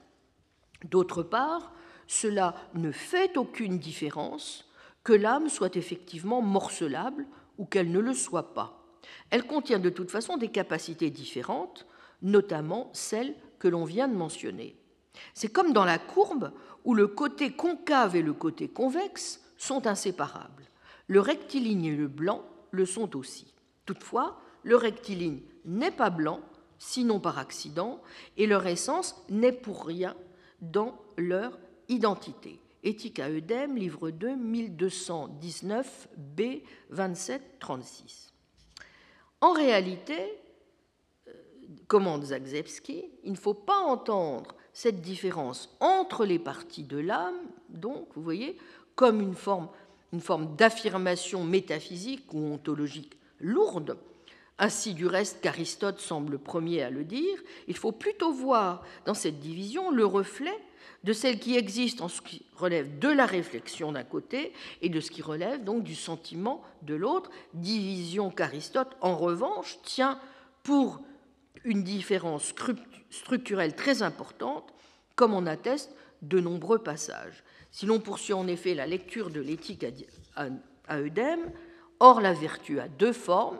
D'autre 0.84 1.24
part, 1.24 1.72
cela 2.08 2.56
ne 2.74 2.92
fait 2.92 3.38
aucune 3.38 3.80
différence 3.80 4.70
que 5.06 5.14
l'âme 5.14 5.48
soit 5.48 5.78
effectivement 5.78 6.42
morcelable 6.42 7.26
ou 7.58 7.64
qu'elle 7.64 7.90
ne 7.90 8.02
le 8.02 8.14
soit 8.14 8.54
pas. 8.54 8.86
Elle 9.30 9.48
contient 9.48 9.80
de 9.80 9.90
toute 9.90 10.12
façon 10.12 10.36
des 10.36 10.50
capacités 10.50 11.10
différentes, 11.10 11.88
notamment 12.22 12.90
celles 12.92 13.34
que 13.60 13.70
l'on 13.70 13.86
vient 13.86 14.10
de 14.10 14.18
mentionner. 14.18 14.76
C'est 15.34 15.54
comme 15.54 15.72
dans 15.72 15.86
la 15.86 16.00
courbe 16.00 16.52
où 16.84 16.94
le 16.94 17.08
côté 17.08 17.54
concave 17.54 18.18
et 18.18 18.22
le 18.22 18.34
côté 18.34 18.68
convexe 18.68 19.40
sont 19.58 19.88
inséparables. 19.88 20.66
Le 21.08 21.22
rectiligne 21.22 21.86
et 21.86 21.96
le 21.96 22.10
blanc 22.10 22.44
le 22.76 22.86
sont 22.86 23.16
aussi. 23.16 23.54
Toutefois, 23.86 24.40
le 24.64 24.76
rectiligne 24.76 25.42
n'est 25.66 25.92
pas 25.92 26.10
blanc, 26.10 26.42
sinon 26.78 27.20
par 27.20 27.40
accident, 27.40 28.02
et 28.38 28.48
leur 28.48 28.66
essence 28.68 29.16
n'est 29.30 29.52
pour 29.52 29.86
rien 29.86 30.16
dans 30.62 30.98
leur 31.18 31.58
identité. 31.88 32.60
Éthique 32.84 33.20
à 33.20 33.30
Eudème, 33.30 33.78
livre 33.78 34.12
2, 34.12 34.36
1219, 34.36 36.10
B, 36.18 36.42
27, 36.90 37.60
36. 37.60 38.34
En 39.42 39.54
réalité, 39.54 40.40
euh, 41.28 41.32
commande 41.88 42.26
Zagzebski, 42.26 43.06
il 43.24 43.32
ne 43.32 43.38
faut 43.38 43.56
pas 43.56 43.80
entendre 43.80 44.56
cette 44.72 45.02
différence 45.02 45.76
entre 45.80 46.26
les 46.26 46.38
parties 46.38 46.84
de 46.84 46.98
l'âme, 46.98 47.40
donc, 47.70 48.08
vous 48.16 48.22
voyez, 48.22 48.58
comme 48.96 49.22
une 49.22 49.36
forme, 49.36 49.70
une 50.16 50.22
forme 50.22 50.56
d'affirmation 50.56 51.44
métaphysique 51.44 52.34
ou 52.34 52.54
ontologique 52.54 53.18
lourde, 53.42 53.98
ainsi 54.58 54.94
du 54.94 55.08
reste 55.08 55.42
qu'Aristote 55.42 56.00
semble 56.00 56.40
premier 56.40 56.84
à 56.84 56.90
le 56.90 57.04
dire, 57.04 57.38
il 57.68 57.76
faut 57.76 57.92
plutôt 57.92 58.32
voir 58.32 58.82
dans 59.06 59.14
cette 59.14 59.42
division 59.42 59.92
le 59.92 60.06
reflet 60.06 60.58
de 61.04 61.12
celle 61.12 61.38
qui 61.38 61.58
existe 61.58 62.00
en 62.00 62.08
ce 62.08 62.22
qui 62.22 62.46
relève 62.56 62.98
de 62.98 63.10
la 63.10 63.26
réflexion 63.26 63.92
d'un 63.92 64.06
côté 64.06 64.54
et 64.82 64.88
de 64.88 65.02
ce 65.02 65.12
qui 65.12 65.22
relève 65.22 65.66
donc 65.66 65.84
du 65.84 65.96
sentiment 65.96 66.64
de 66.84 66.96
l'autre, 66.96 67.30
division 67.54 68.32
qu'Aristote, 68.32 68.96
en 69.02 69.18
revanche, 69.18 69.80
tient 69.84 70.18
pour 70.64 71.02
une 71.66 71.84
différence 71.84 72.54
structurelle 73.10 73.76
très 73.76 74.02
importante, 74.02 74.74
comme 75.18 75.34
en 75.34 75.46
attestent 75.46 75.94
de 76.22 76.40
nombreux 76.40 76.80
passages. 76.80 77.44
Si 77.76 77.86
l'on 77.86 78.00
poursuit 78.00 78.32
en 78.32 78.48
effet 78.48 78.74
la 78.74 78.88
lecture 78.88 79.30
de 79.30 79.42
l'éthique 79.42 79.86
à 80.38 80.98
Eudème, 80.98 81.52
or 82.00 82.22
la 82.22 82.32
vertu 82.32 82.80
a 82.80 82.88
deux 82.88 83.12
formes, 83.12 83.60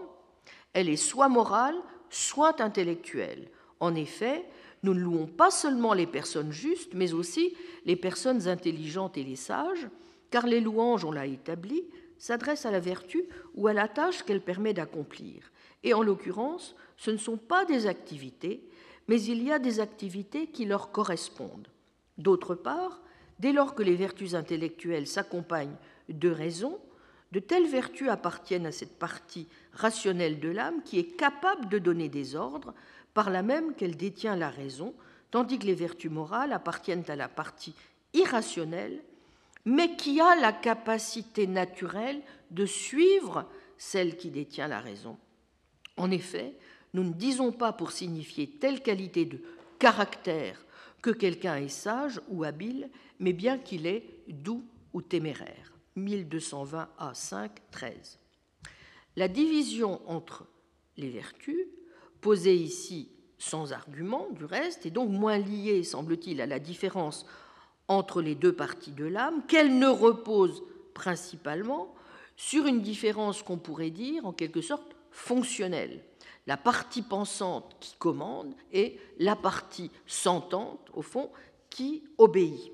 elle 0.72 0.88
est 0.88 0.96
soit 0.96 1.28
morale, 1.28 1.76
soit 2.10 2.62
intellectuelle. 2.62 3.50
En 3.82 3.94
effet, 3.94 4.46
nous 4.84 4.94
ne 4.94 5.02
louons 5.02 5.28
pas 5.28 5.52
seulement 5.52 5.94
les 5.94 6.08
personnes 6.08 6.54
justes, 6.54 6.94
mais 6.94 7.12
aussi 7.12 7.58
les 7.84 7.98
personnes 7.98 8.48
intelligentes 8.48 9.18
et 9.18 9.24
les 9.26 9.36
sages, 9.36 9.90
car 10.32 10.48
les 10.48 10.62
louanges, 10.62 11.04
on 11.04 11.12
l'a 11.12 11.26
établi, 11.26 11.84
s'adressent 12.18 12.66
à 12.66 12.72
la 12.72 12.80
vertu 12.80 13.26
ou 13.54 13.68
à 13.68 13.74
la 13.74 13.90
tâche 13.90 14.24
qu'elle 14.24 14.40
permet 14.40 14.74
d'accomplir. 14.74 15.52
Et 15.84 15.94
en 15.94 16.02
l'occurrence, 16.02 16.78
ce 16.96 17.12
ne 17.12 17.18
sont 17.18 17.36
pas 17.36 17.66
des 17.66 17.86
activités, 17.86 18.66
mais 19.10 19.22
il 19.22 19.44
y 19.44 19.52
a 19.52 19.60
des 19.60 19.82
activités 19.82 20.48
qui 20.48 20.64
leur 20.64 20.94
correspondent. 20.94 21.68
D'autre 22.18 22.56
part, 22.56 23.02
dès 23.40 23.52
lors 23.52 23.76
que 23.76 23.84
les 23.84 23.96
vertus 23.96 24.34
intellectuelles 24.34 25.08
s'accompagnent 25.08 25.76
de 26.10 26.30
raisons, 26.30 26.80
de 27.32 27.40
telles 27.40 27.68
vertus 27.68 28.10
appartiennent 28.10 28.66
à 28.66 28.72
cette 28.72 28.98
partie 28.98 29.48
rationnelle 29.74 30.40
de 30.40 30.50
l'âme 30.50 30.84
qui 30.84 31.00
est 31.00 31.18
capable 31.18 31.68
de 31.70 31.80
donner 31.80 32.10
des 32.10 32.36
ordres, 32.36 32.74
par 33.14 33.30
là 33.30 33.44
même 33.44 33.74
qu'elle 33.76 33.98
détient 33.98 34.36
la 34.36 34.50
raison, 34.50 34.94
tandis 35.32 35.60
que 35.60 35.66
les 35.66 35.74
vertus 35.74 36.12
morales 36.12 36.54
appartiennent 36.54 37.04
à 37.08 37.16
la 37.16 37.28
partie 37.28 37.76
irrationnelle, 38.14 39.02
mais 39.66 39.96
qui 39.96 40.22
a 40.22 40.36
la 40.36 40.54
capacité 40.54 41.48
naturelle 41.48 42.22
de 42.52 42.66
suivre 42.66 43.50
celle 43.78 44.16
qui 44.16 44.30
détient 44.30 44.68
la 44.68 44.80
raison. 44.80 45.18
En 45.98 46.12
effet, 46.12 46.54
nous 46.94 47.04
ne 47.04 47.14
disons 47.14 47.52
pas 47.52 47.74
pour 47.74 47.92
signifier 47.92 48.48
telle 48.48 48.82
qualité 48.82 49.26
de 49.26 49.42
caractère 49.80 50.65
que 51.06 51.12
quelqu'un 51.12 51.58
est 51.58 51.68
sage 51.68 52.20
ou 52.30 52.44
habile, 52.44 52.90
mais 53.20 53.32
bien 53.32 53.60
qu'il 53.60 53.86
est 53.86 54.04
doux 54.28 54.64
ou 54.92 55.04
téméraire. 55.04 55.72
1220 55.96 56.90
à 56.98 57.14
5, 57.14 57.52
13. 57.70 58.18
La 59.16 59.28
division 59.28 60.02
entre 60.10 60.48
les 60.98 61.12
vertus 61.12 61.68
posée 62.22 62.56
ici 62.56 63.12
sans 63.38 63.72
argument 63.72 64.30
du 64.32 64.46
reste, 64.46 64.88
est 64.88 64.92
donc 64.92 65.12
moins 65.12 65.38
liée, 65.38 65.84
semble-t-il, 65.84 66.42
à 66.42 66.48
la 66.48 66.58
différence 66.58 67.28
entre 67.88 68.24
les 68.24 68.34
deux 68.34 68.54
parties 68.54 68.92
de 68.92 69.06
l'âme, 69.06 69.46
qu'elle 69.48 69.78
ne 69.78 69.88
repose 69.88 70.64
principalement 70.96 71.94
sur 72.36 72.66
une 72.66 72.82
différence 72.82 73.44
qu'on 73.44 73.60
pourrait 73.60 73.92
dire 73.92 74.26
en 74.26 74.34
quelque 74.34 74.62
sorte 74.62 74.96
fonctionnelle. 75.12 76.02
La 76.48 76.58
partie 76.58 77.02
pensante 77.02 77.76
qui 77.80 77.96
commande 77.98 78.54
et 78.72 79.00
la 79.20 79.36
partie 79.36 79.92
sentante, 80.06 80.90
au 80.94 81.02
fond, 81.02 81.32
qui 81.70 82.04
obéit. 82.18 82.72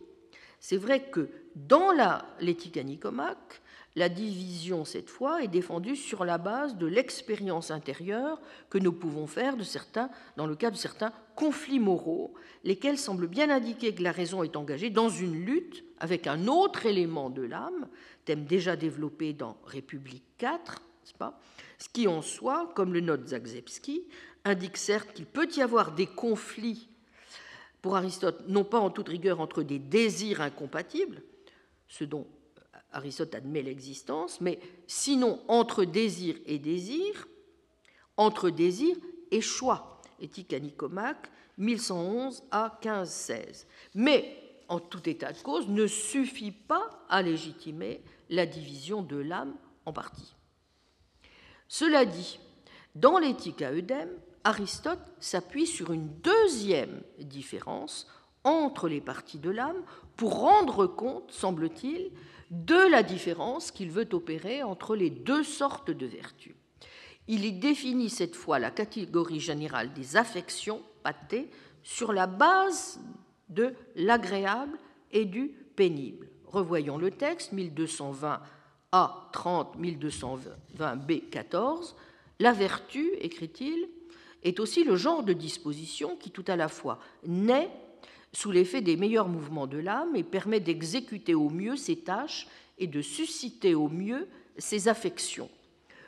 C'est 0.59 0.77
vrai 0.77 1.09
que 1.09 1.29
dans 1.55 1.91
l'éthique 2.39 2.77
à 2.77 2.83
Nicomaque, 2.83 3.61
la 3.95 4.07
division, 4.07 4.85
cette 4.85 5.09
fois, 5.09 5.43
est 5.43 5.49
défendue 5.49 5.97
sur 5.97 6.23
la 6.23 6.37
base 6.37 6.77
de 6.77 6.85
l'expérience 6.85 7.71
intérieure 7.71 8.39
que 8.69 8.77
nous 8.77 8.93
pouvons 8.93 9.27
faire 9.27 9.57
de 9.57 9.63
certains, 9.63 10.09
dans 10.37 10.47
le 10.47 10.55
cas 10.55 10.71
de 10.71 10.77
certains 10.77 11.11
conflits 11.35 11.79
moraux, 11.79 12.33
lesquels 12.63 12.97
semblent 12.97 13.27
bien 13.27 13.49
indiquer 13.49 13.93
que 13.93 14.03
la 14.03 14.13
raison 14.13 14.43
est 14.43 14.55
engagée 14.55 14.89
dans 14.89 15.09
une 15.09 15.43
lutte 15.45 15.83
avec 15.99 16.25
un 16.27 16.47
autre 16.47 16.85
élément 16.85 17.29
de 17.29 17.41
l'âme, 17.41 17.89
thème 18.23 18.45
déjà 18.45 18.77
développé 18.77 19.33
dans 19.33 19.57
République 19.65 20.23
4, 20.37 20.81
ce 21.03 21.89
qui 21.89 22.07
en 22.07 22.21
soi, 22.21 22.71
comme 22.75 22.93
le 22.93 23.01
note 23.01 23.27
Zagzebski, 23.27 24.03
indique 24.43 24.77
certes 24.77 25.13
qu'il 25.13 25.25
peut 25.25 25.49
y 25.55 25.61
avoir 25.61 25.93
des 25.93 26.07
conflits, 26.07 26.89
pour 27.81 27.95
Aristote, 27.95 28.43
non 28.47 28.63
pas 28.63 28.79
en 28.79 28.91
toute 28.91 29.09
rigueur 29.09 29.39
entre 29.39 29.63
des 29.63 29.79
désirs 29.79 30.41
incompatibles, 30.41 31.23
ce 31.87 32.03
dont 32.03 32.27
Aristote 32.91 33.33
admet 33.33 33.63
l'existence, 33.63 34.41
mais 34.41 34.59
sinon 34.87 35.41
entre 35.47 35.83
désir 35.83 36.35
et 36.45 36.59
désir, 36.59 37.27
entre 38.17 38.49
désir 38.49 38.95
et 39.31 39.41
choix. 39.41 40.01
Éthique 40.19 40.53
à 40.53 40.59
Nicomaque, 40.59 41.31
1111 41.57 42.43
à 42.51 42.77
1516. 42.83 43.67
Mais, 43.95 44.37
en 44.67 44.79
tout 44.79 45.09
état 45.09 45.31
de 45.31 45.39
cause, 45.39 45.67
ne 45.67 45.87
suffit 45.87 46.51
pas 46.51 47.03
à 47.09 47.21
légitimer 47.23 48.03
la 48.29 48.45
division 48.45 49.01
de 49.01 49.17
l'âme 49.17 49.55
en 49.85 49.93
partie. 49.93 50.35
Cela 51.73 52.03
dit, 52.03 52.37
dans 52.95 53.17
l'éthique 53.17 53.61
à 53.61 53.71
Eudème, 53.71 54.11
Aristote 54.43 54.99
s'appuie 55.21 55.65
sur 55.65 55.93
une 55.93 56.09
deuxième 56.19 57.01
différence 57.17 58.09
entre 58.43 58.89
les 58.89 58.99
parties 58.99 59.39
de 59.39 59.49
l'âme 59.49 59.81
pour 60.17 60.41
rendre 60.41 60.85
compte, 60.85 61.31
semble-t-il, 61.31 62.11
de 62.49 62.91
la 62.91 63.03
différence 63.03 63.71
qu'il 63.71 63.89
veut 63.89 64.09
opérer 64.11 64.63
entre 64.63 64.97
les 64.97 65.09
deux 65.09 65.45
sortes 65.45 65.91
de 65.91 66.05
vertus. 66.05 66.55
Il 67.29 67.45
y 67.45 67.53
définit 67.53 68.09
cette 68.09 68.35
fois 68.35 68.59
la 68.59 68.69
catégorie 68.69 69.39
générale 69.39 69.93
des 69.93 70.17
affections 70.17 70.81
pâtées 71.03 71.49
sur 71.83 72.11
la 72.11 72.27
base 72.27 72.99
de 73.47 73.73
l'agréable 73.95 74.77
et 75.13 75.23
du 75.23 75.47
pénible. 75.77 76.27
Revoyons 76.47 76.97
le 76.97 77.11
texte 77.11 77.53
1220 77.53 78.41
A 78.91 79.29
30 79.31 79.77
1220 79.77 80.95
B 80.97 81.29
14. 81.29 81.95
La 82.39 82.51
vertu, 82.51 83.11
écrit-il, 83.21 83.87
est 84.43 84.59
aussi 84.59 84.83
le 84.83 84.95
genre 84.95 85.23
de 85.23 85.33
disposition 85.33 86.15
qui 86.17 86.31
tout 86.31 86.45
à 86.47 86.55
la 86.55 86.67
fois 86.67 86.99
naît 87.25 87.69
sous 88.33 88.51
l'effet 88.51 88.81
des 88.81 88.97
meilleurs 88.97 89.27
mouvements 89.27 89.67
de 89.67 89.77
l'âme 89.77 90.15
et 90.15 90.23
permet 90.23 90.59
d'exécuter 90.59 91.35
au 91.35 91.49
mieux 91.49 91.75
ses 91.75 91.97
tâches 91.97 92.47
et 92.77 92.87
de 92.87 93.01
susciter 93.01 93.75
au 93.75 93.87
mieux 93.87 94.27
ses 94.57 94.87
affections. 94.87 95.49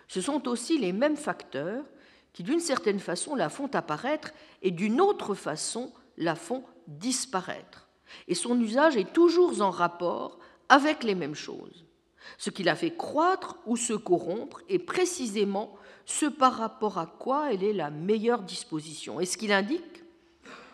Ce 0.07 0.21
sont 0.21 0.47
aussi 0.47 0.77
les 0.77 0.93
mêmes 0.93 1.17
facteurs 1.17 1.83
qui, 2.33 2.43
d'une 2.43 2.59
certaine 2.59 2.99
façon, 2.99 3.35
la 3.35 3.49
font 3.49 3.69
apparaître 3.73 4.31
et 4.61 4.71
d'une 4.71 4.99
autre 4.99 5.35
façon, 5.35 5.91
la 6.17 6.35
font 6.35 6.63
disparaître. 6.87 7.87
et 8.27 8.35
son 8.35 8.59
usage 8.59 8.97
est 8.97 9.13
toujours 9.13 9.61
en 9.61 9.71
rapport 9.71 10.39
avec 10.69 11.03
les 11.03 11.15
mêmes 11.15 11.35
choses. 11.35 11.82
Ce 12.37 12.49
qui 12.49 12.63
la 12.63 12.75
fait 12.75 12.95
croître 12.95 13.57
ou 13.65 13.77
se 13.77 13.93
corrompre 13.93 14.61
est 14.69 14.79
précisément 14.79 15.75
ce 16.05 16.25
par 16.25 16.53
rapport 16.53 16.97
à 16.97 17.05
quoi 17.05 17.53
elle 17.53 17.63
est 17.63 17.73
la 17.73 17.89
meilleure 17.89 18.43
disposition. 18.43 19.19
Et 19.19 19.25
ce 19.25 19.37
qu'il 19.37 19.51
indique, 19.51 20.03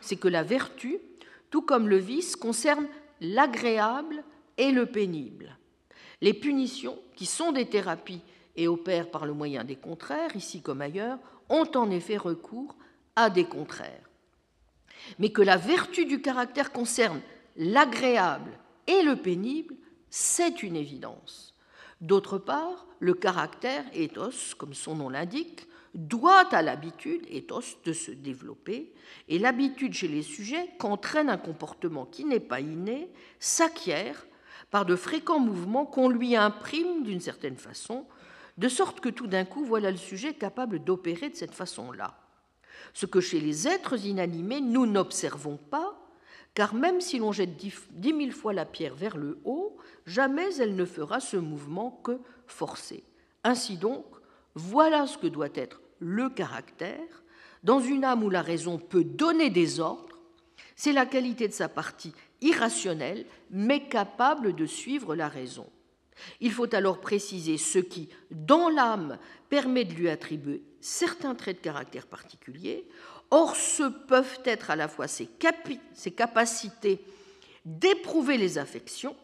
c'est 0.02 0.16
que 0.16 0.28
la 0.28 0.44
vertu, 0.44 1.00
tout 1.50 1.62
comme 1.62 1.88
le 1.88 1.98
vice, 1.98 2.36
concerne 2.36 2.88
l'agréable 3.22 4.24
et 4.58 4.72
le 4.72 4.86
pénible. 4.86 5.58
Les 6.22 6.34
punitions, 6.34 7.00
qui 7.16 7.26
sont 7.26 7.52
des 7.52 7.66
thérapies 7.66 8.22
et 8.56 8.68
opèrent 8.68 9.12
par 9.12 9.26
le 9.26 9.34
moyen 9.34 9.64
des 9.64 9.76
contraires, 9.76 10.36
ici 10.36 10.62
comme 10.62 10.82
ailleurs, 10.82 11.20
ont 11.50 11.70
en 11.76 11.90
effet 11.92 12.18
recours 12.18 12.76
à 13.16 13.30
des 13.30 13.46
contraires. 13.46 14.10
Mais 15.18 15.30
que 15.30 15.42
la 15.42 15.58
vertu 15.58 16.06
du 16.06 16.22
caractère 16.22 16.72
concerne 16.72 17.22
l'agréable 17.56 18.52
et 18.88 19.02
le 19.02 19.16
pénible, 19.16 19.76
c'est 20.10 20.64
une 20.64 20.76
évidence. 20.76 21.54
D'autre 22.02 22.38
part, 22.38 22.88
le 23.00 23.14
caractère 23.14 23.84
ethos, 23.94 24.56
comme 24.58 24.74
son 24.74 24.96
nom 24.96 25.10
l'indique, 25.10 25.68
doit 25.94 26.48
à 26.54 26.62
l'habitude 26.62 27.26
ethos 27.30 27.78
de 27.84 27.94
se 27.94 28.12
développer, 28.12 28.94
et 29.28 29.40
l'habitude 29.40 29.94
chez 29.94 30.08
les 30.08 30.22
sujets 30.22 30.70
qu'entraîne 30.78 31.30
un 31.30 31.38
comportement 31.38 32.06
qui 32.06 32.26
n'est 32.26 32.40
pas 32.40 32.62
inné 32.62 33.10
s'acquiert 33.40 34.28
par 34.72 34.86
de 34.86 34.96
fréquents 34.96 35.40
mouvements 35.40 35.86
qu'on 35.86 36.10
lui 36.10 36.36
imprime 36.36 37.04
d'une 37.04 37.20
certaine 37.20 37.58
façon, 37.58 38.06
de 38.58 38.70
sorte 38.70 39.00
que 39.00 39.10
tout 39.10 39.28
d'un 39.28 39.46
coup, 39.46 39.64
voilà 39.64 39.90
le 39.90 39.98
sujet 39.98 40.34
capable 40.34 40.84
d'opérer 40.84 41.30
de 41.30 41.36
cette 41.36 41.56
façon-là. 41.56 42.20
Ce 42.94 43.06
que 43.06 43.22
chez 43.22 43.40
les 43.40 43.68
êtres 43.68 44.06
inanimés, 44.06 44.62
nous 44.62 44.86
n'observons 44.86 45.58
pas, 45.58 45.99
car 46.54 46.74
même 46.74 47.02
si 47.02 47.20
l'on 47.20 47.32
jette 47.32 47.56
dix 47.56 48.14
mille 48.14 48.34
fois 48.34 48.54
la 48.54 48.66
pierre 48.66 48.96
vers 48.96 49.18
le 49.18 49.40
haut, 49.46 49.78
jamais 50.06 50.56
elle 50.58 50.76
ne 50.76 50.86
fera 50.86 51.20
ce 51.20 51.38
mouvement 51.38 52.02
que 52.04 52.20
forcé. 52.48 53.04
Ainsi 53.44 53.78
donc, 53.78 54.06
voilà 54.56 55.08
ce 55.08 55.18
que 55.18 55.28
doit 55.28 55.50
être 55.56 55.82
le 56.00 56.30
caractère. 56.30 57.24
Dans 57.64 57.80
une 57.80 58.04
âme 58.04 58.24
où 58.24 58.30
la 58.30 58.42
raison 58.42 58.78
peut 58.78 59.04
donner 59.04 59.50
des 59.50 59.80
ordres, 59.80 60.18
c'est 60.76 60.94
la 60.94 61.06
qualité 61.06 61.48
de 61.48 61.54
sa 61.54 61.70
partie 61.70 62.14
irrationnelle, 62.42 63.26
mais 63.52 63.88
capable 63.88 64.56
de 64.56 64.66
suivre 64.66 65.16
la 65.16 65.28
raison. 65.28 65.70
Il 66.40 66.52
faut 66.52 66.74
alors 66.74 67.00
préciser 67.00 67.58
ce 67.58 67.80
qui, 67.80 68.10
dans 68.32 68.70
l'âme, 68.70 69.18
permet 69.50 69.86
de 69.86 69.94
lui 69.94 70.10
attribuer 70.10 70.64
certains 70.82 71.36
traits 71.36 71.58
de 71.58 71.64
caractère 71.64 72.08
particuliers. 72.08 72.88
Or, 73.32 73.56
ce 73.56 73.84
peuvent 73.84 74.40
être 74.46 74.72
à 74.72 74.76
la 74.76 74.88
fois 74.88 75.08
ses, 75.08 75.30
ses 75.94 76.12
capacités 76.12 77.00
d'éprouver 77.66 78.38
les 78.38 78.58
affections, 78.58 79.16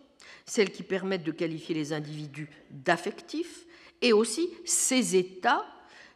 celles 0.45 0.72
qui 0.72 0.84
permettent 0.84 1.23
de 1.23 1.32
qualifier 1.32 1.73
les 1.73 1.94
individus 1.94 2.49
d'affectifs, 2.69 3.65
et 4.02 4.14
aussi 4.14 4.49
ces 4.65 5.15
états 5.15 5.65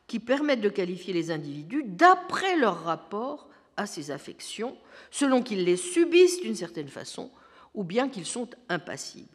qui 0.07 0.19
permettent 0.19 0.61
de 0.61 0.69
qualifier 0.69 1.13
les 1.13 1.31
individus 1.31 1.83
d'après 1.85 2.57
leur 2.57 2.83
rapport 2.83 3.49
à 3.77 3.85
ces 3.85 4.11
affections, 4.11 4.77
selon 5.11 5.41
qu'ils 5.41 5.63
les 5.63 5.77
subissent 5.77 6.41
d'une 6.41 6.55
certaine 6.55 6.89
façon 6.89 7.31
ou 7.73 7.83
bien 7.83 8.09
qu'ils 8.09 8.25
sont 8.25 8.49
impassibles. 8.67 9.29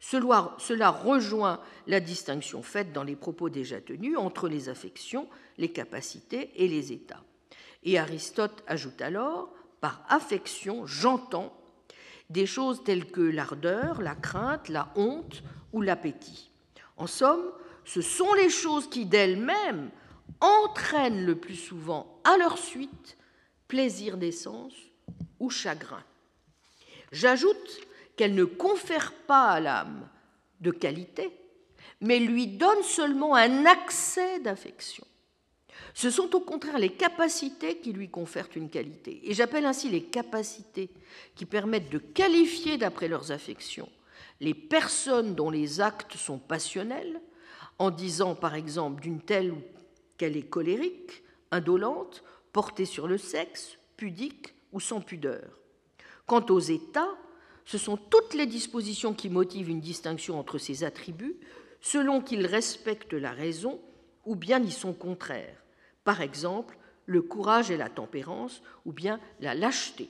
Cela 0.00 0.90
rejoint 0.90 1.60
la 1.86 2.00
distinction 2.00 2.62
faite 2.62 2.92
dans 2.92 3.04
les 3.04 3.16
propos 3.16 3.48
déjà 3.48 3.80
tenus 3.80 4.18
entre 4.18 4.48
les 4.48 4.68
affections, 4.68 5.28
les 5.56 5.72
capacités 5.72 6.50
et 6.56 6.68
les 6.68 6.92
états. 6.92 7.22
Et 7.84 7.98
Aristote 7.98 8.62
ajoute 8.66 9.00
alors, 9.02 9.50
par 9.80 10.04
affection, 10.08 10.86
j'entends 10.86 11.54
des 12.30 12.46
choses 12.46 12.82
telles 12.84 13.10
que 13.10 13.20
l'ardeur, 13.20 14.00
la 14.00 14.14
crainte, 14.14 14.68
la 14.68 14.90
honte 14.96 15.42
ou 15.72 15.82
l'appétit. 15.82 16.50
En 16.96 17.06
somme, 17.06 17.44
ce 17.84 18.00
sont 18.00 18.32
les 18.34 18.48
choses 18.48 18.88
qui 18.88 19.04
d'elles-mêmes 19.04 19.90
entraînent 20.40 21.26
le 21.26 21.36
plus 21.36 21.56
souvent 21.56 22.20
à 22.24 22.36
leur 22.38 22.56
suite 22.56 23.18
plaisir 23.68 24.16
d'essence 24.16 24.74
ou 25.38 25.50
chagrin. 25.50 26.02
J'ajoute 27.12 27.80
qu'elles 28.16 28.34
ne 28.34 28.44
confèrent 28.44 29.12
pas 29.26 29.50
à 29.50 29.60
l'âme 29.60 30.08
de 30.60 30.70
qualité, 30.70 31.30
mais 32.00 32.18
lui 32.18 32.46
donnent 32.46 32.82
seulement 32.82 33.34
un 33.34 33.66
accès 33.66 34.40
d'affection. 34.40 35.06
Ce 35.94 36.10
sont 36.10 36.34
au 36.34 36.40
contraire 36.40 36.78
les 36.78 36.90
capacités 36.90 37.78
qui 37.78 37.92
lui 37.92 38.08
confèrent 38.08 38.48
une 38.56 38.70
qualité. 38.70 39.20
Et 39.24 39.34
j'appelle 39.34 39.66
ainsi 39.66 39.88
les 39.88 40.02
capacités 40.02 40.90
qui 41.34 41.46
permettent 41.46 41.90
de 41.90 41.98
qualifier 41.98 42.78
d'après 42.78 43.08
leurs 43.08 43.32
affections 43.32 43.88
les 44.40 44.54
personnes 44.54 45.34
dont 45.34 45.50
les 45.50 45.80
actes 45.80 46.16
sont 46.16 46.38
passionnels, 46.38 47.20
en 47.78 47.90
disant 47.90 48.34
par 48.34 48.54
exemple 48.54 49.00
d'une 49.00 49.20
telle 49.20 49.54
qu'elle 50.16 50.36
est 50.36 50.48
colérique, 50.48 51.22
indolente, 51.50 52.22
portée 52.52 52.84
sur 52.84 53.08
le 53.08 53.18
sexe, 53.18 53.78
pudique 53.96 54.54
ou 54.72 54.80
sans 54.80 55.00
pudeur. 55.00 55.58
Quant 56.26 56.44
aux 56.50 56.60
états, 56.60 57.16
ce 57.64 57.78
sont 57.78 57.96
toutes 57.96 58.34
les 58.34 58.46
dispositions 58.46 59.14
qui 59.14 59.28
motivent 59.28 59.70
une 59.70 59.80
distinction 59.80 60.38
entre 60.38 60.58
ces 60.58 60.84
attributs, 60.84 61.36
selon 61.80 62.20
qu'ils 62.20 62.46
respectent 62.46 63.14
la 63.14 63.32
raison 63.32 63.80
ou 64.24 64.36
bien 64.36 64.62
y 64.62 64.70
sont 64.70 64.92
contraires 64.92 65.63
par 66.04 66.20
exemple 66.20 66.76
le 67.06 67.22
courage 67.22 67.70
et 67.70 67.76
la 67.76 67.88
tempérance, 67.88 68.62
ou 68.84 68.92
bien 68.92 69.20
la 69.40 69.54
lâcheté 69.54 70.08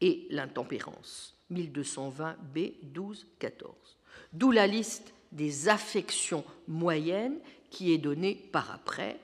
et 0.00 0.26
l'intempérance. 0.30 1.34
1220 1.50 2.36
B 2.54 2.58
12 2.82 3.26
14. 3.38 3.74
D'où 4.32 4.50
la 4.50 4.66
liste 4.66 5.14
des 5.32 5.68
affections 5.68 6.44
moyennes 6.68 7.38
qui 7.70 7.92
est 7.92 7.98
donnée 7.98 8.34
par 8.52 8.70
après, 8.70 9.18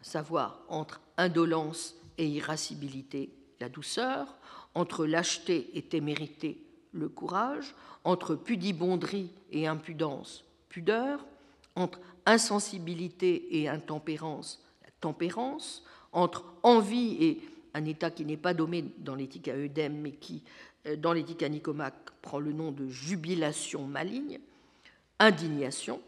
à 0.00 0.04
savoir 0.04 0.60
entre 0.68 1.00
indolence 1.16 1.96
et 2.18 2.26
irascibilité, 2.26 3.30
la 3.60 3.68
douceur, 3.68 4.36
entre 4.74 5.06
lâcheté 5.06 5.70
et 5.74 5.82
témérité, 5.82 6.62
le 6.92 7.08
courage, 7.08 7.74
entre 8.04 8.34
pudibonderie 8.34 9.30
et 9.50 9.66
impudence, 9.66 10.44
pudeur, 10.68 11.24
entre 11.74 12.00
insensibilité 12.26 13.60
et 13.60 13.68
intempérance, 13.68 14.62
tempérance, 15.00 15.84
entre 16.12 16.44
envie 16.62 17.16
et 17.20 17.40
un 17.74 17.84
état 17.84 18.10
qui 18.10 18.24
n'est 18.24 18.36
pas 18.36 18.54
nommé 18.54 18.84
dans 18.98 19.14
l'éthique 19.14 19.48
à 19.48 19.54
œdème, 19.54 20.00
mais 20.00 20.12
qui, 20.12 20.42
euh, 20.86 20.96
dans 20.96 21.12
l'éthique 21.12 21.42
à 21.42 21.48
Nicomaque, 21.48 22.10
prend 22.22 22.38
le 22.38 22.52
nom 22.52 22.72
de 22.72 22.88
jubilation 22.88 23.86
maligne, 23.86 24.40
indignation, 25.18 26.00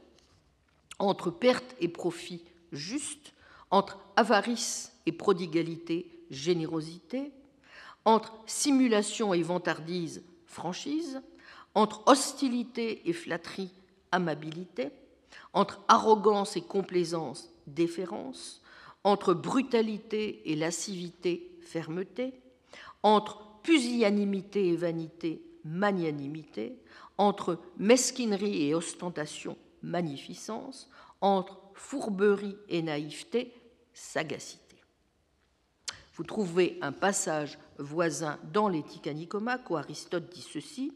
entre 0.98 1.30
perte 1.30 1.76
et 1.80 1.88
profit 1.88 2.42
juste, 2.72 3.32
entre 3.70 3.98
avarice 4.16 4.92
et 5.06 5.12
prodigalité, 5.12 6.06
générosité, 6.30 7.30
entre 8.04 8.32
simulation 8.46 9.34
et 9.34 9.42
vantardise, 9.42 10.22
franchise, 10.46 11.20
entre 11.74 12.02
hostilité 12.06 13.08
et 13.08 13.12
flatterie, 13.12 13.70
amabilité, 14.12 14.90
entre 15.52 15.80
arrogance 15.88 16.56
et 16.56 16.62
complaisance, 16.62 17.50
déférence, 17.66 18.59
entre 19.04 19.34
brutalité 19.34 20.50
et 20.50 20.56
lascivité, 20.56 21.58
fermeté, 21.62 22.32
entre 23.02 23.60
pusillanimité 23.62 24.68
et 24.68 24.76
vanité, 24.76 25.42
magnanimité, 25.64 26.76
entre 27.18 27.58
mesquinerie 27.78 28.68
et 28.68 28.74
ostentation, 28.74 29.56
magnificence, 29.82 30.90
entre 31.20 31.58
fourberie 31.74 32.56
et 32.68 32.82
naïveté, 32.82 33.52
sagacité. 33.92 34.76
Vous 36.14 36.24
trouvez 36.24 36.78
un 36.82 36.92
passage 36.92 37.58
voisin 37.78 38.38
dans 38.52 38.68
l'éthique 38.68 39.06
à 39.06 39.12
où 39.70 39.76
Aristote 39.76 40.30
dit 40.30 40.46
ceci 40.46 40.92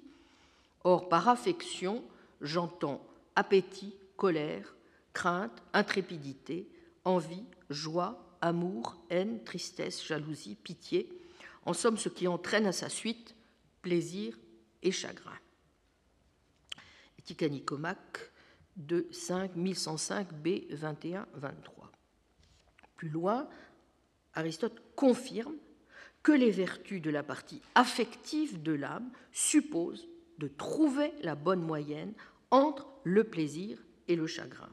Or, 0.86 1.08
par 1.08 1.30
affection, 1.30 2.02
j'entends 2.42 3.00
appétit, 3.36 3.94
colère, 4.18 4.74
crainte, 5.14 5.62
intrépidité, 5.72 6.68
envie, 7.04 7.44
joie, 7.70 8.36
amour, 8.40 8.96
haine, 9.10 9.42
tristesse, 9.44 10.04
jalousie, 10.04 10.56
pitié, 10.56 11.08
en 11.64 11.72
somme 11.72 11.96
ce 11.96 12.08
qui 12.08 12.28
entraîne 12.28 12.66
à 12.66 12.72
sa 12.72 12.88
suite 12.88 13.34
plaisir 13.82 14.38
et 14.82 14.92
chagrin. 14.92 15.38
Éthique 17.18 17.42
Nicomaque 17.42 18.32
de 18.76 19.06
5, 19.10 19.56
1105 19.56 20.32
B 20.34 20.48
21-23. 20.72 21.24
Plus 22.96 23.08
loin, 23.08 23.48
Aristote 24.34 24.82
confirme 24.96 25.54
que 26.22 26.32
les 26.32 26.50
vertus 26.50 27.00
de 27.00 27.10
la 27.10 27.22
partie 27.22 27.60
affective 27.74 28.62
de 28.62 28.72
l'âme 28.72 29.10
supposent 29.32 30.08
de 30.38 30.48
trouver 30.48 31.12
la 31.22 31.34
bonne 31.34 31.62
moyenne 31.62 32.12
entre 32.50 32.86
le 33.04 33.24
plaisir 33.24 33.78
et 34.08 34.16
le 34.16 34.26
chagrin. 34.26 34.70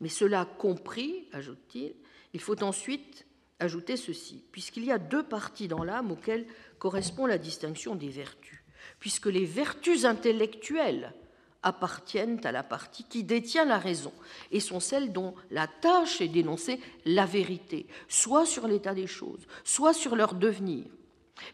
Mais 0.00 0.08
cela 0.08 0.44
compris, 0.44 1.28
ajoute-t-il, 1.32 1.94
il 2.34 2.40
faut 2.40 2.62
ensuite 2.62 3.26
ajouter 3.58 3.96
ceci, 3.96 4.44
puisqu'il 4.52 4.84
y 4.84 4.92
a 4.92 4.98
deux 4.98 5.22
parties 5.22 5.68
dans 5.68 5.84
l'âme 5.84 6.10
auxquelles 6.10 6.46
correspond 6.78 7.26
la 7.26 7.38
distinction 7.38 7.94
des 7.94 8.08
vertus, 8.08 8.62
puisque 8.98 9.26
les 9.26 9.44
vertus 9.44 10.04
intellectuelles 10.04 11.14
appartiennent 11.62 12.40
à 12.44 12.52
la 12.52 12.64
partie 12.64 13.04
qui 13.04 13.22
détient 13.22 13.64
la 13.64 13.78
raison 13.78 14.12
et 14.50 14.58
sont 14.58 14.80
celles 14.80 15.12
dont 15.12 15.34
la 15.50 15.68
tâche 15.68 16.20
est 16.20 16.28
d'énoncer 16.28 16.80
la 17.04 17.24
vérité, 17.24 17.86
soit 18.08 18.46
sur 18.46 18.66
l'état 18.66 18.94
des 18.94 19.06
choses, 19.06 19.46
soit 19.62 19.94
sur 19.94 20.16
leur 20.16 20.34
devenir, 20.34 20.84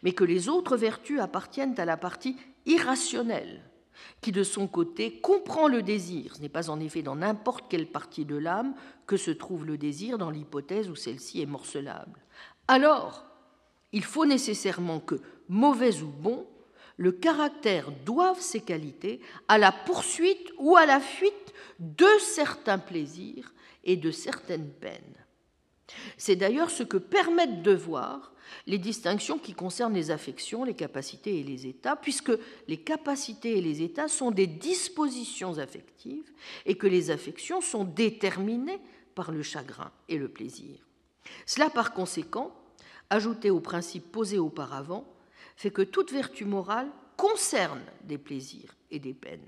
mais 0.01 0.13
que 0.13 0.23
les 0.23 0.49
autres 0.49 0.77
vertus 0.77 1.19
appartiennent 1.19 1.79
à 1.79 1.85
la 1.85 1.97
partie 1.97 2.35
irrationnelle, 2.65 3.68
qui 4.21 4.31
de 4.31 4.43
son 4.43 4.67
côté 4.67 5.19
comprend 5.19 5.67
le 5.67 5.81
désir. 5.81 6.35
Ce 6.35 6.41
n'est 6.41 6.49
pas 6.49 6.69
en 6.69 6.79
effet 6.79 7.01
dans 7.01 7.15
n'importe 7.15 7.65
quelle 7.69 7.87
partie 7.87 8.25
de 8.25 8.35
l'âme 8.35 8.73
que 9.07 9.17
se 9.17 9.31
trouve 9.31 9.65
le 9.65 9.77
désir 9.77 10.17
dans 10.17 10.29
l'hypothèse 10.29 10.89
où 10.89 10.95
celle-ci 10.95 11.41
est 11.41 11.45
morcelable. 11.45 12.19
Alors, 12.67 13.25
il 13.91 14.03
faut 14.03 14.25
nécessairement 14.25 14.99
que, 14.99 15.15
mauvais 15.47 16.01
ou 16.01 16.07
bon, 16.07 16.45
le 16.97 17.11
caractère 17.11 17.91
doive 18.05 18.39
ses 18.39 18.61
qualités 18.61 19.21
à 19.47 19.57
la 19.57 19.71
poursuite 19.71 20.51
ou 20.57 20.75
à 20.75 20.85
la 20.85 20.99
fuite 20.99 21.53
de 21.79 22.07
certains 22.19 22.77
plaisirs 22.77 23.53
et 23.85 23.95
de 23.95 24.11
certaines 24.11 24.69
peines. 24.69 25.15
C'est 26.17 26.35
d'ailleurs 26.35 26.69
ce 26.69 26.83
que 26.83 26.97
permettent 26.97 27.63
de 27.63 27.73
voir 27.73 28.33
les 28.67 28.77
distinctions 28.77 29.37
qui 29.37 29.53
concernent 29.53 29.93
les 29.93 30.11
affections, 30.11 30.63
les 30.63 30.73
capacités 30.73 31.39
et 31.39 31.43
les 31.43 31.67
états, 31.67 31.95
puisque 31.95 32.31
les 32.67 32.77
capacités 32.77 33.57
et 33.57 33.61
les 33.61 33.81
états 33.81 34.07
sont 34.07 34.31
des 34.31 34.47
dispositions 34.47 35.57
affectives 35.57 36.31
et 36.65 36.75
que 36.75 36.87
les 36.87 37.11
affections 37.11 37.61
sont 37.61 37.83
déterminées 37.83 38.79
par 39.15 39.31
le 39.31 39.43
chagrin 39.43 39.91
et 40.07 40.17
le 40.17 40.29
plaisir. 40.29 40.77
Cela, 41.45 41.69
par 41.69 41.93
conséquent, 41.93 42.55
ajouté 43.09 43.49
au 43.49 43.59
principe 43.59 44.11
posé 44.11 44.37
auparavant, 44.37 45.05
fait 45.55 45.71
que 45.71 45.81
toute 45.81 46.11
vertu 46.11 46.45
morale 46.45 46.89
concerne 47.17 47.81
des 48.03 48.17
plaisirs 48.17 48.75
et 48.91 48.99
des 48.99 49.13
peines, 49.13 49.39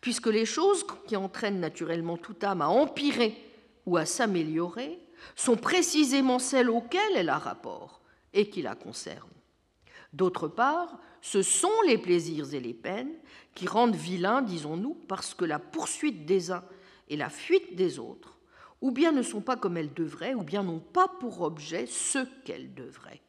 puisque 0.00 0.26
les 0.26 0.44
choses 0.44 0.84
qui 1.06 1.16
entraînent 1.16 1.60
naturellement 1.60 2.16
toute 2.16 2.44
âme 2.44 2.62
à 2.62 2.68
empirer 2.68 3.34
ou 3.86 3.96
à 3.96 4.04
s'améliorer 4.04 4.98
sont 5.34 5.56
précisément 5.56 6.38
celles 6.38 6.68
auxquelles 6.68 7.16
elle 7.16 7.30
a 7.30 7.38
rapport 7.38 8.02
et 8.36 8.48
qui 8.48 8.62
la 8.62 8.76
concernent. 8.76 9.28
D'autre 10.12 10.46
part, 10.46 11.00
ce 11.20 11.42
sont 11.42 11.82
les 11.86 11.98
plaisirs 11.98 12.54
et 12.54 12.60
les 12.60 12.74
peines 12.74 13.12
qui 13.54 13.66
rendent 13.66 13.96
vilains, 13.96 14.42
disons-nous, 14.42 14.94
parce 15.08 15.34
que 15.34 15.44
la 15.44 15.58
poursuite 15.58 16.24
des 16.24 16.52
uns 16.52 16.64
et 17.08 17.16
la 17.16 17.30
fuite 17.30 17.74
des 17.74 17.98
autres, 17.98 18.38
ou 18.80 18.92
bien 18.92 19.10
ne 19.10 19.22
sont 19.22 19.40
pas 19.40 19.56
comme 19.56 19.76
elles 19.76 19.92
devraient, 19.92 20.34
ou 20.34 20.42
bien 20.42 20.62
n'ont 20.62 20.80
pas 20.80 21.08
pour 21.08 21.40
objet 21.40 21.86
ce 21.86 22.18
qu'elles 22.44 22.74
devraient. 22.74 23.22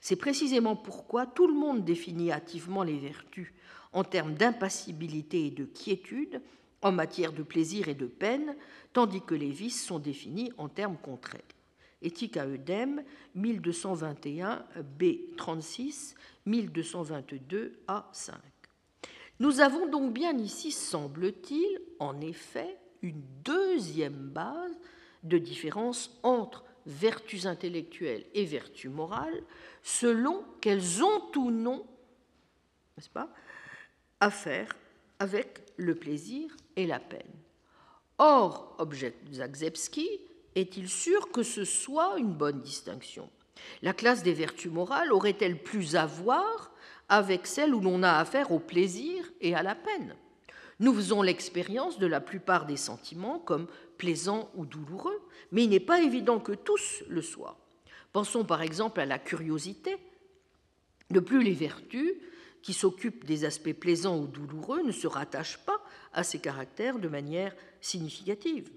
C'est 0.00 0.16
précisément 0.16 0.76
pourquoi 0.76 1.26
tout 1.26 1.48
le 1.48 1.54
monde 1.54 1.84
définit 1.84 2.30
hâtivement 2.30 2.82
les 2.82 2.98
vertus 2.98 3.52
en 3.92 4.04
termes 4.04 4.34
d'impassibilité 4.34 5.46
et 5.46 5.50
de 5.50 5.64
quiétude, 5.64 6.42
en 6.82 6.92
matière 6.92 7.32
de 7.32 7.42
plaisir 7.42 7.88
et 7.88 7.94
de 7.94 8.06
peine, 8.06 8.54
tandis 8.92 9.22
que 9.22 9.34
les 9.34 9.50
vices 9.50 9.84
sont 9.84 9.98
définis 9.98 10.52
en 10.58 10.68
termes 10.68 10.98
contraires. 10.98 11.42
Éthique 12.02 12.36
à 12.36 12.46
Eudème, 12.46 13.02
1221 13.34 14.64
B36, 14.98 16.14
1222 16.44 17.80
A5. 17.88 18.32
Nous 19.38 19.60
avons 19.60 19.86
donc 19.86 20.12
bien 20.12 20.36
ici, 20.38 20.72
semble-t-il, 20.72 21.80
en 21.98 22.20
effet, 22.20 22.78
une 23.02 23.22
deuxième 23.44 24.30
base 24.30 24.78
de 25.22 25.38
différence 25.38 26.18
entre 26.22 26.64
vertus 26.86 27.46
intellectuelles 27.46 28.24
et 28.32 28.44
vertus 28.44 28.90
morales, 28.90 29.42
selon 29.82 30.44
qu'elles 30.60 31.02
ont 31.02 31.30
ou 31.36 31.50
non, 31.50 31.84
n'est-ce 32.96 33.10
pas, 33.10 33.28
affaire 34.20 34.74
avec 35.18 35.62
le 35.76 35.94
plaisir 35.94 36.56
et 36.76 36.86
la 36.86 37.00
peine. 37.00 37.22
Or, 38.18 38.74
objecte 38.78 39.32
Zagzebski, 39.32 40.08
est-il 40.56 40.88
sûr 40.88 41.30
que 41.30 41.42
ce 41.42 41.64
soit 41.64 42.18
une 42.18 42.32
bonne 42.32 42.60
distinction? 42.60 43.30
La 43.82 43.92
classe 43.92 44.22
des 44.22 44.32
vertus 44.32 44.72
morales 44.72 45.12
aurait-elle 45.12 45.62
plus 45.62 45.96
à 45.96 46.06
voir 46.06 46.72
avec 47.08 47.46
celle 47.46 47.74
où 47.74 47.80
l'on 47.80 48.02
a 48.02 48.14
affaire 48.14 48.50
au 48.50 48.58
plaisir 48.58 49.24
et 49.40 49.54
à 49.54 49.62
la 49.62 49.74
peine? 49.74 50.16
Nous 50.80 50.92
faisons 50.94 51.22
l'expérience 51.22 51.98
de 51.98 52.06
la 52.06 52.20
plupart 52.20 52.66
des 52.66 52.76
sentiments 52.76 53.38
comme 53.38 53.66
plaisant 53.98 54.50
ou 54.54 54.66
douloureux, 54.66 55.22
mais 55.52 55.64
il 55.64 55.70
n'est 55.70 55.80
pas 55.80 56.02
évident 56.02 56.40
que 56.40 56.52
tous 56.52 57.02
le 57.08 57.22
soient. 57.22 57.58
Pensons 58.12 58.44
par 58.44 58.62
exemple 58.62 59.00
à 59.00 59.06
la 59.06 59.18
curiosité. 59.18 59.96
De 61.10 61.20
plus, 61.20 61.42
les 61.42 61.52
vertus 61.52 62.14
qui 62.62 62.72
s'occupent 62.72 63.24
des 63.24 63.44
aspects 63.44 63.72
plaisants 63.72 64.18
ou 64.18 64.26
douloureux 64.26 64.82
ne 64.82 64.92
se 64.92 65.06
rattachent 65.06 65.64
pas 65.64 65.80
à 66.12 66.24
ces 66.24 66.40
caractères 66.40 66.98
de 66.98 67.08
manière 67.08 67.54
significative. 67.80 68.70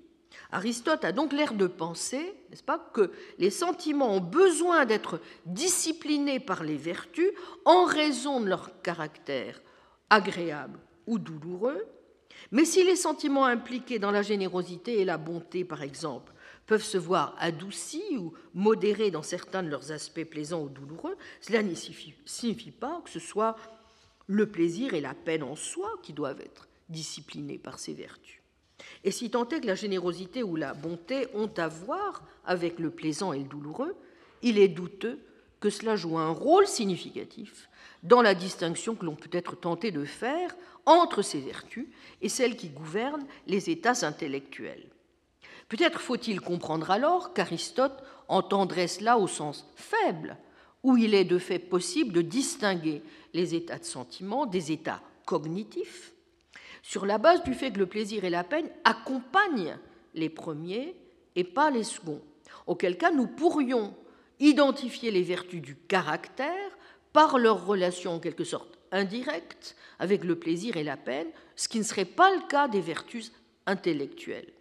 Aristote 0.51 1.05
a 1.05 1.11
donc 1.11 1.33
l'air 1.33 1.53
de 1.53 1.67
penser, 1.67 2.33
n'est-ce 2.49 2.63
pas, 2.63 2.79
que 2.93 3.11
les 3.37 3.49
sentiments 3.49 4.15
ont 4.15 4.21
besoin 4.21 4.85
d'être 4.85 5.19
disciplinés 5.45 6.39
par 6.39 6.63
les 6.63 6.77
vertus 6.77 7.31
en 7.65 7.85
raison 7.85 8.39
de 8.39 8.47
leur 8.47 8.81
caractère 8.81 9.61
agréable 10.09 10.79
ou 11.07 11.19
douloureux, 11.19 11.85
mais 12.51 12.65
si 12.65 12.83
les 12.83 12.95
sentiments 12.95 13.45
impliqués 13.45 13.99
dans 13.99 14.11
la 14.11 14.21
générosité 14.21 14.99
et 14.99 15.05
la 15.05 15.17
bonté, 15.17 15.63
par 15.63 15.83
exemple, 15.83 16.33
peuvent 16.65 16.83
se 16.83 16.97
voir 16.97 17.35
adoucis 17.39 18.17
ou 18.17 18.33
modérés 18.53 19.11
dans 19.11 19.23
certains 19.23 19.63
de 19.63 19.69
leurs 19.69 19.91
aspects 19.91 20.23
plaisants 20.23 20.63
ou 20.63 20.69
douloureux, 20.69 21.17
cela 21.41 21.63
ne 21.63 21.73
signifie 21.73 22.71
pas 22.71 23.01
que 23.03 23.09
ce 23.09 23.19
soit 23.19 23.55
le 24.27 24.49
plaisir 24.49 24.93
et 24.93 25.01
la 25.01 25.15
peine 25.15 25.43
en 25.43 25.55
soi 25.55 25.89
qui 26.03 26.13
doivent 26.13 26.41
être 26.41 26.67
disciplinés 26.87 27.57
par 27.57 27.79
ces 27.79 27.93
vertus. 27.93 28.38
Et 29.03 29.11
si 29.11 29.29
tant 29.29 29.47
est 29.47 29.61
que 29.61 29.67
la 29.67 29.75
générosité 29.75 30.43
ou 30.43 30.55
la 30.55 30.73
bonté 30.73 31.27
ont 31.33 31.51
à 31.57 31.67
voir 31.67 32.23
avec 32.45 32.79
le 32.79 32.89
plaisant 32.89 33.33
et 33.33 33.39
le 33.39 33.45
douloureux, 33.45 33.95
il 34.41 34.57
est 34.57 34.67
douteux 34.67 35.19
que 35.59 35.69
cela 35.69 35.95
joue 35.95 36.17
un 36.17 36.31
rôle 36.31 36.67
significatif 36.67 37.69
dans 38.03 38.21
la 38.21 38.33
distinction 38.33 38.95
que 38.95 39.05
l'on 39.05 39.15
peut 39.15 39.29
être 39.31 39.55
tenté 39.55 39.91
de 39.91 40.05
faire 40.05 40.55
entre 40.85 41.21
ces 41.21 41.41
vertus 41.41 41.87
et 42.21 42.29
celles 42.29 42.55
qui 42.55 42.69
gouvernent 42.69 43.25
les 43.47 43.69
états 43.69 44.05
intellectuels. 44.05 44.87
Peut-être 45.67 46.01
faut-il 46.01 46.41
comprendre 46.41 46.89
alors 46.91 47.33
qu'Aristote 47.33 48.03
entendrait 48.27 48.87
cela 48.87 49.17
au 49.17 49.27
sens 49.27 49.67
faible, 49.75 50.37
où 50.81 50.97
il 50.97 51.13
est 51.13 51.25
de 51.25 51.37
fait 51.37 51.59
possible 51.59 52.13
de 52.13 52.21
distinguer 52.21 53.03
les 53.33 53.53
états 53.53 53.77
de 53.77 53.83
sentiment 53.83 54.45
des 54.45 54.71
états 54.71 55.01
cognitifs, 55.25 56.13
sur 56.81 57.05
la 57.05 57.17
base 57.17 57.43
du 57.43 57.53
fait 57.53 57.71
que 57.71 57.79
le 57.79 57.85
plaisir 57.85 58.23
et 58.23 58.29
la 58.29 58.43
peine 58.43 58.69
accompagnent 58.83 59.77
les 60.13 60.29
premiers 60.29 60.95
et 61.35 61.43
pas 61.43 61.69
les 61.69 61.83
seconds, 61.83 62.21
auquel 62.67 62.97
cas 62.97 63.11
nous 63.11 63.27
pourrions 63.27 63.95
identifier 64.39 65.11
les 65.11 65.23
vertus 65.23 65.61
du 65.61 65.75
caractère 65.75 66.77
par 67.13 67.37
leur 67.37 67.65
relation 67.65 68.13
en 68.13 68.19
quelque 68.19 68.43
sorte 68.43 68.79
indirecte 68.91 69.75
avec 69.99 70.23
le 70.23 70.37
plaisir 70.37 70.77
et 70.77 70.83
la 70.83 70.97
peine, 70.97 71.27
ce 71.55 71.67
qui 71.67 71.79
ne 71.79 71.83
serait 71.83 72.05
pas 72.05 72.33
le 72.33 72.47
cas 72.47 72.67
des 72.67 72.81
vertus 72.81 73.31
intellectuelles. 73.65 74.51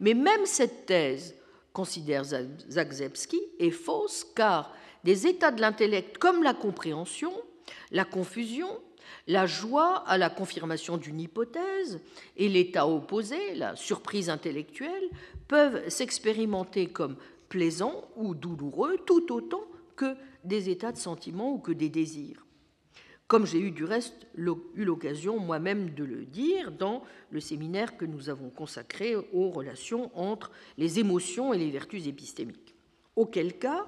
Mais 0.00 0.14
même 0.14 0.44
cette 0.44 0.86
thèse, 0.86 1.34
considère 1.72 2.24
Zagzebski, 2.24 3.40
est 3.58 3.70
fausse 3.70 4.26
car 4.34 4.74
des 5.04 5.26
états 5.26 5.52
de 5.52 5.60
l'intellect 5.60 6.18
comme 6.18 6.42
la 6.42 6.54
compréhension, 6.54 7.32
la 7.90 8.04
confusion, 8.04 8.68
la 9.26 9.46
joie 9.46 10.04
à 10.06 10.18
la 10.18 10.30
confirmation 10.30 10.96
d'une 10.96 11.20
hypothèse 11.20 12.00
et 12.36 12.48
l'état 12.48 12.86
opposé, 12.86 13.54
la 13.54 13.76
surprise 13.76 14.30
intellectuelle, 14.30 15.08
peuvent 15.46 15.88
s'expérimenter 15.88 16.86
comme 16.86 17.16
plaisants 17.48 18.04
ou 18.16 18.34
douloureux 18.34 18.98
tout 19.06 19.32
autant 19.32 19.64
que 19.96 20.14
des 20.44 20.70
états 20.70 20.92
de 20.92 20.98
sentiment 20.98 21.52
ou 21.52 21.58
que 21.58 21.72
des 21.72 21.88
désirs 21.88 22.44
comme 23.28 23.44
j'ai 23.46 23.60
eu 23.60 23.70
du 23.70 23.84
reste 23.84 24.26
eu 24.36 24.84
l'occasion 24.84 25.38
moi-même 25.38 25.90
de 25.90 26.02
le 26.02 26.24
dire 26.24 26.72
dans 26.72 27.04
le 27.30 27.40
séminaire 27.40 27.98
que 27.98 28.06
nous 28.06 28.30
avons 28.30 28.48
consacré 28.48 29.14
aux 29.16 29.50
relations 29.50 30.10
entre 30.18 30.50
les 30.78 30.98
émotions 30.98 31.52
et 31.52 31.58
les 31.58 31.70
vertus 31.70 32.06
épistémiques. 32.06 32.74
Auquel 33.16 33.58
cas, 33.58 33.86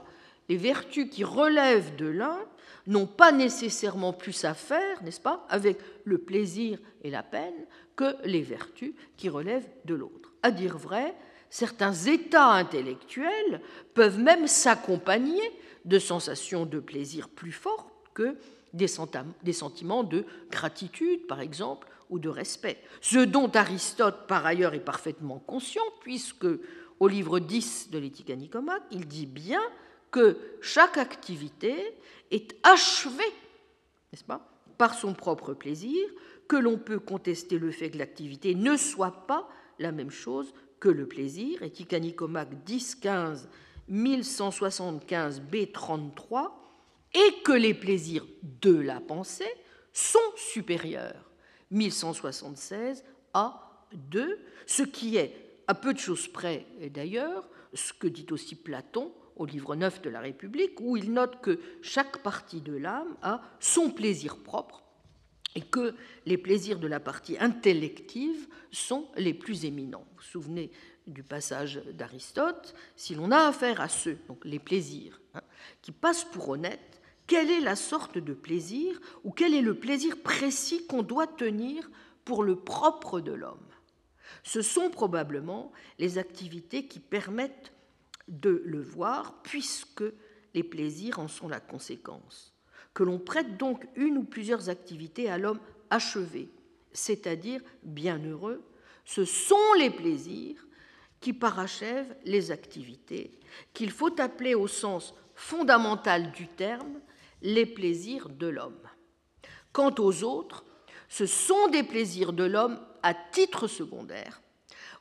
les 0.51 0.57
vertus 0.57 1.09
qui 1.09 1.23
relèvent 1.23 1.95
de 1.95 2.07
l'un 2.07 2.41
n'ont 2.89 3.07
pas 3.07 3.31
nécessairement 3.31 4.13
plus 4.13 4.45
à 4.45 4.53
faire, 4.53 5.01
n'est-ce 5.05 5.21
pas, 5.21 5.47
avec 5.49 5.79
le 6.03 6.19
plaisir 6.19 6.81
et 7.05 7.11
la 7.11 7.23
peine 7.23 7.55
que 7.95 8.17
les 8.25 8.43
vertus 8.43 8.93
qui 9.17 9.29
relèvent 9.29 9.69
de 9.85 9.95
l'autre. 9.95 10.33
À 10.43 10.51
dire 10.51 10.77
vrai, 10.77 11.15
certains 11.51 11.93
états 11.93 12.51
intellectuels 12.51 13.61
peuvent 13.95 14.19
même 14.19 14.49
s'accompagner 14.49 15.41
de 15.85 16.01
sensations 16.01 16.67
de 16.67 16.81
plaisir 16.81 17.29
plus 17.29 17.53
fortes 17.53 17.87
que 18.13 18.37
des 18.73 18.89
sentiments 18.89 20.03
de 20.03 20.25
gratitude, 20.51 21.29
par 21.29 21.41
exemple, 21.41 21.87
ou 22.09 22.19
de 22.19 22.29
respect. 22.29 22.79
Ce 23.01 23.21
dont 23.21 23.53
Aristote, 23.55 24.27
par 24.27 24.45
ailleurs, 24.47 24.75
est 24.75 24.81
parfaitement 24.81 25.39
conscient, 25.39 25.85
puisque 26.01 26.49
au 26.99 27.07
livre 27.07 27.39
10 27.39 27.91
de 27.93 28.01
l'Éthique 28.01 28.31
à 28.31 28.37
Nicomaque, 28.37 28.83
il 28.91 29.07
dit 29.07 29.27
bien 29.27 29.63
que 30.11 30.39
chaque 30.61 30.99
activité 30.99 31.95
est 32.31 32.57
achevée, 32.63 33.33
n'est-ce 34.13 34.25
pas, 34.25 34.47
par 34.79 34.95
son 34.95 35.15
propre 35.15 35.55
plaisir, 35.55 35.99
que 36.49 36.57
l'on 36.57 36.79
peut 36.79 36.99
contester 36.99 37.59
le 37.59 37.71
fait 37.71 37.91
que 37.91 37.99
l'activité 37.99 38.55
ne 38.55 38.77
soit 38.77 39.27
pas 39.27 39.49
la 39.79 39.93
même 39.93 40.11
chose 40.11 40.53
que 40.81 40.89
le 40.89 41.07
plaisir, 41.07 41.63
et 41.63 41.71
10, 41.71 42.95
15, 42.97 43.49
1175 43.89 45.43
B33, 45.43 46.51
et 47.15 47.43
que 47.43 47.53
les 47.53 47.75
plaisirs 47.75 48.27
de 48.43 48.75
la 48.75 49.01
pensée 49.01 49.53
sont 49.93 50.19
supérieurs, 50.37 51.31
1176 51.71 53.05
à 53.35 53.87
2, 53.93 54.39
ce 54.67 54.83
qui 54.83 55.17
est, 55.17 55.63
à 55.67 55.75
peu 55.75 55.93
de 55.93 55.99
choses 55.99 56.29
près 56.29 56.67
d'ailleurs, 56.93 57.49
ce 57.75 57.93
que 57.93 58.07
dit 58.07 58.27
aussi 58.31 58.57
Platon 58.57 59.13
au 59.41 59.47
livre 59.47 59.75
9 59.75 60.03
de 60.03 60.11
la 60.11 60.21
République, 60.21 60.79
où 60.81 60.99
il 60.99 61.15
note 61.15 61.41
que 61.41 61.59
chaque 61.81 62.19
partie 62.19 62.61
de 62.61 62.77
l'âme 62.77 63.17
a 63.23 63.41
son 63.59 63.91
plaisir 63.91 64.37
propre 64.37 64.85
et 65.55 65.63
que 65.63 65.95
les 66.27 66.37
plaisirs 66.37 66.79
de 66.79 66.87
la 66.87 67.01
partie 67.01 67.39
intellective 67.41 68.49
sont 68.71 69.09
les 69.17 69.33
plus 69.33 69.65
éminents. 69.65 70.05
Vous 70.11 70.17
vous 70.19 70.23
souvenez 70.23 70.71
du 71.07 71.23
passage 71.23 71.83
d'Aristote, 71.95 72.75
si 72.97 73.15
l'on 73.15 73.31
a 73.31 73.49
affaire 73.49 73.81
à 73.81 73.89
ceux, 73.89 74.19
donc 74.29 74.45
les 74.45 74.59
plaisirs, 74.59 75.23
hein, 75.33 75.41
qui 75.81 75.91
passent 75.91 76.25
pour 76.25 76.51
honnêtes, 76.51 77.01
quelle 77.27 77.51
est 77.51 77.61
la 77.61 77.77
sorte 77.77 78.19
de 78.19 78.35
plaisir 78.35 79.01
ou 79.25 79.31
quel 79.31 79.55
est 79.55 79.63
le 79.63 79.75
plaisir 79.75 80.23
précis 80.23 80.87
qu'on 80.87 81.03
doit 81.03 81.27
tenir 81.27 81.91
pour 82.27 82.43
le 82.43 82.57
propre 82.57 83.21
de 83.21 83.33
l'homme? 83.33 83.57
Ce 84.45 84.61
sont 84.61 84.91
probablement 84.91 85.73
les 85.99 86.19
activités 86.19 86.87
qui 86.87 87.01
permettent 87.01 87.73
de 88.31 88.63
le 88.65 88.81
voir, 88.81 89.43
puisque 89.43 90.05
les 90.55 90.63
plaisirs 90.63 91.19
en 91.19 91.29
sont 91.29 91.49
la 91.49 91.61
conséquence. 91.61 92.55
Que 92.95 93.03
l'on 93.03 93.19
prête 93.19 93.57
donc 93.59 93.87
une 93.97 94.19
ou 94.19 94.25
plusieurs 94.25 94.69
activités 94.69 95.29
à 95.29 95.39
l'homme 95.39 95.61
achevé, 95.91 96.49
c'est-à-dire 96.93 97.61
bienheureux, 97.83 98.63
ce 99.05 99.25
sont 99.25 99.73
les 99.79 99.91
plaisirs 99.91 100.67
qui 101.21 101.33
parachèvent 101.33 102.17
les 102.25 102.51
activités, 102.51 103.39
qu'il 103.75 103.91
faut 103.91 104.21
appeler 104.21 104.55
au 104.55 104.67
sens 104.67 105.15
fondamental 105.35 106.33
du 106.33 106.47
terme 106.49 107.01
les 107.43 107.67
plaisirs 107.67 108.29
de 108.29 108.47
l'homme. 108.47 108.81
Quant 109.73 109.95
aux 109.99 110.25
autres, 110.25 110.65
ce 111.09 111.27
sont 111.27 111.69
des 111.69 111.83
plaisirs 111.83 112.33
de 112.33 112.45
l'homme 112.45 112.81
à 113.03 113.15
titre 113.15 113.67
secondaire 113.67 114.41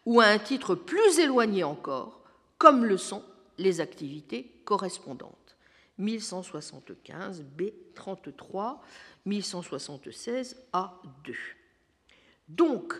ou 0.05 0.21
à 0.21 0.25
un 0.25 0.39
titre 0.39 0.75
plus 0.75 1.19
éloigné 1.19 1.63
encore, 1.63 2.18
comme 2.59 2.85
le 2.85 2.97
sont 2.97 3.23
les 3.57 3.81
activités 3.81 4.61
correspondantes. 4.65 5.57
1175 5.97 7.43
B 7.43 7.63
33, 7.95 8.81
1176 9.25 10.55
A 10.71 11.01
2. 11.25 11.33
Donc, 12.47 12.93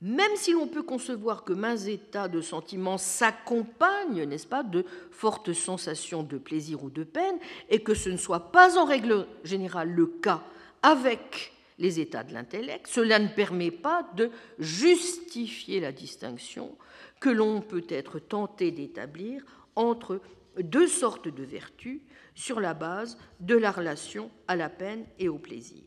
même 0.00 0.36
si 0.36 0.52
l'on 0.52 0.66
peut 0.66 0.82
concevoir 0.82 1.44
que 1.44 1.52
mains 1.52 1.76
états 1.76 2.28
de 2.28 2.40
sentiments 2.40 2.98
s'accompagnent, 2.98 4.24
n'est-ce 4.24 4.46
pas, 4.46 4.62
de 4.62 4.84
fortes 5.10 5.52
sensations 5.52 6.22
de 6.22 6.38
plaisir 6.38 6.82
ou 6.84 6.90
de 6.90 7.04
peine, 7.04 7.38
et 7.68 7.82
que 7.82 7.94
ce 7.94 8.08
ne 8.08 8.16
soit 8.16 8.52
pas 8.52 8.78
en 8.78 8.84
règle 8.84 9.26
générale 9.44 9.90
le 9.90 10.06
cas 10.06 10.42
avec 10.82 11.52
les 11.78 12.00
états 12.00 12.22
de 12.22 12.32
l'intellect, 12.32 12.86
cela 12.86 13.18
ne 13.18 13.28
permet 13.28 13.70
pas 13.70 14.08
de 14.14 14.30
justifier 14.58 15.80
la 15.80 15.92
distinction 15.92 16.76
que 17.20 17.28
l'on 17.28 17.60
peut 17.60 17.86
être 17.88 18.18
tenté 18.18 18.70
d'établir 18.70 19.44
entre 19.76 20.20
deux 20.58 20.88
sortes 20.88 21.28
de 21.28 21.44
vertus 21.44 22.00
sur 22.34 22.60
la 22.60 22.74
base 22.74 23.18
de 23.40 23.56
la 23.56 23.70
relation 23.70 24.30
à 24.48 24.56
la 24.56 24.68
peine 24.68 25.06
et 25.18 25.28
au 25.28 25.38
plaisir. 25.38 25.84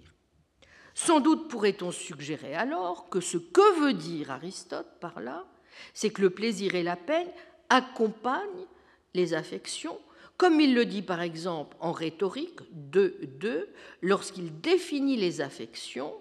Sans 0.94 1.20
doute 1.20 1.48
pourrait-on 1.48 1.92
suggérer 1.92 2.54
alors 2.54 3.10
que 3.10 3.20
ce 3.20 3.38
que 3.38 3.80
veut 3.82 3.94
dire 3.94 4.32
Aristote 4.32 5.00
par 5.00 5.20
là, 5.20 5.46
c'est 5.94 6.12
que 6.12 6.22
le 6.22 6.30
plaisir 6.30 6.76
et 6.76 6.84
la 6.84 6.96
peine 6.96 7.28
accompagnent 7.70 8.68
les 9.16 9.34
affections, 9.34 10.00
comme 10.38 10.60
il 10.62 10.76
le 10.76 10.86
dit 10.86 11.02
par 11.02 11.22
exemple 11.22 11.76
en 11.80 11.92
rhétorique 11.92 12.60
2.2 12.92 13.66
lorsqu'il 14.02 14.62
définit 14.62 15.18
les 15.18 15.42
affections, 15.42 16.14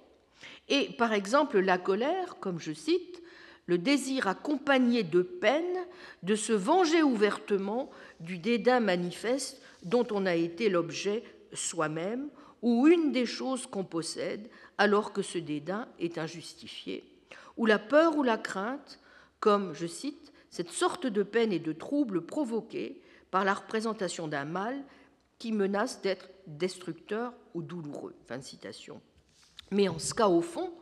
et 0.68 0.88
par 0.96 1.12
exemple 1.12 1.58
la 1.58 1.76
colère, 1.76 2.38
comme 2.40 2.58
je 2.58 2.72
cite, 2.72 3.21
le 3.66 3.78
désir 3.78 4.26
accompagné 4.26 5.02
de 5.02 5.22
peine 5.22 5.86
de 6.22 6.34
se 6.34 6.52
venger 6.52 7.02
ouvertement 7.02 7.90
du 8.20 8.38
dédain 8.38 8.80
manifeste 8.80 9.62
dont 9.82 10.06
on 10.10 10.26
a 10.26 10.34
été 10.34 10.68
l'objet 10.68 11.22
soi-même 11.52 12.28
ou 12.60 12.86
une 12.86 13.12
des 13.12 13.26
choses 13.26 13.66
qu'on 13.66 13.84
possède 13.84 14.48
alors 14.78 15.12
que 15.12 15.22
ce 15.22 15.38
dédain 15.38 15.88
est 15.98 16.18
injustifié, 16.18 17.04
ou 17.56 17.66
la 17.66 17.78
peur 17.78 18.16
ou 18.16 18.22
la 18.22 18.38
crainte, 18.38 19.00
comme, 19.40 19.74
je 19.74 19.86
cite, 19.86 20.32
cette 20.50 20.70
sorte 20.70 21.06
de 21.06 21.22
peine 21.22 21.52
et 21.52 21.58
de 21.58 21.72
trouble 21.72 22.24
provoquée 22.24 23.00
par 23.30 23.44
la 23.44 23.54
représentation 23.54 24.28
d'un 24.28 24.44
mal 24.44 24.82
qui 25.38 25.52
menace 25.52 26.02
d'être 26.02 26.28
destructeur 26.46 27.32
ou 27.54 27.62
douloureux. 27.62 28.14
Fin 28.28 28.40
citation. 28.40 29.00
Mais 29.70 29.88
en 29.88 29.98
ce 29.98 30.14
cas, 30.14 30.28
au 30.28 30.40
fond, 30.40 30.72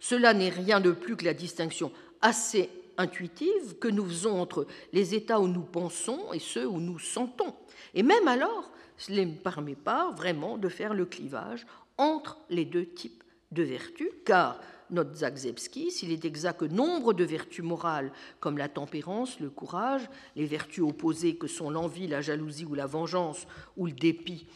cela 0.00 0.34
n'est 0.34 0.48
rien 0.48 0.80
de 0.80 0.90
plus 0.90 1.16
que 1.16 1.24
la 1.24 1.34
distinction 1.34 1.92
assez 2.22 2.70
intuitive 2.96 3.78
que 3.78 3.88
nous 3.88 4.04
faisons 4.06 4.40
entre 4.40 4.66
les 4.92 5.14
états 5.14 5.40
où 5.40 5.46
nous 5.46 5.62
pensons 5.62 6.32
et 6.32 6.40
ceux 6.40 6.66
où 6.66 6.80
nous 6.80 6.98
sentons. 6.98 7.54
Et 7.94 8.02
même 8.02 8.28
alors, 8.28 8.70
cela 8.96 9.24
ne 9.24 9.34
permet 9.34 9.76
pas 9.76 10.10
vraiment 10.10 10.58
de 10.58 10.68
faire 10.68 10.94
le 10.94 11.06
clivage 11.06 11.66
entre 11.96 12.38
les 12.50 12.64
deux 12.64 12.86
types 12.86 13.22
de 13.52 13.62
vertus, 13.62 14.10
car, 14.24 14.60
note 14.90 15.16
Zagzebski, 15.16 15.90
s'il 15.90 16.12
est 16.12 16.24
exact 16.24 16.60
que 16.60 16.64
nombre 16.64 17.12
de 17.12 17.24
vertus 17.24 17.64
morales, 17.64 18.12
comme 18.40 18.58
la 18.58 18.68
tempérance, 18.68 19.40
le 19.40 19.50
courage, 19.50 20.08
les 20.36 20.46
vertus 20.46 20.82
opposées 20.82 21.36
que 21.36 21.46
sont 21.46 21.70
l'envie, 21.70 22.08
la 22.08 22.20
jalousie 22.20 22.64
ou 22.64 22.74
la 22.74 22.86
vengeance, 22.86 23.46
ou 23.76 23.86
le 23.86 23.92
dépit, 23.92 24.46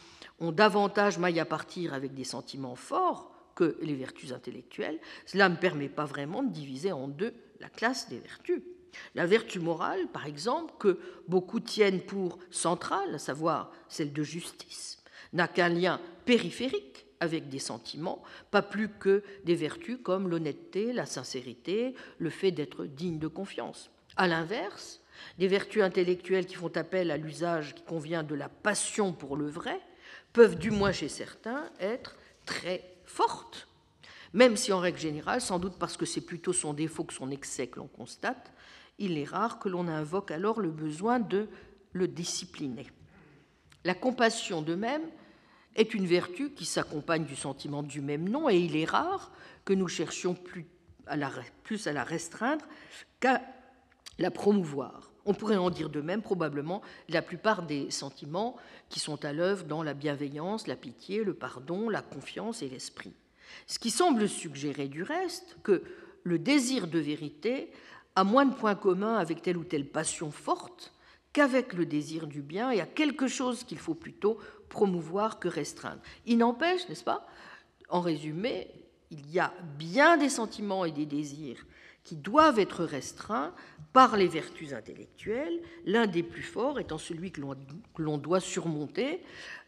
ont 0.41 0.53
davantage 0.53 1.19
maille 1.19 1.41
à 1.41 1.45
partir 1.45 1.95
avec 1.95 2.15
des 2.15 2.25
sentiments 2.25 2.75
forts 2.75 3.31
que 3.55 3.77
les 3.83 3.95
vertus 3.95 4.33
intellectuelles, 4.33 4.99
cela 5.27 5.49
ne 5.49 5.57
permet 5.57 5.89
pas 5.89 6.07
vraiment 6.07 6.43
de 6.43 6.51
diviser 6.51 6.91
en 6.93 7.07
deux 7.07 7.35
la 7.63 7.69
classe 7.69 8.09
des 8.09 8.19
vertus. 8.19 8.63
La 9.15 9.25
vertu 9.25 9.59
morale, 9.59 10.07
par 10.13 10.27
exemple, 10.27 10.75
que 10.79 10.99
beaucoup 11.27 11.61
tiennent 11.61 12.03
pour 12.03 12.39
centrale, 12.51 13.15
à 13.15 13.19
savoir 13.19 13.73
celle 13.89 14.13
de 14.13 14.23
justice, 14.23 14.99
n'a 15.33 15.49
qu'un 15.49 15.71
lien 15.71 15.99
périphérique 16.27 17.07
avec 17.21 17.49
des 17.49 17.61
sentiments, 17.61 18.23
pas 18.51 18.63
plus 18.63 18.89
que 18.89 19.23
des 19.45 19.55
vertus 19.55 19.97
comme 20.03 20.29
l'honnêteté, 20.29 20.93
la 20.93 21.07
sincérité, 21.07 21.95
le 22.19 22.31
fait 22.31 22.51
d'être 22.51 22.85
digne 22.85 23.19
de 23.19 23.29
confiance. 23.29 23.91
À 24.17 24.27
l'inverse, 24.27 25.01
des 25.39 25.47
vertus 25.47 25.83
intellectuelles 25.83 26.47
qui 26.47 26.57
font 26.57 26.77
appel 26.77 27.11
à 27.11 27.17
l'usage 27.17 27.77
qui 27.77 27.83
convient 27.85 28.25
de 28.25 28.35
la 28.35 28.49
passion 28.49 29.13
pour 29.13 29.37
le 29.37 29.47
vrai 29.47 29.81
peuvent, 30.33 30.59
du 30.59 30.71
moins 30.71 30.93
chez 30.93 31.09
certains, 31.09 31.71
être 31.79 32.17
très 32.45 32.83
fortes, 33.05 33.69
même 34.33 34.57
si 34.57 34.73
en 34.73 34.81
règle 34.81 34.99
générale, 34.99 35.41
sans 35.41 35.59
doute 35.59 35.79
parce 35.79 35.97
que 35.97 36.07
c'est 36.07 36.21
plutôt 36.21 36.53
son 36.53 36.73
défaut 36.73 37.05
que 37.05 37.15
son 37.15 37.31
excès 37.31 37.67
que 37.67 37.79
l'on 37.79 37.89
constate, 37.89 38.53
il 38.99 39.19
est 39.19 39.25
rare 39.25 39.59
que 39.59 39.69
l'on 39.69 39.89
invoque 39.89 40.31
alors 40.31 40.61
le 40.61 40.71
besoin 40.71 41.21
de 41.21 41.49
le 41.93 42.09
discipliner. 42.09 42.87
La 43.85 43.95
compassion 43.95 44.63
de 44.63 44.75
même 44.75 45.03
est 45.75 45.95
une 45.95 46.07
vertu 46.07 46.51
qui 46.51 46.65
s'accompagne 46.65 47.25
du 47.25 47.37
sentiment 47.37 47.83
du 47.83 48.01
même 48.01 48.29
nom 48.29 48.49
et 48.49 48.59
il 48.59 48.77
est 48.77 48.85
rare 48.85 49.33
que 49.65 49.73
nous 49.73 49.89
cherchions 49.89 50.35
plus 50.35 50.67
à 51.07 51.17
la, 51.17 52.05
restreindre 52.05 52.65
qu'à 53.21 53.43
la 54.19 54.31
promouvoir. 54.31 55.11
On 55.25 55.35
pourrait 55.35 55.57
en 55.57 55.71
dire 55.71 55.89
de 55.89 56.01
même 56.01 56.23
probablement 56.23 56.83
la 57.09 57.23
plupart 57.23 57.63
des 57.63 57.91
sentiments 57.91 58.57
qui 58.89 59.01
sont 59.01 59.25
à 59.25 59.33
l'œuvre 59.33 59.65
dans 59.65 59.83
la 59.83 59.95
bienveillance, 59.95 60.67
la 60.67 60.77
pitié, 60.77 61.23
le 61.25 61.35
pardon, 61.35 61.89
la 61.89 62.03
confiance 62.03 62.63
et 62.63 62.69
l'esprit. 62.69 63.15
Ce 63.67 63.79
qui 63.79 63.91
semble 63.91 64.29
suggérer 64.29 64.89
du 64.89 65.03
reste 65.03 65.57
que 65.63 65.83
le 66.25 66.39
désir 66.39 66.87
de 66.87 66.99
vérité 66.99 67.71
a 68.15 68.25
moins 68.25 68.47
de 68.47 68.55
points 68.55 68.75
communs 68.75 69.17
avec 69.17 69.43
telle 69.43 69.57
ou 69.57 69.65
telle 69.65 69.87
passion 69.87 70.31
forte 70.31 70.93
qu'avec 71.33 71.73
le 71.73 71.87
désir 71.87 72.27
du 72.27 72.43
bien 72.43 72.71
et 72.71 72.81
a 72.81 72.87
quelque 72.87 73.27
chose 73.27 73.65
qu'il 73.65 73.79
faut 73.79 73.95
plutôt 73.95 74.39
promouvoir 74.69 75.39
que 75.39 75.49
restreindre. 75.49 76.01
Il 76.27 76.39
n'empêche, 76.39 76.89
n'est-ce 76.89 77.05
pas, 77.05 77.27
en 77.89 78.01
résumé, 78.01 78.69
il 79.11 79.31
y 79.31 79.39
a 79.39 79.53
bien 79.79 80.17
des 80.17 80.29
sentiments 80.29 80.85
et 80.85 80.93
des 80.93 81.07
désirs 81.07 81.65
qui 82.05 82.17
doivent 82.17 82.59
être 82.59 82.85
restreints 82.85 83.55
par 83.93 84.17
les 84.17 84.27
vertus 84.27 84.73
intellectuelles, 84.73 85.61
l'un 85.85 86.07
des 86.07 86.23
plus 86.23 86.43
forts 86.43 86.81
étant 86.81 86.99
celui 86.99 87.31
que 87.31 87.41
l'on 87.99 88.19
doit 88.19 88.41
surmonter 88.41 89.23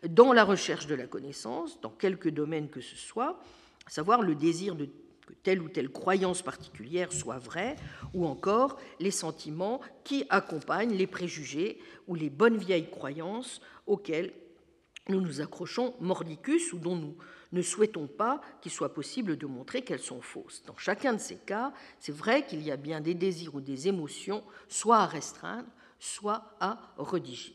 dans 0.09 0.33
la 0.33 0.45
recherche 0.45 0.87
de 0.87 0.95
la 0.95 1.07
connaissance, 1.07 1.81
dans 1.81 1.91
quelque 1.91 2.29
domaine 2.29 2.69
que 2.69 2.81
ce 2.81 2.97
soit, 2.97 3.31
à 3.31 3.39
savoir 3.87 4.23
le 4.23 4.35
désir 4.35 4.75
de 4.75 4.89
que 5.27 5.33
telle 5.43 5.63
ou 5.63 5.69
telle 5.69 5.89
croyance 5.89 6.43
particulière 6.43 7.13
soit 7.13 7.39
vraie, 7.39 7.77
ou 8.13 8.27
encore 8.27 8.79
les 9.01 9.11
sentiments 9.11 9.81
qui 10.05 10.27
accompagnent 10.29 10.95
les 10.95 11.07
préjugés 11.07 11.79
ou 12.07 12.15
les 12.15 12.31
bonnes 12.31 12.59
vieilles 12.59 12.91
croyances 12.91 13.61
auxquelles 13.87 14.33
nous 15.09 15.21
nous 15.21 15.41
accrochons 15.41 15.95
mordicus 16.01 16.73
ou 16.73 16.79
dont 16.79 16.97
nous 16.97 17.17
ne 17.53 17.63
souhaitons 17.63 18.07
pas 18.07 18.41
qu'il 18.61 18.73
soit 18.73 18.95
possible 18.95 19.37
de 19.37 19.47
montrer 19.47 19.83
qu'elles 19.83 20.01
sont 20.01 20.21
fausses. 20.21 20.63
Dans 20.67 20.77
chacun 20.77 21.13
de 21.13 21.19
ces 21.19 21.37
cas, 21.37 21.73
c'est 22.01 22.15
vrai 22.15 22.47
qu'il 22.47 22.63
y 22.63 22.71
a 22.71 22.77
bien 22.77 23.01
des 23.01 23.15
désirs 23.15 23.55
ou 23.55 23.61
des 23.61 23.87
émotions, 23.89 24.43
soit 24.69 24.99
à 24.99 25.07
restreindre, 25.07 25.69
soit 25.99 26.57
à 26.61 26.79
rediriger. 26.97 27.55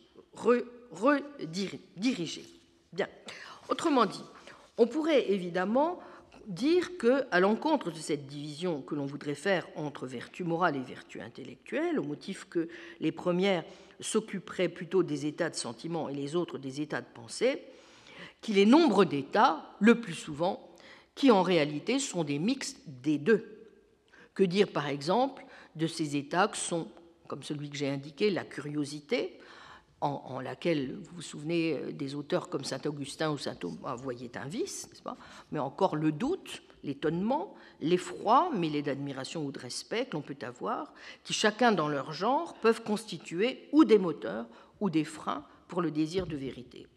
Bien. 2.93 3.07
Autrement 3.67 4.05
dit, 4.05 4.23
on 4.77 4.87
pourrait 4.87 5.29
évidemment 5.31 5.99
dire 6.49 6.97
que, 6.97 7.25
à 7.29 7.39
l'encontre 7.39 7.91
de 7.91 7.97
cette 7.97 8.25
division 8.25 8.81
que 8.81 8.95
l'on 8.95 9.05
voudrait 9.05 9.35
faire 9.35 9.67
entre 9.75 10.07
vertu 10.07 10.43
morale 10.43 10.75
et 10.75 10.81
vertu 10.81 11.21
intellectuelle, 11.21 11.99
au 11.99 12.03
motif 12.03 12.45
que 12.49 12.67
les 12.99 13.11
premières 13.11 13.63
s'occuperaient 13.99 14.67
plutôt 14.67 15.03
des 15.03 15.27
états 15.27 15.51
de 15.51 15.55
sentiment 15.55 16.09
et 16.09 16.15
les 16.15 16.35
autres 16.35 16.57
des 16.57 16.81
états 16.81 17.01
de 17.01 17.07
pensée, 17.13 17.61
qu'il 18.41 18.57
est 18.57 18.65
nombre 18.65 19.05
d'états, 19.05 19.75
le 19.79 20.01
plus 20.01 20.15
souvent, 20.15 20.75
qui 21.13 21.29
en 21.29 21.43
réalité 21.43 21.99
sont 21.99 22.23
des 22.23 22.39
mixtes 22.39 22.79
des 22.87 23.19
deux. 23.19 23.67
Que 24.33 24.43
dire 24.43 24.69
par 24.69 24.87
exemple 24.87 25.45
de 25.75 25.85
ces 25.85 26.15
états 26.15 26.47
que 26.47 26.57
sont, 26.57 26.87
comme 27.27 27.43
celui 27.43 27.69
que 27.69 27.77
j'ai 27.77 27.89
indiqué, 27.89 28.31
la 28.31 28.43
curiosité, 28.43 29.39
en, 30.01 30.39
laquelle 30.39 30.95
vous 30.95 31.15
vous 31.15 31.21
souvenez 31.21 31.73
euh, 31.73 31.91
des 31.91 32.15
auteurs 32.15 32.49
comme 32.49 32.63
saint 32.63 32.81
Augustin 32.85 33.31
ou 33.31 33.37
saint 33.37 33.55
Thomas 33.55 33.95
voyaient 33.95 34.37
un 34.37 34.47
vice, 34.47 34.87
n'est-ce 34.87 35.01
pas? 35.01 35.17
Mais 35.51 35.59
encore 35.59 35.95
le 35.95 36.11
doute, 36.11 36.61
l'étonnement, 36.83 37.53
l'effroi, 37.81 38.49
mêlé 38.53 38.81
d'admiration 38.81 39.45
ou 39.45 39.51
de 39.51 39.59
respect 39.59 40.05
que 40.05 40.13
l'on 40.13 40.21
peut 40.21 40.37
avoir, 40.41 40.93
qui 41.23 41.33
chacun 41.33 41.71
dans 41.71 41.89
leur 41.89 42.13
genre 42.13 42.53
peuvent 42.55 42.83
constituer 42.83 43.67
ou 43.71 43.83
des 43.83 43.97
moteurs 43.97 44.47
ou 44.79 44.89
des 44.89 45.03
freins 45.03 45.45
pour 45.67 45.81
le 45.81 45.91
désir 45.91 46.27
de 46.27 46.37
vérité. 46.37 46.87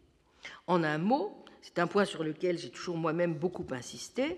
En 0.67 0.83
un 0.83 0.97
mot, 0.97 1.43
c'est 1.61 1.79
un 1.79 1.87
point 1.87 2.05
sur 2.05 2.23
lequel 2.23 2.57
j'ai 2.57 2.69
toujours 2.69 2.97
moi-même 2.97 3.33
beaucoup 3.33 3.65
insisté, 3.71 4.37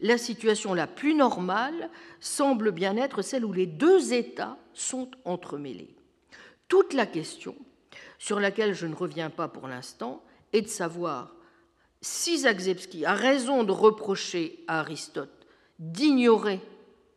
la 0.00 0.18
situation 0.18 0.72
la 0.74 0.86
plus 0.86 1.14
normale 1.14 1.90
semble 2.20 2.72
bien 2.72 2.96
être 2.96 3.22
celle 3.22 3.44
où 3.44 3.52
les 3.52 3.66
deux 3.66 4.12
états 4.12 4.58
sont 4.72 5.10
entremêlés. 5.24 5.94
Toute 6.68 6.94
la 6.94 7.04
question, 7.04 7.54
sur 8.22 8.38
laquelle 8.38 8.72
je 8.72 8.86
ne 8.86 8.94
reviens 8.94 9.30
pas 9.30 9.48
pour 9.48 9.66
l'instant, 9.66 10.22
est 10.52 10.62
de 10.62 10.68
savoir 10.68 11.34
si 12.00 12.38
Zagzebski 12.38 13.04
a 13.04 13.14
raison 13.14 13.64
de 13.64 13.72
reprocher 13.72 14.62
à 14.68 14.78
Aristote 14.78 15.44
d'ignorer 15.80 16.60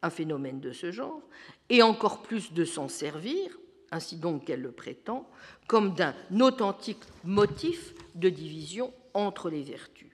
un 0.02 0.10
phénomène 0.10 0.60
de 0.60 0.72
ce 0.72 0.92
genre, 0.92 1.22
et 1.70 1.84
encore 1.84 2.24
plus 2.24 2.54
de 2.54 2.66
s'en 2.66 2.88
servir, 2.88 3.56
ainsi 3.92 4.18
donc 4.18 4.46
qu'elle 4.46 4.64
le 4.64 4.72
prétend, 4.72 5.30
comme 5.68 5.94
d'un 5.94 6.16
authentique 6.40 7.04
motif 7.24 7.94
de 8.16 8.30
division 8.30 8.92
entre 9.14 9.52
les 9.52 9.62
vertus. 9.62 10.12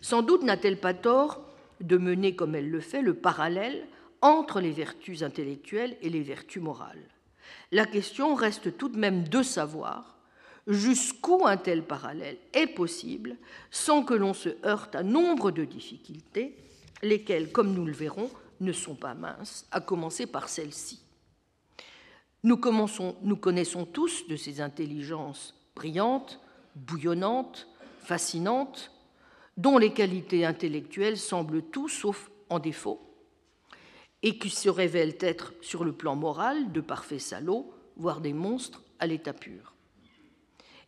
Sans 0.00 0.22
doute 0.22 0.42
n'a-t-elle 0.42 0.80
pas 0.80 0.94
tort 0.94 1.40
de 1.80 1.96
mener, 1.96 2.34
comme 2.34 2.56
elle 2.56 2.68
le 2.68 2.80
fait, 2.80 3.02
le 3.02 3.14
parallèle 3.14 3.86
entre 4.22 4.60
les 4.60 4.72
vertus 4.72 5.22
intellectuelles 5.22 5.96
et 6.02 6.10
les 6.10 6.22
vertus 6.22 6.60
morales. 6.60 7.06
La 7.72 7.86
question 7.86 8.34
reste 8.34 8.76
tout 8.76 8.88
de 8.88 8.98
même 8.98 9.28
de 9.28 9.42
savoir 9.42 10.16
jusqu'où 10.66 11.46
un 11.46 11.56
tel 11.56 11.82
parallèle 11.82 12.38
est 12.52 12.68
possible 12.68 13.36
sans 13.70 14.04
que 14.04 14.14
l'on 14.14 14.34
se 14.34 14.50
heurte 14.64 14.94
à 14.94 15.02
nombre 15.02 15.50
de 15.50 15.64
difficultés, 15.64 16.56
lesquelles, 17.02 17.50
comme 17.52 17.74
nous 17.74 17.84
le 17.84 17.92
verrons, 17.92 18.30
ne 18.60 18.72
sont 18.72 18.94
pas 18.94 19.14
minces, 19.14 19.66
à 19.70 19.80
commencer 19.80 20.26
par 20.26 20.48
celle-ci. 20.48 21.00
Nous, 22.42 22.60
nous, 23.22 23.36
connaissons 23.36 23.84
tous 23.84 24.26
de 24.28 24.36
ces 24.36 24.60
intelligences 24.60 25.54
brillantes, 25.74 26.40
bouillonnantes, 26.74 27.68
fascinantes, 28.02 28.92
dont 29.56 29.76
les 29.76 29.92
qualités 29.92 30.44
intellectuelles 30.44 31.18
semblent 31.18 31.62
tout 31.62 31.88
sauf 31.88 32.30
en 32.48 32.58
défaut, 32.58 33.09
et 34.22 34.38
qui 34.38 34.50
se 34.50 34.68
révèlent 34.68 35.16
être, 35.20 35.54
sur 35.60 35.84
le 35.84 35.92
plan 35.92 36.14
moral, 36.14 36.72
de 36.72 36.80
parfaits 36.80 37.20
salauds, 37.20 37.72
voire 37.96 38.20
des 38.20 38.32
monstres 38.32 38.82
à 38.98 39.06
l'état 39.06 39.32
pur. 39.32 39.74